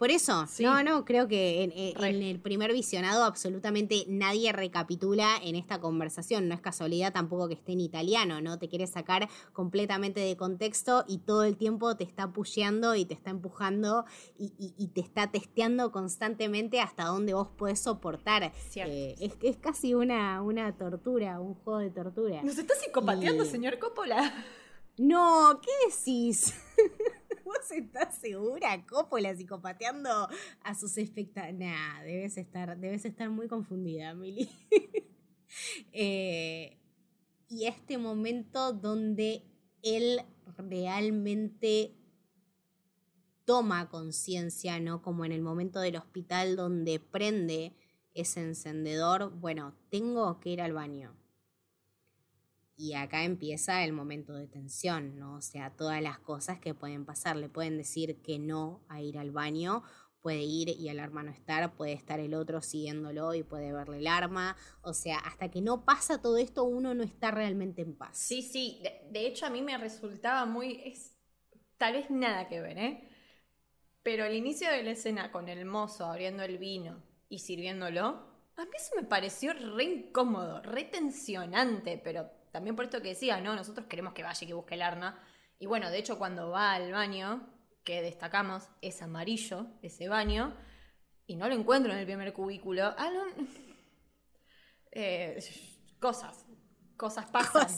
Por 0.00 0.10
eso, 0.10 0.46
no, 0.60 0.82
no, 0.82 1.04
creo 1.04 1.28
que 1.28 1.62
en, 1.62 1.72
el 1.74 2.40
primer 2.40 2.72
visionado 2.72 3.22
absolutamente 3.22 4.06
nadie 4.08 4.50
recapitula 4.50 5.36
en 5.44 5.56
esta 5.56 5.78
conversación. 5.78 6.48
No 6.48 6.54
es 6.54 6.62
casualidad 6.62 7.12
tampoco 7.12 7.48
que 7.48 7.54
esté 7.54 7.72
en 7.72 7.80
italiano, 7.80 8.40
¿no? 8.40 8.58
Te 8.58 8.70
quiere 8.70 8.86
sacar 8.86 9.28
completamente 9.52 10.20
de 10.20 10.38
contexto 10.38 11.04
y 11.06 11.18
todo 11.18 11.44
el 11.44 11.58
tiempo 11.58 11.98
te 11.98 12.04
está 12.04 12.32
pusheando 12.32 12.94
y 12.94 13.04
te 13.04 13.12
está 13.12 13.28
empujando 13.28 14.06
y, 14.38 14.88
te 14.94 15.02
está 15.02 15.30
testeando 15.30 15.92
constantemente 15.92 16.80
hasta 16.80 17.04
dónde 17.04 17.34
vos 17.34 17.48
podés 17.48 17.80
soportar. 17.80 18.54
Eh, 18.76 19.16
es, 19.20 19.32
es 19.42 19.58
casi 19.58 19.92
una, 19.92 20.40
una 20.40 20.78
tortura, 20.78 21.40
un 21.40 21.56
juego 21.56 21.80
de 21.80 21.90
tortura. 21.90 22.42
¿Nos 22.42 22.56
está 22.56 22.74
psicopateando, 22.74 23.44
señor 23.44 23.78
Coppola? 23.78 24.32
No, 24.96 25.60
¿qué 25.62 25.70
decís? 25.90 26.54
¿Vos 27.50 27.68
estás 27.72 28.14
segura, 28.14 28.86
Coppola, 28.86 29.34
psicopateando 29.34 30.28
a 30.62 30.74
sus 30.76 30.96
espectadores? 30.96 31.58
Nah, 31.58 32.00
debes 32.04 32.36
estar, 32.36 32.78
debes 32.78 33.04
estar 33.04 33.28
muy 33.28 33.48
confundida, 33.48 34.14
Mili. 34.14 34.48
Eh, 35.92 36.78
y 37.48 37.66
este 37.66 37.98
momento 37.98 38.72
donde 38.72 39.42
él 39.82 40.20
realmente 40.56 41.96
toma 43.44 43.88
conciencia, 43.88 44.78
¿no? 44.78 45.02
Como 45.02 45.24
en 45.24 45.32
el 45.32 45.42
momento 45.42 45.80
del 45.80 45.96
hospital 45.96 46.54
donde 46.54 47.00
prende 47.00 47.74
ese 48.14 48.42
encendedor, 48.42 49.32
bueno, 49.40 49.74
tengo 49.90 50.38
que 50.38 50.50
ir 50.50 50.62
al 50.62 50.72
baño. 50.72 51.19
Y 52.80 52.94
acá 52.94 53.24
empieza 53.24 53.84
el 53.84 53.92
momento 53.92 54.32
de 54.32 54.46
tensión, 54.46 55.18
¿no? 55.18 55.34
O 55.34 55.42
sea, 55.42 55.68
todas 55.68 56.00
las 56.00 56.18
cosas 56.18 56.58
que 56.58 56.72
pueden 56.72 57.04
pasar. 57.04 57.36
Le 57.36 57.50
pueden 57.50 57.76
decir 57.76 58.22
que 58.22 58.38
no 58.38 58.80
a 58.88 59.02
ir 59.02 59.18
al 59.18 59.32
baño, 59.32 59.82
puede 60.22 60.40
ir 60.44 60.70
y 60.70 60.88
el 60.88 60.98
arma 60.98 61.22
no 61.22 61.30
estar, 61.30 61.74
puede 61.76 61.92
estar 61.92 62.20
el 62.20 62.32
otro 62.32 62.62
siguiéndolo 62.62 63.34
y 63.34 63.42
puede 63.42 63.70
verle 63.70 63.98
el 63.98 64.06
arma. 64.06 64.56
O 64.80 64.94
sea, 64.94 65.18
hasta 65.18 65.50
que 65.50 65.60
no 65.60 65.84
pasa 65.84 66.22
todo 66.22 66.38
esto, 66.38 66.64
uno 66.64 66.94
no 66.94 67.02
está 67.02 67.30
realmente 67.30 67.82
en 67.82 67.94
paz. 67.94 68.16
Sí, 68.16 68.40
sí. 68.40 68.82
De, 69.10 69.26
hecho, 69.26 69.44
a 69.44 69.50
mí 69.50 69.60
me 69.60 69.76
resultaba 69.76 70.46
muy. 70.46 70.80
Es, 70.82 71.14
tal 71.76 71.92
vez 71.92 72.08
nada 72.08 72.48
que 72.48 72.62
ver, 72.62 72.78
¿eh? 72.78 73.08
Pero 74.02 74.24
el 74.24 74.34
inicio 74.34 74.70
de 74.70 74.82
la 74.82 74.92
escena 74.92 75.30
con 75.30 75.50
el 75.50 75.66
mozo 75.66 76.06
abriendo 76.06 76.44
el 76.44 76.56
vino 76.56 77.02
y 77.28 77.40
sirviéndolo, 77.40 78.06
a 78.56 78.64
mí 78.64 78.70
eso 78.74 78.94
me 78.96 79.06
pareció 79.06 79.52
re 79.52 79.84
incómodo, 79.84 80.62
re 80.62 80.84
tensionante, 80.84 82.00
pero 82.02 82.39
también 82.50 82.76
por 82.76 82.84
esto 82.84 83.00
que 83.02 83.10
decía, 83.10 83.40
¿no? 83.40 83.54
Nosotros 83.54 83.86
queremos 83.86 84.12
que 84.12 84.22
vaya 84.22 84.38
y 84.42 84.46
que 84.46 84.54
busque 84.54 84.74
el 84.74 84.82
arma. 84.82 85.18
Y 85.58 85.66
bueno, 85.66 85.90
de 85.90 85.98
hecho, 85.98 86.18
cuando 86.18 86.50
va 86.50 86.72
al 86.72 86.92
baño, 86.92 87.46
que 87.84 88.02
destacamos, 88.02 88.68
es 88.80 89.02
amarillo 89.02 89.66
ese 89.82 90.08
baño, 90.08 90.56
y 91.26 91.36
no 91.36 91.48
lo 91.48 91.54
encuentro 91.54 91.92
en 91.92 91.98
el 91.98 92.06
primer 92.06 92.32
cubículo. 92.32 92.94
Ah, 92.96 93.10
no. 93.12 93.46
Eh, 94.92 95.38
cosas. 96.00 96.44
Cosas 96.96 97.26
pasan. 97.26 97.68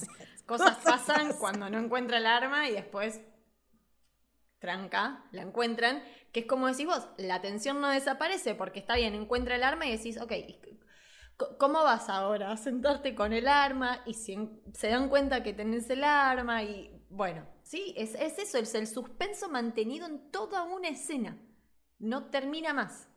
Cosas, 0.47 0.78
pasan 0.78 1.35
cuando 1.39 1.69
no 1.69 1.78
encuentra 1.78 2.16
el 2.16 2.24
arma 2.24 2.70
y 2.70 2.73
después 2.73 3.20
tranca, 4.59 5.24
la 5.31 5.43
encuentran, 5.43 6.03
que 6.32 6.40
es 6.40 6.47
como 6.47 6.69
decís 6.69 6.86
vos, 6.86 7.07
la 7.19 7.43
tensión 7.43 7.82
no 7.82 7.89
desaparece 7.90 8.55
porque 8.55 8.78
está 8.78 8.97
bien, 8.97 9.15
encuentra 9.15 9.57
el 9.57 9.62
arma 9.62 9.86
y 9.86 9.97
decís, 9.97 10.19
ok, 10.19 10.32
¿cómo 11.59 11.82
vas 11.82 12.09
ahora 12.09 12.52
a 12.52 12.56
sentarte 12.56 13.14
con 13.14 13.32
el 13.32 13.48
arma? 13.48 14.01
Y 14.06 14.14
si 14.14 14.48
se 14.73 14.89
dan 14.89 15.09
cuenta 15.09 15.43
que 15.43 15.52
tenés 15.52 15.89
el 15.90 16.05
arma 16.05 16.62
y 16.62 16.90
bueno, 17.10 17.47
sí, 17.62 17.94
es, 17.97 18.14
es 18.14 18.39
eso, 18.39 18.59
es 18.59 18.74
el 18.74 18.86
suspenso 18.86 19.48
mantenido 19.48 20.06
en 20.06 20.31
toda 20.31 20.62
una 20.62 20.89
escena, 20.89 21.39
no 21.98 22.31
termina 22.31 22.73
más 22.73 23.11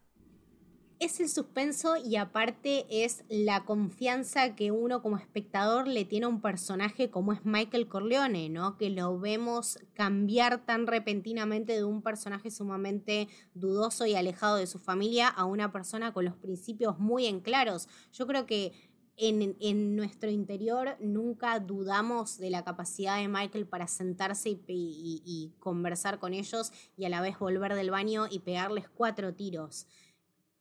es 0.99 1.19
el 1.19 1.29
suspenso 1.29 1.97
y 1.97 2.15
aparte 2.15 2.85
es 2.89 3.23
la 3.29 3.65
confianza 3.65 4.55
que 4.55 4.71
uno 4.71 5.01
como 5.01 5.17
espectador 5.17 5.87
le 5.87 6.05
tiene 6.05 6.25
a 6.25 6.29
un 6.29 6.41
personaje 6.41 7.09
como 7.09 7.33
es 7.33 7.45
Michael 7.45 7.87
Corleone, 7.87 8.49
¿no? 8.49 8.77
Que 8.77 8.89
lo 8.89 9.19
vemos 9.19 9.79
cambiar 9.93 10.65
tan 10.65 10.87
repentinamente 10.87 11.73
de 11.73 11.83
un 11.83 12.01
personaje 12.01 12.49
sumamente 12.49 13.27
dudoso 13.53 14.05
y 14.05 14.15
alejado 14.15 14.55
de 14.55 14.67
su 14.67 14.79
familia 14.79 15.27
a 15.27 15.45
una 15.45 15.71
persona 15.71 16.13
con 16.13 16.25
los 16.25 16.35
principios 16.35 16.97
muy 16.97 17.25
en 17.25 17.41
claros. 17.41 17.89
Yo 18.13 18.25
creo 18.25 18.45
que 18.45 18.71
en, 19.17 19.55
en, 19.61 19.95
nuestro 19.95 20.29
interior 20.29 20.97
nunca 20.99 21.59
dudamos 21.59 22.37
de 22.37 22.49
la 22.49 22.63
capacidad 22.63 23.17
de 23.17 23.27
Michael 23.27 23.65
para 23.65 23.87
sentarse 23.87 24.49
y, 24.49 24.61
y, 24.67 25.53
conversar 25.59 26.19
con 26.19 26.33
ellos 26.33 26.71
y 26.97 27.05
a 27.05 27.09
la 27.09 27.21
vez 27.21 27.39
volver 27.39 27.75
del 27.75 27.91
baño 27.91 28.27
y 28.29 28.39
pegarles 28.39 28.89
cuatro 28.89 29.33
tiros. 29.33 29.87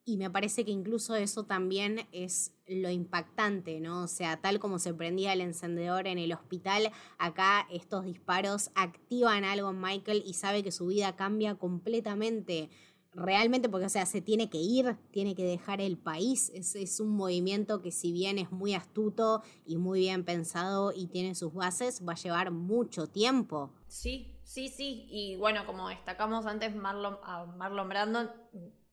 Y 0.07 0.19
me 0.19 0.31
parece 0.31 0.67
que 0.67 0.71
incluso 0.71 1.15
eso 1.17 1.45
también 1.45 2.07
es 2.13 2.53
lo 2.67 2.91
impactante, 2.91 3.81
¿no? 3.81 4.03
O 4.03 4.07
sea, 4.07 4.39
tal 4.39 4.59
como 4.59 4.79
se 4.79 4.93
prendía 4.93 5.33
el 5.33 5.41
encendedor 5.41 6.07
en 6.07 6.19
el 6.19 6.33
hospital, 6.35 6.93
acá 7.17 7.67
estos 7.71 8.05
disparos 8.05 8.71
activan 8.75 9.45
algo 9.45 9.71
en 9.71 9.81
Michael 9.81 10.23
y 10.27 10.35
sabe 10.35 10.63
que 10.63 10.73
su 10.73 10.87
vida 10.89 11.17
cambia 11.17 11.55
completamente. 11.55 12.69
Realmente, 13.13 13.69
porque, 13.71 13.87
o 13.87 13.91
sea, 13.91 14.05
se 14.05 14.21
tiene 14.21 14.51
que 14.51 14.59
ir, 14.59 14.99
tiene 15.11 15.35
que 15.35 15.45
dejar 15.45 15.81
el 15.81 15.97
país. 15.97 16.51
Es, 16.53 16.75
es 16.75 17.01
un 17.01 17.11
movimiento 17.11 17.81
que, 17.81 17.91
si 17.91 18.13
bien 18.13 18.39
es 18.39 18.51
muy 18.51 18.75
astuto 18.75 19.43
y 19.65 19.79
muy 19.79 20.01
bien 20.01 20.25
pensado 20.25 20.93
y 20.95 21.07
tiene 21.07 21.35
sus 21.35 21.55
bases, 21.55 22.03
va 22.07 22.13
a 22.13 22.17
llevar 22.17 22.51
mucho 22.51 23.07
tiempo. 23.07 23.73
Sí, 23.87 24.37
sí, 24.43 24.69
sí. 24.69 25.07
Y 25.09 25.37
bueno, 25.37 25.65
como 25.65 25.89
destacamos 25.89 26.45
antes, 26.45 26.75
Marlon, 26.75 27.17
a 27.23 27.47
Marlon 27.47 27.89
Brandon 27.89 28.31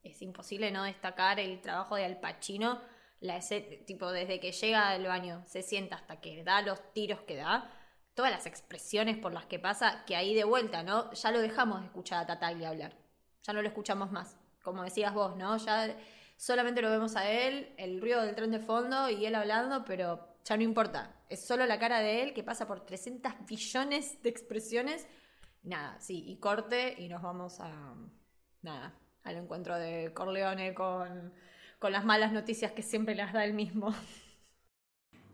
es 0.03 0.22
imposible 0.22 0.72
no 0.72 0.84
destacar 0.84 1.40
el 1.40 1.61
trabajo 1.61 1.95
de 1.95 2.06
Al 2.06 2.19
Pacino, 2.19 2.82
la 3.19 3.40
tipo 3.86 4.11
desde 4.11 4.40
que 4.40 4.52
llega 4.52 4.90
al 4.90 5.06
baño, 5.06 5.44
se 5.45 5.61
sienta 5.61 5.95
hasta 5.95 6.19
que 6.19 6.44
da 6.44 6.61
los 6.61 6.91
tiros 6.94 7.22
que 7.22 7.36
da, 7.36 7.69
todas 8.15 8.32
las 8.32 8.45
expresiones 8.48 9.18
por 9.18 9.32
las 9.32 9.45
que 9.45 9.60
pasa, 9.60 10.03
que 10.06 10.15
ahí 10.15 10.34
de 10.34 10.44
vuelta, 10.44 10.84
¿no? 10.84 11.11
Ya 11.14 11.32
lo 11.32 11.40
dejamos 11.40 11.82
de 11.82 11.88
escuchar 11.88 12.23
a 12.23 12.26
Tataglia 12.26 12.69
hablar, 12.69 12.98
ya 13.44 13.53
no 13.53 13.61
lo 13.61 13.68
escuchamos 13.68 14.11
más, 14.11 14.38
como 14.64 14.84
decías 14.84 15.14
vos, 15.14 15.38
¿no? 15.38 15.56
Ya 15.57 15.95
solamente 16.36 16.82
lo 16.82 16.90
vemos 16.90 17.15
a 17.15 17.30
él, 17.30 17.73
el 17.78 18.02
ruido 18.02 18.23
del 18.23 18.36
tren 18.36 18.52
de 18.52 18.60
fondo 18.60 19.07
y 19.10 19.26
él 19.26 19.36
hablando, 19.36 19.86
pero 19.86 20.36
ya 20.44 20.57
no 20.57 20.64
importa, 20.64 21.15
es 21.30 21.45
solo 21.45 21.65
la 21.68 21.78
cara 21.78 21.99
de 21.99 22.23
él 22.23 22.34
que 22.34 22.44
pasa 22.44 22.65
por 22.65 22.86
300 22.86 23.34
billones 23.48 24.22
de 24.23 24.30
expresiones, 24.30 25.07
nada, 25.61 25.99
sí, 25.99 26.23
y 26.28 26.38
corte 26.38 26.95
y 26.98 27.07
nos 27.07 27.22
vamos 27.22 27.60
a... 27.60 27.95
Nada, 28.64 28.94
al 29.23 29.38
encuentro 29.38 29.77
de 29.77 30.14
Corleone 30.14 30.73
con, 30.73 31.34
las 31.81 32.06
malas 32.06 32.31
noticias 32.31 32.72
que 32.72 32.81
siempre 32.81 33.15
las 33.15 33.34
da 33.34 33.43
él 33.45 33.53
mismo. 33.53 33.93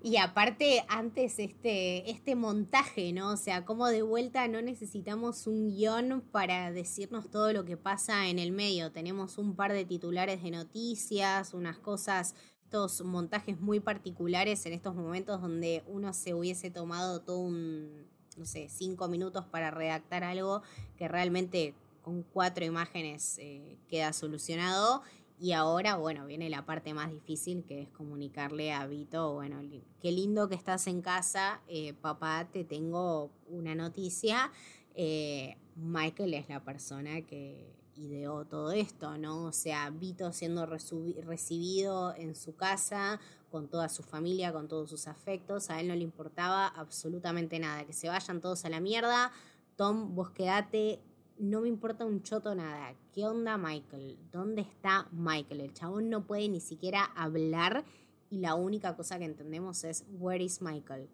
Y 0.02 0.18
aparte, 0.18 0.86
antes 0.88 1.40
este, 1.40 2.10
este 2.10 2.36
montaje, 2.36 3.12
¿no? 3.14 3.32
O 3.32 3.38
sea, 3.38 3.66
como 3.66 3.88
de 3.88 4.04
vuelta 4.04 4.48
no 4.48 4.62
necesitamos 4.62 5.48
un 5.48 5.70
guion 5.76 6.22
para 6.32 6.72
decirnos 6.72 7.32
todo 7.32 7.52
lo 7.52 7.66
que 7.66 7.78
pasa 7.78 8.28
en 8.28 8.38
el 8.38 8.52
medio. 8.52 8.92
Tenemos 8.92 9.38
un 9.40 9.56
par 9.56 9.74
de 9.74 9.86
titulares 9.86 10.44
de 10.44 10.52
noticias, 10.52 11.54
unas 11.54 11.80
cosas, 11.80 12.36
estos 12.64 13.02
montajes 13.02 13.60
muy 13.60 13.80
particulares 13.80 14.66
en 14.66 14.74
estos 14.74 14.94
momentos 14.94 15.42
donde 15.42 15.84
uno 15.88 16.14
se 16.14 16.34
hubiese 16.34 16.70
tomado 16.70 17.22
todo 17.22 17.40
un, 17.40 18.06
no 18.38 18.46
sé, 18.46 18.68
cinco 18.70 19.08
minutos 19.08 19.46
para 19.46 19.72
redactar 19.72 20.24
algo 20.24 20.62
que 20.98 21.08
realmente 21.08 21.74
con 22.08 22.24
cuatro 22.24 22.64
imágenes 22.64 23.38
eh, 23.38 23.78
queda 23.90 24.14
solucionado. 24.14 25.02
Y 25.42 25.52
ahora, 25.52 25.98
bueno, 25.98 26.26
viene 26.26 26.50
la 26.50 26.66
parte 26.66 26.94
más 26.94 27.12
difícil 27.12 27.66
que 27.66 27.82
es 27.82 27.90
comunicarle 27.90 28.72
a 28.72 28.88
Vito, 28.88 29.34
bueno, 29.34 29.60
qué 30.02 30.14
lindo 30.14 30.48
que 30.48 30.56
estás 30.56 30.88
en 30.88 31.02
casa, 31.02 31.60
eh, 31.68 31.92
papá, 31.96 32.48
te 32.50 32.64
tengo 32.64 33.30
una 33.50 33.76
noticia. 33.76 34.54
Eh, 34.96 35.58
Michael 35.76 36.34
es 36.36 36.48
la 36.48 36.64
persona 36.64 37.24
que 37.24 37.76
ideó 37.98 38.46
todo 38.46 38.72
esto, 38.72 39.18
¿no? 39.18 39.44
O 39.44 39.52
sea, 39.52 39.90
Vito 39.90 40.32
siendo 40.32 40.66
recibido 40.66 42.16
en 42.16 42.36
su 42.36 42.56
casa, 42.56 43.20
con 43.52 43.68
toda 43.68 43.90
su 43.90 44.02
familia, 44.02 44.54
con 44.54 44.70
todos 44.70 44.90
sus 44.90 45.10
afectos, 45.10 45.70
a 45.70 45.82
él 45.82 45.90
no 45.90 45.96
le 45.96 46.04
importaba 46.04 46.68
absolutamente 46.68 47.60
nada, 47.60 47.86
que 47.86 47.92
se 47.92 48.08
vayan 48.08 48.40
todos 48.40 48.64
a 48.64 48.70
la 48.70 48.80
mierda, 48.80 49.34
Tom, 49.76 50.16
vos 50.16 50.32
quedate, 50.32 51.00
no 51.40 51.62
me 51.62 51.68
importa 51.68 52.06
un 52.06 52.24
choto 52.24 52.56
nada. 52.56 52.96
¿Qué 53.14 53.26
onda 53.26 53.58
Michael? 53.58 54.18
¿Dónde 54.32 54.62
está 54.62 55.08
Michael? 55.12 55.62
El 55.62 55.74
chabón 55.74 56.10
no 56.10 56.26
puede 56.26 56.50
ni 56.50 56.60
siquiera 56.60 57.04
hablar 57.16 57.86
y 58.30 58.40
la 58.40 58.56
única 58.56 58.96
cosa 58.96 59.18
que 59.18 59.26
entendemos 59.26 59.84
es, 59.84 60.06
¿Where 60.20 60.44
is 60.44 60.62
Michael? 60.62 61.10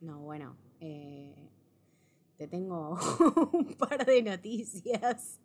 No, 0.00 0.20
bueno, 0.20 0.56
eh, 0.80 1.50
te 2.36 2.48
tengo 2.48 2.98
un 3.52 3.74
par 3.74 4.04
de 4.04 4.22
noticias. 4.22 5.40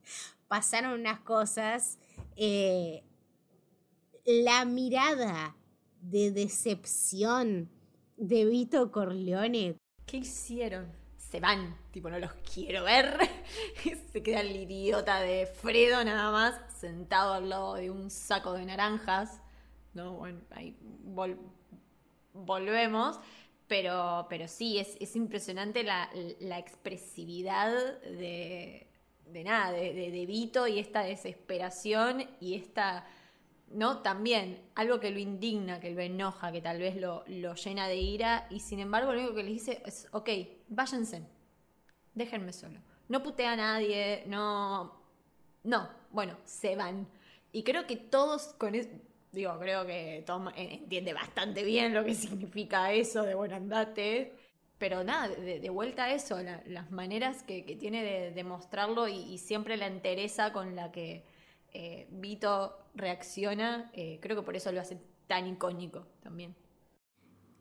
Pasaron 0.48 1.00
unas 1.00 1.20
cosas. 1.22 2.00
Eh, 2.36 3.04
la 4.26 4.66
mirada 4.66 5.56
de 6.02 6.32
decepción 6.32 7.70
de 8.18 8.46
Vito 8.46 8.92
Corleone. 8.92 9.78
¿Qué 10.06 10.18
hicieron? 10.18 10.99
Se 11.30 11.40
van, 11.40 11.78
tipo, 11.92 12.10
no 12.10 12.18
los 12.18 12.34
quiero 12.54 12.84
ver. 12.84 13.18
se 14.12 14.24
queda 14.24 14.42
el 14.42 14.56
idiota 14.56 15.20
de 15.20 15.46
Fredo 15.46 16.04
nada 16.04 16.32
más, 16.32 16.56
sentado 16.80 17.34
al 17.34 17.50
lado 17.50 17.76
de 17.76 17.92
un 17.92 18.10
saco 18.10 18.54
de 18.54 18.66
naranjas. 18.66 19.42
No, 19.94 20.14
bueno, 20.14 20.42
ahí 20.52 20.76
volvemos. 22.34 23.20
Pero, 23.68 24.26
pero 24.28 24.48
sí, 24.48 24.80
es, 24.80 24.98
es 25.00 25.16
impresionante 25.16 25.84
la, 25.84 26.10
expresividad 26.58 28.02
de, 28.02 28.88
de 29.28 29.44
nada, 29.44 29.72
de, 29.72 29.94
de 29.94 30.26
Vito 30.26 30.68
y 30.68 30.80
esta 30.80 31.02
desesperación 31.02 32.28
y 32.40 32.56
esta 32.56 33.06
¿no? 33.72 34.00
También 34.00 34.62
algo 34.76 35.00
que 35.00 35.12
lo 35.12 35.20
indigna, 35.20 35.80
que 35.80 35.92
lo 35.92 36.02
enoja, 36.02 36.52
que 36.52 36.62
tal 36.62 36.80
vez 36.80 36.96
lo, 36.96 37.24
lo, 37.28 37.56
llena 37.56 37.88
de 37.88 37.98
ira, 37.98 38.48
y 38.50 38.60
sin 38.60 38.80
embargo 38.80 39.14
lo 39.14 39.20
único 39.20 39.36
que 39.36 39.44
le 39.44 39.52
dice 39.52 39.82
es, 39.86 40.08
ok, 40.12 40.30
váyanse, 40.68 41.24
déjenme 42.14 42.54
solo. 42.54 42.80
No 43.08 43.24
putea 43.24 43.54
a 43.54 43.56
nadie, 43.56 44.24
no... 44.28 44.98
No, 45.64 45.90
bueno, 46.12 46.38
se 46.46 46.76
van. 46.76 47.08
Y 47.52 47.64
creo 47.64 47.86
que 47.86 47.98
todos 47.98 48.54
con 48.58 48.76
eso, 48.76 48.90
digo, 49.32 49.58
creo 49.60 49.86
que 49.86 50.24
Tom 50.26 50.50
entiende 50.56 51.14
bastante 51.14 51.64
bien 51.64 51.94
lo 51.94 52.04
que 52.06 52.16
significa 52.16 52.92
eso 52.94 53.24
de 53.24 53.36
bueno, 53.36 53.56
andate. 53.56 54.34
pero 54.78 55.04
nada, 55.04 55.28
de, 55.28 55.70
vuelta 55.70 56.06
a 56.06 56.14
eso, 56.14 56.38
las 56.68 56.92
maneras 56.92 57.44
que, 57.44 57.62
tiene 57.80 58.04
de, 58.04 58.32
demostrarlo 58.32 59.08
y, 59.08 59.38
siempre 59.38 59.78
la 59.78 59.88
entereza 59.88 60.54
con 60.54 60.76
la 60.76 60.92
que 60.92 61.24
eh, 61.74 62.08
Vito 62.12 62.78
reacciona, 62.96 63.90
eh, 63.94 64.20
creo 64.22 64.36
que 64.36 64.44
por 64.44 64.56
eso 64.56 64.72
lo 64.72 64.82
hace 64.82 64.98
tan 65.28 65.48
icónico 65.48 66.06
también. 66.22 66.56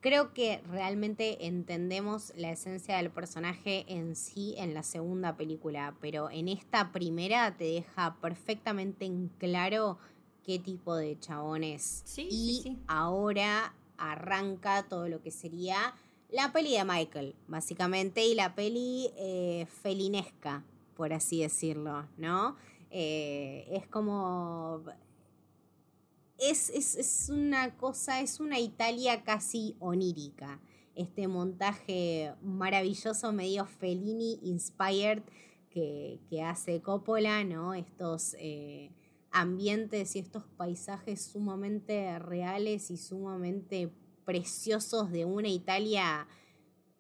Creo 0.01 0.33
que 0.33 0.63
realmente 0.71 1.47
entendemos 1.47 2.33
la 2.37 2.53
esencia 2.53 2.99
del 2.99 3.11
personaje 3.11 3.85
en 3.89 4.15
sí 4.15 4.55
en 4.57 4.73
la 4.73 4.85
segunda 4.85 5.37
película, 5.37 5.97
pero 6.01 6.31
en 6.31 6.49
esta 6.49 6.93
primera 6.93 7.57
te 7.57 7.65
deja 7.65 8.17
perfectamente 8.21 9.07
en 9.07 9.29
claro 9.39 9.99
qué 10.45 10.61
tipo 10.61 10.95
de 10.95 11.19
chabón 11.19 11.65
es. 11.65 12.05
y 12.17 12.79
ahora 12.87 13.75
arranca 13.97 14.87
todo 14.89 15.09
lo 15.09 15.21
que 15.21 15.33
sería 15.33 15.95
la 16.31 16.53
peli 16.53 16.77
de 16.77 16.85
Michael, 16.85 17.35
básicamente, 17.47 18.25
y 18.25 18.35
la 18.35 18.55
peli 18.55 19.11
eh, 19.17 19.67
felinesca, 19.83 20.63
por 20.95 21.13
así 21.13 21.41
decirlo, 21.41 22.07
¿no? 22.17 22.57
Eh, 22.90 23.66
es 23.70 23.86
como... 23.86 24.82
Es, 26.39 26.70
es, 26.70 27.28
una 27.31 27.77
cosa, 27.77 28.20
es 28.20 28.39
una 28.39 28.60
Italia 28.60 29.24
casi 29.24 29.77
onírica. 29.81 30.60
Este 30.94 31.27
montaje 31.27 32.32
maravilloso, 32.43 33.32
medio 33.32 33.66
Fellini 33.66 34.39
inspired 34.43 35.23
que, 35.70 36.43
hace 36.44 36.81
Coppola, 36.81 37.44
¿no? 37.44 37.74
Estos 37.74 38.35
eh, 38.39 38.90
ambientes 39.31 40.16
y 40.16 40.20
estos 40.20 40.44
paisajes 40.56 41.23
sumamente 41.23 42.19
reales 42.19 42.90
y 42.90 42.97
sumamente 42.97 43.93
preciosos 44.24 45.10
de 45.10 45.24
una 45.24 45.48
Italia 45.48 46.27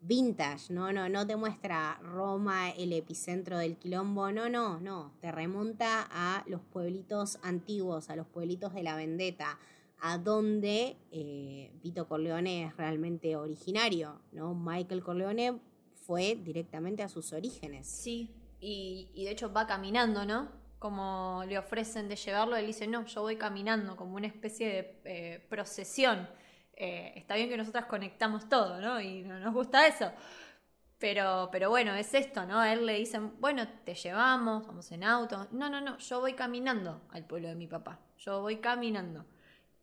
vintage, 0.00 0.72
no, 0.72 0.92
no, 0.92 1.08
no 1.08 1.26
te 1.26 1.36
muestra 1.36 1.98
Roma 2.02 2.70
el 2.70 2.92
epicentro 2.92 3.58
del 3.58 3.76
quilombo, 3.76 4.30
no, 4.30 4.48
no, 4.48 4.80
no, 4.80 5.12
te 5.20 5.32
remonta 5.32 6.08
a 6.10 6.44
los 6.46 6.60
pueblitos 6.60 7.38
antiguos, 7.42 8.10
a 8.10 8.16
los 8.16 8.26
pueblitos 8.26 8.74
de 8.74 8.82
la 8.82 8.96
vendetta, 8.96 9.58
a 10.00 10.18
donde 10.18 10.96
eh, 11.10 11.72
Vito 11.82 12.06
Corleone 12.06 12.66
es 12.66 12.76
realmente 12.76 13.36
originario, 13.36 14.20
¿no? 14.32 14.54
Michael 14.54 15.02
Corleone 15.02 15.58
fue 16.06 16.36
directamente 16.36 17.02
a 17.02 17.08
sus 17.08 17.32
orígenes. 17.32 17.86
Sí, 17.86 18.30
y, 18.60 19.24
de 19.24 19.30
hecho 19.30 19.52
va 19.52 19.66
caminando, 19.66 20.24
¿no? 20.24 20.48
Como 20.78 21.42
le 21.48 21.58
ofrecen 21.58 22.08
de 22.08 22.16
llevarlo, 22.16 22.56
él 22.56 22.66
dice, 22.66 22.86
no, 22.86 23.04
yo 23.04 23.22
voy 23.22 23.36
caminando, 23.36 23.96
como 23.96 24.14
una 24.14 24.28
especie 24.28 24.68
de 24.68 25.00
eh, 25.04 25.46
procesión. 25.48 26.28
Eh, 26.80 27.12
está 27.16 27.34
bien 27.34 27.48
que 27.48 27.56
nosotras 27.56 27.86
conectamos 27.86 28.48
todo, 28.48 28.80
¿no? 28.80 29.00
Y 29.00 29.22
no 29.22 29.40
nos 29.40 29.52
gusta 29.52 29.84
eso. 29.88 30.12
Pero, 30.98 31.48
pero 31.50 31.70
bueno, 31.70 31.92
es 31.94 32.14
esto, 32.14 32.46
¿no? 32.46 32.60
A 32.60 32.72
él 32.72 32.86
le 32.86 32.94
dicen, 32.94 33.32
bueno, 33.40 33.66
te 33.84 33.94
llevamos, 33.94 34.64
vamos 34.64 34.92
en 34.92 35.02
auto. 35.02 35.48
No, 35.50 35.68
no, 35.68 35.80
no, 35.80 35.98
yo 35.98 36.20
voy 36.20 36.34
caminando 36.34 37.02
al 37.10 37.24
pueblo 37.24 37.48
de 37.48 37.56
mi 37.56 37.66
papá. 37.66 37.98
Yo 38.18 38.42
voy 38.42 38.58
caminando. 38.58 39.26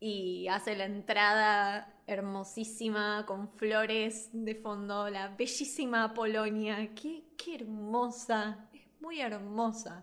Y 0.00 0.48
hace 0.48 0.74
la 0.74 0.84
entrada 0.84 1.94
hermosísima, 2.06 3.24
con 3.26 3.50
flores 3.50 4.30
de 4.32 4.54
fondo, 4.54 5.10
la 5.10 5.28
bellísima 5.28 6.14
Polonia. 6.14 6.94
Qué, 6.94 7.24
qué 7.36 7.56
hermosa, 7.56 8.68
es 8.72 8.86
muy 9.00 9.20
hermosa 9.20 10.02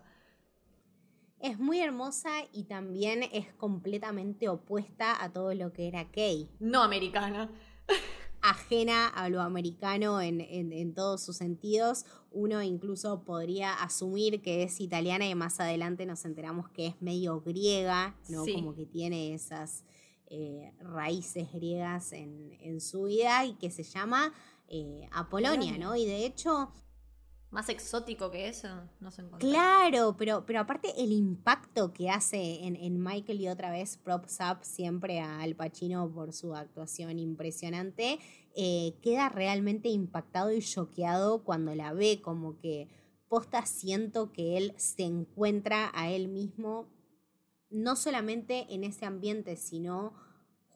es 1.44 1.58
muy 1.58 1.80
hermosa 1.80 2.30
y 2.54 2.64
también 2.64 3.22
es 3.30 3.52
completamente 3.52 4.48
opuesta 4.48 5.22
a 5.22 5.30
todo 5.30 5.52
lo 5.52 5.74
que 5.74 5.88
era 5.88 6.10
Kay. 6.10 6.48
No 6.58 6.82
americana. 6.82 7.50
Ajena 8.40 9.08
a 9.08 9.28
lo 9.28 9.42
americano 9.42 10.22
en, 10.22 10.94
todos 10.94 11.22
sus 11.22 11.36
sentidos. 11.36 12.06
Uno 12.30 12.62
incluso 12.62 13.24
podría 13.24 13.74
asumir 13.74 14.40
que 14.40 14.62
es 14.62 14.80
italiana 14.80 15.28
y 15.28 15.34
más 15.34 15.60
adelante 15.60 16.06
nos 16.06 16.24
enteramos 16.24 16.70
que 16.70 16.86
es 16.86 17.02
medio 17.02 17.42
griega, 17.42 18.16
¿no? 18.30 18.44
Como 18.46 18.74
que 18.74 18.86
tiene 18.86 19.34
esas 19.34 19.84
eh, 20.28 20.72
raíces 20.80 21.52
griegas 21.52 22.12
en, 22.12 22.80
su 22.80 23.04
vida 23.04 23.44
y 23.44 23.52
que 23.54 23.70
se 23.70 23.82
llama 23.82 24.32
eh, 24.68 25.08
Apolonia, 25.12 25.76
¿no? 25.76 25.94
Y 25.94 26.06
de 26.06 26.24
hecho 26.24 26.70
más 27.54 27.68
exótico 27.68 28.32
que 28.32 28.48
eso, 28.48 28.68
no 28.98 29.12
se 29.12 29.22
encuentra. 29.22 29.48
Claro, 29.48 30.16
pero, 30.18 30.44
pero 30.44 30.58
aparte 30.58 30.92
el 30.98 31.12
impacto 31.12 31.92
que 31.92 32.10
hace 32.10 32.64
en, 32.64 33.00
Michael 33.00 33.40
y 33.40 33.48
otra 33.48 33.70
vez 33.70 33.96
props 33.96 34.38
up 34.40 34.58
siempre 34.62 35.20
a 35.20 35.40
Al 35.40 35.54
Pacino 35.54 36.12
por 36.12 36.32
su 36.32 36.52
actuación 36.54 37.20
impresionante, 37.20 38.18
eh, 38.56 38.96
queda 39.02 39.28
realmente 39.28 39.88
impactado 39.88 40.52
y 40.52 40.60
choqueado 40.60 41.44
cuando 41.44 41.76
la 41.76 41.92
ve, 41.92 42.20
como 42.20 42.58
que 42.58 42.88
posta 43.28 43.64
siento 43.66 44.32
que 44.32 44.56
él 44.56 44.74
se 44.76 45.04
encuentra 45.04 45.92
a 45.94 46.10
él 46.10 46.26
mismo, 46.26 46.88
no 47.70 47.94
solamente 47.94 48.66
en 48.74 48.82
ese 48.82 49.06
ambiente, 49.06 49.56
sino 49.56 50.12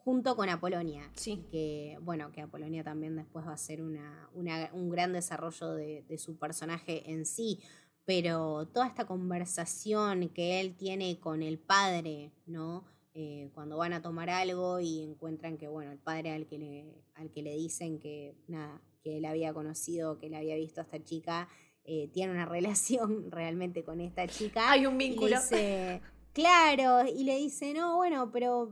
junto 0.09 0.37
con 0.37 0.49
Apolonia. 0.49 1.03
Sí. 1.17 1.45
Que, 1.51 1.99
bueno, 2.01 2.33
que 2.33 2.41
Apolonia 2.41 2.83
también 2.83 3.15
después 3.15 3.47
va 3.47 3.53
a 3.53 3.59
ser 3.59 3.83
una, 3.83 4.31
un 4.33 4.89
gran 4.89 5.13
desarrollo 5.13 5.75
de, 5.75 6.17
su 6.17 6.39
personaje 6.39 7.11
en 7.11 7.27
sí. 7.27 7.61
Pero 8.07 8.67
toda 8.73 8.87
esta 8.87 9.07
conversación 9.07 10.31
que 10.31 10.61
él 10.61 10.75
tiene 10.77 11.21
con 11.21 11.43
el 11.43 11.59
padre, 11.59 12.33
¿no? 12.47 12.87
Eh, 13.13 13.51
cuando 13.53 13.77
van 13.77 13.93
a 13.93 14.01
tomar 14.01 14.31
algo 14.31 14.81
y 14.81 15.03
encuentran 15.03 15.59
que, 15.59 15.69
bueno, 15.69 15.93
el 15.93 15.99
padre 15.99 16.31
al 16.31 16.47
que 16.47 16.57
le, 16.57 17.05
al 17.15 17.31
que 17.31 17.43
le 17.43 17.55
dicen 17.55 17.99
que, 17.99 18.35
nada, 18.47 18.81
que 19.03 19.19
él 19.19 19.27
había 19.27 19.53
conocido, 19.53 20.19
que 20.19 20.29
él 20.29 20.35
había 20.37 20.57
visto 20.57 20.81
a 20.81 20.85
esta 20.85 21.05
chica, 21.05 21.51
eh, 21.85 22.09
tiene 22.15 22.33
una 22.33 22.47
relación 22.57 23.31
realmente 23.31 23.85
con 23.85 24.01
esta 24.01 24.27
chica. 24.27 24.71
Hay 24.71 24.87
un 24.87 24.97
vínculo. 24.97 25.37
claro, 26.33 27.07
y 27.07 27.25
le 27.25 27.37
dice, 27.37 27.75
no, 27.75 27.97
bueno, 27.97 28.31
pero 28.33 28.71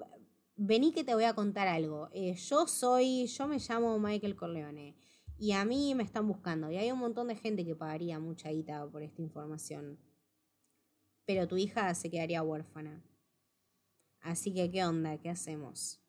vení 0.56 0.92
que 0.92 1.04
te 1.04 1.14
voy 1.14 1.24
a 1.24 1.34
contar 1.34 1.68
algo. 1.68 2.08
Eh, 2.12 2.34
yo 2.34 2.66
soy, 2.66 3.26
yo 3.26 3.46
me 3.46 3.58
llamo 3.58 3.98
Michael 3.98 4.36
Corleone 4.36 4.96
y 5.38 5.52
a 5.52 5.64
mí 5.64 5.94
me 5.94 6.02
están 6.02 6.26
buscando 6.26 6.70
y 6.70 6.76
hay 6.76 6.90
un 6.90 6.98
montón 6.98 7.28
de 7.28 7.36
gente 7.36 7.64
que 7.64 7.76
pagaría 7.76 8.18
mucha 8.18 8.50
guita 8.50 8.86
por 8.86 9.02
esta 9.02 9.22
información. 9.22 9.98
Pero 11.26 11.46
tu 11.46 11.56
hija 11.56 11.94
se 11.94 12.10
quedaría 12.10 12.42
huérfana. 12.42 13.02
Así 14.20 14.54
que, 14.54 14.70
¿qué 14.70 14.84
onda? 14.84 15.18
¿Qué 15.18 15.28
hacemos? 15.28 16.00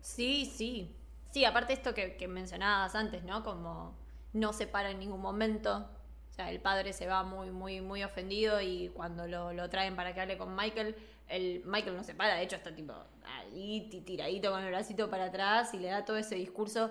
Sí, 0.00 0.46
sí. 0.46 0.96
Sí, 1.32 1.44
aparte 1.44 1.72
esto 1.72 1.94
que, 1.94 2.16
que 2.16 2.28
mencionabas 2.28 2.94
antes, 2.94 3.24
¿no? 3.24 3.42
Como 3.42 3.98
no 4.32 4.52
se 4.52 4.66
para 4.66 4.90
en 4.90 5.00
ningún 5.00 5.20
momento. 5.20 5.90
O 6.30 6.32
sea, 6.32 6.50
el 6.50 6.60
padre 6.60 6.92
se 6.92 7.06
va 7.06 7.24
muy, 7.24 7.50
muy, 7.50 7.80
muy 7.80 8.04
ofendido 8.04 8.60
y 8.60 8.90
cuando 8.90 9.26
lo, 9.26 9.52
lo 9.52 9.68
traen 9.68 9.96
para 9.96 10.14
que 10.14 10.20
hable 10.20 10.38
con 10.38 10.54
Michael, 10.54 10.94
el 11.28 11.62
Michael 11.64 11.96
no 11.96 12.04
se 12.04 12.14
para, 12.14 12.36
de 12.36 12.42
hecho 12.42 12.56
está 12.56 12.74
tipo 12.74 12.92
ahí 13.24 13.88
tiradito 14.04 14.50
con 14.50 14.62
el 14.62 14.70
bracito 14.70 15.10
para 15.10 15.26
atrás 15.26 15.74
y 15.74 15.78
le 15.78 15.88
da 15.88 16.04
todo 16.04 16.16
ese 16.16 16.36
discurso 16.36 16.90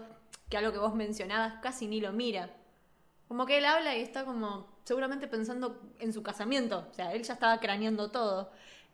que 0.50 0.58
a 0.58 0.62
lo 0.62 0.72
que 0.72 0.78
vos 0.78 0.94
mencionabas 0.94 1.56
casi 1.62 1.88
ni 1.88 2.02
lo 2.02 2.12
mira. 2.12 2.50
Como 3.28 3.46
que 3.46 3.58
él 3.58 3.66
habla 3.66 3.96
y 3.96 4.02
está 4.02 4.26
como 4.26 4.68
seguramente 4.84 5.28
pensando 5.28 5.82
en 6.00 6.14
su 6.14 6.22
casamiento, 6.22 6.88
o 6.92 6.94
sea, 6.94 7.14
él 7.14 7.24
ya 7.24 7.34
estaba 7.34 7.60
craneando 7.60 8.12
todo. 8.12 8.52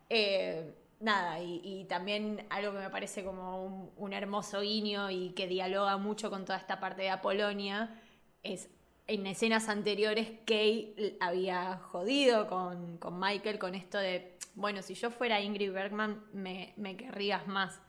Eh, 0.10 0.74
nada, 1.02 1.40
y, 1.42 1.86
también 1.90 2.46
algo 2.50 2.72
que 2.74 2.80
me 2.80 2.90
parece 2.90 3.24
como 3.24 3.92
un, 3.98 4.14
hermoso 4.14 4.62
guiño 4.62 5.10
y 5.10 5.32
que 5.32 5.48
dialoga 5.48 5.98
mucho 5.98 6.30
con 6.30 6.46
toda 6.46 6.60
esta 6.60 6.80
parte 6.80 7.04
de 7.04 7.10
Apolonia 7.10 8.00
es 8.44 8.70
en 9.08 9.26
escenas 9.28 9.68
anteriores 9.68 10.30
Kay 10.46 11.18
había 11.20 11.78
jodido 11.78 12.48
con, 12.48 12.98
con 12.98 13.20
Michael 13.20 13.60
con 13.60 13.76
esto 13.76 13.98
de 13.98 14.31
bueno, 14.56 14.82
si 14.82 14.94
yo 14.94 15.12
fuera 15.12 15.42
Ingrid 15.42 15.72
Bergman, 15.72 16.24
me, 16.34 16.74
me 16.78 16.96
querrías 16.96 17.48
más. 17.48 17.82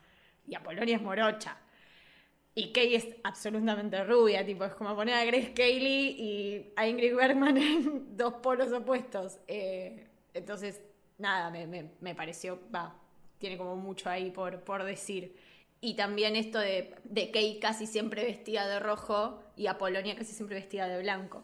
Y 0.47 0.55
Apolonia 0.55 0.95
es 0.95 1.01
morocha. 1.01 1.57
Y 2.55 2.71
Kay 2.71 2.95
es 2.95 3.07
absolutamente 3.23 4.03
rubia, 4.03 4.45
tipo, 4.45 4.63
es 4.63 4.75
como 4.75 4.95
poner 4.95 5.15
a 5.15 5.25
Grace 5.25 5.53
Cayley 5.53 6.15
y 6.19 6.73
a 6.75 6.87
Ingrid 6.87 7.15
Bergman 7.15 7.57
en 7.57 8.15
dos 8.15 8.35
polos 8.35 8.71
opuestos. 8.71 9.39
Eh, 9.47 10.07
entonces, 10.33 10.81
nada, 11.17 11.49
me, 11.49 12.15
pareció, 12.15 12.59
va, 12.73 12.95
tiene 13.39 13.57
como 13.57 13.75
mucho 13.75 14.09
ahí 14.09 14.29
por, 14.29 14.63
por 14.63 14.83
decir. 14.83 15.35
Y 15.81 15.95
también 15.95 16.35
esto 16.35 16.59
de, 16.59 16.95
de 17.03 17.31
Kay 17.31 17.59
casi 17.59 17.87
siempre 17.87 18.23
vestida 18.23 18.67
de 18.67 18.79
rojo 18.79 19.43
y 19.57 19.67
Apolonia 19.67 20.15
casi 20.15 20.33
siempre 20.33 20.55
vestida 20.55 20.87
de 20.87 21.01
blanco 21.01 21.43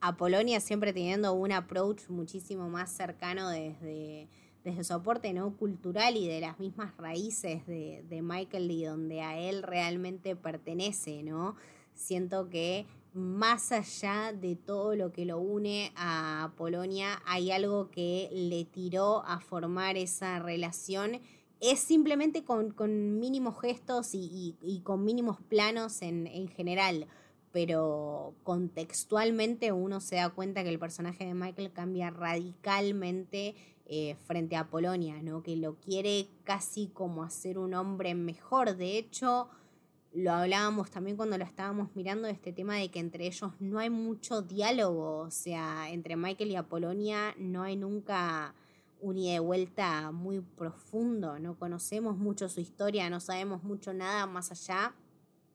a 0.00 0.16
Polonia 0.16 0.60
siempre 0.60 0.92
teniendo 0.92 1.32
un 1.34 1.52
approach 1.52 2.08
muchísimo 2.08 2.68
más 2.68 2.90
cercano 2.90 3.48
desde, 3.50 4.28
desde 4.64 4.84
su 4.84 4.94
aporte 4.94 5.32
¿no? 5.32 5.56
cultural 5.56 6.16
y 6.16 6.26
de 6.26 6.40
las 6.40 6.58
mismas 6.58 6.96
raíces 6.96 7.66
de, 7.66 8.04
de, 8.08 8.22
Michael 8.22 8.70
y 8.70 8.84
donde 8.84 9.20
a 9.20 9.38
él 9.38 9.62
realmente 9.62 10.36
pertenece, 10.36 11.22
¿no? 11.22 11.56
Siento 11.94 12.48
que 12.48 12.86
más 13.12 13.72
allá 13.72 14.32
de 14.32 14.56
todo 14.56 14.94
lo 14.94 15.12
que 15.12 15.24
lo 15.24 15.38
une 15.38 15.92
a 15.96 16.52
Polonia, 16.56 17.20
hay 17.26 17.50
algo 17.50 17.90
que 17.90 18.30
le 18.32 18.64
tiró 18.64 19.24
a 19.26 19.40
formar 19.40 19.96
esa 19.96 20.38
relación. 20.38 21.20
Es 21.60 21.80
simplemente 21.80 22.44
con, 22.44 23.18
mínimos 23.18 23.60
gestos 23.60 24.10
y, 24.14 24.80
con 24.84 25.04
mínimos 25.04 25.40
planos 25.42 26.00
en, 26.02 26.26
en 26.26 26.48
general 26.48 27.06
pero 27.52 28.34
contextualmente 28.42 29.72
uno 29.72 30.00
se 30.00 30.16
da 30.16 30.30
cuenta 30.30 30.62
que 30.62 30.68
el 30.68 30.78
personaje 30.78 31.24
de 31.24 31.34
Michael 31.34 31.72
cambia 31.72 32.10
radicalmente 32.10 33.54
eh, 33.86 34.16
frente 34.26 34.54
a 34.54 34.68
Polonia, 34.70 35.20
¿no? 35.22 35.42
Que 35.42 35.56
lo 35.56 35.74
quiere 35.80 36.28
casi 36.44 36.88
como 36.88 37.24
hacer 37.24 37.58
un 37.58 37.74
hombre 37.74 38.14
mejor. 38.14 38.76
De 38.76 38.96
hecho, 38.96 39.48
lo 40.12 40.32
hablábamos 40.32 40.90
también 40.90 41.16
cuando 41.16 41.38
lo 41.38 41.44
estábamos 41.44 41.94
mirando, 41.94 42.28
este 42.28 42.52
tema 42.52 42.76
de 42.76 42.90
que 42.90 43.00
entre 43.00 43.26
ellos 43.26 43.52
no 43.58 43.78
hay 43.78 43.90
mucho 43.90 44.42
diálogo, 44.42 45.18
o 45.18 45.30
sea, 45.30 45.90
entre 45.90 46.16
Michael 46.16 46.50
y 46.50 46.56
Apolonia 46.56 47.34
no 47.36 47.62
hay 47.62 47.76
nunca 47.76 48.54
un 49.00 49.18
ida 49.18 49.32
de 49.32 49.40
vuelta 49.40 50.10
muy 50.12 50.40
profundo, 50.40 51.38
no 51.38 51.58
conocemos 51.58 52.16
mucho 52.16 52.48
su 52.48 52.60
historia, 52.60 53.08
no 53.08 53.20
sabemos 53.20 53.62
mucho 53.62 53.94
nada 53.94 54.26
más 54.26 54.50
allá 54.50 54.94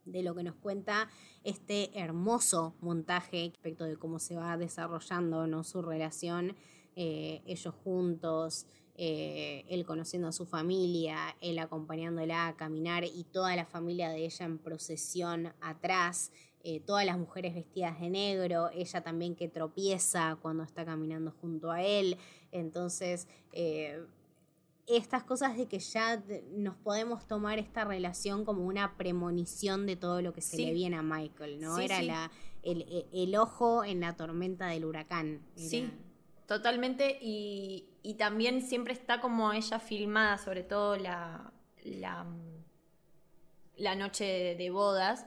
de 0.05 0.23
lo 0.23 0.35
que 0.35 0.43
nos 0.43 0.55
cuenta 0.55 1.09
este 1.45 1.97
hermoso 1.97 2.75
montaje 2.81 3.51
respecto 3.53 3.85
de 3.85 3.97
cómo 3.97 4.19
se 4.19 4.35
va 4.35 4.57
desarrollando 4.57 5.47
¿no? 5.47 5.63
su 5.63 5.81
relación 5.81 6.55
eh, 6.95 7.41
ellos 7.45 7.73
juntos, 7.83 8.67
eh, 8.95 9.65
él 9.67 9.85
conociendo 9.85 10.29
a 10.29 10.31
su 10.31 10.45
familia, 10.45 11.35
él 11.41 11.59
acompañándola 11.59 12.47
a 12.47 12.55
caminar 12.55 13.03
y 13.03 13.25
toda 13.25 13.55
la 13.55 13.65
familia 13.65 14.09
de 14.09 14.23
ella 14.23 14.45
en 14.45 14.57
procesión 14.57 15.53
atrás, 15.59 16.31
eh, 16.63 16.79
todas 16.79 17.05
las 17.05 17.17
mujeres 17.17 17.53
vestidas 17.53 17.99
de 17.99 18.09
negro, 18.09 18.69
ella 18.73 19.01
también 19.01 19.35
que 19.35 19.49
tropieza 19.49 20.37
cuando 20.41 20.63
está 20.63 20.85
caminando 20.85 21.31
junto 21.31 21.69
a 21.69 21.83
él. 21.83 22.17
Entonces, 22.51 23.27
estas 24.87 25.23
cosas 25.23 25.57
de 25.57 25.67
que 25.67 25.79
ya 25.79 26.23
nos 26.51 26.75
podemos 26.75 27.27
tomar 27.27 27.59
esta 27.59 27.83
relación 27.85 28.45
como 28.45 28.65
una 28.65 28.97
premonición 28.97 29.85
de 29.85 29.95
todo 29.95 30.21
lo 30.21 30.33
que 30.33 30.41
se 30.41 30.57
le 30.57 30.73
viene 30.73 30.97
a 30.97 31.01
Michael, 31.01 31.59
¿no? 31.59 31.79
Era 31.79 32.01
La, 32.01 32.31
el, 32.63 33.35
ojo 33.35 33.83
en 33.83 34.01
la 34.01 34.15
tormenta 34.15 34.67
del 34.67 34.85
huracán. 34.85 35.41
Sí, 35.55 35.89
Totalmente, 36.47 37.17
y, 37.21 37.87
también 38.19 38.61
siempre 38.61 38.93
está 38.93 39.19
como 39.19 39.51
ella 39.51 39.79
filmada, 39.79 40.37
sobre 40.37 40.61
todo 40.61 40.95
la, 40.95 41.51
la, 41.83 42.25
la 43.77 43.95
noche 43.95 44.55
de 44.55 44.69
bodas, 44.69 45.25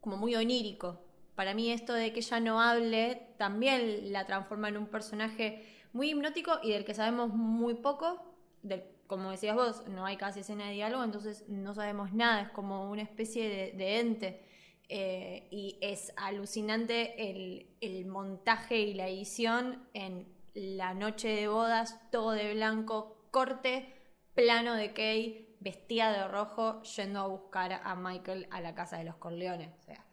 como 0.00 0.16
muy 0.16 0.34
onírico. 0.34 1.02
Para 1.34 1.52
mí 1.52 1.70
esto 1.70 1.92
de 1.92 2.12
que 2.12 2.20
ella 2.20 2.40
no 2.40 2.62
hable 2.62 3.34
también 3.36 4.10
la 4.10 4.26
transforma 4.26 4.68
en 4.68 4.78
un 4.78 4.86
personaje 4.86 5.64
muy 5.92 6.10
hipnótico 6.10 6.58
y 6.62 6.72
del 6.72 6.84
que 6.84 6.94
sabemos 6.94 7.28
muy 7.34 7.74
poco. 7.74 8.27
Del, 8.62 8.84
como 9.06 9.30
decías 9.30 9.56
vos, 9.56 9.86
no 9.88 10.04
hay 10.04 10.16
casi 10.16 10.40
escena 10.40 10.66
de 10.66 10.74
diálogo, 10.74 11.02
entonces 11.02 11.48
no 11.48 11.74
sabemos 11.74 12.12
nada, 12.12 12.42
es 12.42 12.50
como 12.50 12.90
una 12.90 13.02
especie 13.02 13.72
de, 13.72 13.98
ente. 13.98 14.44
Eh, 14.90 15.48
y 15.50 15.78
es 15.82 16.12
alucinante 16.16 17.30
el, 17.30 17.66
el 17.80 18.06
montaje 18.06 18.78
y 18.78 18.94
la 18.94 19.06
edición 19.06 19.86
en 19.92 20.26
la 20.54 20.94
noche 20.94 21.28
de 21.28 21.48
bodas, 21.48 22.00
todo 22.10 22.30
de 22.30 22.54
blanco, 22.54 23.28
corte, 23.30 23.94
plano 24.34 24.74
de 24.74 24.92
Kay, 24.92 25.56
vestida 25.60 26.12
de 26.12 26.28
rojo, 26.28 26.82
yendo 26.82 27.20
a 27.20 27.26
buscar 27.26 27.72
a 27.72 27.94
Michael 27.96 28.46
a 28.50 28.60
la 28.60 28.74
casa 28.74 28.98
de 28.98 29.04
los 29.04 29.16
Corleones. 29.16 29.70
O 29.78 29.82
sea, 29.82 30.04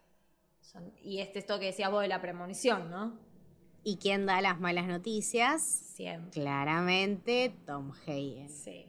y 1.02 1.20
este 1.20 1.38
esto 1.38 1.58
que 1.58 1.66
decías 1.66 1.90
vos 1.90 2.02
de 2.02 2.08
la 2.08 2.20
premonición, 2.20 2.90
¿no? 2.90 3.18
¿Y 3.88 3.98
quién 3.98 4.26
da 4.26 4.40
las 4.40 4.58
malas 4.58 4.88
noticias? 4.88 5.62
Siempre. 5.62 6.32
Claramente 6.32 7.54
Tom 7.64 7.92
Hagen. 7.92 8.48
Sí. 8.48 8.84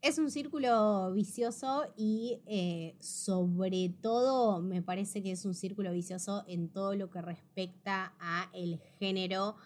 Es 0.00 0.18
un 0.18 0.30
círculo 0.30 1.12
vicioso 1.14 1.92
y 1.96 2.38
eh, 2.46 2.94
sobre 3.00 3.88
todo 4.00 4.60
me 4.60 4.82
parece 4.82 5.20
que 5.20 5.32
es 5.32 5.44
un 5.44 5.52
círculo 5.52 5.90
vicioso 5.90 6.44
en 6.46 6.68
todo 6.68 6.94
lo 6.94 7.10
que 7.10 7.20
respecta 7.20 8.14
a 8.20 8.48
el 8.54 8.78
género 9.00 9.56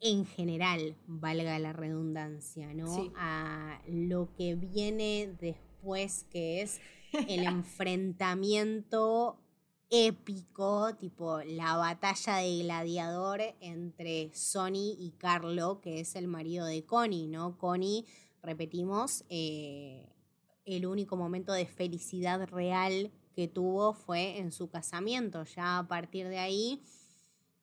en 0.00 0.24
general, 0.24 0.96
valga 1.06 1.58
la 1.58 1.74
redundancia, 1.74 2.72
¿no? 2.72 3.12
A 3.14 3.82
lo 3.86 4.34
que 4.38 4.54
viene 4.54 5.36
después, 5.38 6.24
que 6.30 6.62
es 6.62 6.80
el 7.28 7.44
enfrentamiento 7.44 9.38
épico, 9.90 10.94
tipo 10.96 11.40
la 11.40 11.76
batalla 11.76 12.36
de 12.36 12.58
gladiador 12.62 13.40
entre 13.60 14.30
Sonny 14.34 14.96
y 14.98 15.12
Carlo, 15.18 15.80
que 15.80 16.00
es 16.00 16.16
el 16.16 16.28
marido 16.28 16.66
de 16.66 16.84
Connie, 16.84 17.28
¿no? 17.28 17.56
Connie, 17.58 18.06
repetimos, 18.42 19.24
eh, 19.28 20.08
el 20.64 20.86
único 20.86 21.16
momento 21.16 21.52
de 21.52 21.66
felicidad 21.66 22.46
real 22.48 23.10
que 23.34 23.48
tuvo 23.48 23.94
fue 23.94 24.38
en 24.38 24.52
su 24.52 24.68
casamiento. 24.68 25.44
Ya 25.44 25.78
a 25.78 25.88
partir 25.88 26.28
de 26.28 26.38
ahí 26.38 26.82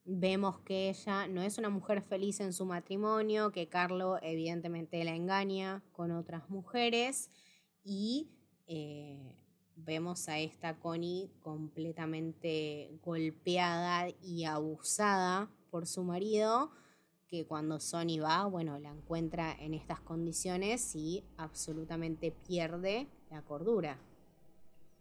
Vemos 0.08 0.60
que 0.60 0.88
ella 0.88 1.26
no 1.26 1.42
es 1.42 1.58
una 1.58 1.68
mujer 1.68 2.00
feliz 2.00 2.38
en 2.38 2.52
su 2.52 2.64
matrimonio, 2.64 3.50
que 3.50 3.68
Carlo 3.68 4.22
evidentemente 4.22 5.02
la 5.02 5.16
engaña 5.16 5.82
con 5.90 6.12
otras 6.12 6.48
mujeres 6.48 7.28
y 7.82 8.30
eh, 8.68 9.34
vemos 9.76 10.28
a 10.28 10.38
esta 10.38 10.78
Connie 10.78 11.30
completamente 11.42 12.90
golpeada 13.02 14.08
y 14.22 14.44
abusada 14.44 15.50
por 15.70 15.86
su 15.86 16.02
marido, 16.02 16.70
que 17.28 17.46
cuando 17.46 17.80
Sony 17.80 18.20
va, 18.22 18.46
bueno, 18.46 18.78
la 18.78 18.90
encuentra 18.90 19.52
en 19.58 19.74
estas 19.74 20.00
condiciones 20.00 20.94
y 20.94 21.24
absolutamente 21.36 22.30
pierde 22.30 23.08
la 23.30 23.42
cordura. 23.42 23.98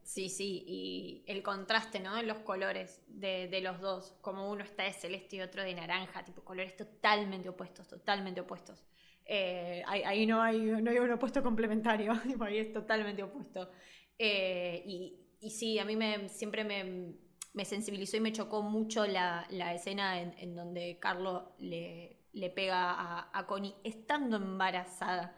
Sí, 0.06 0.30
sí, 0.30 0.64
y 0.68 1.24
el 1.26 1.42
contraste, 1.42 2.00
¿no? 2.00 2.16
En 2.16 2.28
los 2.28 2.38
colores 2.40 3.02
de, 3.08 3.60
los 3.62 3.80
dos, 3.82 4.16
como 4.22 4.52
uno 4.52 4.64
está 4.64 4.84
de 4.84 4.94
celeste 4.94 5.38
y 5.38 5.42
otro 5.42 5.64
de 5.64 5.74
naranja, 5.74 6.24
tipo 6.24 6.44
colores 6.44 6.78
totalmente 6.78 7.50
opuestos, 7.50 7.88
totalmente 7.88 8.40
opuestos. 8.40 8.86
Eh, 9.26 9.84
ahí, 9.88 10.28
no, 10.28 10.44
hay, 10.44 10.60
no 10.60 10.92
hay 10.92 11.00
un 11.00 11.12
opuesto 11.12 11.42
complementario, 11.42 12.12
ahí 12.42 12.60
es 12.60 12.72
totalmente 12.72 13.24
opuesto. 13.24 13.72
Eh, 14.18 14.84
y, 14.86 15.50
sí, 15.50 15.80
a 15.80 15.86
mí 15.86 15.96
me, 15.96 16.30
siempre 16.30 16.64
me, 16.64 17.66
sensibilizó 17.66 18.18
y 18.18 18.22
me 18.22 18.34
chocó 18.34 18.62
mucho 18.62 19.06
la, 19.06 19.48
escena 19.74 20.20
en, 20.22 20.56
donde 20.56 21.00
Carlos 21.00 21.44
le, 21.60 22.26
le 22.34 22.50
pega 22.50 22.92
a, 22.92 23.30
a 23.38 23.48
Connie 23.48 23.76
estando 23.84 24.38
embarazada. 24.38 25.36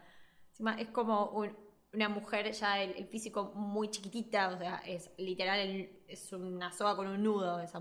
Es 0.78 0.88
como 0.88 1.30
un, 1.30 1.56
una 1.92 2.08
mujer 2.08 2.50
ya 2.52 2.82
el, 2.82 3.06
físico 3.06 3.52
muy 3.54 3.90
chiquitita, 3.90 4.50
o 4.50 4.58
sea, 4.58 4.82
es 4.86 5.10
literal, 5.18 5.88
es 6.06 6.32
una 6.32 6.72
soga 6.72 6.96
con 6.96 7.06
un 7.06 7.22
nudo, 7.22 7.60
esa 7.60 7.80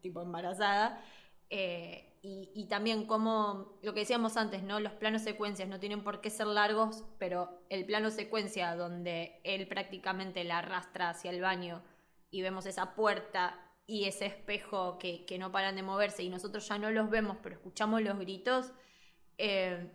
tipo 0.00 0.22
embarazada. 0.22 1.02
Eh, 1.50 2.07
y, 2.20 2.66
también 2.68 3.06
como 3.06 3.78
lo 3.82 3.94
que 3.94 4.00
decíamos 4.00 4.36
antes, 4.36 4.62
¿no? 4.62 4.80
Los 4.80 4.92
planos 4.92 5.22
secuencias 5.22 5.68
no 5.68 5.78
tienen 5.78 6.02
por 6.02 6.20
qué 6.20 6.30
ser 6.30 6.48
largos, 6.48 7.04
pero 7.18 7.62
el 7.70 7.86
plano 7.86 8.10
secuencia 8.10 8.74
donde 8.74 9.40
él 9.44 9.68
prácticamente 9.68 10.44
la 10.44 10.58
arrastra 10.58 11.10
hacia 11.10 11.30
el 11.30 11.40
baño 11.40 11.82
y 12.30 12.42
vemos 12.42 12.66
esa 12.66 12.94
puerta 12.94 13.58
y 13.86 14.04
ese 14.04 14.26
espejo 14.26 14.98
que, 14.98 15.24
no 15.38 15.52
paran 15.52 15.76
de 15.76 15.82
moverse 15.82 16.22
y 16.22 16.28
nosotros 16.28 16.68
ya 16.68 16.78
no 16.78 16.90
los 16.90 17.08
vemos, 17.08 17.38
pero 17.42 17.54
escuchamos 17.54 18.02
los 18.02 18.18
gritos, 18.18 18.72
eh, 19.38 19.90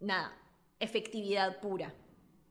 nada, 0.00 0.36
efectividad 0.80 1.60
pura 1.60 1.94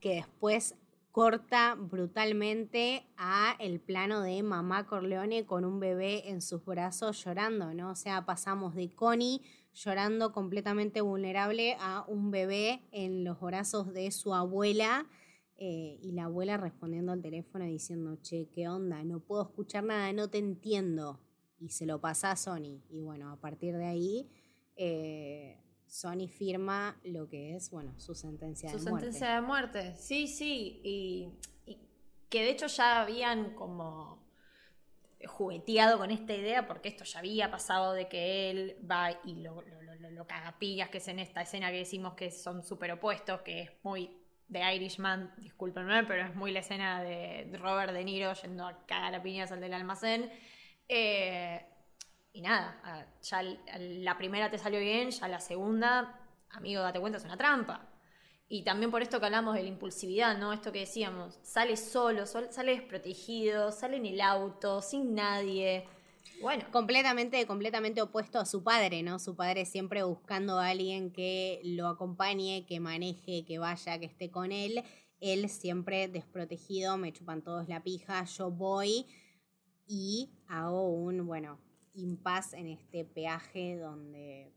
que 0.00 0.16
después 0.16 0.74
corta 1.14 1.76
brutalmente 1.76 3.06
a 3.16 3.54
el 3.60 3.78
plano 3.78 4.20
de 4.22 4.42
mamá 4.42 4.84
Corleone 4.84 5.46
con 5.46 5.64
un 5.64 5.78
bebé 5.78 6.28
en 6.28 6.42
sus 6.42 6.64
brazos 6.64 7.24
llorando, 7.24 7.72
¿no? 7.72 7.92
O 7.92 7.94
sea, 7.94 8.26
pasamos 8.26 8.74
de 8.74 8.90
Connie 8.90 9.40
llorando 9.72 10.32
completamente 10.32 11.02
vulnerable 11.02 11.76
a 11.78 12.04
un 12.08 12.32
bebé 12.32 12.82
en 12.90 13.22
los 13.22 13.40
brazos 13.40 13.94
de 13.94 14.10
su 14.10 14.34
abuela 14.34 15.06
eh, 15.56 16.00
y 16.02 16.10
la 16.10 16.24
abuela 16.24 16.56
respondiendo 16.56 17.12
al 17.12 17.22
teléfono 17.22 17.64
diciendo, 17.64 18.18
che, 18.20 18.48
¿qué 18.52 18.66
onda? 18.66 19.04
No 19.04 19.20
puedo 19.20 19.44
escuchar 19.44 19.84
nada, 19.84 20.12
no 20.12 20.28
te 20.28 20.38
entiendo. 20.38 21.20
Y 21.60 21.68
se 21.68 21.86
lo 21.86 22.00
pasa 22.00 22.32
a 22.32 22.36
Sony. 22.36 22.82
Y 22.90 22.98
bueno, 22.98 23.30
a 23.30 23.36
partir 23.36 23.76
de 23.76 23.86
ahí 23.86 24.28
eh, 24.74 25.63
Sony 25.86 26.28
firma 26.28 26.98
lo 27.04 27.28
que 27.28 27.54
es, 27.54 27.70
bueno, 27.70 27.98
su 27.98 28.14
sentencia 28.14 28.68
de 28.68 28.76
muerte. 28.76 28.90
Su 28.90 28.96
sentencia 28.96 29.34
de 29.34 29.40
muerte, 29.40 29.96
sí, 29.96 30.26
sí, 30.26 30.80
y, 30.82 31.28
que 32.28 32.42
de 32.42 32.50
hecho 32.50 32.66
ya 32.66 33.02
habían 33.02 33.54
como 33.54 34.24
jugueteado 35.26 35.98
con 35.98 36.10
esta 36.10 36.34
idea, 36.34 36.66
porque 36.66 36.88
esto 36.88 37.04
ya 37.04 37.20
había 37.20 37.50
pasado 37.50 37.92
de 37.92 38.08
que 38.08 38.50
él 38.50 38.76
va 38.90 39.12
y 39.24 39.36
lo, 39.36 39.62
lo, 39.62 40.10
lo, 40.10 40.26
cagapillas, 40.26 40.88
que 40.88 40.98
es 40.98 41.08
en 41.08 41.18
esta 41.18 41.42
escena 41.42 41.70
que 41.70 41.78
decimos 41.78 42.14
que 42.14 42.30
son 42.30 42.62
súper 42.62 42.92
opuestos, 42.92 43.42
que 43.42 43.62
es 43.62 43.70
muy 43.82 44.10
de 44.48 44.74
Irishman, 44.74 45.32
discúlpenme, 45.38 46.04
pero 46.04 46.26
es 46.26 46.34
muy 46.34 46.52
la 46.52 46.60
escena 46.60 47.02
de 47.02 47.50
Robert 47.58 47.92
De 47.92 48.04
Niro 48.04 48.32
yendo 48.34 48.66
a 48.66 48.84
cagar 48.86 49.14
a 49.14 49.22
piñas 49.22 49.50
al 49.52 49.60
del 49.60 49.72
almacén. 49.72 50.30
Eh, 50.88 51.64
y 52.34 52.42
nada, 52.42 53.06
ya 53.22 53.42
la 53.78 54.18
primera 54.18 54.50
te 54.50 54.58
salió 54.58 54.80
bien, 54.80 55.10
ya 55.10 55.28
la 55.28 55.38
segunda, 55.38 56.20
amigo, 56.50 56.82
date 56.82 56.98
cuenta, 56.98 57.18
es 57.18 57.24
una 57.24 57.36
trampa. 57.36 57.88
Y 58.48 58.64
también 58.64 58.90
por 58.90 59.02
esto 59.02 59.20
que 59.20 59.26
hablamos 59.26 59.54
de 59.54 59.62
la 59.62 59.68
impulsividad, 59.68 60.36
¿no? 60.36 60.52
Esto 60.52 60.72
que 60.72 60.80
decíamos, 60.80 61.38
sale 61.42 61.76
solo, 61.76 62.26
sale 62.26 62.72
desprotegido, 62.72 63.70
sale 63.70 63.98
en 63.98 64.06
el 64.06 64.20
auto, 64.20 64.82
sin 64.82 65.14
nadie. 65.14 65.86
Bueno. 66.42 66.64
Completamente, 66.72 67.46
completamente 67.46 68.02
opuesto 68.02 68.40
a 68.40 68.46
su 68.46 68.64
padre, 68.64 69.04
¿no? 69.04 69.20
Su 69.20 69.36
padre 69.36 69.64
siempre 69.64 70.02
buscando 70.02 70.58
a 70.58 70.70
alguien 70.70 71.12
que 71.12 71.60
lo 71.62 71.86
acompañe, 71.86 72.66
que 72.66 72.80
maneje, 72.80 73.44
que 73.44 73.58
vaya, 73.58 74.00
que 74.00 74.06
esté 74.06 74.32
con 74.32 74.50
él. 74.50 74.82
Él 75.20 75.48
siempre 75.48 76.08
desprotegido, 76.08 76.96
me 76.96 77.12
chupan 77.12 77.42
todos 77.42 77.68
la 77.68 77.82
pija, 77.84 78.24
yo 78.24 78.50
voy 78.50 79.06
y 79.86 80.32
hago 80.48 80.88
un, 80.90 81.26
bueno, 81.26 81.60
impas 81.94 82.52
en 82.52 82.66
este 82.68 83.04
peaje 83.04 83.78
donde 83.78 84.52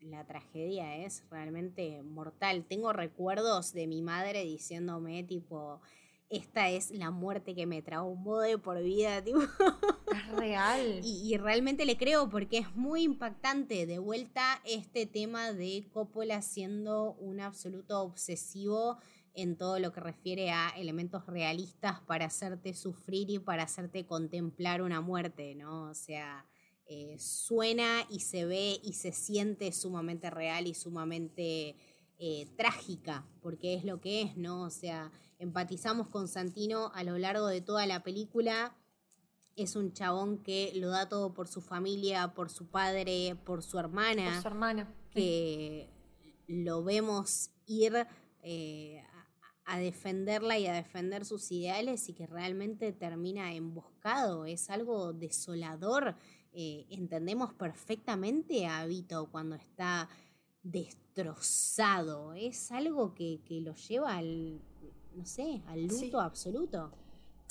la 0.00 0.24
tragedia 0.24 0.96
es 0.96 1.24
realmente 1.30 2.02
mortal. 2.02 2.64
Tengo 2.68 2.92
recuerdos 2.92 3.72
de 3.72 3.86
mi 3.86 4.02
madre 4.02 4.44
diciéndome 4.44 5.22
tipo, 5.24 5.80
esta 6.30 6.68
es 6.68 6.90
la 6.90 7.10
muerte 7.10 7.54
que 7.54 7.66
me 7.66 7.82
traumó 7.82 8.40
de 8.40 8.58
por 8.58 8.82
vida, 8.82 9.22
tipo. 9.24 9.40
Es 9.40 10.28
real. 10.36 11.00
Y, 11.02 11.36
realmente 11.36 11.84
le 11.84 11.96
creo 11.96 12.28
porque 12.28 12.58
es 12.58 12.76
muy 12.76 13.02
impactante. 13.02 13.86
De 13.86 13.98
vuelta 13.98 14.60
este 14.64 15.06
tema 15.06 15.52
de 15.52 15.88
Coppola 15.92 16.42
siendo 16.42 17.14
un 17.14 17.40
absoluto 17.40 18.00
obsesivo 18.00 18.98
en 19.34 19.56
todo 19.56 19.78
lo 19.78 19.92
que 19.92 20.00
refiere 20.00 20.50
a 20.50 20.70
elementos 20.70 21.26
realistas 21.26 22.00
para 22.00 22.26
hacerte 22.26 22.74
sufrir 22.74 23.30
y 23.30 23.38
para 23.38 23.62
hacerte 23.62 24.04
contemplar 24.04 24.82
una 24.82 25.00
muerte, 25.00 25.54
¿no? 25.54 25.84
O 25.84 25.94
sea, 25.94 26.44
eh, 26.88 27.16
suena 27.18 28.06
y 28.08 28.20
se 28.20 28.46
ve 28.46 28.80
y 28.82 28.94
se 28.94 29.12
siente 29.12 29.70
sumamente 29.72 30.30
real 30.30 30.66
y 30.66 30.74
sumamente 30.74 31.76
eh, 32.18 32.46
trágica, 32.56 33.26
porque 33.42 33.74
es 33.74 33.84
lo 33.84 34.00
que 34.00 34.22
es, 34.22 34.36
¿no? 34.36 34.62
O 34.62 34.70
sea, 34.70 35.12
empatizamos 35.38 36.08
con 36.08 36.26
Santino 36.26 36.90
a 36.94 37.04
lo 37.04 37.18
largo 37.18 37.46
de 37.46 37.60
toda 37.60 37.86
la 37.86 38.02
película. 38.02 38.74
Es 39.54 39.76
un 39.76 39.92
chabón 39.92 40.38
que 40.38 40.72
lo 40.74 40.88
da 40.88 41.08
todo 41.08 41.34
por 41.34 41.46
su 41.46 41.60
familia, 41.60 42.34
por 42.34 42.50
su 42.50 42.66
padre, 42.66 43.36
por 43.44 43.62
su 43.62 43.78
hermana. 43.78 44.32
Por 44.32 44.42
su 44.42 44.48
hermana. 44.48 44.94
Que 45.12 45.90
lo 46.48 46.82
vemos 46.82 47.50
ir 47.66 48.06
eh, 48.42 49.04
a, 49.66 49.78
defenderla 49.78 50.58
y 50.58 50.66
a 50.66 50.72
defender 50.72 51.26
sus 51.26 51.52
ideales 51.52 52.08
y 52.08 52.14
que 52.14 52.26
realmente 52.26 52.92
termina 52.92 53.52
emboscado. 53.52 54.46
Es 54.46 54.70
algo 54.70 55.12
desolador. 55.12 56.16
Eh, 56.60 56.86
entendemos 56.90 57.54
perfectamente 57.54 58.66
a 58.66 58.84
Vito 58.84 59.28
cuando 59.30 59.54
está 59.54 60.08
destrozado. 60.60 62.32
Es 62.32 62.72
algo 62.72 63.14
que, 63.14 63.38
lo 63.48 63.76
lleva 63.76 64.16
al, 64.16 64.60
no 65.14 65.24
sé, 65.24 65.62
al 65.68 65.86
luto 65.86 66.20
absoluto. 66.20 66.90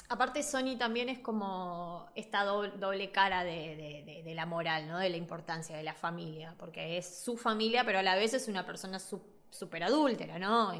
Aparte, 0.09 0.43
Sony 0.43 0.77
también 0.77 1.07
es 1.07 1.19
como 1.19 2.07
esta 2.15 2.43
doble, 2.43 3.09
cara 3.13 3.45
de, 3.45 4.33
la 4.35 4.45
moral, 4.45 4.89
¿no? 4.89 4.97
De 4.97 5.09
la 5.09 5.15
importancia 5.15 5.77
de 5.77 5.83
la 5.83 5.93
familia, 5.93 6.53
porque 6.59 6.97
es 6.97 7.23
su 7.23 7.37
familia, 7.37 7.85
pero 7.85 7.99
a 7.99 8.03
la 8.03 8.17
vez 8.17 8.33
es 8.33 8.49
una 8.49 8.65
persona 8.65 8.99
súper 8.99 9.83
adúltera, 9.83 10.37
¿no? 10.37 10.73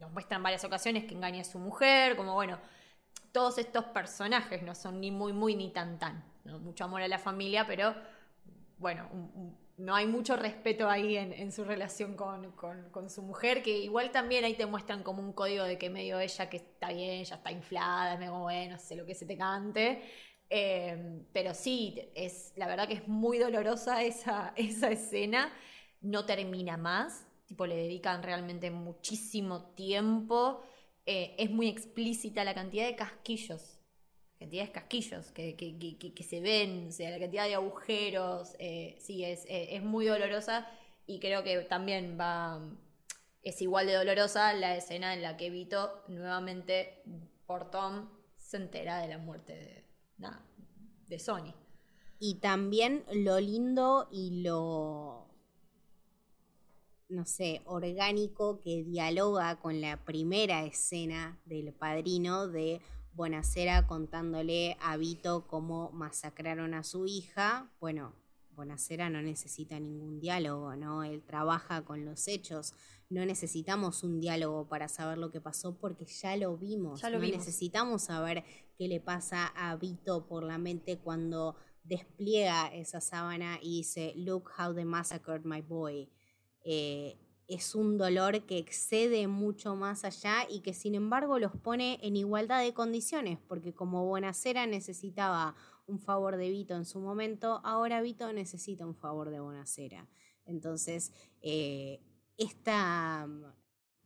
nos 0.00 0.10
muestran 0.12 0.42
varias 0.42 0.64
ocasiones 0.64 1.04
que 1.04 1.12
engaña 1.14 1.42
a 1.42 1.44
su 1.44 1.58
mujer, 1.58 2.16
como 2.16 2.32
bueno, 2.32 2.58
todos 3.36 3.58
estos 3.58 3.84
personajes 3.84 4.62
no 4.62 4.74
son 4.74 4.98
ni 4.98 5.10
muy, 5.10 5.34
muy, 5.34 5.54
ni 5.56 5.68
tan, 5.68 5.98
tan. 5.98 6.24
Mucho 6.62 6.84
amor 6.84 7.02
a 7.02 7.06
la 7.06 7.18
familia, 7.18 7.66
pero 7.66 7.94
bueno, 8.78 9.10
no 9.76 9.94
hay 9.94 10.06
mucho 10.06 10.36
respeto 10.36 10.88
ahí 10.88 11.18
en, 11.18 11.52
su 11.52 11.62
relación 11.62 12.16
con, 12.16 13.10
su 13.10 13.20
mujer, 13.20 13.62
que 13.62 13.76
igual 13.76 14.10
también 14.10 14.46
ahí 14.46 14.54
te 14.54 14.64
muestran 14.64 15.02
como 15.02 15.20
un 15.20 15.34
código 15.34 15.64
de 15.64 15.76
que 15.76 15.90
medio 15.90 16.18
ella 16.18 16.48
que 16.48 16.56
está 16.56 16.88
bien, 16.94 17.24
ya 17.24 17.34
está 17.34 17.52
inflada, 17.52 18.14
es 18.14 18.18
medio 18.18 18.38
bueno, 18.38 18.78
sé 18.78 18.96
lo 18.96 19.04
que 19.04 19.14
se 19.14 19.26
te 19.26 19.36
cante. 19.36 20.02
Eh, 20.48 21.26
pero 21.30 21.52
sí, 21.52 22.10
es, 22.14 22.54
la 22.56 22.66
verdad 22.66 22.88
que 22.88 22.94
es 22.94 23.06
muy 23.06 23.36
dolorosa 23.36 24.02
esa, 24.02 24.54
esa 24.56 24.88
escena, 24.88 25.52
no 26.00 26.24
termina 26.24 26.78
más, 26.78 27.26
tipo 27.44 27.66
le 27.66 27.76
dedican 27.76 28.22
realmente 28.22 28.70
muchísimo 28.70 29.74
tiempo, 29.74 30.62
eh, 31.06 31.34
es 31.38 31.50
muy 31.50 31.68
explícita 31.68 32.44
la 32.44 32.54
cantidad 32.54 32.86
de 32.86 32.96
casquillos 32.96 33.76
cantidad 34.38 34.64
de 34.64 34.72
casquillos 34.72 35.30
que, 35.32 35.56
que, 35.56 36.22
se 36.22 36.40
ven, 36.40 36.88
o 36.88 36.92
sea, 36.92 37.10
la 37.10 37.18
cantidad 37.18 37.46
de 37.46 37.54
agujeros, 37.54 38.54
eh, 38.58 38.96
sí, 39.00 39.24
es, 39.24 39.44
eh, 39.46 39.76
es, 39.76 39.82
muy 39.82 40.06
dolorosa 40.06 40.68
y 41.06 41.20
creo 41.20 41.42
que 41.42 41.58
también 41.62 42.18
va, 42.20 42.60
es 43.42 43.62
igual 43.62 43.86
de 43.86 43.94
dolorosa 43.94 44.52
la 44.52 44.76
escena 44.76 45.14
en 45.14 45.22
la 45.22 45.36
que 45.36 45.50
Vito 45.50 46.02
nuevamente 46.08 47.02
por 47.46 47.70
Tom 47.70 48.10
se 48.36 48.58
entera 48.58 48.98
de 48.98 49.08
la 49.08 49.18
muerte 49.18 49.54
de, 49.54 50.28
de 51.06 51.18
Sony. 51.18 51.54
Y 52.18 52.36
también 52.36 53.04
lo 53.12 53.40
lindo 53.40 54.08
y 54.10 54.42
lo, 54.42 55.25
no 57.08 57.24
sé, 57.24 57.62
orgánico 57.64 58.60
que 58.60 58.82
dialoga 58.84 59.60
con 59.60 59.80
la 59.80 60.04
primera 60.04 60.64
escena 60.64 61.40
del 61.44 61.72
padrino 61.72 62.48
de 62.48 62.80
Bonacera 63.12 63.86
contándole 63.86 64.76
a 64.80 64.96
Vito 64.96 65.46
cómo 65.46 65.90
masacraron 65.92 66.74
a 66.74 66.82
su 66.82 67.06
hija. 67.06 67.70
Bueno, 67.80 68.12
Bonacera 68.50 69.08
no 69.08 69.22
necesita 69.22 69.78
ningún 69.78 70.20
diálogo, 70.20 70.76
¿no? 70.76 71.04
Él 71.04 71.22
trabaja 71.22 71.84
con 71.84 72.04
los 72.04 72.26
hechos. 72.28 72.74
No 73.08 73.24
necesitamos 73.24 74.02
un 74.02 74.20
diálogo 74.20 74.68
para 74.68 74.88
saber 74.88 75.18
lo 75.18 75.30
que 75.30 75.40
pasó 75.40 75.78
porque 75.78 76.06
ya 76.06 76.36
lo 76.36 76.56
vimos. 76.56 77.02
no 77.02 77.18
necesitamos 77.18 78.02
saber 78.02 78.44
qué 78.76 78.88
le 78.88 79.00
pasa 79.00 79.46
a 79.56 79.76
Vito 79.76 80.26
por 80.26 80.42
la 80.42 80.58
mente 80.58 80.98
cuando 80.98 81.56
despliega 81.84 82.74
esa 82.74 83.00
sábana 83.00 83.58
y 83.62 83.78
dice, 83.78 84.12
Look 84.16 84.50
how 84.58 84.74
they 84.74 84.84
massacred 84.84 85.44
my 85.44 85.62
boy. 85.62 86.10
Eh, 86.68 87.16
es 87.46 87.76
un 87.76 87.96
dolor 87.96 88.42
que 88.42 88.58
excede 88.58 89.28
mucho 89.28 89.76
más 89.76 90.04
allá 90.04 90.48
y 90.50 90.62
que 90.62 90.74
sin 90.74 90.96
embargo 90.96 91.38
los 91.38 91.52
pone 91.52 92.00
en 92.02 92.16
igualdad 92.16 92.60
de 92.60 92.74
condiciones, 92.74 93.38
porque 93.46 93.72
como 93.72 94.04
Bonacera 94.04 94.66
necesitaba 94.66 95.54
un 95.86 96.00
favor 96.00 96.36
de 96.36 96.50
Vito 96.50 96.74
en 96.74 96.84
su 96.84 96.98
momento, 96.98 97.60
ahora 97.62 98.02
Vito 98.02 98.32
necesita 98.32 98.84
un 98.84 98.96
favor 98.96 99.30
de 99.30 99.38
Bonacera. 99.38 100.08
Entonces, 100.44 101.12
eh, 101.40 102.00
esta 102.36 103.28
mm, 103.28 103.44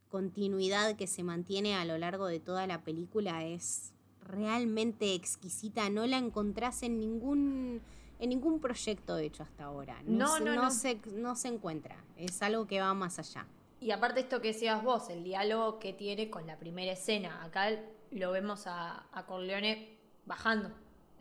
continuidad 0.07 0.95
que 0.95 1.07
se 1.07 1.23
mantiene 1.23 1.73
a 1.73 1.85
lo 1.85 1.97
largo 1.97 2.27
de 2.27 2.39
toda 2.39 2.67
la 2.67 2.83
película 2.83 3.43
es 3.43 3.95
realmente 4.19 5.15
exquisita, 5.15 5.89
no 5.89 6.05
la 6.05 6.19
encontrás 6.19 6.83
en 6.83 6.99
ningún 6.99 7.81
en 8.21 8.29
ningún 8.29 8.61
proyecto 8.61 9.17
hecho 9.17 9.41
hasta 9.41 9.65
ahora. 9.65 9.99
No, 10.05 10.39
no, 10.39 10.53
no, 10.53 10.69
Se, 10.69 11.01
no 11.07 11.35
se 11.35 11.47
encuentra. 11.47 11.97
Es 12.15 12.41
algo 12.43 12.67
que 12.67 12.79
va 12.79 12.93
más 12.93 13.17
allá. 13.17 13.47
Y 13.79 13.89
aparte 13.89 14.19
esto 14.19 14.39
que 14.41 14.49
decías 14.49 14.83
vos, 14.83 15.09
el 15.09 15.23
diálogo 15.23 15.79
que 15.79 15.91
tiene 15.91 16.29
con 16.29 16.45
la 16.45 16.57
primera 16.59 16.91
escena. 16.91 17.43
Acá 17.43 17.71
lo 18.11 18.31
vemos 18.31 18.67
a, 18.67 19.07
a 19.11 19.25
Corleone 19.25 19.97
bajando. 20.27 20.69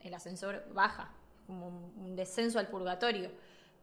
El 0.03 0.13
ascensor 0.13 0.63
baja, 0.75 1.11
como 1.47 1.69
un, 1.69 2.17
descenso 2.17 2.59
al 2.59 2.69
purgatorio. 2.69 3.31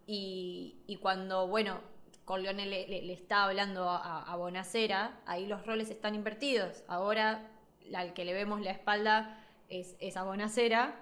Y, 0.06 0.99
cuando, 1.02 1.48
bueno, 1.48 1.80
Corleone 2.23 2.68
le, 2.68 3.11
está 3.11 3.45
hablando 3.45 3.89
a, 3.89 4.31
a, 4.31 4.35
Bonacera, 4.35 5.19
ahí 5.26 5.48
los 5.48 5.65
roles 5.65 5.89
están 5.89 6.14
invertidos. 6.14 6.84
Ahora 6.88 7.49
al 7.95 8.14
que 8.14 8.26
le 8.26 8.34
vemos 8.34 8.61
la 8.61 8.72
espalda 8.72 9.44
es, 9.69 9.95
es 9.99 10.18
a 10.18 10.23
Bonacera 10.23 11.02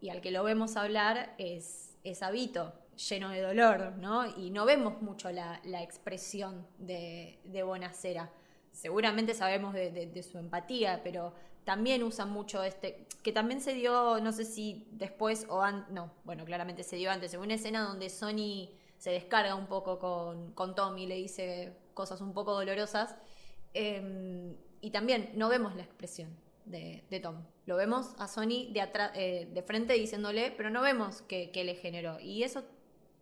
y 0.00 0.10
al 0.10 0.20
que 0.20 0.30
lo 0.30 0.44
vemos 0.44 0.76
hablar 0.76 1.34
es, 1.38 1.96
es 2.04 2.20
Vito, 2.32 2.72
lleno 3.08 3.30
de 3.30 3.40
dolor, 3.40 3.94
¿no? 3.98 4.26
Y 4.38 4.50
no 4.50 4.64
vemos 4.64 5.00
mucho 5.02 5.30
la, 5.30 5.60
expresión 5.82 6.66
de, 6.78 7.38
de, 7.44 7.62
Bonacera. 7.62 8.30
Seguramente 8.72 9.34
sabemos 9.34 9.74
de, 9.74 10.22
su 10.22 10.38
empatía, 10.38 11.00
pero 11.02 11.34
también 11.64 12.02
usa 12.02 12.26
mucho 12.26 12.62
este, 12.62 13.06
que 13.22 13.32
también 13.32 13.60
se 13.60 13.74
dio, 13.74 14.20
no 14.20 14.32
sé 14.32 14.44
si 14.44 14.86
después 14.92 15.46
o 15.48 15.62
antes, 15.62 15.92
no, 15.92 16.12
bueno, 16.24 16.44
claramente 16.44 16.82
se 16.82 16.96
dio 16.96 17.10
antes, 17.10 17.34
en 17.34 17.40
una 17.40 17.54
escena 17.54 17.82
donde 17.82 18.08
Sony 18.08 18.70
se 18.98 19.10
descarga 19.10 19.54
un 19.54 19.66
poco 19.66 19.98
con, 19.98 20.52
con 20.52 20.74
Tom 20.74 20.96
y 20.98 21.06
le 21.06 21.16
dice 21.16 21.76
cosas 21.94 22.20
un 22.20 22.32
poco 22.32 22.54
dolorosas. 22.54 23.16
Em, 23.74 24.54
y 24.80 24.90
también 24.90 25.32
no 25.34 25.48
vemos 25.48 25.74
la 25.74 25.82
expresión 25.82 26.45
de, 26.66 27.20
Tom. 27.22 27.36
Lo 27.64 27.76
vemos 27.76 28.14
a 28.18 28.28
Sony 28.28 28.70
de, 28.72 28.88
eh, 29.14 29.48
de 29.52 29.62
frente 29.62 29.94
diciéndole, 29.94 30.52
pero 30.56 30.70
no 30.70 30.82
vemos 30.82 31.22
qué, 31.22 31.50
le 31.54 31.74
generó. 31.74 32.18
Y 32.20 32.42
eso 32.42 32.64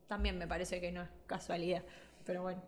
también 0.08 0.38
me 0.38 0.46
parece 0.46 0.80
que 0.80 0.92
no 0.92 1.02
es 1.02 1.08
casualidad. 1.26 1.82
Pero 2.24 2.42
bueno. 2.42 2.62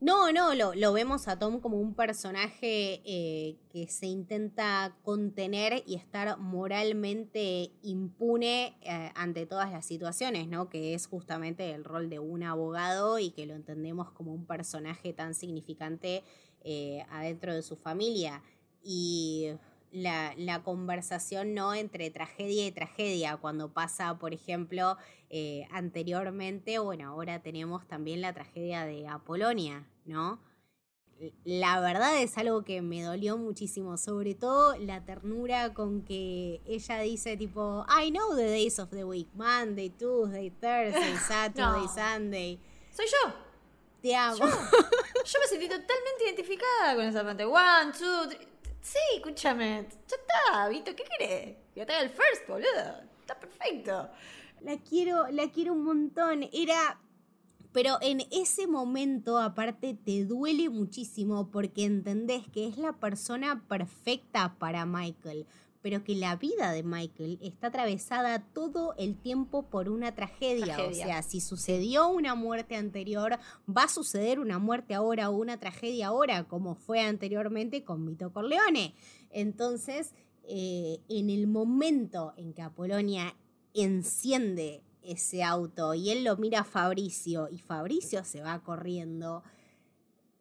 No, 0.00 0.30
no, 0.30 0.54
lo, 0.54 0.74
lo 0.74 0.92
vemos 0.92 1.26
a 1.26 1.40
Tom 1.40 1.58
como 1.58 1.76
un 1.80 1.94
personaje 1.94 3.02
eh, 3.04 3.56
que 3.68 3.88
se 3.88 4.06
intenta 4.06 4.96
contener 5.02 5.82
y 5.86 5.96
estar 5.96 6.38
moralmente 6.38 7.72
impune 7.82 8.78
eh, 8.82 9.10
ante 9.16 9.44
todas 9.44 9.72
las 9.72 9.84
situaciones, 9.84 10.46
¿no? 10.46 10.68
Que 10.68 10.94
es 10.94 11.08
justamente 11.08 11.72
el 11.72 11.82
rol 11.82 12.10
de 12.10 12.20
un 12.20 12.44
abogado 12.44 13.18
y 13.18 13.30
que 13.30 13.46
lo 13.46 13.54
entendemos 13.54 14.12
como 14.12 14.32
un 14.32 14.46
personaje 14.46 15.12
tan 15.12 15.34
significante 15.34 16.22
adentro 17.10 17.54
de 17.54 17.62
su 17.62 17.76
familia. 17.76 18.42
Y 18.82 19.48
la, 19.92 20.62
conversación 20.64 21.54
no 21.54 21.74
entre 21.74 22.10
tragedia 22.10 22.66
y 22.66 22.72
tragedia, 22.72 23.36
cuando 23.36 23.72
pasa, 23.72 24.18
por 24.18 24.34
ejemplo, 24.34 24.96
eh, 25.30 25.66
anteriormente, 25.70 26.78
bueno, 26.78 27.08
ahora 27.08 27.42
tenemos 27.42 27.86
también 27.86 28.20
la 28.20 28.32
tragedia 28.32 28.84
de 28.84 29.06
Apolonia, 29.08 29.86
¿no? 30.04 30.40
La 31.44 31.80
verdad 31.80 32.22
es 32.22 32.38
algo 32.38 32.62
que 32.62 32.80
me 32.80 33.02
dolió 33.02 33.36
muchísimo, 33.36 33.96
sobre 33.96 34.36
todo 34.36 34.76
la 34.76 35.04
ternura 35.04 35.74
con 35.74 36.02
que 36.02 36.60
ella 36.64 37.00
dice 37.00 37.36
tipo, 37.36 37.84
I 37.88 38.10
know 38.10 38.36
the 38.36 38.44
days 38.44 38.78
of 38.78 38.90
the 38.90 39.04
week, 39.04 39.28
Monday, 39.34 39.90
Tuesday, 39.90 40.50
Thursday, 40.50 41.16
Saturday, 41.28 41.88
Sunday. 41.88 42.60
Soy 42.92 43.06
yo. 43.06 43.32
Te 44.00 44.14
amo. 44.14 44.36
Yo, 44.38 44.46
yo 44.46 45.40
me 45.40 45.46
sentí 45.48 45.68
totalmente 45.68 46.24
identificada 46.24 46.94
con 46.94 47.04
esa 47.04 47.24
parte. 47.24 47.44
One, 47.44 47.92
two, 47.98 48.28
three. 48.28 48.47
Sí, 48.90 49.16
escúchame. 49.16 49.86
Ya 50.08 50.16
está, 50.16 50.68
Vito, 50.70 50.96
¿qué 50.96 51.04
querés? 51.04 51.56
Ya 51.74 51.82
está 51.82 52.00
el 52.00 52.08
first, 52.08 52.48
boludo. 52.48 53.02
Está 53.20 53.38
perfecto. 53.38 54.08
La 54.62 54.78
quiero, 54.78 55.28
la 55.28 55.50
quiero 55.50 55.74
un 55.74 55.84
montón. 55.84 56.48
Era. 56.54 56.98
Pero 57.72 57.98
en 58.00 58.22
ese 58.30 58.66
momento, 58.66 59.36
aparte, 59.36 59.92
te 59.92 60.24
duele 60.24 60.70
muchísimo 60.70 61.50
porque 61.50 61.84
entendés 61.84 62.48
que 62.48 62.66
es 62.66 62.78
la 62.78 62.94
persona 62.94 63.62
perfecta 63.68 64.56
para 64.58 64.86
Michael 64.86 65.46
pero 65.82 66.02
que 66.02 66.14
la 66.14 66.36
vida 66.36 66.72
de 66.72 66.82
Michael 66.82 67.38
está 67.40 67.68
atravesada 67.68 68.40
todo 68.52 68.94
el 68.98 69.16
tiempo 69.16 69.68
por 69.70 69.88
una 69.88 70.14
tragedia. 70.14 70.76
O 70.88 70.92
sea, 70.92 71.22
si 71.22 71.40
sucedió 71.40 72.08
una 72.08 72.34
muerte 72.34 72.76
anterior, 72.76 73.38
va 73.68 73.84
a 73.84 73.88
suceder 73.88 74.40
una 74.40 74.58
muerte 74.58 74.94
ahora 74.94 75.30
o 75.30 75.36
una 75.36 75.58
tragedia 75.58 76.08
ahora, 76.08 76.44
como 76.44 76.74
fue 76.74 77.00
anteriormente 77.00 77.84
con 77.84 78.04
Vito 78.06 78.32
Corleone. 78.32 78.94
Entonces, 79.30 80.14
eh, 80.44 81.00
en 81.08 81.30
el 81.30 81.46
momento 81.46 82.32
en 82.36 82.52
que 82.52 82.62
Apolonia 82.62 83.36
enciende 83.74 84.82
ese 85.02 85.42
auto 85.42 85.94
y 85.94 86.10
él 86.10 86.24
lo 86.24 86.36
mira 86.36 86.60
a 86.60 86.64
Fabricio 86.64 87.48
y 87.50 87.58
Fabricio 87.58 88.24
se 88.24 88.42
va 88.42 88.62
corriendo, 88.62 89.42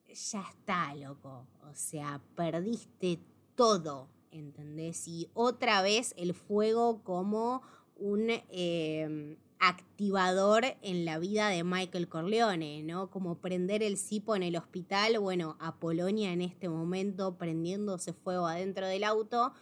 ya 0.08 0.44
está, 0.50 0.96
loco. 0.96 1.46
O 1.70 1.74
sea, 1.74 2.22
perdiste 2.36 3.20
todo 3.56 4.10
¿entendés? 4.32 5.08
Y 5.08 5.30
otra 5.34 5.82
vez 5.82 6.14
el 6.18 6.34
fuego 6.34 7.04
como 7.04 7.62
un 7.96 8.30
em, 8.50 9.38
activador 9.60 10.66
en 10.82 11.06
la 11.06 11.20
vida 11.20 11.50
de 11.50 11.64
Michael 11.64 12.08
Corleone, 12.08 12.84
¿no? 12.84 13.10
Como 13.10 13.40
prender 13.40 13.84
el 13.84 13.98
cipo 13.98 14.36
en 14.36 14.44
el 14.44 14.56
hospital, 14.56 15.20
bueno, 15.20 15.58
Apolonia 15.60 16.32
en 16.32 16.42
este 16.42 16.70
momento 16.70 17.38
prendiéndose 17.38 18.14
fuego 18.14 18.48
adentro 18.48 18.88
del 18.88 19.04
auto, 19.04 19.54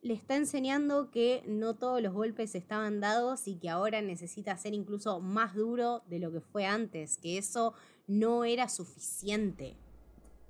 le 0.00 0.14
está 0.14 0.34
enseñando 0.34 1.10
que 1.10 1.44
no 1.46 1.74
todos 1.74 2.02
los 2.02 2.12
golpes 2.12 2.54
estaban 2.56 3.00
dados 3.00 3.46
y 3.46 3.56
que 3.56 3.68
ahora 3.70 4.02
necesita 4.02 4.56
ser 4.56 4.74
incluso 4.74 5.20
más 5.20 5.54
duro 5.54 6.02
de 6.06 6.18
lo 6.18 6.32
que 6.32 6.40
fue 6.40 6.66
antes, 6.66 7.18
que 7.18 7.38
eso 7.38 7.74
no 8.08 8.44
era 8.44 8.68
suficiente. 8.68 9.76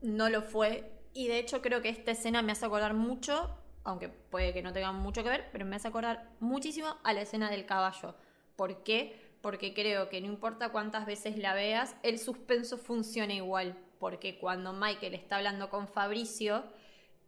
No 0.00 0.30
lo 0.30 0.40
fue. 0.42 0.90
Y 1.12 1.28
de 1.28 1.38
hecho 1.38 1.60
creo 1.60 1.82
que 1.82 1.90
esta 1.90 2.12
escena 2.12 2.40
me 2.40 2.52
hace 2.52 2.64
acordar 2.64 2.94
mucho 2.94 3.50
aunque 3.84 4.08
puede 4.08 4.52
que 4.52 4.62
no 4.62 4.72
tenga 4.72 4.92
mucho 4.92 5.22
que 5.22 5.28
ver, 5.28 5.48
pero 5.52 5.64
me 5.64 5.76
hace 5.76 5.88
acordar 5.88 6.30
muchísimo 6.40 6.96
a 7.02 7.12
la 7.12 7.22
escena 7.22 7.50
del 7.50 7.66
caballo. 7.66 8.14
¿Por 8.56 8.82
qué? 8.84 9.34
Porque 9.40 9.74
creo 9.74 10.08
que 10.08 10.20
no 10.20 10.26
importa 10.26 10.70
cuántas 10.70 11.04
veces 11.04 11.36
la 11.36 11.54
veas, 11.54 11.96
el 12.02 12.18
suspenso 12.18 12.78
funciona 12.78 13.34
igual. 13.34 13.76
Porque 13.98 14.38
cuando 14.38 14.72
Michael 14.72 15.14
está 15.14 15.36
hablando 15.36 15.68
con 15.68 15.88
Fabricio, 15.88 16.64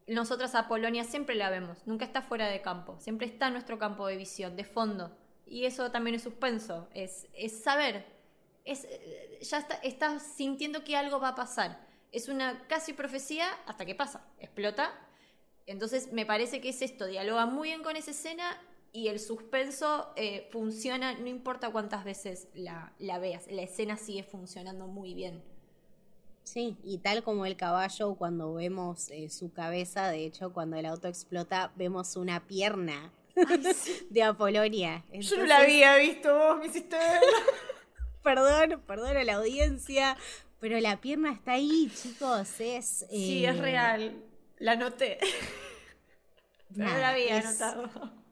nosotros 0.06 0.54
a 0.54 0.68
Polonia 0.68 1.04
siempre 1.04 1.34
la 1.34 1.50
vemos, 1.50 1.86
nunca 1.86 2.04
está 2.04 2.22
fuera 2.22 2.48
de 2.48 2.60
campo, 2.60 2.96
siempre 2.98 3.26
está 3.26 3.46
en 3.46 3.54
nuestro 3.54 3.78
campo 3.78 4.06
de 4.06 4.16
visión, 4.16 4.56
de 4.56 4.64
fondo. 4.64 5.16
Y 5.46 5.64
eso 5.64 5.90
también 5.90 6.16
es 6.16 6.22
suspenso, 6.22 6.88
es, 6.92 7.26
saber, 7.62 8.04
es, 8.64 8.86
ya 9.42 9.58
está, 9.58 9.74
estás 9.76 10.22
sintiendo 10.22 10.84
que 10.84 10.96
algo 10.96 11.20
va 11.20 11.28
a 11.28 11.34
pasar. 11.34 11.78
Es 12.12 12.28
una 12.28 12.66
casi 12.68 12.92
profecía 12.92 13.46
hasta 13.66 13.84
que 13.84 13.94
pasa, 13.94 14.24
explota 14.38 14.92
entonces 15.66 16.12
me 16.12 16.26
parece 16.26 16.60
que 16.60 16.70
es 16.70 16.82
esto, 16.82 17.06
dialoga 17.06 17.46
muy 17.46 17.68
bien 17.68 17.82
con 17.82 17.96
esa 17.96 18.10
escena 18.10 18.60
y 18.92 19.08
el 19.08 19.18
suspenso 19.18 20.12
eh, 20.14 20.48
funciona, 20.52 21.14
no 21.18 21.26
importa 21.26 21.70
cuántas 21.70 22.04
veces 22.04 22.48
la, 22.54 22.92
veas, 23.18 23.50
la 23.50 23.62
escena 23.62 23.96
sigue 23.96 24.22
funcionando 24.22 24.86
muy 24.86 25.14
bien. 25.14 25.42
Sí, 26.44 26.76
y 26.84 26.98
tal 26.98 27.24
como 27.24 27.46
el 27.46 27.56
caballo, 27.56 28.14
cuando 28.14 28.54
vemos 28.54 29.10
eh, 29.10 29.30
su 29.30 29.52
cabeza, 29.52 30.08
de 30.10 30.26
hecho, 30.26 30.52
cuando 30.52 30.76
el 30.76 30.86
auto 30.86 31.08
explota, 31.08 31.72
vemos 31.74 32.14
una 32.16 32.46
pierna 32.46 33.10
de 34.10 34.22
Apolonia. 34.22 35.04
Yo 35.12 35.38
no 35.38 35.46
la 35.46 35.58
había 35.58 35.96
visto, 35.96 36.36
vos 36.36 36.58
me 36.58 36.66
hiciste 36.66 36.96
perdón, 38.22 38.80
perdón 38.86 39.16
a 39.16 39.24
la 39.24 39.34
audiencia, 39.34 40.16
pero 40.60 40.78
la 40.78 41.00
pierna 41.00 41.32
está 41.32 41.52
ahí, 41.52 41.90
chicos, 41.94 42.60
es... 42.60 43.06
sí, 43.10 43.44
es 43.44 43.56
eh, 43.56 43.60
real. 43.60 44.22
La 44.58 44.76
noté. 44.76 45.18
no 46.70 46.84
la 46.84 47.10
había 47.10 47.38
es, 47.38 47.62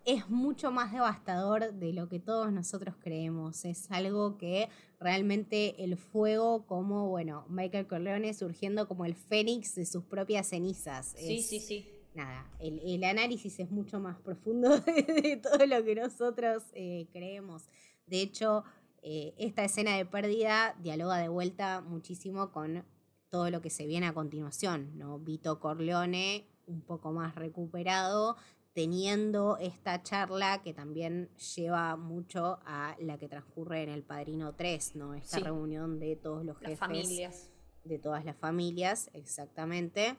Es 0.04 0.28
mucho 0.28 0.70
más 0.70 0.92
devastador 0.92 1.72
de 1.72 1.92
lo 1.92 2.08
que 2.08 2.18
todos 2.18 2.52
nosotros 2.52 2.94
creemos. 3.00 3.64
Es 3.64 3.90
algo 3.90 4.36
que 4.38 4.68
realmente 5.00 5.82
el 5.82 5.96
fuego, 5.96 6.66
como, 6.66 7.08
bueno, 7.08 7.44
Michael 7.48 7.86
Corleone 7.86 8.34
surgiendo 8.34 8.88
como 8.88 9.04
el 9.04 9.14
fénix 9.14 9.74
de 9.74 9.86
sus 9.86 10.04
propias 10.04 10.48
cenizas. 10.48 11.14
Sí, 11.16 11.42
sí, 11.42 11.60
sí. 11.60 11.88
Nada, 12.14 12.46
el, 12.60 13.02
análisis 13.04 13.58
es 13.58 13.70
mucho 13.70 13.98
más 13.98 14.18
profundo 14.18 14.78
de, 14.80 15.40
todo 15.42 15.64
lo 15.66 15.82
que 15.82 15.94
nosotros 15.94 16.64
eh, 16.74 17.06
creemos. 17.10 17.64
De 18.06 18.20
hecho, 18.20 18.64
eh, 19.02 19.34
esta 19.38 19.64
escena 19.64 19.96
de 19.96 20.04
pérdida 20.04 20.76
dialoga 20.80 21.16
de 21.18 21.28
vuelta 21.28 21.80
muchísimo 21.80 22.52
con 22.52 22.84
todo 23.32 23.48
lo 23.48 23.62
que 23.62 23.70
se 23.70 23.86
viene 23.86 24.06
a 24.06 24.12
continuación, 24.12 24.98
¿no? 24.98 25.18
Vito 25.18 25.58
Corleone 25.58 26.46
un 26.66 26.82
poco 26.82 27.12
más 27.12 27.34
recuperado, 27.34 28.36
teniendo 28.74 29.56
esta 29.56 30.02
charla 30.02 30.62
que 30.62 30.74
también 30.74 31.30
lleva 31.56 31.96
mucho 31.96 32.60
a 32.66 32.94
la 33.00 33.16
que 33.16 33.28
transcurre 33.28 33.84
en 33.84 33.88
El 33.88 34.02
Padrino 34.02 34.54
3, 34.54 34.96
¿no? 34.96 35.14
Esta 35.14 35.38
reunión 35.38 35.98
de 35.98 36.14
todos 36.14 36.44
los 36.44 36.58
jefes. 36.58 36.78
familias. 36.78 37.50
De 37.84 37.98
todas 37.98 38.22
las 38.26 38.36
familias, 38.36 39.10
exactamente. 39.14 40.18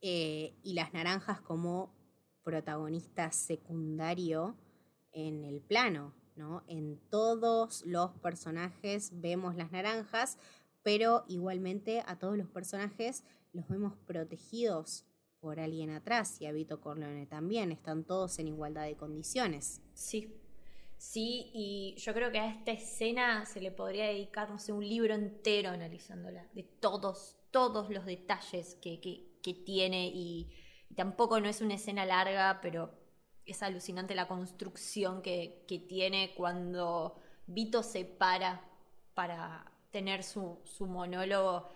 Eh, 0.00 0.54
y 0.62 0.74
las 0.74 0.92
naranjas 0.92 1.40
como 1.40 1.92
protagonista 2.44 3.32
secundario 3.32 4.56
en 5.10 5.44
el 5.44 5.60
plano, 5.62 6.14
¿no? 6.36 6.62
En 6.68 7.00
todos 7.10 7.84
los 7.86 8.12
personajes 8.18 9.10
vemos 9.20 9.56
las 9.56 9.72
naranjas, 9.72 10.38
pero 10.82 11.24
igualmente 11.28 12.02
a 12.06 12.18
todos 12.18 12.36
los 12.36 12.48
personajes 12.48 13.24
los 13.52 13.68
vemos 13.68 13.94
protegidos 14.06 15.04
por 15.40 15.58
alguien 15.58 15.90
atrás 15.90 16.40
y 16.40 16.46
a 16.46 16.52
Vito 16.52 16.80
Corleone 16.80 17.26
también, 17.26 17.72
están 17.72 18.04
todos 18.04 18.38
en 18.38 18.48
igualdad 18.48 18.84
de 18.84 18.96
condiciones. 18.96 19.80
Sí, 19.94 20.34
sí, 20.98 21.50
y 21.54 21.94
yo 21.98 22.12
creo 22.12 22.30
que 22.30 22.38
a 22.38 22.50
esta 22.50 22.72
escena 22.72 23.46
se 23.46 23.60
le 23.60 23.70
podría 23.70 24.06
dedicar, 24.06 24.50
no 24.50 24.58
sé, 24.58 24.72
un 24.72 24.86
libro 24.86 25.14
entero 25.14 25.70
analizándola, 25.70 26.46
de 26.52 26.62
todos, 26.62 27.36
todos 27.50 27.90
los 27.90 28.04
detalles 28.04 28.76
que, 28.76 29.26
tiene 29.64 30.08
y, 30.14 30.50
tampoco 30.94 31.40
no 31.40 31.48
es 31.48 31.62
una 31.62 31.74
escena 31.74 32.04
larga, 32.04 32.60
pero 32.60 32.92
es 33.46 33.62
alucinante 33.62 34.14
la 34.14 34.28
construcción 34.28 35.22
que, 35.22 35.64
que 35.66 35.78
tiene 35.78 36.34
cuando 36.36 37.16
Vito 37.46 37.82
se 37.82 38.04
para 38.04 38.70
para 39.14 39.69
tener 39.90 40.22
su, 40.22 40.58
monólogo 40.80 41.68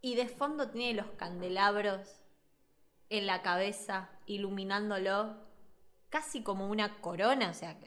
y 0.00 0.14
de 0.14 0.28
fondo 0.28 0.70
tiene 0.70 0.94
los 0.94 1.10
candelabros 1.12 2.22
en 3.10 3.26
la 3.26 3.42
cabeza, 3.42 4.10
iluminándolo, 4.26 5.36
casi 6.08 6.42
como 6.42 6.68
una 6.68 7.00
corona, 7.00 7.50
o 7.50 7.54
sea, 7.54 7.78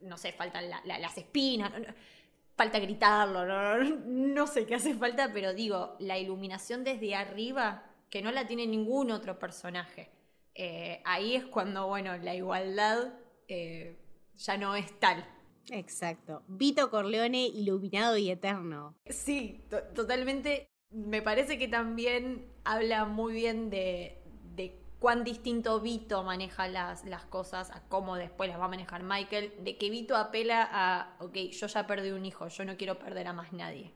no 0.00 0.16
sé, 0.16 0.32
faltan 0.32 0.70
las 0.70 1.18
espinas, 1.18 1.72
falta 2.56 2.78
gritarlo, 2.78 3.44
no, 3.84 4.46
sé 4.46 4.66
qué 4.66 4.74
hace 4.74 4.94
falta, 4.94 5.32
pero 5.32 5.54
digo, 5.54 5.96
la 5.98 6.18
iluminación 6.18 6.84
desde 6.84 7.14
arriba, 7.14 7.84
que 8.10 8.22
no 8.22 8.30
la 8.30 8.46
tiene 8.46 8.66
ningún 8.66 9.10
otro 9.10 9.38
personaje. 9.38 10.10
Eh, 10.54 11.00
ahí 11.04 11.34
es 11.34 11.46
cuando, 11.46 11.86
bueno, 11.86 12.16
la 12.18 12.34
igualdad 12.34 13.14
eh, 13.48 13.98
ya 14.36 14.56
no 14.58 14.76
es 14.76 14.98
tal. 15.00 15.26
Exacto. 15.70 16.42
Vito 16.48 16.90
Corleone 16.90 17.46
iluminado 17.46 18.16
y 18.16 18.30
eterno. 18.30 18.94
Sí, 19.06 19.60
totalmente. 19.94 20.68
Me 20.90 21.22
parece 21.22 21.58
que 21.58 21.68
también 21.68 22.46
habla 22.64 23.06
muy 23.06 23.32
bien 23.32 23.70
de, 23.70 24.18
cuán 24.98 25.24
distinto 25.24 25.80
Vito 25.80 26.22
maneja 26.22 26.68
las, 26.68 27.04
las, 27.04 27.24
cosas, 27.24 27.70
a 27.72 27.82
cómo 27.88 28.14
después 28.16 28.48
las 28.48 28.60
va 28.60 28.66
a 28.66 28.68
manejar 28.68 29.02
Michael, 29.02 29.52
de 29.64 29.76
que 29.76 29.90
Vito 29.90 30.16
apela 30.16 30.68
a, 30.70 31.16
ok, 31.18 31.34
yo 31.50 31.66
ya 31.66 31.86
perdí 31.88 32.10
un 32.10 32.24
hijo, 32.24 32.46
yo 32.46 32.64
no 32.64 32.76
quiero 32.76 33.00
perder 33.00 33.26
a 33.26 33.32
más 33.32 33.52
nadie. 33.52 33.92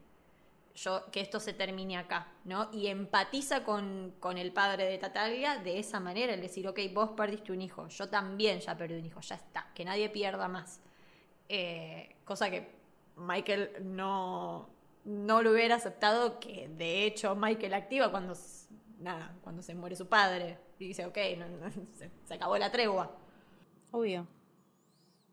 yo 0.74 1.08
que 1.12 1.20
esto 1.20 1.38
se 1.38 1.52
termine 1.52 1.96
acá, 1.96 2.32
¿no? 2.44 2.70
Y 2.72 2.88
empatiza 2.88 3.62
con, 3.62 4.14
el 4.36 4.52
padre 4.52 4.86
de 4.86 4.98
Tatalia 4.98 5.58
de 5.58 5.78
esa 5.78 6.00
manera, 6.00 6.34
el 6.34 6.40
decir, 6.40 6.66
ok, 6.66 6.80
vos 6.92 7.10
perdiste 7.10 7.52
un 7.52 7.62
hijo, 7.62 7.86
yo 7.86 8.08
también 8.08 8.58
ya 8.58 8.76
perdí 8.76 8.98
un 8.98 9.06
hijo, 9.06 9.20
ya 9.20 9.36
está, 9.36 9.70
que 9.74 9.84
nadie 9.84 10.08
pierda 10.08 10.48
más. 10.48 10.80
Eh, 11.48 12.16
cosa 12.24 12.50
que 12.50 12.70
Michael 13.16 13.70
no, 13.82 14.68
no 15.04 15.42
lo 15.42 15.52
hubiera 15.52 15.76
aceptado, 15.76 16.40
que 16.40 16.68
de 16.68 17.04
hecho 17.04 17.34
Michael 17.34 17.74
activa 17.74 18.10
cuando, 18.10 18.34
nada, 18.98 19.36
cuando 19.42 19.62
se 19.62 19.74
muere 19.74 19.96
su 19.96 20.08
padre. 20.08 20.58
Y 20.78 20.88
dice, 20.88 21.06
ok, 21.06 21.16
se 22.24 22.34
acabó 22.34 22.58
la 22.58 22.70
tregua. 22.70 23.16
Obvio. 23.90 24.26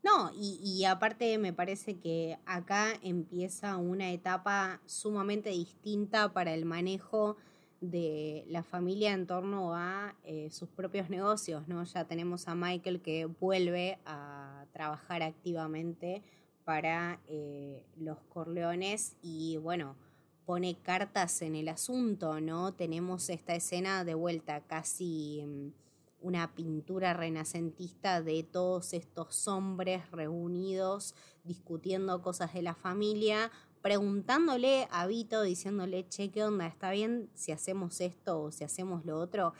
No, 0.03 0.31
y, 0.35 0.83
aparte 0.83 1.37
me 1.37 1.53
parece 1.53 1.97
que 1.97 2.37
acá 2.45 2.93
empieza 3.01 3.77
una 3.77 4.11
etapa 4.11 4.81
sumamente 4.85 5.49
distinta 5.49 6.33
para 6.33 6.53
el 6.53 6.65
manejo 6.65 7.37
de 7.83 8.45
la 8.47 8.63
familia 8.63 9.11
en 9.11 9.27
torno 9.27 9.75
a 9.75 10.15
eh, 10.23 10.49
sus 10.51 10.69
propios 10.69 11.09
negocios, 11.09 11.67
¿no? 11.67 11.83
Ya 11.83 12.05
tenemos 12.05 12.47
a 12.47 12.55
Michael 12.55 13.01
que 13.01 13.25
vuelve 13.25 13.99
a 14.05 14.65
trabajar 14.71 15.21
activamente 15.21 16.23
para 16.63 17.19
eh, 17.27 17.85
los 17.97 18.19
Corleones 18.29 19.17
y 19.21 19.57
bueno, 19.57 19.97
pone 20.45 20.77
cartas 20.81 21.41
en 21.41 21.55
el 21.55 21.67
asunto, 21.67 22.39
¿no? 22.39 22.73
Tenemos 22.73 23.29
esta 23.29 23.53
escena 23.53 24.05
de 24.05 24.13
vuelta 24.13 24.61
casi 24.61 25.43
mm, 25.45 25.73
una 26.21 26.55
pintura 26.55 27.13
renacentista 27.13 28.21
de 28.21 28.43
todos 28.43 28.93
estos 28.93 29.45
hombres 29.49 30.09
reunidos 30.09 31.15
discutiendo 31.43 32.21
cosas 32.21 32.53
de 32.53 32.61
la 32.61 32.75
familia, 32.75 33.51
preguntándole 33.83 34.87
a 34.89 35.05
Vito, 35.05 35.43
diciéndole, 35.43 36.07
che, 36.07 36.31
¿qué 36.31 36.43
onda? 36.43 36.65
¿Está 36.65 36.89
bien 36.89 37.29
si 37.35 37.51
hacemos 37.51 38.01
esto 38.01 38.41
o 38.41 38.51
si 38.51 38.63
hacemos 38.63 39.05
lo 39.05 39.19
otro? 39.19 39.53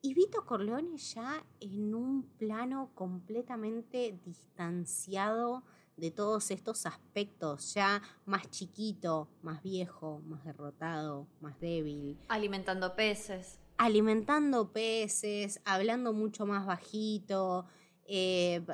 Y 0.00 0.14
Vito 0.14 0.46
Corleone 0.46 0.96
ya 0.98 1.44
en 1.58 1.92
un 1.92 2.22
plano 2.38 2.92
completamente 2.94 4.20
distanciado 4.24 5.64
de 5.96 6.12
todos 6.12 6.52
estos 6.52 6.86
aspectos, 6.86 7.74
ya 7.74 8.00
más 8.26 8.48
chiquito, 8.50 9.28
más 9.42 9.62
viejo, 9.62 10.20
más 10.26 10.44
derrotado, 10.44 11.26
más 11.40 11.58
débil. 11.58 12.16
Alimentando 12.28 12.94
peces 12.94 13.58
alimentando 13.78 14.72
peces, 14.72 15.60
hablando 15.64 16.12
mucho 16.12 16.46
más 16.46 16.66
bajito. 16.66 17.66
Eh, 18.06 18.64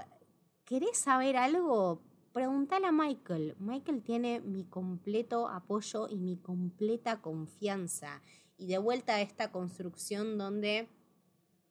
¿Querés 0.65 0.99
saber 0.99 1.37
algo? 1.37 2.03
Pregúntale 2.33 2.87
a 2.87 2.93
Michael. 2.93 3.57
Michael 3.59 4.03
tiene 4.03 4.41
mi 4.41 4.65
completo 4.65 5.49
apoyo 5.49 6.09
y 6.09 6.17
mi 6.17 6.37
completa 6.37 7.21
confianza. 7.21 8.23
Y 8.57 8.69
de 8.69 8.79
vuelta 8.79 9.17
a 9.17 9.21
esta 9.21 9.53
construcción 9.53 10.39
donde 10.39 10.89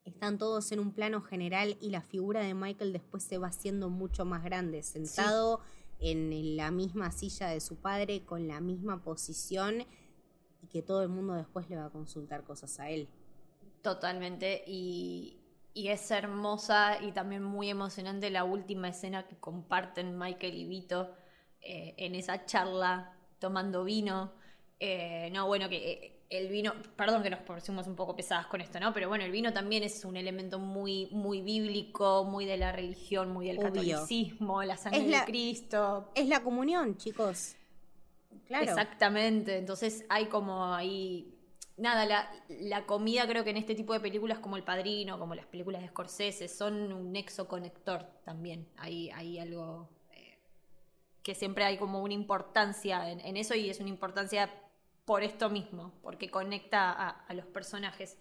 están 0.06 0.38
todos 0.38 0.72
en 0.72 0.80
un 0.80 0.92
plano 0.92 1.22
general 1.22 1.78
y 1.82 1.90
la 1.90 2.02
figura 2.02 2.42
de 2.42 2.54
Michael 2.54 2.94
después 2.94 3.24
se 3.24 3.38
va 3.38 3.48
haciendo 3.48 3.90
mucho 3.90 4.26
más 4.26 4.44
grande, 4.44 4.84
sentado 4.84 5.62
en 6.00 6.58
la 6.58 6.72
misma 6.72 7.12
silla 7.12 7.48
de 7.48 7.60
su 7.60 7.78
padre, 7.78 8.24
con 8.26 8.48
la 8.48 8.60
misma 8.60 9.04
posición 9.04 9.86
y 10.62 10.68
que 10.68 10.82
todo 10.82 11.02
el 11.02 11.10
mundo 11.10 11.34
después 11.34 11.70
le 11.70 11.76
va 11.76 11.86
a 11.86 11.90
consultar 11.90 12.44
cosas 12.44 12.80
a 12.80 12.90
él. 12.90 13.08
Totalmente, 13.82 14.64
y, 14.68 15.41
es 15.76 16.12
hermosa 16.12 17.02
y 17.02 17.12
también 17.12 17.44
muy 17.44 17.70
emocionante 17.70 18.30
la 18.30 18.44
última 18.44 18.90
escena 18.90 19.28
que 19.28 19.38
comparten 19.38 20.18
Michael 20.18 20.56
y 20.56 20.66
Vito 20.66 21.12
eh, 21.62 21.94
en 21.98 22.16
esa 22.16 22.46
charla 22.46 23.14
tomando 23.40 23.84
vino. 23.84 24.34
Eh, 24.80 25.30
no, 25.32 25.48
bueno, 25.48 25.70
que 25.70 25.92
eh, 25.92 26.20
el 26.30 26.48
vino, 26.50 26.74
perdón 26.96 27.24
que 27.24 27.30
nos 27.30 27.40
pusimos 27.42 27.88
un 27.88 27.96
poco 27.96 28.16
pesadas 28.16 28.48
con 28.48 28.62
esto, 28.62 28.80
¿no? 28.80 28.94
Pero 28.94 29.10
bueno, 29.10 29.24
el 29.24 29.32
vino 29.32 29.54
también 29.54 29.84
es 29.84 30.04
un 30.06 30.18
elemento 30.18 30.60
muy, 30.60 31.08
muy 31.12 31.42
bíblico, 31.42 32.24
muy 32.24 32.46
de 32.46 32.58
la 32.58 32.72
religión, 32.72 33.32
muy 33.32 33.48
del 33.48 33.60
catolicismo, 33.60 34.64
la 34.64 34.78
sangre 34.78 35.06
de 35.06 35.24
Cristo. 35.26 36.12
Es 36.16 36.28
la 36.28 36.42
comunión, 36.42 36.98
chicos. 36.98 37.56
Claro. 38.48 38.64
Exactamente. 38.64 39.58
Entonces 39.58 40.06
hay 40.10 40.26
como 40.26 40.74
ahí 40.74 41.41
nada, 41.82 42.06
la, 42.48 42.86
comida 42.86 43.28
creo 43.28 43.44
que 43.44 43.50
en 43.50 43.58
este 43.58 43.76
tipo 43.76 43.94
de 43.94 44.00
películas 44.00 44.40
como 44.40 44.56
El 44.56 44.64
Padrino, 44.64 45.18
como 45.20 45.36
las 45.36 45.48
películas 45.48 45.82
de 45.82 45.88
Scorsese, 45.90 46.48
son 46.48 46.94
un 46.94 47.12
nexo 47.12 47.48
conector 47.48 48.06
también. 48.24 48.68
Hay, 48.78 49.10
hay 49.12 49.40
algo 49.40 49.90
eh, 50.12 50.38
que 51.24 51.36
siempre 51.36 51.66
hay 51.66 51.78
como 51.78 52.04
una 52.04 52.14
importancia 52.14 53.10
en, 53.10 53.36
eso 53.36 53.56
y 53.56 53.70
es 53.70 53.80
una 53.80 53.90
importancia 53.90 54.50
por 55.06 55.24
esto 55.24 55.50
mismo, 55.50 55.94
porque 56.04 56.30
conecta 56.30 56.92
a, 56.92 57.34
los 57.34 57.46
personajes. 57.48 58.18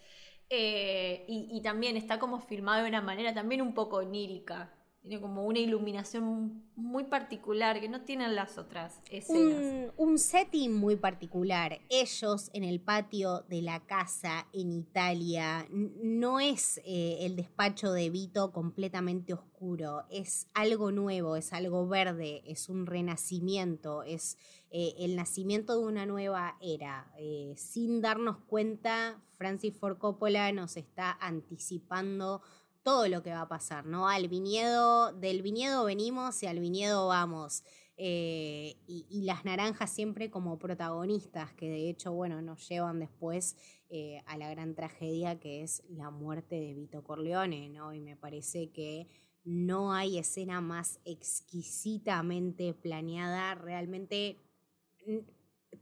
Eh, 0.48 1.24
y, 1.28 1.48
y, 1.52 1.62
también 1.62 1.96
está 1.96 2.18
como 2.18 2.40
filmado 2.40 2.82
de 2.82 2.88
una 2.88 3.02
manera 3.02 3.32
también 3.32 3.62
un 3.62 3.74
poco 3.74 3.98
onírica. 3.98 4.72
Tiene 5.02 5.18
como 5.18 5.46
una 5.46 5.58
iluminación 5.58 6.62
muy 6.76 7.04
particular 7.04 7.80
que 7.80 7.88
no 7.88 8.02
tienen 8.02 8.34
las 8.34 8.58
otras 8.58 9.00
escenas. 9.10 9.92
Un, 9.96 10.18
setting 10.18 10.74
muy 10.74 10.96
particular. 10.96 11.80
Ellos 11.88 12.50
en 12.52 12.64
el 12.64 12.80
patio 12.80 13.40
de 13.48 13.62
la 13.62 13.80
casa 13.80 14.46
en 14.52 14.72
Italia. 14.72 15.66
No 15.70 16.38
es 16.38 16.82
eh, 16.84 17.18
el 17.20 17.34
despacho 17.34 17.92
de 17.92 18.10
Vito 18.10 18.52
completamente 18.52 19.32
oscuro. 19.32 20.04
Es 20.10 20.48
algo 20.52 20.92
nuevo, 20.92 21.36
es 21.36 21.54
algo 21.54 21.88
verde, 21.88 22.42
es 22.44 22.68
un 22.68 22.84
renacimiento, 22.84 24.02
es 24.02 24.36
eh, 24.70 24.94
el 24.98 25.16
nacimiento 25.16 25.78
de 25.80 25.86
una 25.86 26.04
nueva 26.04 26.58
era. 26.60 27.10
Eh, 27.18 27.54
sin 27.56 28.02
darnos 28.02 28.36
cuenta, 28.46 29.22
Francis 29.38 29.74
Ford 29.74 29.96
Coppola 29.96 30.52
nos 30.52 30.76
está 30.76 31.12
anticipando 31.20 32.42
todo 32.82 33.08
lo 33.08 33.22
que 33.22 33.30
va 33.30 33.42
a 33.42 33.48
pasar, 33.48 33.86
¿no? 33.86 34.08
Al 34.08 34.28
viñedo, 34.28 35.12
del 35.12 35.42
viñedo 35.42 35.84
venimos 35.84 36.42
y 36.42 36.46
al 36.46 36.60
viñedo 36.60 37.08
vamos. 37.08 37.62
Eh, 37.96 38.76
y, 38.86 39.22
las 39.24 39.44
naranjas 39.44 39.90
siempre 39.90 40.30
como 40.30 40.58
protagonistas, 40.58 41.52
que 41.52 41.68
de 41.68 41.90
hecho, 41.90 42.12
bueno, 42.12 42.40
nos 42.40 42.66
llevan 42.66 42.98
después 42.98 43.56
eh, 43.90 44.22
a 44.24 44.38
la 44.38 44.48
gran 44.48 44.74
tragedia 44.74 45.38
que 45.38 45.62
es 45.62 45.82
la 45.90 46.10
muerte 46.10 46.56
de 46.56 46.72
Vito 46.72 47.04
Corleone, 47.04 47.68
¿no? 47.68 47.92
Y 47.92 48.00
me 48.00 48.16
parece 48.16 48.70
que 48.70 49.06
no 49.44 49.92
hay 49.92 50.16
escena 50.16 50.62
más 50.62 50.98
exquisitamente 51.04 52.72
planeada, 52.72 53.54
realmente 53.54 54.38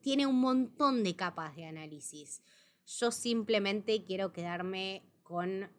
tiene 0.01 0.27
un 0.27 0.41
montón 0.41 1.05
de 1.05 1.15
capas 1.15 1.55
de 1.55 1.67
análisis. 1.67 2.43
Yo 2.87 3.11
simplemente 3.11 4.05
quiero 4.05 4.33
quedarme 4.33 5.03
con 5.23 5.71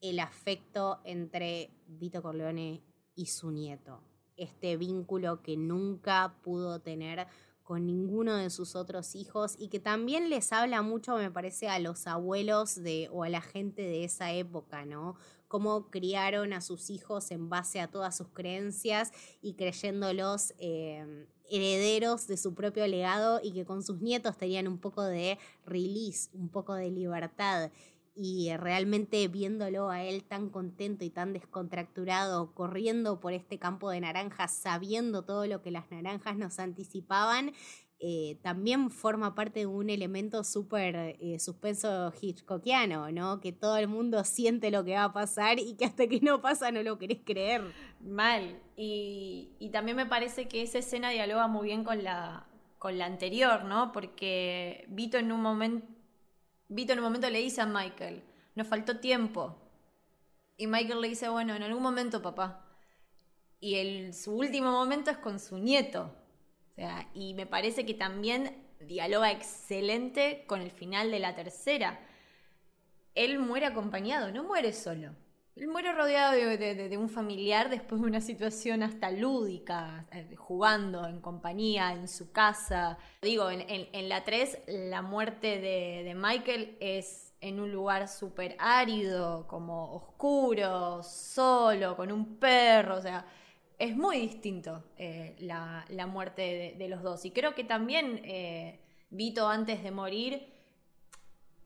el 0.00 0.20
afecto 0.20 1.00
entre 1.04 1.70
Vito 1.86 2.22
Corleone 2.22 2.82
y 3.14 3.26
su 3.26 3.50
nieto. 3.50 4.00
Este 4.36 4.76
vínculo 4.76 5.42
que 5.42 5.56
nunca 5.56 6.36
pudo 6.42 6.80
tener 6.80 7.26
con 7.68 7.84
ninguno 7.84 8.34
de 8.36 8.48
sus 8.48 8.76
otros 8.76 9.14
hijos 9.14 9.54
y 9.58 9.68
que 9.68 9.78
también 9.78 10.30
les 10.30 10.54
habla 10.54 10.80
mucho, 10.80 11.16
me 11.16 11.30
parece, 11.30 11.68
a 11.68 11.78
los 11.78 12.06
abuelos 12.06 12.82
de, 12.82 13.10
o 13.12 13.24
a 13.24 13.28
la 13.28 13.42
gente 13.42 13.82
de 13.82 14.04
esa 14.04 14.32
época, 14.32 14.86
¿no? 14.86 15.16
Cómo 15.48 15.90
criaron 15.90 16.54
a 16.54 16.62
sus 16.62 16.88
hijos 16.88 17.30
en 17.30 17.50
base 17.50 17.80
a 17.80 17.90
todas 17.90 18.16
sus 18.16 18.28
creencias 18.28 19.12
y 19.42 19.52
creyéndolos 19.52 20.54
eh, 20.58 21.26
herederos 21.50 22.26
de 22.26 22.38
su 22.38 22.54
propio 22.54 22.86
legado 22.86 23.38
y 23.42 23.52
que 23.52 23.66
con 23.66 23.82
sus 23.82 24.00
nietos 24.00 24.38
tenían 24.38 24.66
un 24.66 24.78
poco 24.78 25.02
de 25.02 25.38
release, 25.66 26.30
un 26.32 26.48
poco 26.48 26.72
de 26.74 26.90
libertad 26.90 27.70
y 28.20 28.54
realmente 28.56 29.28
viéndolo 29.28 29.90
a 29.90 30.02
él 30.02 30.24
tan 30.24 30.50
contento 30.50 31.04
y 31.04 31.10
tan 31.10 31.32
descontracturado, 31.32 32.52
corriendo 32.52 33.20
por 33.20 33.32
este 33.32 33.58
campo 33.58 33.90
de 33.90 34.00
naranjas, 34.00 34.52
sabiendo 34.56 35.22
todo 35.24 35.46
lo 35.46 35.62
que 35.62 35.70
las 35.70 35.88
naranjas 35.92 36.36
nos 36.36 36.58
anticipaban, 36.58 37.52
eh, 38.00 38.38
también 38.42 38.90
forma 38.90 39.34
parte 39.34 39.60
de 39.60 39.66
un 39.66 39.88
elemento 39.88 40.42
súper 40.42 41.16
eh, 41.20 41.38
suspenso 41.38 42.12
hitchcockiano, 42.20 43.10
¿no? 43.12 43.40
Que 43.40 43.52
todo 43.52 43.76
el 43.76 43.86
mundo 43.86 44.24
siente 44.24 44.70
lo 44.72 44.84
que 44.84 44.94
va 44.94 45.04
a 45.04 45.12
pasar 45.12 45.60
y 45.60 45.74
que 45.76 45.84
hasta 45.84 46.08
que 46.08 46.20
no 46.20 46.40
pasa 46.40 46.72
no 46.72 46.82
lo 46.82 46.98
querés 46.98 47.20
creer. 47.24 47.62
Mal. 48.00 48.60
Y, 48.76 49.50
y 49.60 49.70
también 49.70 49.96
me 49.96 50.06
parece 50.06 50.48
que 50.48 50.62
esa 50.62 50.78
escena 50.78 51.10
dialoga 51.10 51.46
muy 51.46 51.66
bien 51.66 51.84
con 51.84 52.02
la, 52.02 52.48
con 52.78 52.98
la 52.98 53.06
anterior, 53.06 53.64
¿no? 53.64 53.92
Porque 53.92 54.86
Vito 54.88 55.18
en 55.18 55.30
un 55.30 55.40
momento 55.40 55.97
Vito 56.68 56.92
en 56.92 56.98
un 56.98 57.04
momento 57.04 57.30
le 57.30 57.38
dice 57.38 57.60
a 57.62 57.66
Michael, 57.66 58.22
nos 58.54 58.66
faltó 58.66 58.98
tiempo. 58.98 59.56
Y 60.56 60.66
Michael 60.66 61.00
le 61.00 61.08
dice, 61.08 61.28
bueno, 61.28 61.54
en 61.54 61.62
algún 61.62 61.82
momento, 61.82 62.20
papá. 62.20 62.66
Y 63.60 63.76
el, 63.76 64.14
su 64.14 64.36
último 64.36 64.70
momento 64.70 65.10
es 65.10 65.18
con 65.18 65.40
su 65.40 65.58
nieto. 65.58 66.14
O 66.70 66.74
sea, 66.74 67.08
y 67.14 67.34
me 67.34 67.46
parece 67.46 67.86
que 67.86 67.94
también 67.94 68.68
dialoga 68.80 69.32
excelente 69.32 70.44
con 70.46 70.60
el 70.60 70.70
final 70.70 71.10
de 71.10 71.18
la 71.18 71.34
tercera. 71.34 72.00
Él 73.14 73.38
muere 73.38 73.66
acompañado, 73.66 74.30
no 74.30 74.44
muere 74.44 74.72
solo. 74.72 75.14
Muere 75.66 75.92
rodeado 75.92 76.32
de, 76.34 76.96
un 76.98 77.08
familiar 77.08 77.70
después 77.70 78.00
de 78.00 78.06
una 78.06 78.20
situación 78.20 78.82
hasta 78.82 79.10
lúdica, 79.10 80.06
eh, 80.12 80.34
jugando 80.36 81.06
en 81.06 81.20
compañía, 81.20 81.92
en 81.92 82.08
su 82.08 82.32
casa. 82.32 82.98
Digo, 83.22 83.50
en, 83.50 84.08
la 84.08 84.24
3 84.24 84.58
la 84.66 85.02
muerte 85.02 85.58
de, 85.60 86.14
Michael 86.14 86.76
es 86.80 87.32
en 87.40 87.60
un 87.60 87.72
lugar 87.72 88.08
súper 88.08 88.56
árido, 88.58 89.46
como 89.46 89.94
oscuro, 89.94 91.02
solo, 91.02 91.96
con 91.96 92.12
un 92.12 92.36
perro, 92.36 92.96
o 92.96 93.02
sea, 93.02 93.24
es 93.78 93.96
muy 93.96 94.18
distinto 94.18 94.84
eh, 94.96 95.36
la, 95.38 95.84
muerte 96.06 96.76
de, 96.76 96.88
los 96.88 97.02
dos. 97.02 97.24
Y 97.24 97.30
creo 97.30 97.54
que 97.54 97.64
también 97.64 98.20
eh, 98.24 98.80
Vito 99.10 99.48
antes 99.48 99.82
de 99.82 99.90
morir 99.90 100.57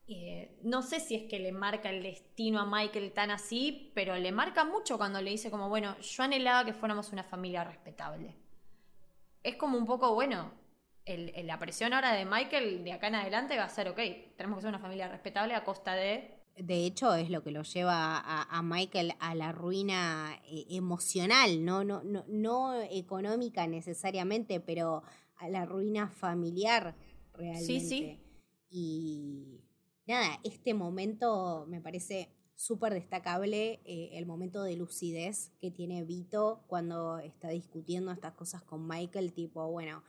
eh, 0.09 0.59
no 0.63 0.83
sé 0.83 1.01
si 1.01 1.15
es 1.15 1.29
que 1.29 1.39
le 1.39 1.53
marca 1.53 1.91
el 1.91 2.03
destino 2.03 2.61
a 2.61 2.67
Michael 2.67 3.13
tan 3.13 3.31
así, 3.31 3.93
pero 3.95 4.17
le 4.17 4.33
marca 4.33 4.65
mucho 4.65 4.99
cuando 4.99 5.21
le 5.21 5.31
dice 5.31 5.51
como, 5.51 5.69
bueno, 5.69 5.99
yo 6.01 6.23
anhelaba 6.23 6.65
que 6.65 6.73
fuéramos 6.73 7.13
una 7.13 7.23
familia 7.23 7.65
respetable. 7.65 8.35
Es 9.43 9.57
como 9.57 9.79
un 9.79 9.87
poco, 9.87 10.15
bueno, 10.15 10.53
la 11.07 11.59
presión 11.59 11.93
ahora 11.93 12.13
de 12.13 12.25
Michael 12.25 12.85
de 12.85 12.93
acá 12.93 13.09
en 13.09 13.17
adelante 13.17 13.57
va 13.57 13.65
a 13.65 13.69
ser, 13.69 13.89
ok, 13.89 13.99
tenemos 14.37 14.59
que 14.59 14.63
ser 14.63 14.69
una 14.69 14.79
familia 14.79 15.09
respetable 15.09 15.55
a 15.55 15.65
costa 15.65 15.95
de... 15.95 16.39
De 16.57 16.85
hecho, 16.85 17.15
es 17.15 17.31
lo 17.31 17.43
que 17.43 17.51
lo 17.51 17.63
lleva 17.63 18.19
a, 18.19 18.63
Michael 18.63 19.15
a 19.21 19.35
la 19.35 19.53
ruina 19.53 20.39
eh, 20.45 20.67
emocional, 20.69 21.65
¿no? 21.65 21.83
No, 21.83 22.03
no, 22.03 22.25
no 22.29 22.79
económica 22.83 23.67
necesariamente, 23.67 24.61
pero 24.61 25.03
a 25.37 25.49
la 25.49 25.65
ruina 25.65 26.09
familiar 26.09 26.95
realmente. 27.33 27.65
Sí, 27.65 27.81
sí. 27.81 28.21
Y 28.69 29.63
nada, 30.13 30.39
este 30.45 30.75
momento 30.75 31.67
me 31.69 31.81
parece 31.81 32.31
súper 32.55 32.95
destacable, 32.95 33.81
eh, 33.85 34.11
el 34.13 34.27
momento 34.27 34.63
de 34.63 34.77
lucidez 34.77 35.51
que 35.59 35.71
tiene 35.71 36.05
Vito 36.05 36.65
cuando 36.67 37.19
está 37.19 37.49
discutiendo 37.49 38.13
estas 38.13 38.35
cosas 38.35 38.63
con 38.63 38.87
Michael, 38.87 39.33
tipo, 39.33 39.69
bueno, 39.71 40.05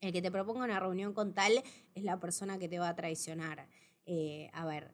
el 0.00 0.12
que 0.12 0.22
te 0.22 0.32
proponga 0.32 0.64
una 0.64 0.80
reunión 0.80 1.12
con 1.12 1.32
tal 1.34 1.52
es 1.94 2.02
la 2.02 2.18
persona 2.18 2.58
que 2.58 2.68
te 2.68 2.78
va 2.78 2.88
a 2.88 2.96
traicionar. 2.96 3.68
Eh, 4.04 4.50
a 4.52 4.66
ver, 4.66 4.92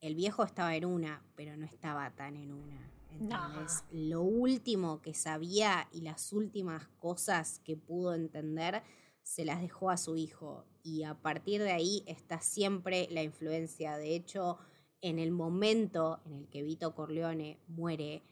el 0.00 0.14
viejo 0.14 0.44
estaba 0.44 0.76
en 0.76 0.84
una, 0.84 1.24
pero 1.34 1.56
no 1.56 1.66
estaba 1.66 2.14
tan 2.14 2.36
en 2.36 2.52
una. 2.52 2.92
Entonces, 3.10 3.84
lo 3.90 4.22
último 4.22 5.00
que 5.00 5.14
sabía 5.14 5.88
y 5.92 6.02
las 6.02 6.32
últimas 6.32 6.88
cosas 6.98 7.60
que 7.60 7.76
pudo 7.76 8.14
entender 8.14 8.82
se 9.22 9.44
las 9.44 9.60
dejó 9.60 9.90
a 9.90 9.96
su 9.96 10.16
hijo 10.16 10.66
y 10.84 11.02
a 11.02 11.14
partir 11.14 11.62
de 11.62 11.72
ahí 11.72 12.04
está 12.06 12.40
siempre 12.40 13.08
la 13.10 13.22
influencia. 13.22 13.96
De 13.96 14.14
hecho, 14.14 14.58
en 15.00 15.18
el 15.18 15.32
momento 15.32 16.20
en 16.26 16.34
el 16.34 16.48
que 16.48 16.62
Vito 16.62 16.94
Corleone 16.94 17.58
muere, 17.66 18.22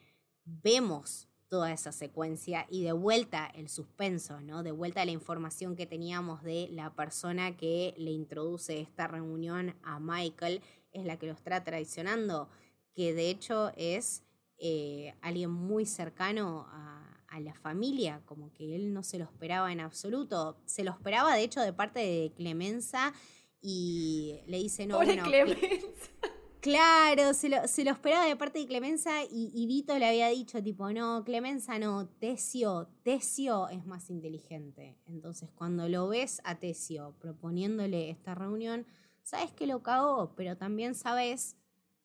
vemos 0.45 1.29
toda 1.49 1.73
esa 1.73 1.93
secuencia 1.93 2.67
y 2.71 2.83
de 2.83 2.93
vuelta 2.93 3.47
el 3.47 3.69
suspenso, 3.69 4.41
¿no? 4.41 4.63
De 4.63 4.71
vuelta 4.71 5.05
la 5.05 5.11
información 5.11 5.77
que 5.77 5.87
teníamos 5.87 6.43
de 6.43 6.69
la 6.71 6.95
persona 6.95 7.57
que 7.57 7.95
le 7.97 8.11
introduce 8.11 8.81
esta 8.81 9.07
reunión 9.07 9.75
a 9.83 9.99
Michael, 9.99 10.63
es 10.93 11.05
la 11.05 11.19
que 11.19 11.27
lo 11.27 11.33
está 11.33 11.65
traicionando, 11.65 12.49
que 12.95 13.15
de 13.15 13.31
hecho 13.31 13.73
es 13.77 14.25
eh, 14.59 15.15
alguien 15.23 15.51
muy 15.51 15.87
cercano 15.87 16.67
a, 16.71 17.02
a 17.33 17.41
la 17.41 17.55
familia, 17.55 18.21
como 18.27 18.53
que 18.53 18.77
él 18.77 18.93
no 18.93 19.03
se 19.03 19.19
lo 19.19 19.25
esperaba 19.25 19.73
en 19.73 19.81
absoluto. 19.81 20.59
Se 20.67 20.85
lo 20.85 20.93
esperaba, 20.93 21.35
de 21.35 21.43
hecho, 21.43 21.61
de 21.61 21.73
parte 21.73 22.01
de 22.01 22.33
Clemenza 22.37 23.13
y 23.61 24.41
le 24.47 24.59
dice, 24.59 24.87
no, 24.87 24.97
bueno, 24.97 25.25
Clemenza. 25.25 25.59
Claro, 26.61 27.35
se 27.35 27.49
lo, 27.49 27.67
se 27.67 27.83
lo, 27.83 27.91
esperaba 27.91 28.25
de 28.25 28.37
parte 28.37 28.61
de 28.61 28.69
Clemenza 28.69 29.25
y, 29.25 29.51
y, 29.53 29.67
Vito 29.67 29.99
le 29.99 30.07
había 30.07 30.29
dicho, 30.29 30.63
tipo, 30.63 30.93
no, 30.93 31.25
Clemenza 31.25 31.77
no, 31.81 32.07
Tesio, 32.07 32.89
Tesio 33.03 33.69
es 33.69 33.85
más 33.85 34.11
inteligente. 34.11 34.97
Entonces, 35.07 35.51
cuando 35.51 35.89
lo 35.89 36.07
ves 36.07 36.41
a 36.45 36.61
Tesio 36.61 37.17
proponiéndole 37.19 38.11
esta 38.11 38.37
reunión, 38.37 38.87
sabes 39.25 39.51
que 39.51 39.67
lo 39.67 39.83
cagó, 39.83 40.37
pero 40.37 40.57
también 40.57 40.95
sabes 40.95 41.57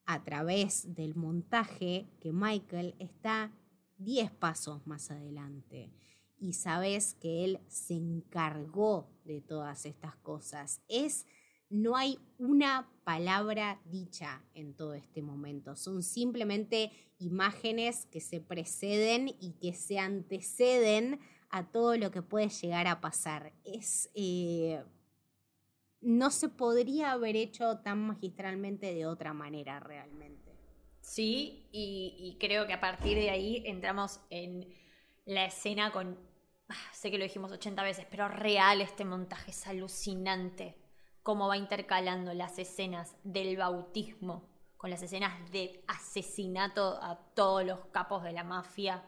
a 0.07 0.23
través 0.23 0.95
del 0.95 1.13
montaje 1.13 2.07
que 2.19 2.33
Michael 2.33 2.95
está 2.97 3.51
10 3.97 4.31
pasos 4.31 4.85
más 4.85 5.11
adelante 5.11 5.91
y 6.39 6.53
sabes 6.53 7.15
que 7.15 7.43
Él 7.43 7.59
se 7.67 7.95
encargó 7.95 9.09
de 9.25 9.41
todas 9.41 9.85
estas 9.85 10.15
cosas. 10.17 10.81
Es, 10.87 11.25
no 11.69 11.95
hay 11.95 12.19
una 12.37 12.89
palabra 13.03 13.81
dicha 13.85 14.43
en 14.53 14.73
todo 14.73 14.93
este 14.93 15.21
momento, 15.21 15.75
son 15.75 16.03
simplemente 16.03 16.91
imágenes 17.19 18.05
que 18.05 18.21
se 18.21 18.39
preceden 18.39 19.35
y 19.39 19.53
que 19.53 19.73
se 19.73 19.99
anteceden 19.99 21.19
a 21.49 21.71
todo 21.71 21.97
lo 21.97 22.11
que 22.11 22.21
puede 22.21 22.49
llegar 22.49 22.87
a 22.87 23.01
pasar. 23.01 23.53
Es, 23.63 24.09
eh, 24.13 24.83
no 26.01 26.29
se 26.29 26.49
podría 26.49 27.13
haber 27.13 27.35
hecho 27.35 27.79
tan 27.79 28.05
magistralmente 28.05 28.93
de 28.93 29.05
otra 29.05 29.33
manera 29.33 29.79
realmente. 29.79 30.46
Sí, 31.07 31.69
y, 31.71 32.35
creo 32.37 32.67
que 32.67 32.73
a 32.73 32.81
partir 32.81 33.17
de 33.17 33.29
ahí 33.29 33.63
entramos 33.65 34.19
en 34.29 34.67
la 35.25 35.45
escena 35.45 35.93
con, 35.93 36.19
ah, 36.67 36.75
sé 36.91 37.09
que 37.09 37.17
lo 37.17 37.23
dijimos 37.23 37.49
80 37.49 37.81
veces, 37.81 38.05
pero 38.11 38.27
real 38.27 38.81
este 38.81 39.05
montaje 39.05 39.51
es 39.51 39.67
alucinante, 39.67 40.77
cómo 41.23 41.47
va 41.47 41.55
intercalando 41.55 42.33
las 42.33 42.59
escenas 42.59 43.15
del 43.23 43.55
bautismo 43.55 44.49
con 44.75 44.89
las 44.89 45.01
escenas 45.01 45.49
de 45.49 45.81
asesinato 45.87 46.99
a 47.01 47.17
todos 47.33 47.63
los 47.63 47.85
capos 47.85 48.23
de 48.23 48.33
la 48.33 48.43
mafia. 48.43 49.01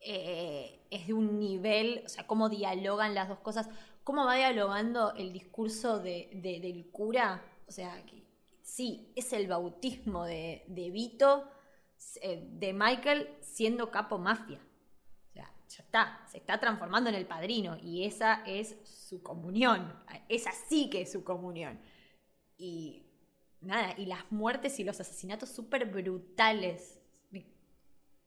Eh, 0.00 0.86
es 0.90 1.06
de 1.06 1.14
un 1.14 1.38
nivel, 1.38 2.02
o 2.04 2.08
sea, 2.10 2.26
cómo 2.26 2.50
dialogan 2.50 3.14
las 3.14 3.30
dos 3.30 3.38
cosas, 3.38 3.70
cómo 4.04 4.26
va 4.26 4.34
dialogando 4.34 5.14
el 5.14 5.32
discurso 5.32 6.00
de, 6.00 6.28
del 6.34 6.90
cura, 6.90 7.42
o 7.66 7.72
sea, 7.72 8.04
que 8.04 8.23
sí, 8.64 9.12
es 9.14 9.32
el 9.32 9.46
bautismo 9.46 10.24
de, 10.24 10.64
de 10.66 10.90
Vito, 10.90 11.48
eh, 12.22 12.48
de 12.50 12.72
Michael 12.72 13.28
siendo 13.40 13.90
capo 13.90 14.18
mafia. 14.18 14.58
O 15.28 15.32
sea, 15.32 15.52
ya 15.68 15.82
está, 15.82 16.26
se 16.26 16.38
está 16.38 16.58
transformando 16.58 17.10
en 17.10 17.16
el 17.16 17.26
padrino 17.26 17.76
y 17.76 18.04
esa 18.04 18.42
es 18.46 18.76
su 18.84 19.22
comunión, 19.22 19.92
esa 20.28 20.50
sí 20.68 20.88
que 20.90 21.02
es 21.02 21.12
su 21.12 21.22
comunión. 21.22 21.78
Y 22.56 23.06
nada, 23.60 23.94
y 23.98 24.06
las 24.06 24.30
muertes 24.32 24.80
y 24.80 24.84
los 24.84 24.98
asesinatos 24.98 25.50
súper 25.50 25.86
brutales. 25.86 27.00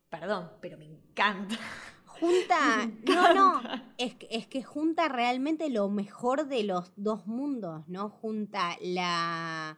perdón, 0.10 0.52
pero 0.62 0.78
me 0.78 0.86
encanta. 0.86 1.58
Junta, 2.06 2.90
no, 3.06 3.34
no, 3.34 3.62
es 3.98 4.16
es 4.30 4.48
que 4.48 4.64
junta 4.64 5.08
realmente 5.08 5.70
lo 5.70 5.90
mejor 5.90 6.48
de 6.48 6.64
los 6.64 6.94
dos 6.96 7.28
mundos, 7.28 7.88
¿no? 7.88 8.10
Junta 8.10 8.76
la 8.82 9.78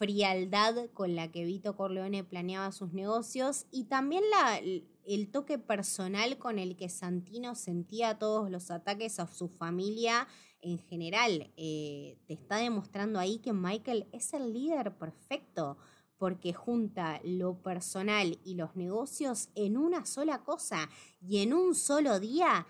frialdad 0.00 0.88
con 0.94 1.14
la 1.14 1.30
que 1.30 1.44
Vito 1.44 1.76
Corleone 1.76 2.24
planeaba 2.24 2.72
sus 2.72 2.94
negocios 2.94 3.66
y 3.70 3.84
también 3.84 4.22
la, 4.30 4.58
el 4.58 5.30
toque 5.30 5.58
personal 5.58 6.38
con 6.38 6.58
el 6.58 6.74
que 6.74 6.88
Santino 6.88 7.54
sentía 7.54 8.18
todos 8.18 8.50
los 8.50 8.70
ataques 8.70 9.20
a 9.20 9.26
su 9.26 9.50
familia 9.50 10.26
en 10.62 10.78
general. 10.78 11.52
Eh, 11.58 12.16
te 12.26 12.32
está 12.32 12.56
demostrando 12.56 13.18
ahí 13.18 13.40
que 13.40 13.52
Michael 13.52 14.08
es 14.10 14.32
el 14.32 14.54
líder 14.54 14.96
perfecto 14.96 15.76
porque 16.16 16.54
junta 16.54 17.20
lo 17.22 17.62
personal 17.62 18.38
y 18.42 18.54
los 18.54 18.76
negocios 18.76 19.50
en 19.54 19.76
una 19.76 20.06
sola 20.06 20.42
cosa 20.44 20.88
y 21.20 21.42
en 21.42 21.52
un 21.52 21.74
solo 21.74 22.20
día 22.20 22.66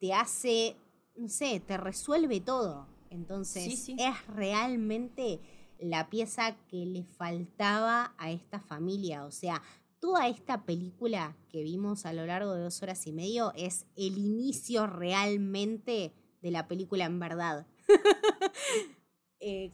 te 0.00 0.14
hace, 0.14 0.76
no 1.14 1.28
sé, 1.28 1.60
te 1.60 1.76
resuelve 1.76 2.40
todo. 2.40 2.88
Entonces 3.08 3.88
es 3.88 4.26
realmente 4.26 5.40
la 5.82 6.08
pieza 6.08 6.56
que 6.68 6.86
le 6.86 7.04
faltaba 7.04 8.14
a 8.18 8.30
esta 8.30 8.60
familia. 8.60 9.24
O 9.24 9.30
sea, 9.30 9.62
toda 10.00 10.28
esta 10.28 10.64
película 10.64 11.36
que 11.48 11.62
vimos 11.62 12.06
a 12.06 12.12
lo 12.12 12.26
largo 12.26 12.54
de 12.54 12.62
dos 12.62 12.82
horas 12.82 13.06
y 13.06 13.12
medio 13.12 13.52
es 13.54 13.86
el 13.96 14.18
inicio 14.18 14.86
realmente 14.86 16.12
de 16.40 16.50
la 16.50 16.68
película 16.68 17.04
en 17.04 17.18
verdad. 17.18 17.66
Eh, 19.44 19.72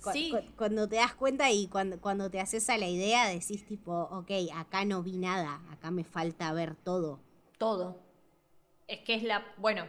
cuando 0.56 0.88
te 0.88 0.96
das 0.96 1.14
cuenta 1.14 1.50
y 1.50 1.66
cuando, 1.66 2.00
cuando 2.00 2.30
te 2.30 2.40
haces 2.40 2.70
a 2.70 2.78
la 2.78 2.88
idea, 2.88 3.28
decís 3.28 3.66
tipo, 3.66 3.92
ok, 3.92 4.30
acá 4.54 4.86
no 4.86 5.02
vi 5.02 5.18
nada, 5.18 5.60
acá 5.70 5.90
me 5.90 6.04
falta 6.04 6.50
ver 6.54 6.74
todo. 6.74 7.20
Todo. 7.58 8.00
Es 8.86 9.00
que 9.00 9.12
es 9.12 9.22
la, 9.24 9.44
bueno, 9.58 9.86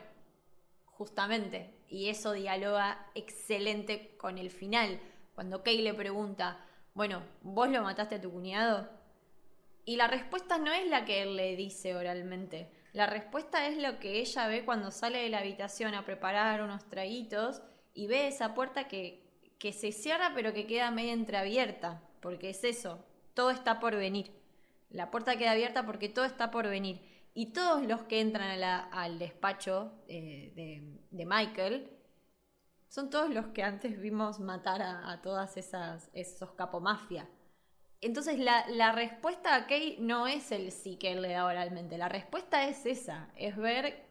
justamente, 0.83 1.73
y 1.87 2.09
eso 2.09 2.33
dialoga 2.33 3.09
excelente 3.15 4.17
con 4.17 4.37
el 4.37 4.49
final 4.49 4.99
cuando 5.39 5.63
Kay 5.63 5.83
le 5.83 5.93
pregunta, 5.93 6.57
bueno, 6.93 7.23
¿vos 7.43 7.69
lo 7.69 7.81
mataste 7.81 8.15
a 8.15 8.21
tu 8.21 8.29
cuñado? 8.29 8.89
Y 9.85 9.95
la 9.95 10.07
respuesta 10.07 10.57
no 10.57 10.69
es 10.73 10.85
la 10.89 11.05
que 11.05 11.21
él 11.21 11.37
le 11.37 11.55
dice 11.55 11.95
oralmente. 11.95 12.69
La 12.91 13.05
respuesta 13.05 13.65
es 13.65 13.77
lo 13.77 13.99
que 13.99 14.19
ella 14.19 14.47
ve 14.47 14.65
cuando 14.65 14.91
sale 14.91 15.19
de 15.19 15.29
la 15.29 15.37
habitación 15.37 15.93
a 15.93 16.03
preparar 16.03 16.61
unos 16.61 16.89
traguitos 16.89 17.61
y 17.93 18.07
ve 18.07 18.27
esa 18.27 18.53
puerta 18.53 18.89
que, 18.89 19.23
se 19.61 19.93
cierra 19.93 20.33
pero 20.35 20.51
que 20.51 20.67
queda 20.67 20.91
medio 20.91 21.13
entreabierta. 21.13 22.03
Porque 22.19 22.49
es 22.49 22.65
eso, 22.65 23.05
todo 23.33 23.51
está 23.51 23.79
por 23.79 23.95
venir. 23.95 24.33
La 24.89 25.09
puerta 25.09 25.37
queda 25.37 25.51
abierta 25.51 25.85
porque 25.85 26.09
todo 26.09 26.25
está 26.25 26.51
por 26.51 26.67
venir. 26.67 26.99
Y 27.33 27.53
todos 27.53 27.87
los 27.87 28.01
que 28.01 28.19
entran 28.19 28.61
al 28.61 29.17
despacho 29.17 29.93
eh, 30.09 30.51
de, 31.11 31.25
Michael 31.25 31.89
son 32.89 33.11
todos 33.11 33.29
los 33.29 33.47
que 33.47 33.63
antes 33.63 33.99
vimos 34.01 34.39
matar 34.39 34.81
a, 34.81 35.21
todas 35.21 35.55
esas 35.57 36.09
esos 36.13 36.51
capomafia. 36.53 37.29
Entonces 38.01 38.39
la, 38.39 38.91
respuesta 38.91 39.55
a 39.55 39.67
Kay 39.67 39.97
no 39.99 40.27
es 40.27 40.51
el 40.51 40.71
sí 40.71 40.97
que 40.97 41.11
él 41.11 41.21
le 41.21 41.29
da 41.29 41.45
oralmente, 41.45 41.97
la 41.97 42.09
respuesta 42.09 42.67
es 42.67 42.85
esa, 42.85 43.29
es 43.35 43.55
ver 43.55 44.07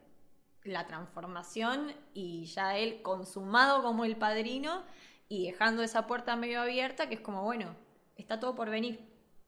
la 0.63 0.87
transformación 0.87 1.93
y 2.13 2.45
ya 2.45 2.77
él 2.77 3.01
consumado 3.01 3.83
como 3.83 4.05
el 4.05 4.15
padrino 4.15 4.83
y 5.27 5.47
dejando 5.47 5.83
esa 5.83 6.07
puerta 6.07 6.35
medio 6.35 6.61
abierta 6.61 7.09
que 7.09 7.15
es 7.15 7.21
como, 7.21 7.43
bueno, 7.43 7.75
está 8.15 8.39
todo 8.39 8.55
por 8.55 8.69
venir 8.69 8.99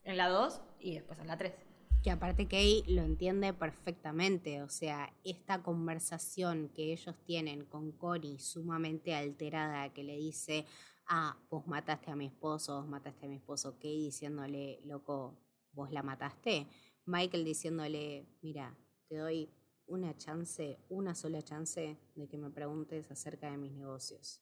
en 0.03 0.17
la 0.17 0.29
2 0.29 0.61
y 0.79 0.95
después 0.95 1.19
en 1.19 1.27
la 1.27 1.37
3. 1.37 1.70
Que 2.03 2.09
aparte 2.09 2.47
Kay 2.47 2.83
lo 2.87 3.03
entiende 3.03 3.53
perfectamente, 3.53 4.63
o 4.63 4.69
sea, 4.69 5.13
esta 5.23 5.61
conversación 5.61 6.69
que 6.69 6.91
ellos 6.93 7.15
tienen 7.25 7.65
con 7.65 7.91
Connie 7.91 8.39
sumamente 8.39 9.13
alterada 9.13 9.93
que 9.93 10.03
le 10.03 10.17
dice, 10.17 10.65
ah, 11.07 11.37
vos 11.51 11.67
mataste 11.67 12.09
a 12.09 12.15
mi 12.15 12.25
esposo, 12.25 12.81
vos 12.81 12.87
mataste 12.87 13.27
a 13.27 13.29
mi 13.29 13.35
esposo, 13.35 13.77
Kay 13.77 14.05
diciéndole, 14.05 14.81
loco, 14.83 15.37
vos 15.73 15.91
la 15.91 16.01
mataste. 16.01 16.67
Michael 17.05 17.45
diciéndole, 17.45 18.25
mira, 18.41 18.75
te 19.07 19.17
doy 19.17 19.53
una 19.85 20.17
chance, 20.17 20.79
una 20.89 21.13
sola 21.13 21.43
chance 21.43 21.99
de 22.15 22.27
que 22.27 22.37
me 22.37 22.49
preguntes 22.49 23.11
acerca 23.11 23.51
de 23.51 23.57
mis 23.57 23.73
negocios. 23.73 24.41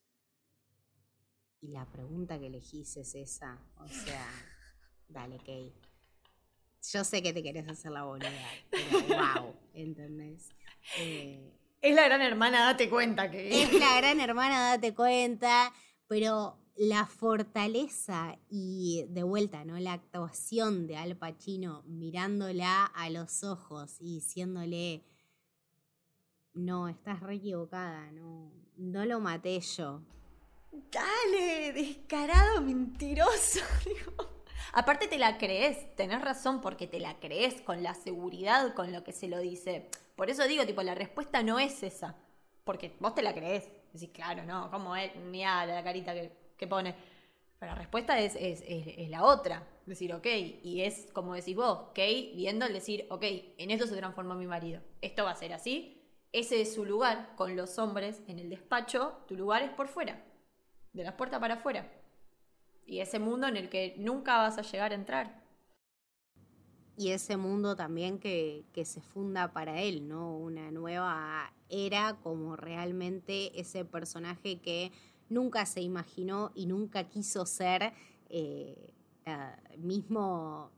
Y 1.60 1.68
la 1.70 1.86
pregunta 1.92 2.40
que 2.40 2.48
elegís 2.48 2.96
es 2.96 3.16
esa, 3.16 3.60
o 3.76 3.88
sea, 3.90 4.26
dale, 5.10 5.40
Kay. 5.40 5.89
Yo 6.92 7.04
sé 7.04 7.22
que 7.22 7.34
te 7.34 7.44
querés 7.44 7.68
hacer 7.68 7.92
la 7.92 8.04
boluda, 8.04 8.32
pero 8.70 9.02
wow, 9.08 9.54
¿entendés? 9.74 10.50
Eh, 10.98 11.54
es 11.82 11.96
la 11.96 12.06
gran 12.06 12.22
hermana, 12.22 12.66
date 12.66 12.90
cuenta 12.90 13.30
que. 13.30 13.64
Es 13.64 13.74
la 13.74 13.98
gran 13.98 14.20
hermana, 14.20 14.70
date 14.70 14.94
cuenta 14.94 15.74
pero 16.10 16.58
la 16.76 17.06
fortaleza 17.06 18.36
y 18.50 19.06
de 19.10 19.22
vuelta, 19.22 19.64
¿no? 19.64 19.78
La 19.78 19.94
actuación 19.94 20.88
de 20.88 20.98
Al 20.98 21.16
Pacino 21.16 21.84
mirándola 21.86 22.86
a 22.86 23.12
los 23.12 23.44
ojos 23.44 23.98
y 24.00 24.16
diciéndole, 24.16 25.04
no, 26.54 26.90
estás 26.90 27.20
re 27.20 27.36
equivocada, 27.36 28.12
no, 28.12 28.52
no 28.76 29.06
lo 29.06 29.20
maté 29.20 29.60
yo. 29.60 30.02
Dale, 30.92 31.74
descarado, 31.74 32.62
mentiroso. 32.62 33.60
Aparte 34.74 35.08
te 35.08 35.18
la 35.18 35.38
crees, 35.38 35.96
tenés 35.96 36.22
razón 36.22 36.62
porque 36.62 36.88
te 36.88 37.00
la 37.00 37.20
crees 37.20 37.62
con 37.62 37.84
la 37.84 37.94
seguridad 37.94 38.74
con 38.74 38.92
lo 38.92 39.04
que 39.04 39.12
se 39.12 39.28
lo 39.28 39.40
dice. 39.40 39.90
Por 40.16 40.30
eso 40.30 40.48
digo, 40.48 40.66
tipo, 40.66 40.84
la 40.84 40.96
respuesta 40.96 41.44
no 41.44 41.60
es 41.60 41.82
esa, 41.84 42.16
porque 42.64 42.96
vos 43.00 43.16
te 43.16 43.22
la 43.22 43.34
crees. 43.34 43.70
Decís, 43.94 44.10
claro, 44.14 44.44
no, 44.44 44.70
¿cómo 44.70 44.96
es? 44.96 45.16
Mira 45.16 45.66
la 45.66 45.84
carita 45.84 46.14
que, 46.14 46.68
pone. 46.68 46.96
Pero 47.58 47.72
la 47.72 47.78
respuesta 47.78 48.20
es, 48.20 48.36
es, 48.36 49.10
la 49.10 49.24
otra. 49.24 49.68
Decir, 49.86 50.14
ok, 50.14 50.28
y 50.64 50.82
es 50.82 51.08
como 51.14 51.34
decís 51.34 51.56
vos, 51.56 51.88
ok, 51.90 52.00
viendo 52.36 52.66
el 52.66 52.74
decir, 52.74 53.08
ok, 53.10 53.24
en 53.58 53.72
esto 53.72 53.88
se 53.88 53.96
transformó 53.96 54.36
mi 54.36 54.46
marido. 54.46 54.82
Esto 55.02 55.24
va 55.24 55.32
a 55.32 55.36
ser 55.36 55.54
así. 55.54 56.00
Ese 56.32 56.62
es 56.62 56.76
su 56.76 56.86
lugar 56.86 57.34
con 57.36 57.56
los 57.56 57.80
hombres 57.80 58.22
en 58.28 58.38
el 58.38 58.50
despacho. 58.50 59.24
Tu 59.28 59.36
lugar 59.36 59.64
es 59.64 59.72
por 59.72 59.88
fuera, 59.88 60.24
de 60.94 61.04
la 61.04 61.18
puerta 61.18 61.40
para 61.40 61.56
afuera. 61.56 61.92
Y 62.90 63.02
ese 63.02 63.20
mundo 63.20 63.48
en 63.48 63.56
el 63.56 63.70
que 63.70 63.94
nunca 64.00 64.38
vas 64.38 64.58
a 64.58 64.64
llegar 64.64 64.92
a 64.92 64.96
entrar. 64.96 65.44
Y 66.98 67.12
ese 67.12 67.38
mundo 67.38 67.76
también 67.76 68.18
que, 68.18 68.66
se 68.84 69.00
funda 69.00 69.54
para 69.54 69.80
él, 69.82 70.08
¿no? 70.08 70.36
Una 70.36 70.72
nueva 70.72 71.54
era 71.70 72.18
como 72.24 72.56
realmente 72.56 73.58
ese 73.60 73.86
personaje 73.86 74.60
que 74.60 74.92
nunca 75.30 75.68
se 75.68 75.82
imaginó 75.82 76.52
y 76.56 76.66
nunca 76.66 77.04
quiso 77.04 77.46
ser, 77.46 77.94
eh, 78.28 78.94
mismo 79.78 80.72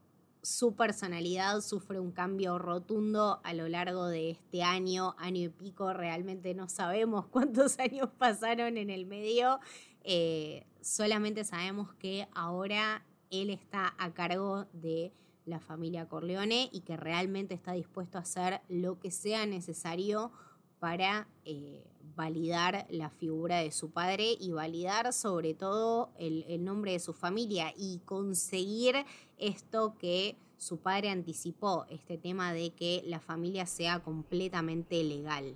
su 0.44 0.76
personalidad 0.76 1.62
sufre 1.62 2.00
un 2.00 2.12
cambio 2.12 2.58
rotundo 2.58 3.40
a 3.44 3.54
lo 3.54 3.70
largo 3.70 4.08
de 4.08 4.32
este 4.32 4.64
año, 4.64 5.16
año 5.18 5.42
y 5.44 5.50
pico, 5.50 5.94
realmente 5.94 6.54
no 6.54 6.68
sabemos 6.68 7.28
cuántos 7.32 7.80
años 7.80 8.10
pasaron 8.18 8.78
en 8.78 8.90
el 8.90 9.06
medio, 9.06 9.60
eh, 10.04 10.66
solamente 10.82 11.44
sabemos 11.44 11.94
que 11.95 12.28
ahora 12.34 13.06
él 13.30 13.49
está 13.49 13.95
a 13.98 14.14
cargo 14.14 14.66
de 14.74 15.14
la 15.45 15.60
familia 15.60 16.08
Corleone 16.08 16.70
y 16.72 16.82
que 16.82 16.98
realmente 16.98 17.53
está 17.53 17.74
dispuesto 17.74 18.18
a 18.18 18.22
hacer 18.22 18.62
lo 18.68 18.99
que 18.99 19.12
sea 19.12 19.45
necesario 19.45 20.32
para 20.80 21.28
eh, 21.45 21.84
validar 22.16 22.88
la 22.90 23.10
figura 23.10 23.58
de 23.58 23.72
su 23.72 23.91
padre 23.91 24.36
y 24.40 24.52
validar 24.52 25.14
sobre 25.14 25.53
todo 25.53 26.12
el, 26.18 26.64
nombre 26.64 26.94
de 26.94 26.99
su 26.99 27.14
familia 27.14 27.74
y 27.78 27.99
conseguir 28.06 28.95
esto 29.38 29.95
que 29.98 30.38
su 30.58 30.78
padre 30.78 31.10
anticipó, 31.10 31.86
este 31.90 32.18
tema 32.18 32.53
de 32.53 32.72
que 32.72 33.03
la 33.06 33.20
familia 33.20 33.66
sea 33.66 34.03
completamente 34.03 35.03
legal, 35.03 35.56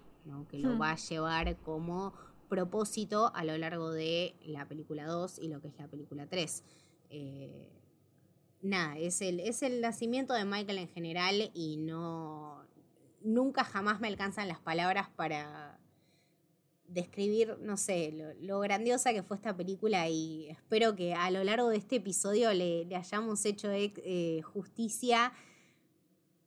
que 0.49 0.57
lo 0.57 0.75
hmm. 0.75 0.81
va 0.81 0.91
a 0.91 0.95
llevar 0.95 1.57
como 1.57 2.13
propósito 2.55 3.31
a 3.35 3.43
lo 3.43 3.57
largo 3.57 3.91
de 3.91 4.35
la 4.45 4.67
película 4.67 5.05
2 5.05 5.39
y 5.39 5.47
lo 5.49 5.61
que 5.61 5.67
es 5.67 5.77
la 5.77 5.87
película 5.87 6.27
3 6.27 6.63
nada, 8.65 8.97
es 8.97 9.21
el, 9.21 9.39
es 9.39 9.63
el 9.63 9.79
nacimiento 9.81 10.33
de 10.33 10.43
Michael 10.43 10.79
en 10.79 10.89
general 10.89 11.51
y 11.53 11.77
no. 11.77 12.65
Nunca 13.21 13.63
jamás 13.63 13.99
me 13.99 14.07
alcanzan 14.07 14.47
las 14.47 14.59
palabras 14.59 15.09
para 15.15 15.79
describir, 16.87 17.57
no 17.61 17.77
sé, 17.77 18.35
lo, 18.41 18.59
grandiosa 18.59 19.13
que 19.13 19.23
fue 19.23 19.37
esta 19.37 19.55
película 19.55 20.07
y 20.09 20.47
espero 20.49 20.95
que 20.95 21.15
a 21.15 21.31
lo 21.31 21.43
largo 21.43 21.69
de 21.69 21.77
este 21.77 21.95
episodio 21.95 22.53
le, 22.53 22.87
hayamos 22.95 23.43
hecho 23.45 23.71
eh, 23.71 24.41
justicia. 24.43 25.33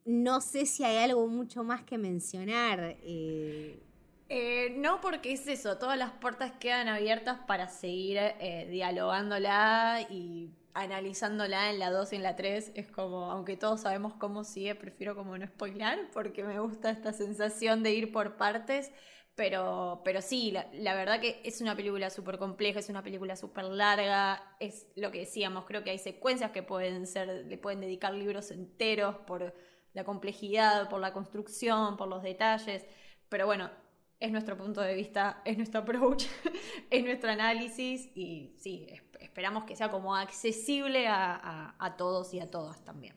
No 0.05 0.41
sé 0.41 0.67
si 0.67 0.85
hay 0.85 0.99
algo 0.99 1.27
mucho 1.27 1.65
más 1.65 1.83
que 1.83 1.99
mencionar. 1.99 2.97
Eh. 3.03 3.83
Eh, 4.29 4.75
no, 4.77 5.01
porque 5.01 5.33
es 5.33 5.47
eso, 5.47 5.79
todas 5.79 5.97
las 5.97 6.13
puertas 6.13 6.53
quedan 6.61 6.89
abiertas 6.89 7.39
para 7.47 7.69
seguir 7.69 8.21
dialogándola 8.69 10.07
y 10.11 10.51
analizándola 10.75 11.71
en 11.71 11.79
la 11.81 11.91
2 11.91 12.13
y 12.13 12.17
en 12.17 12.23
la 12.23 12.37
3, 12.37 12.73
es 12.75 12.89
como, 12.89 13.31
aunque 13.31 13.57
todos 13.57 13.81
sabemos 13.81 14.15
cómo 14.15 14.45
sigue, 14.45 14.75
prefiero 14.75 15.17
como 15.17 15.37
no 15.37 15.47
spoilar, 15.47 15.99
porque 16.13 16.45
me 16.45 16.61
gusta 16.61 16.91
esta 16.91 17.13
sensación 17.13 17.83
de 17.83 17.93
ir 17.93 18.13
por 18.13 18.37
partes. 18.37 18.93
Pero, 19.35 20.03
pero 20.05 20.21
sí, 20.21 20.51
la, 20.51 20.95
verdad 20.95 21.21
que 21.21 21.41
es 21.45 21.61
una 21.61 21.77
película 21.77 22.11
súper 22.11 22.39
compleja, 22.39 22.81
es 22.81 22.89
una 22.89 23.05
película 23.05 23.37
súper 23.37 23.65
larga, 23.67 24.57
es 24.59 24.89
lo 24.97 25.13
que 25.13 25.21
decíamos, 25.21 25.65
creo 25.65 25.85
que 25.85 25.91
hay 25.91 25.99
secuencias 25.99 26.51
que 26.51 26.65
pueden 26.65 27.07
ser, 27.07 27.47
le 27.47 27.57
pueden 27.57 27.81
dedicar 27.81 28.13
libros 28.15 28.51
enteros 28.51 29.15
por 29.29 29.55
la 29.95 30.03
complejidad, 30.03 30.89
por 30.89 31.01
la 31.01 31.13
construcción, 31.13 31.97
por 31.97 32.09
los 32.09 32.25
detalles, 32.25 32.85
pero 33.29 33.47
bueno, 33.47 33.71
es 34.21 34.33
nuestro 34.33 34.57
punto 34.57 34.81
de 34.81 34.95
vista, 34.95 35.43
es 35.45 35.57
nuestro 35.57 35.81
approach, 35.81 36.25
es 36.91 37.05
nuestro 37.05 37.31
análisis 37.31 38.11
y 38.15 38.53
sí, 38.59 38.87
esperamos 39.21 39.65
que 39.65 39.77
sea 39.77 39.91
como 39.91 40.17
accesible 40.17 41.07
a, 41.09 41.95
todos 41.97 42.35
y 42.35 42.41
a 42.41 42.51
todas 42.51 42.85
también. 42.85 43.15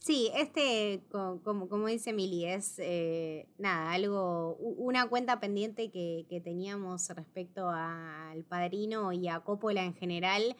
Sí, 0.00 0.30
este, 0.36 1.02
como, 1.10 1.68
como 1.68 1.88
dice 1.88 2.12
Mili, 2.12 2.44
es 2.44 2.78
eh, 2.78 3.48
nada, 3.58 3.92
algo, 3.92 4.54
una 4.56 5.08
cuenta 5.08 5.40
pendiente 5.40 5.90
que, 5.90 6.26
que 6.28 6.40
teníamos 6.40 7.08
respecto 7.08 7.68
al 7.68 8.44
padrino 8.44 9.12
y 9.12 9.28
a 9.28 9.40
Coppola 9.40 9.82
en 9.82 9.94
general. 9.94 10.56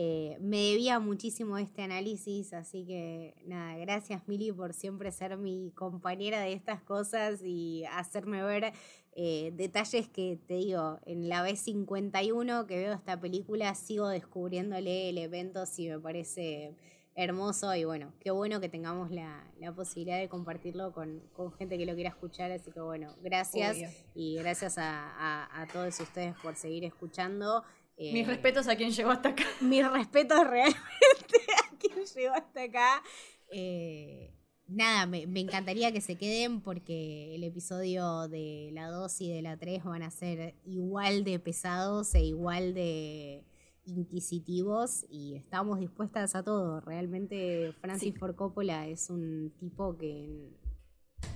Eh, 0.00 0.36
me 0.38 0.58
debía 0.58 1.00
muchísimo 1.00 1.58
este 1.58 1.82
análisis, 1.82 2.52
así 2.52 2.84
que 2.84 3.34
nada, 3.46 3.76
gracias 3.78 4.28
Mili 4.28 4.52
por 4.52 4.72
siempre 4.72 5.10
ser 5.10 5.36
mi 5.38 5.72
compañera 5.74 6.40
de 6.40 6.52
estas 6.52 6.80
cosas 6.80 7.42
y 7.42 7.84
hacerme 7.86 8.44
ver 8.44 8.72
eh, 9.16 9.52
detalles 9.56 10.08
que 10.08 10.38
te 10.46 10.54
digo, 10.54 11.00
en 11.04 11.28
la 11.28 11.42
vez 11.42 11.58
51 11.62 12.68
que 12.68 12.76
veo 12.76 12.92
esta 12.92 13.18
película 13.18 13.74
sigo 13.74 14.06
descubriéndole 14.06 15.08
elementos 15.08 15.76
y 15.80 15.88
me 15.88 15.98
parece 15.98 16.76
hermoso 17.16 17.74
y 17.74 17.84
bueno, 17.84 18.12
qué 18.20 18.30
bueno 18.30 18.60
que 18.60 18.68
tengamos 18.68 19.10
la, 19.10 19.44
posibilidad 19.74 20.18
de 20.18 20.28
compartirlo 20.28 20.92
con, 20.92 21.20
gente 21.58 21.76
que 21.76 21.86
lo 21.86 21.96
quiera 21.96 22.10
escuchar, 22.10 22.52
así 22.52 22.70
que 22.70 22.80
bueno, 22.80 23.16
gracias 23.20 23.76
y 24.14 24.36
gracias 24.36 24.76
a, 24.78 25.66
todos 25.72 25.98
ustedes 25.98 26.36
por 26.40 26.54
seguir 26.54 26.84
escuchando. 26.84 27.64
Mis 27.98 28.24
eh, 28.24 28.24
respetos 28.26 28.68
a 28.68 28.76
quien 28.76 28.92
llegó 28.92 29.10
hasta 29.10 29.30
acá. 29.30 29.44
Mis 29.60 29.88
respetos 29.90 30.46
realmente 30.46 31.38
a 31.64 31.76
quien 31.78 32.04
llegó 32.04 32.34
hasta 32.34 32.62
acá. 32.62 33.02
Eh, 33.50 34.32
nada, 34.68 35.06
me, 35.06 35.22
encantaría 35.22 35.90
que 35.90 36.00
se 36.00 36.16
queden 36.16 36.60
porque 36.60 37.34
el 37.34 37.42
episodio 37.42 38.28
de 38.28 38.70
la 38.72 38.88
2 38.88 39.20
y 39.22 39.32
de 39.32 39.42
la 39.42 39.56
3 39.56 39.84
van 39.84 40.02
a 40.02 40.10
ser 40.10 40.54
igual 40.64 41.24
de 41.24 41.38
pesados 41.40 42.14
e 42.14 42.22
igual 42.22 42.74
de 42.74 43.44
inquisitivos 43.84 45.06
y 45.10 45.34
estamos 45.34 45.80
dispuestas 45.80 46.36
a 46.36 46.44
todo. 46.44 46.80
Realmente 46.80 47.72
Francis 47.80 48.16
Ford 48.16 48.36
Coppola 48.36 48.86
es 48.86 49.10
un 49.10 49.52
tipo 49.58 49.96
que... 49.96 50.56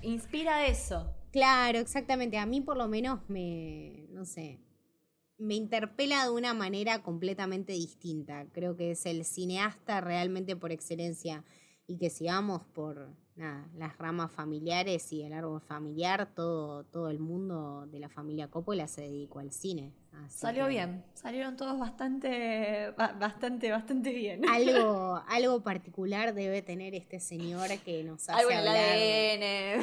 Inspira 0.03 0.67
eso. 0.69 1.13
Claro, 1.33 1.79
exactamente. 1.79 2.39
A 2.39 2.47
mí 2.47 2.61
por 2.61 2.77
lo 2.77 2.87
menos 2.87 3.21
me, 3.29 4.07
no 4.11 4.25
sé, 4.25 4.61
me 5.43 5.55
interpela 5.55 6.25
de 6.25 6.31
una 6.31 6.55
manera 6.55 7.03
completamente 7.03 7.73
distinta. 7.73 8.47
Creo 8.53 8.77
que 8.77 8.93
es 8.93 9.07
el 9.07 9.25
cineasta 9.25 10.01
realmente 10.01 10.57
por 10.57 10.73
excelencia 10.73 11.45
y 11.87 11.99
que 11.99 12.11
sigamos 12.11 12.63
por 12.73 13.11
nada, 13.35 13.69
las 13.75 13.99
ramas 13.99 14.31
familiares 14.31 15.13
y 15.13 15.23
el 15.23 15.33
árbol 15.33 15.61
familiar, 15.61 16.33
todo, 16.35 16.85
todo 16.85 17.11
el 17.11 17.19
mundo 17.19 17.87
de 17.87 17.99
la 17.99 18.09
familia 18.09 18.49
Coppola 18.49 18.87
se 18.87 19.03
dedicó 19.03 19.41
al 19.41 19.53
cine. 19.53 19.93
Salió 20.29 20.69
bien, 20.69 21.05
salieron 21.15 21.57
todos 21.57 21.79
bastante, 21.79 22.91
bastante, 22.97 23.71
bastante 23.71 24.13
bien. 24.13 24.49
Algo, 24.49 25.21
algo 25.29 25.63
particular 25.63 26.35
debe 26.35 26.63
tener 26.63 26.95
este 26.95 27.19
señor 27.19 27.69
que 27.85 28.05
nos 28.05 28.29
hace 28.29 28.41
algo 28.41 28.53
hablar. 28.53 29.81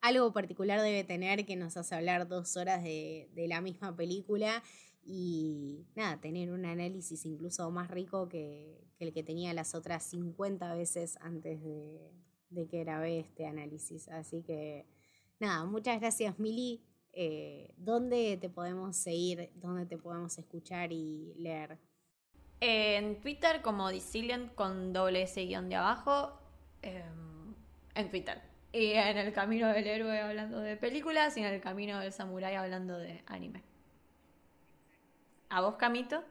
Algo 0.00 0.32
particular 0.32 0.80
debe 0.80 1.02
tener 1.02 1.44
que 1.44 1.56
nos 1.56 1.76
hace 1.76 1.94
hablar 1.94 2.28
dos 2.28 2.56
horas 2.56 2.82
de, 2.84 3.28
de 3.34 3.48
la 3.48 3.60
misma 3.60 3.96
película 3.96 4.62
y 5.10 5.86
nada, 5.94 6.20
tener 6.20 6.52
un 6.52 6.66
análisis 6.66 7.24
incluso 7.24 7.70
más 7.70 7.90
rico 7.90 8.28
que, 8.28 8.86
el 8.98 9.14
que 9.14 9.22
tenía 9.22 9.54
las 9.54 9.74
otras 9.74 10.02
50 10.02 10.74
veces 10.74 11.16
antes 11.22 11.62
de, 11.62 12.12
que 12.70 12.84
grabé 12.84 13.20
este 13.20 13.46
análisis. 13.46 14.06
Así 14.08 14.42
que 14.42 14.84
nada, 15.40 15.64
muchas 15.64 15.98
gracias 15.98 16.38
Mili. 16.38 16.84
Eh, 17.14 17.72
¿Dónde 17.78 18.36
te 18.36 18.50
podemos 18.50 18.98
seguir? 18.98 19.50
¿Dónde 19.54 19.86
te 19.86 19.96
podemos 19.96 20.36
escuchar 20.36 20.92
y 20.92 21.32
leer? 21.38 21.78
En 22.60 23.18
Twitter 23.22 23.62
como 23.62 23.88
Disilient 23.88 24.54
con 24.54 24.92
doble 24.92 25.22
S 25.22 25.42
guion 25.42 25.70
de 25.70 25.76
abajo. 25.76 26.38
Em, 26.82 27.54
en 27.94 28.10
Twitter. 28.10 28.42
Y 28.72 28.92
en 28.92 29.16
el 29.16 29.32
camino 29.32 29.68
del 29.68 29.86
héroe 29.86 30.20
hablando 30.20 30.60
de 30.60 30.76
películas 30.76 31.34
y 31.38 31.40
en 31.40 31.46
el 31.46 31.62
camino 31.62 31.98
del 31.98 32.12
samurái 32.12 32.56
hablando 32.56 32.98
de 32.98 33.22
anime. 33.26 33.67
¿A 35.50 35.62
vos, 35.62 35.76
Camito? 35.76 36.22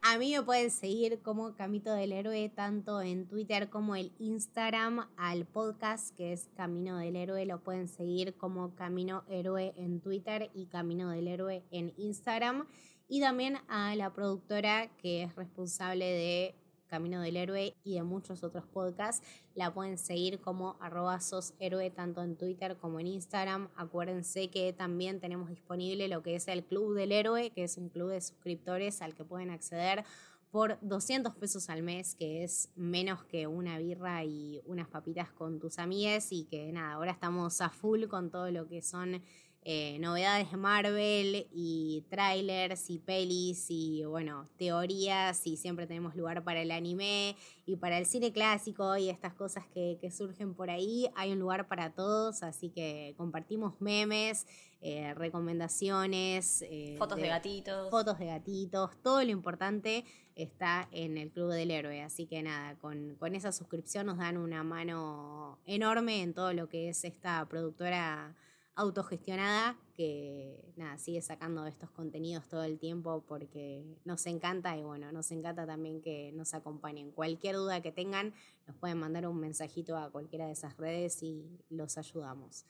A 0.00 0.16
mí 0.16 0.32
me 0.32 0.42
pueden 0.42 0.70
seguir 0.70 1.20
como 1.20 1.54
Camito 1.54 1.92
del 1.92 2.12
Héroe 2.12 2.48
tanto 2.48 3.02
en 3.02 3.28
Twitter 3.28 3.68
como 3.68 3.94
en 3.94 4.10
Instagram. 4.18 5.06
Al 5.18 5.44
podcast 5.44 6.16
que 6.16 6.32
es 6.32 6.48
Camino 6.56 6.96
del 6.96 7.14
Héroe 7.14 7.44
lo 7.44 7.62
pueden 7.62 7.88
seguir 7.88 8.34
como 8.38 8.74
Camino 8.74 9.22
Héroe 9.28 9.74
en 9.76 10.00
Twitter 10.00 10.50
y 10.54 10.64
Camino 10.64 11.10
del 11.10 11.28
Héroe 11.28 11.62
en 11.70 11.92
Instagram. 11.98 12.66
Y 13.06 13.20
también 13.20 13.58
a 13.68 13.94
la 13.96 14.14
productora 14.14 14.88
que 14.96 15.24
es 15.24 15.36
responsable 15.36 16.06
de 16.06 16.54
Camino 16.92 17.22
del 17.22 17.38
Héroe 17.38 17.74
y 17.84 17.94
de 17.94 18.02
muchos 18.02 18.44
otros 18.44 18.66
podcasts. 18.66 19.26
La 19.54 19.72
pueden 19.72 19.96
seguir 19.96 20.40
como 20.40 20.76
arroba 20.78 21.18
sos 21.20 21.54
tanto 21.96 22.22
en 22.22 22.36
Twitter 22.36 22.76
como 22.76 23.00
en 23.00 23.06
Instagram. 23.06 23.70
Acuérdense 23.76 24.50
que 24.50 24.74
también 24.74 25.18
tenemos 25.18 25.48
disponible 25.48 26.06
lo 26.08 26.22
que 26.22 26.34
es 26.34 26.48
el 26.48 26.64
Club 26.64 26.94
del 26.94 27.12
Héroe, 27.12 27.48
que 27.48 27.64
es 27.64 27.78
un 27.78 27.88
club 27.88 28.10
de 28.10 28.20
suscriptores 28.20 29.00
al 29.00 29.14
que 29.14 29.24
pueden 29.24 29.48
acceder 29.48 30.04
por 30.50 30.76
200 30.82 31.34
pesos 31.36 31.70
al 31.70 31.82
mes, 31.82 32.14
que 32.14 32.44
es 32.44 32.68
menos 32.76 33.24
que 33.24 33.46
una 33.46 33.78
birra 33.78 34.22
y 34.22 34.60
unas 34.66 34.86
papitas 34.86 35.32
con 35.32 35.60
tus 35.60 35.78
amigas 35.78 36.30
y 36.30 36.44
que 36.44 36.70
nada, 36.72 36.92
ahora 36.92 37.12
estamos 37.12 37.62
a 37.62 37.70
full 37.70 38.04
con 38.04 38.30
todo 38.30 38.50
lo 38.50 38.68
que 38.68 38.82
son 38.82 39.22
eh, 39.64 39.96
novedades 40.00 40.50
de 40.50 40.56
Marvel 40.56 41.46
y 41.52 42.04
trailers 42.10 42.90
y 42.90 42.98
pelis 42.98 43.66
y 43.68 44.04
bueno, 44.04 44.48
teorías 44.56 45.46
y 45.46 45.56
siempre 45.56 45.86
tenemos 45.86 46.16
lugar 46.16 46.42
para 46.42 46.60
el 46.62 46.72
anime 46.72 47.36
y 47.64 47.76
para 47.76 47.96
el 47.98 48.06
cine 48.06 48.32
clásico 48.32 48.96
y 48.96 49.08
estas 49.08 49.34
cosas 49.34 49.64
que, 49.68 49.98
surgen 50.10 50.54
por 50.54 50.68
ahí. 50.68 51.08
Hay 51.14 51.30
un 51.30 51.38
lugar 51.38 51.68
para 51.68 51.90
todos, 51.90 52.42
así 52.42 52.70
que 52.70 53.14
compartimos 53.16 53.80
memes, 53.80 54.48
eh, 54.80 55.14
recomendaciones. 55.14 56.62
Eh, 56.62 56.96
fotos 56.98 57.18
de, 57.18 57.28
gatitos. 57.28 57.88
Fotos 57.88 58.18
de 58.18 58.26
gatitos, 58.26 58.90
todo 59.00 59.22
lo 59.22 59.30
importante 59.30 60.04
está 60.34 60.88
en 60.90 61.16
el 61.16 61.30
Club 61.30 61.52
del 61.52 61.70
Héroe, 61.70 62.02
así 62.02 62.26
que 62.26 62.42
nada, 62.42 62.76
con, 62.80 63.14
con 63.14 63.36
esa 63.36 63.52
suscripción 63.52 64.06
nos 64.06 64.18
dan 64.18 64.38
una 64.38 64.64
mano 64.64 65.60
enorme 65.66 66.22
en 66.22 66.34
todo 66.34 66.52
lo 66.52 66.68
que 66.68 66.88
es 66.88 67.04
esta 67.04 67.46
productora 67.48 68.34
autogestionada 68.74 69.76
que 69.94 70.72
nada, 70.76 70.98
sigue 70.98 71.20
sacando 71.20 71.66
estos 71.66 71.90
contenidos 71.90 72.48
todo 72.48 72.64
el 72.64 72.78
tiempo 72.78 73.24
porque 73.26 73.84
nos 74.04 74.26
encanta 74.26 74.76
y 74.76 74.82
bueno, 74.82 75.12
nos 75.12 75.30
encanta 75.30 75.66
también 75.66 76.00
que 76.00 76.32
nos 76.32 76.54
acompañen. 76.54 77.10
Cualquier 77.12 77.56
duda 77.56 77.82
que 77.82 77.92
tengan, 77.92 78.32
nos 78.66 78.76
pueden 78.76 78.98
mandar 78.98 79.26
un 79.26 79.38
mensajito 79.38 79.96
a 79.96 80.10
cualquiera 80.10 80.46
de 80.46 80.52
esas 80.52 80.76
redes 80.76 81.22
y 81.22 81.60
los 81.68 81.98
ayudamos. 81.98 82.64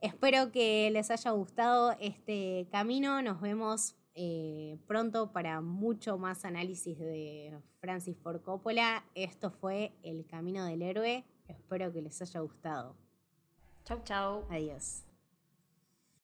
Espero 0.00 0.52
que 0.52 0.90
les 0.90 1.10
haya 1.10 1.30
gustado 1.30 1.96
este 1.98 2.68
camino. 2.70 3.22
Nos 3.22 3.40
vemos 3.40 3.96
eh, 4.14 4.78
pronto 4.86 5.32
para 5.32 5.60
mucho 5.60 6.18
más 6.18 6.44
análisis 6.44 6.98
de 6.98 7.58
Francis 7.80 8.16
Ford 8.18 8.42
Coppola. 8.42 9.04
Esto 9.14 9.50
fue 9.50 9.92
El 10.02 10.26
Camino 10.26 10.64
del 10.66 10.82
Héroe. 10.82 11.24
Espero 11.48 11.92
que 11.92 12.02
les 12.02 12.20
haya 12.22 12.40
gustado. 12.40 12.96
Chau, 13.84 14.02
chau. 14.04 14.46
Adiós. 14.50 15.04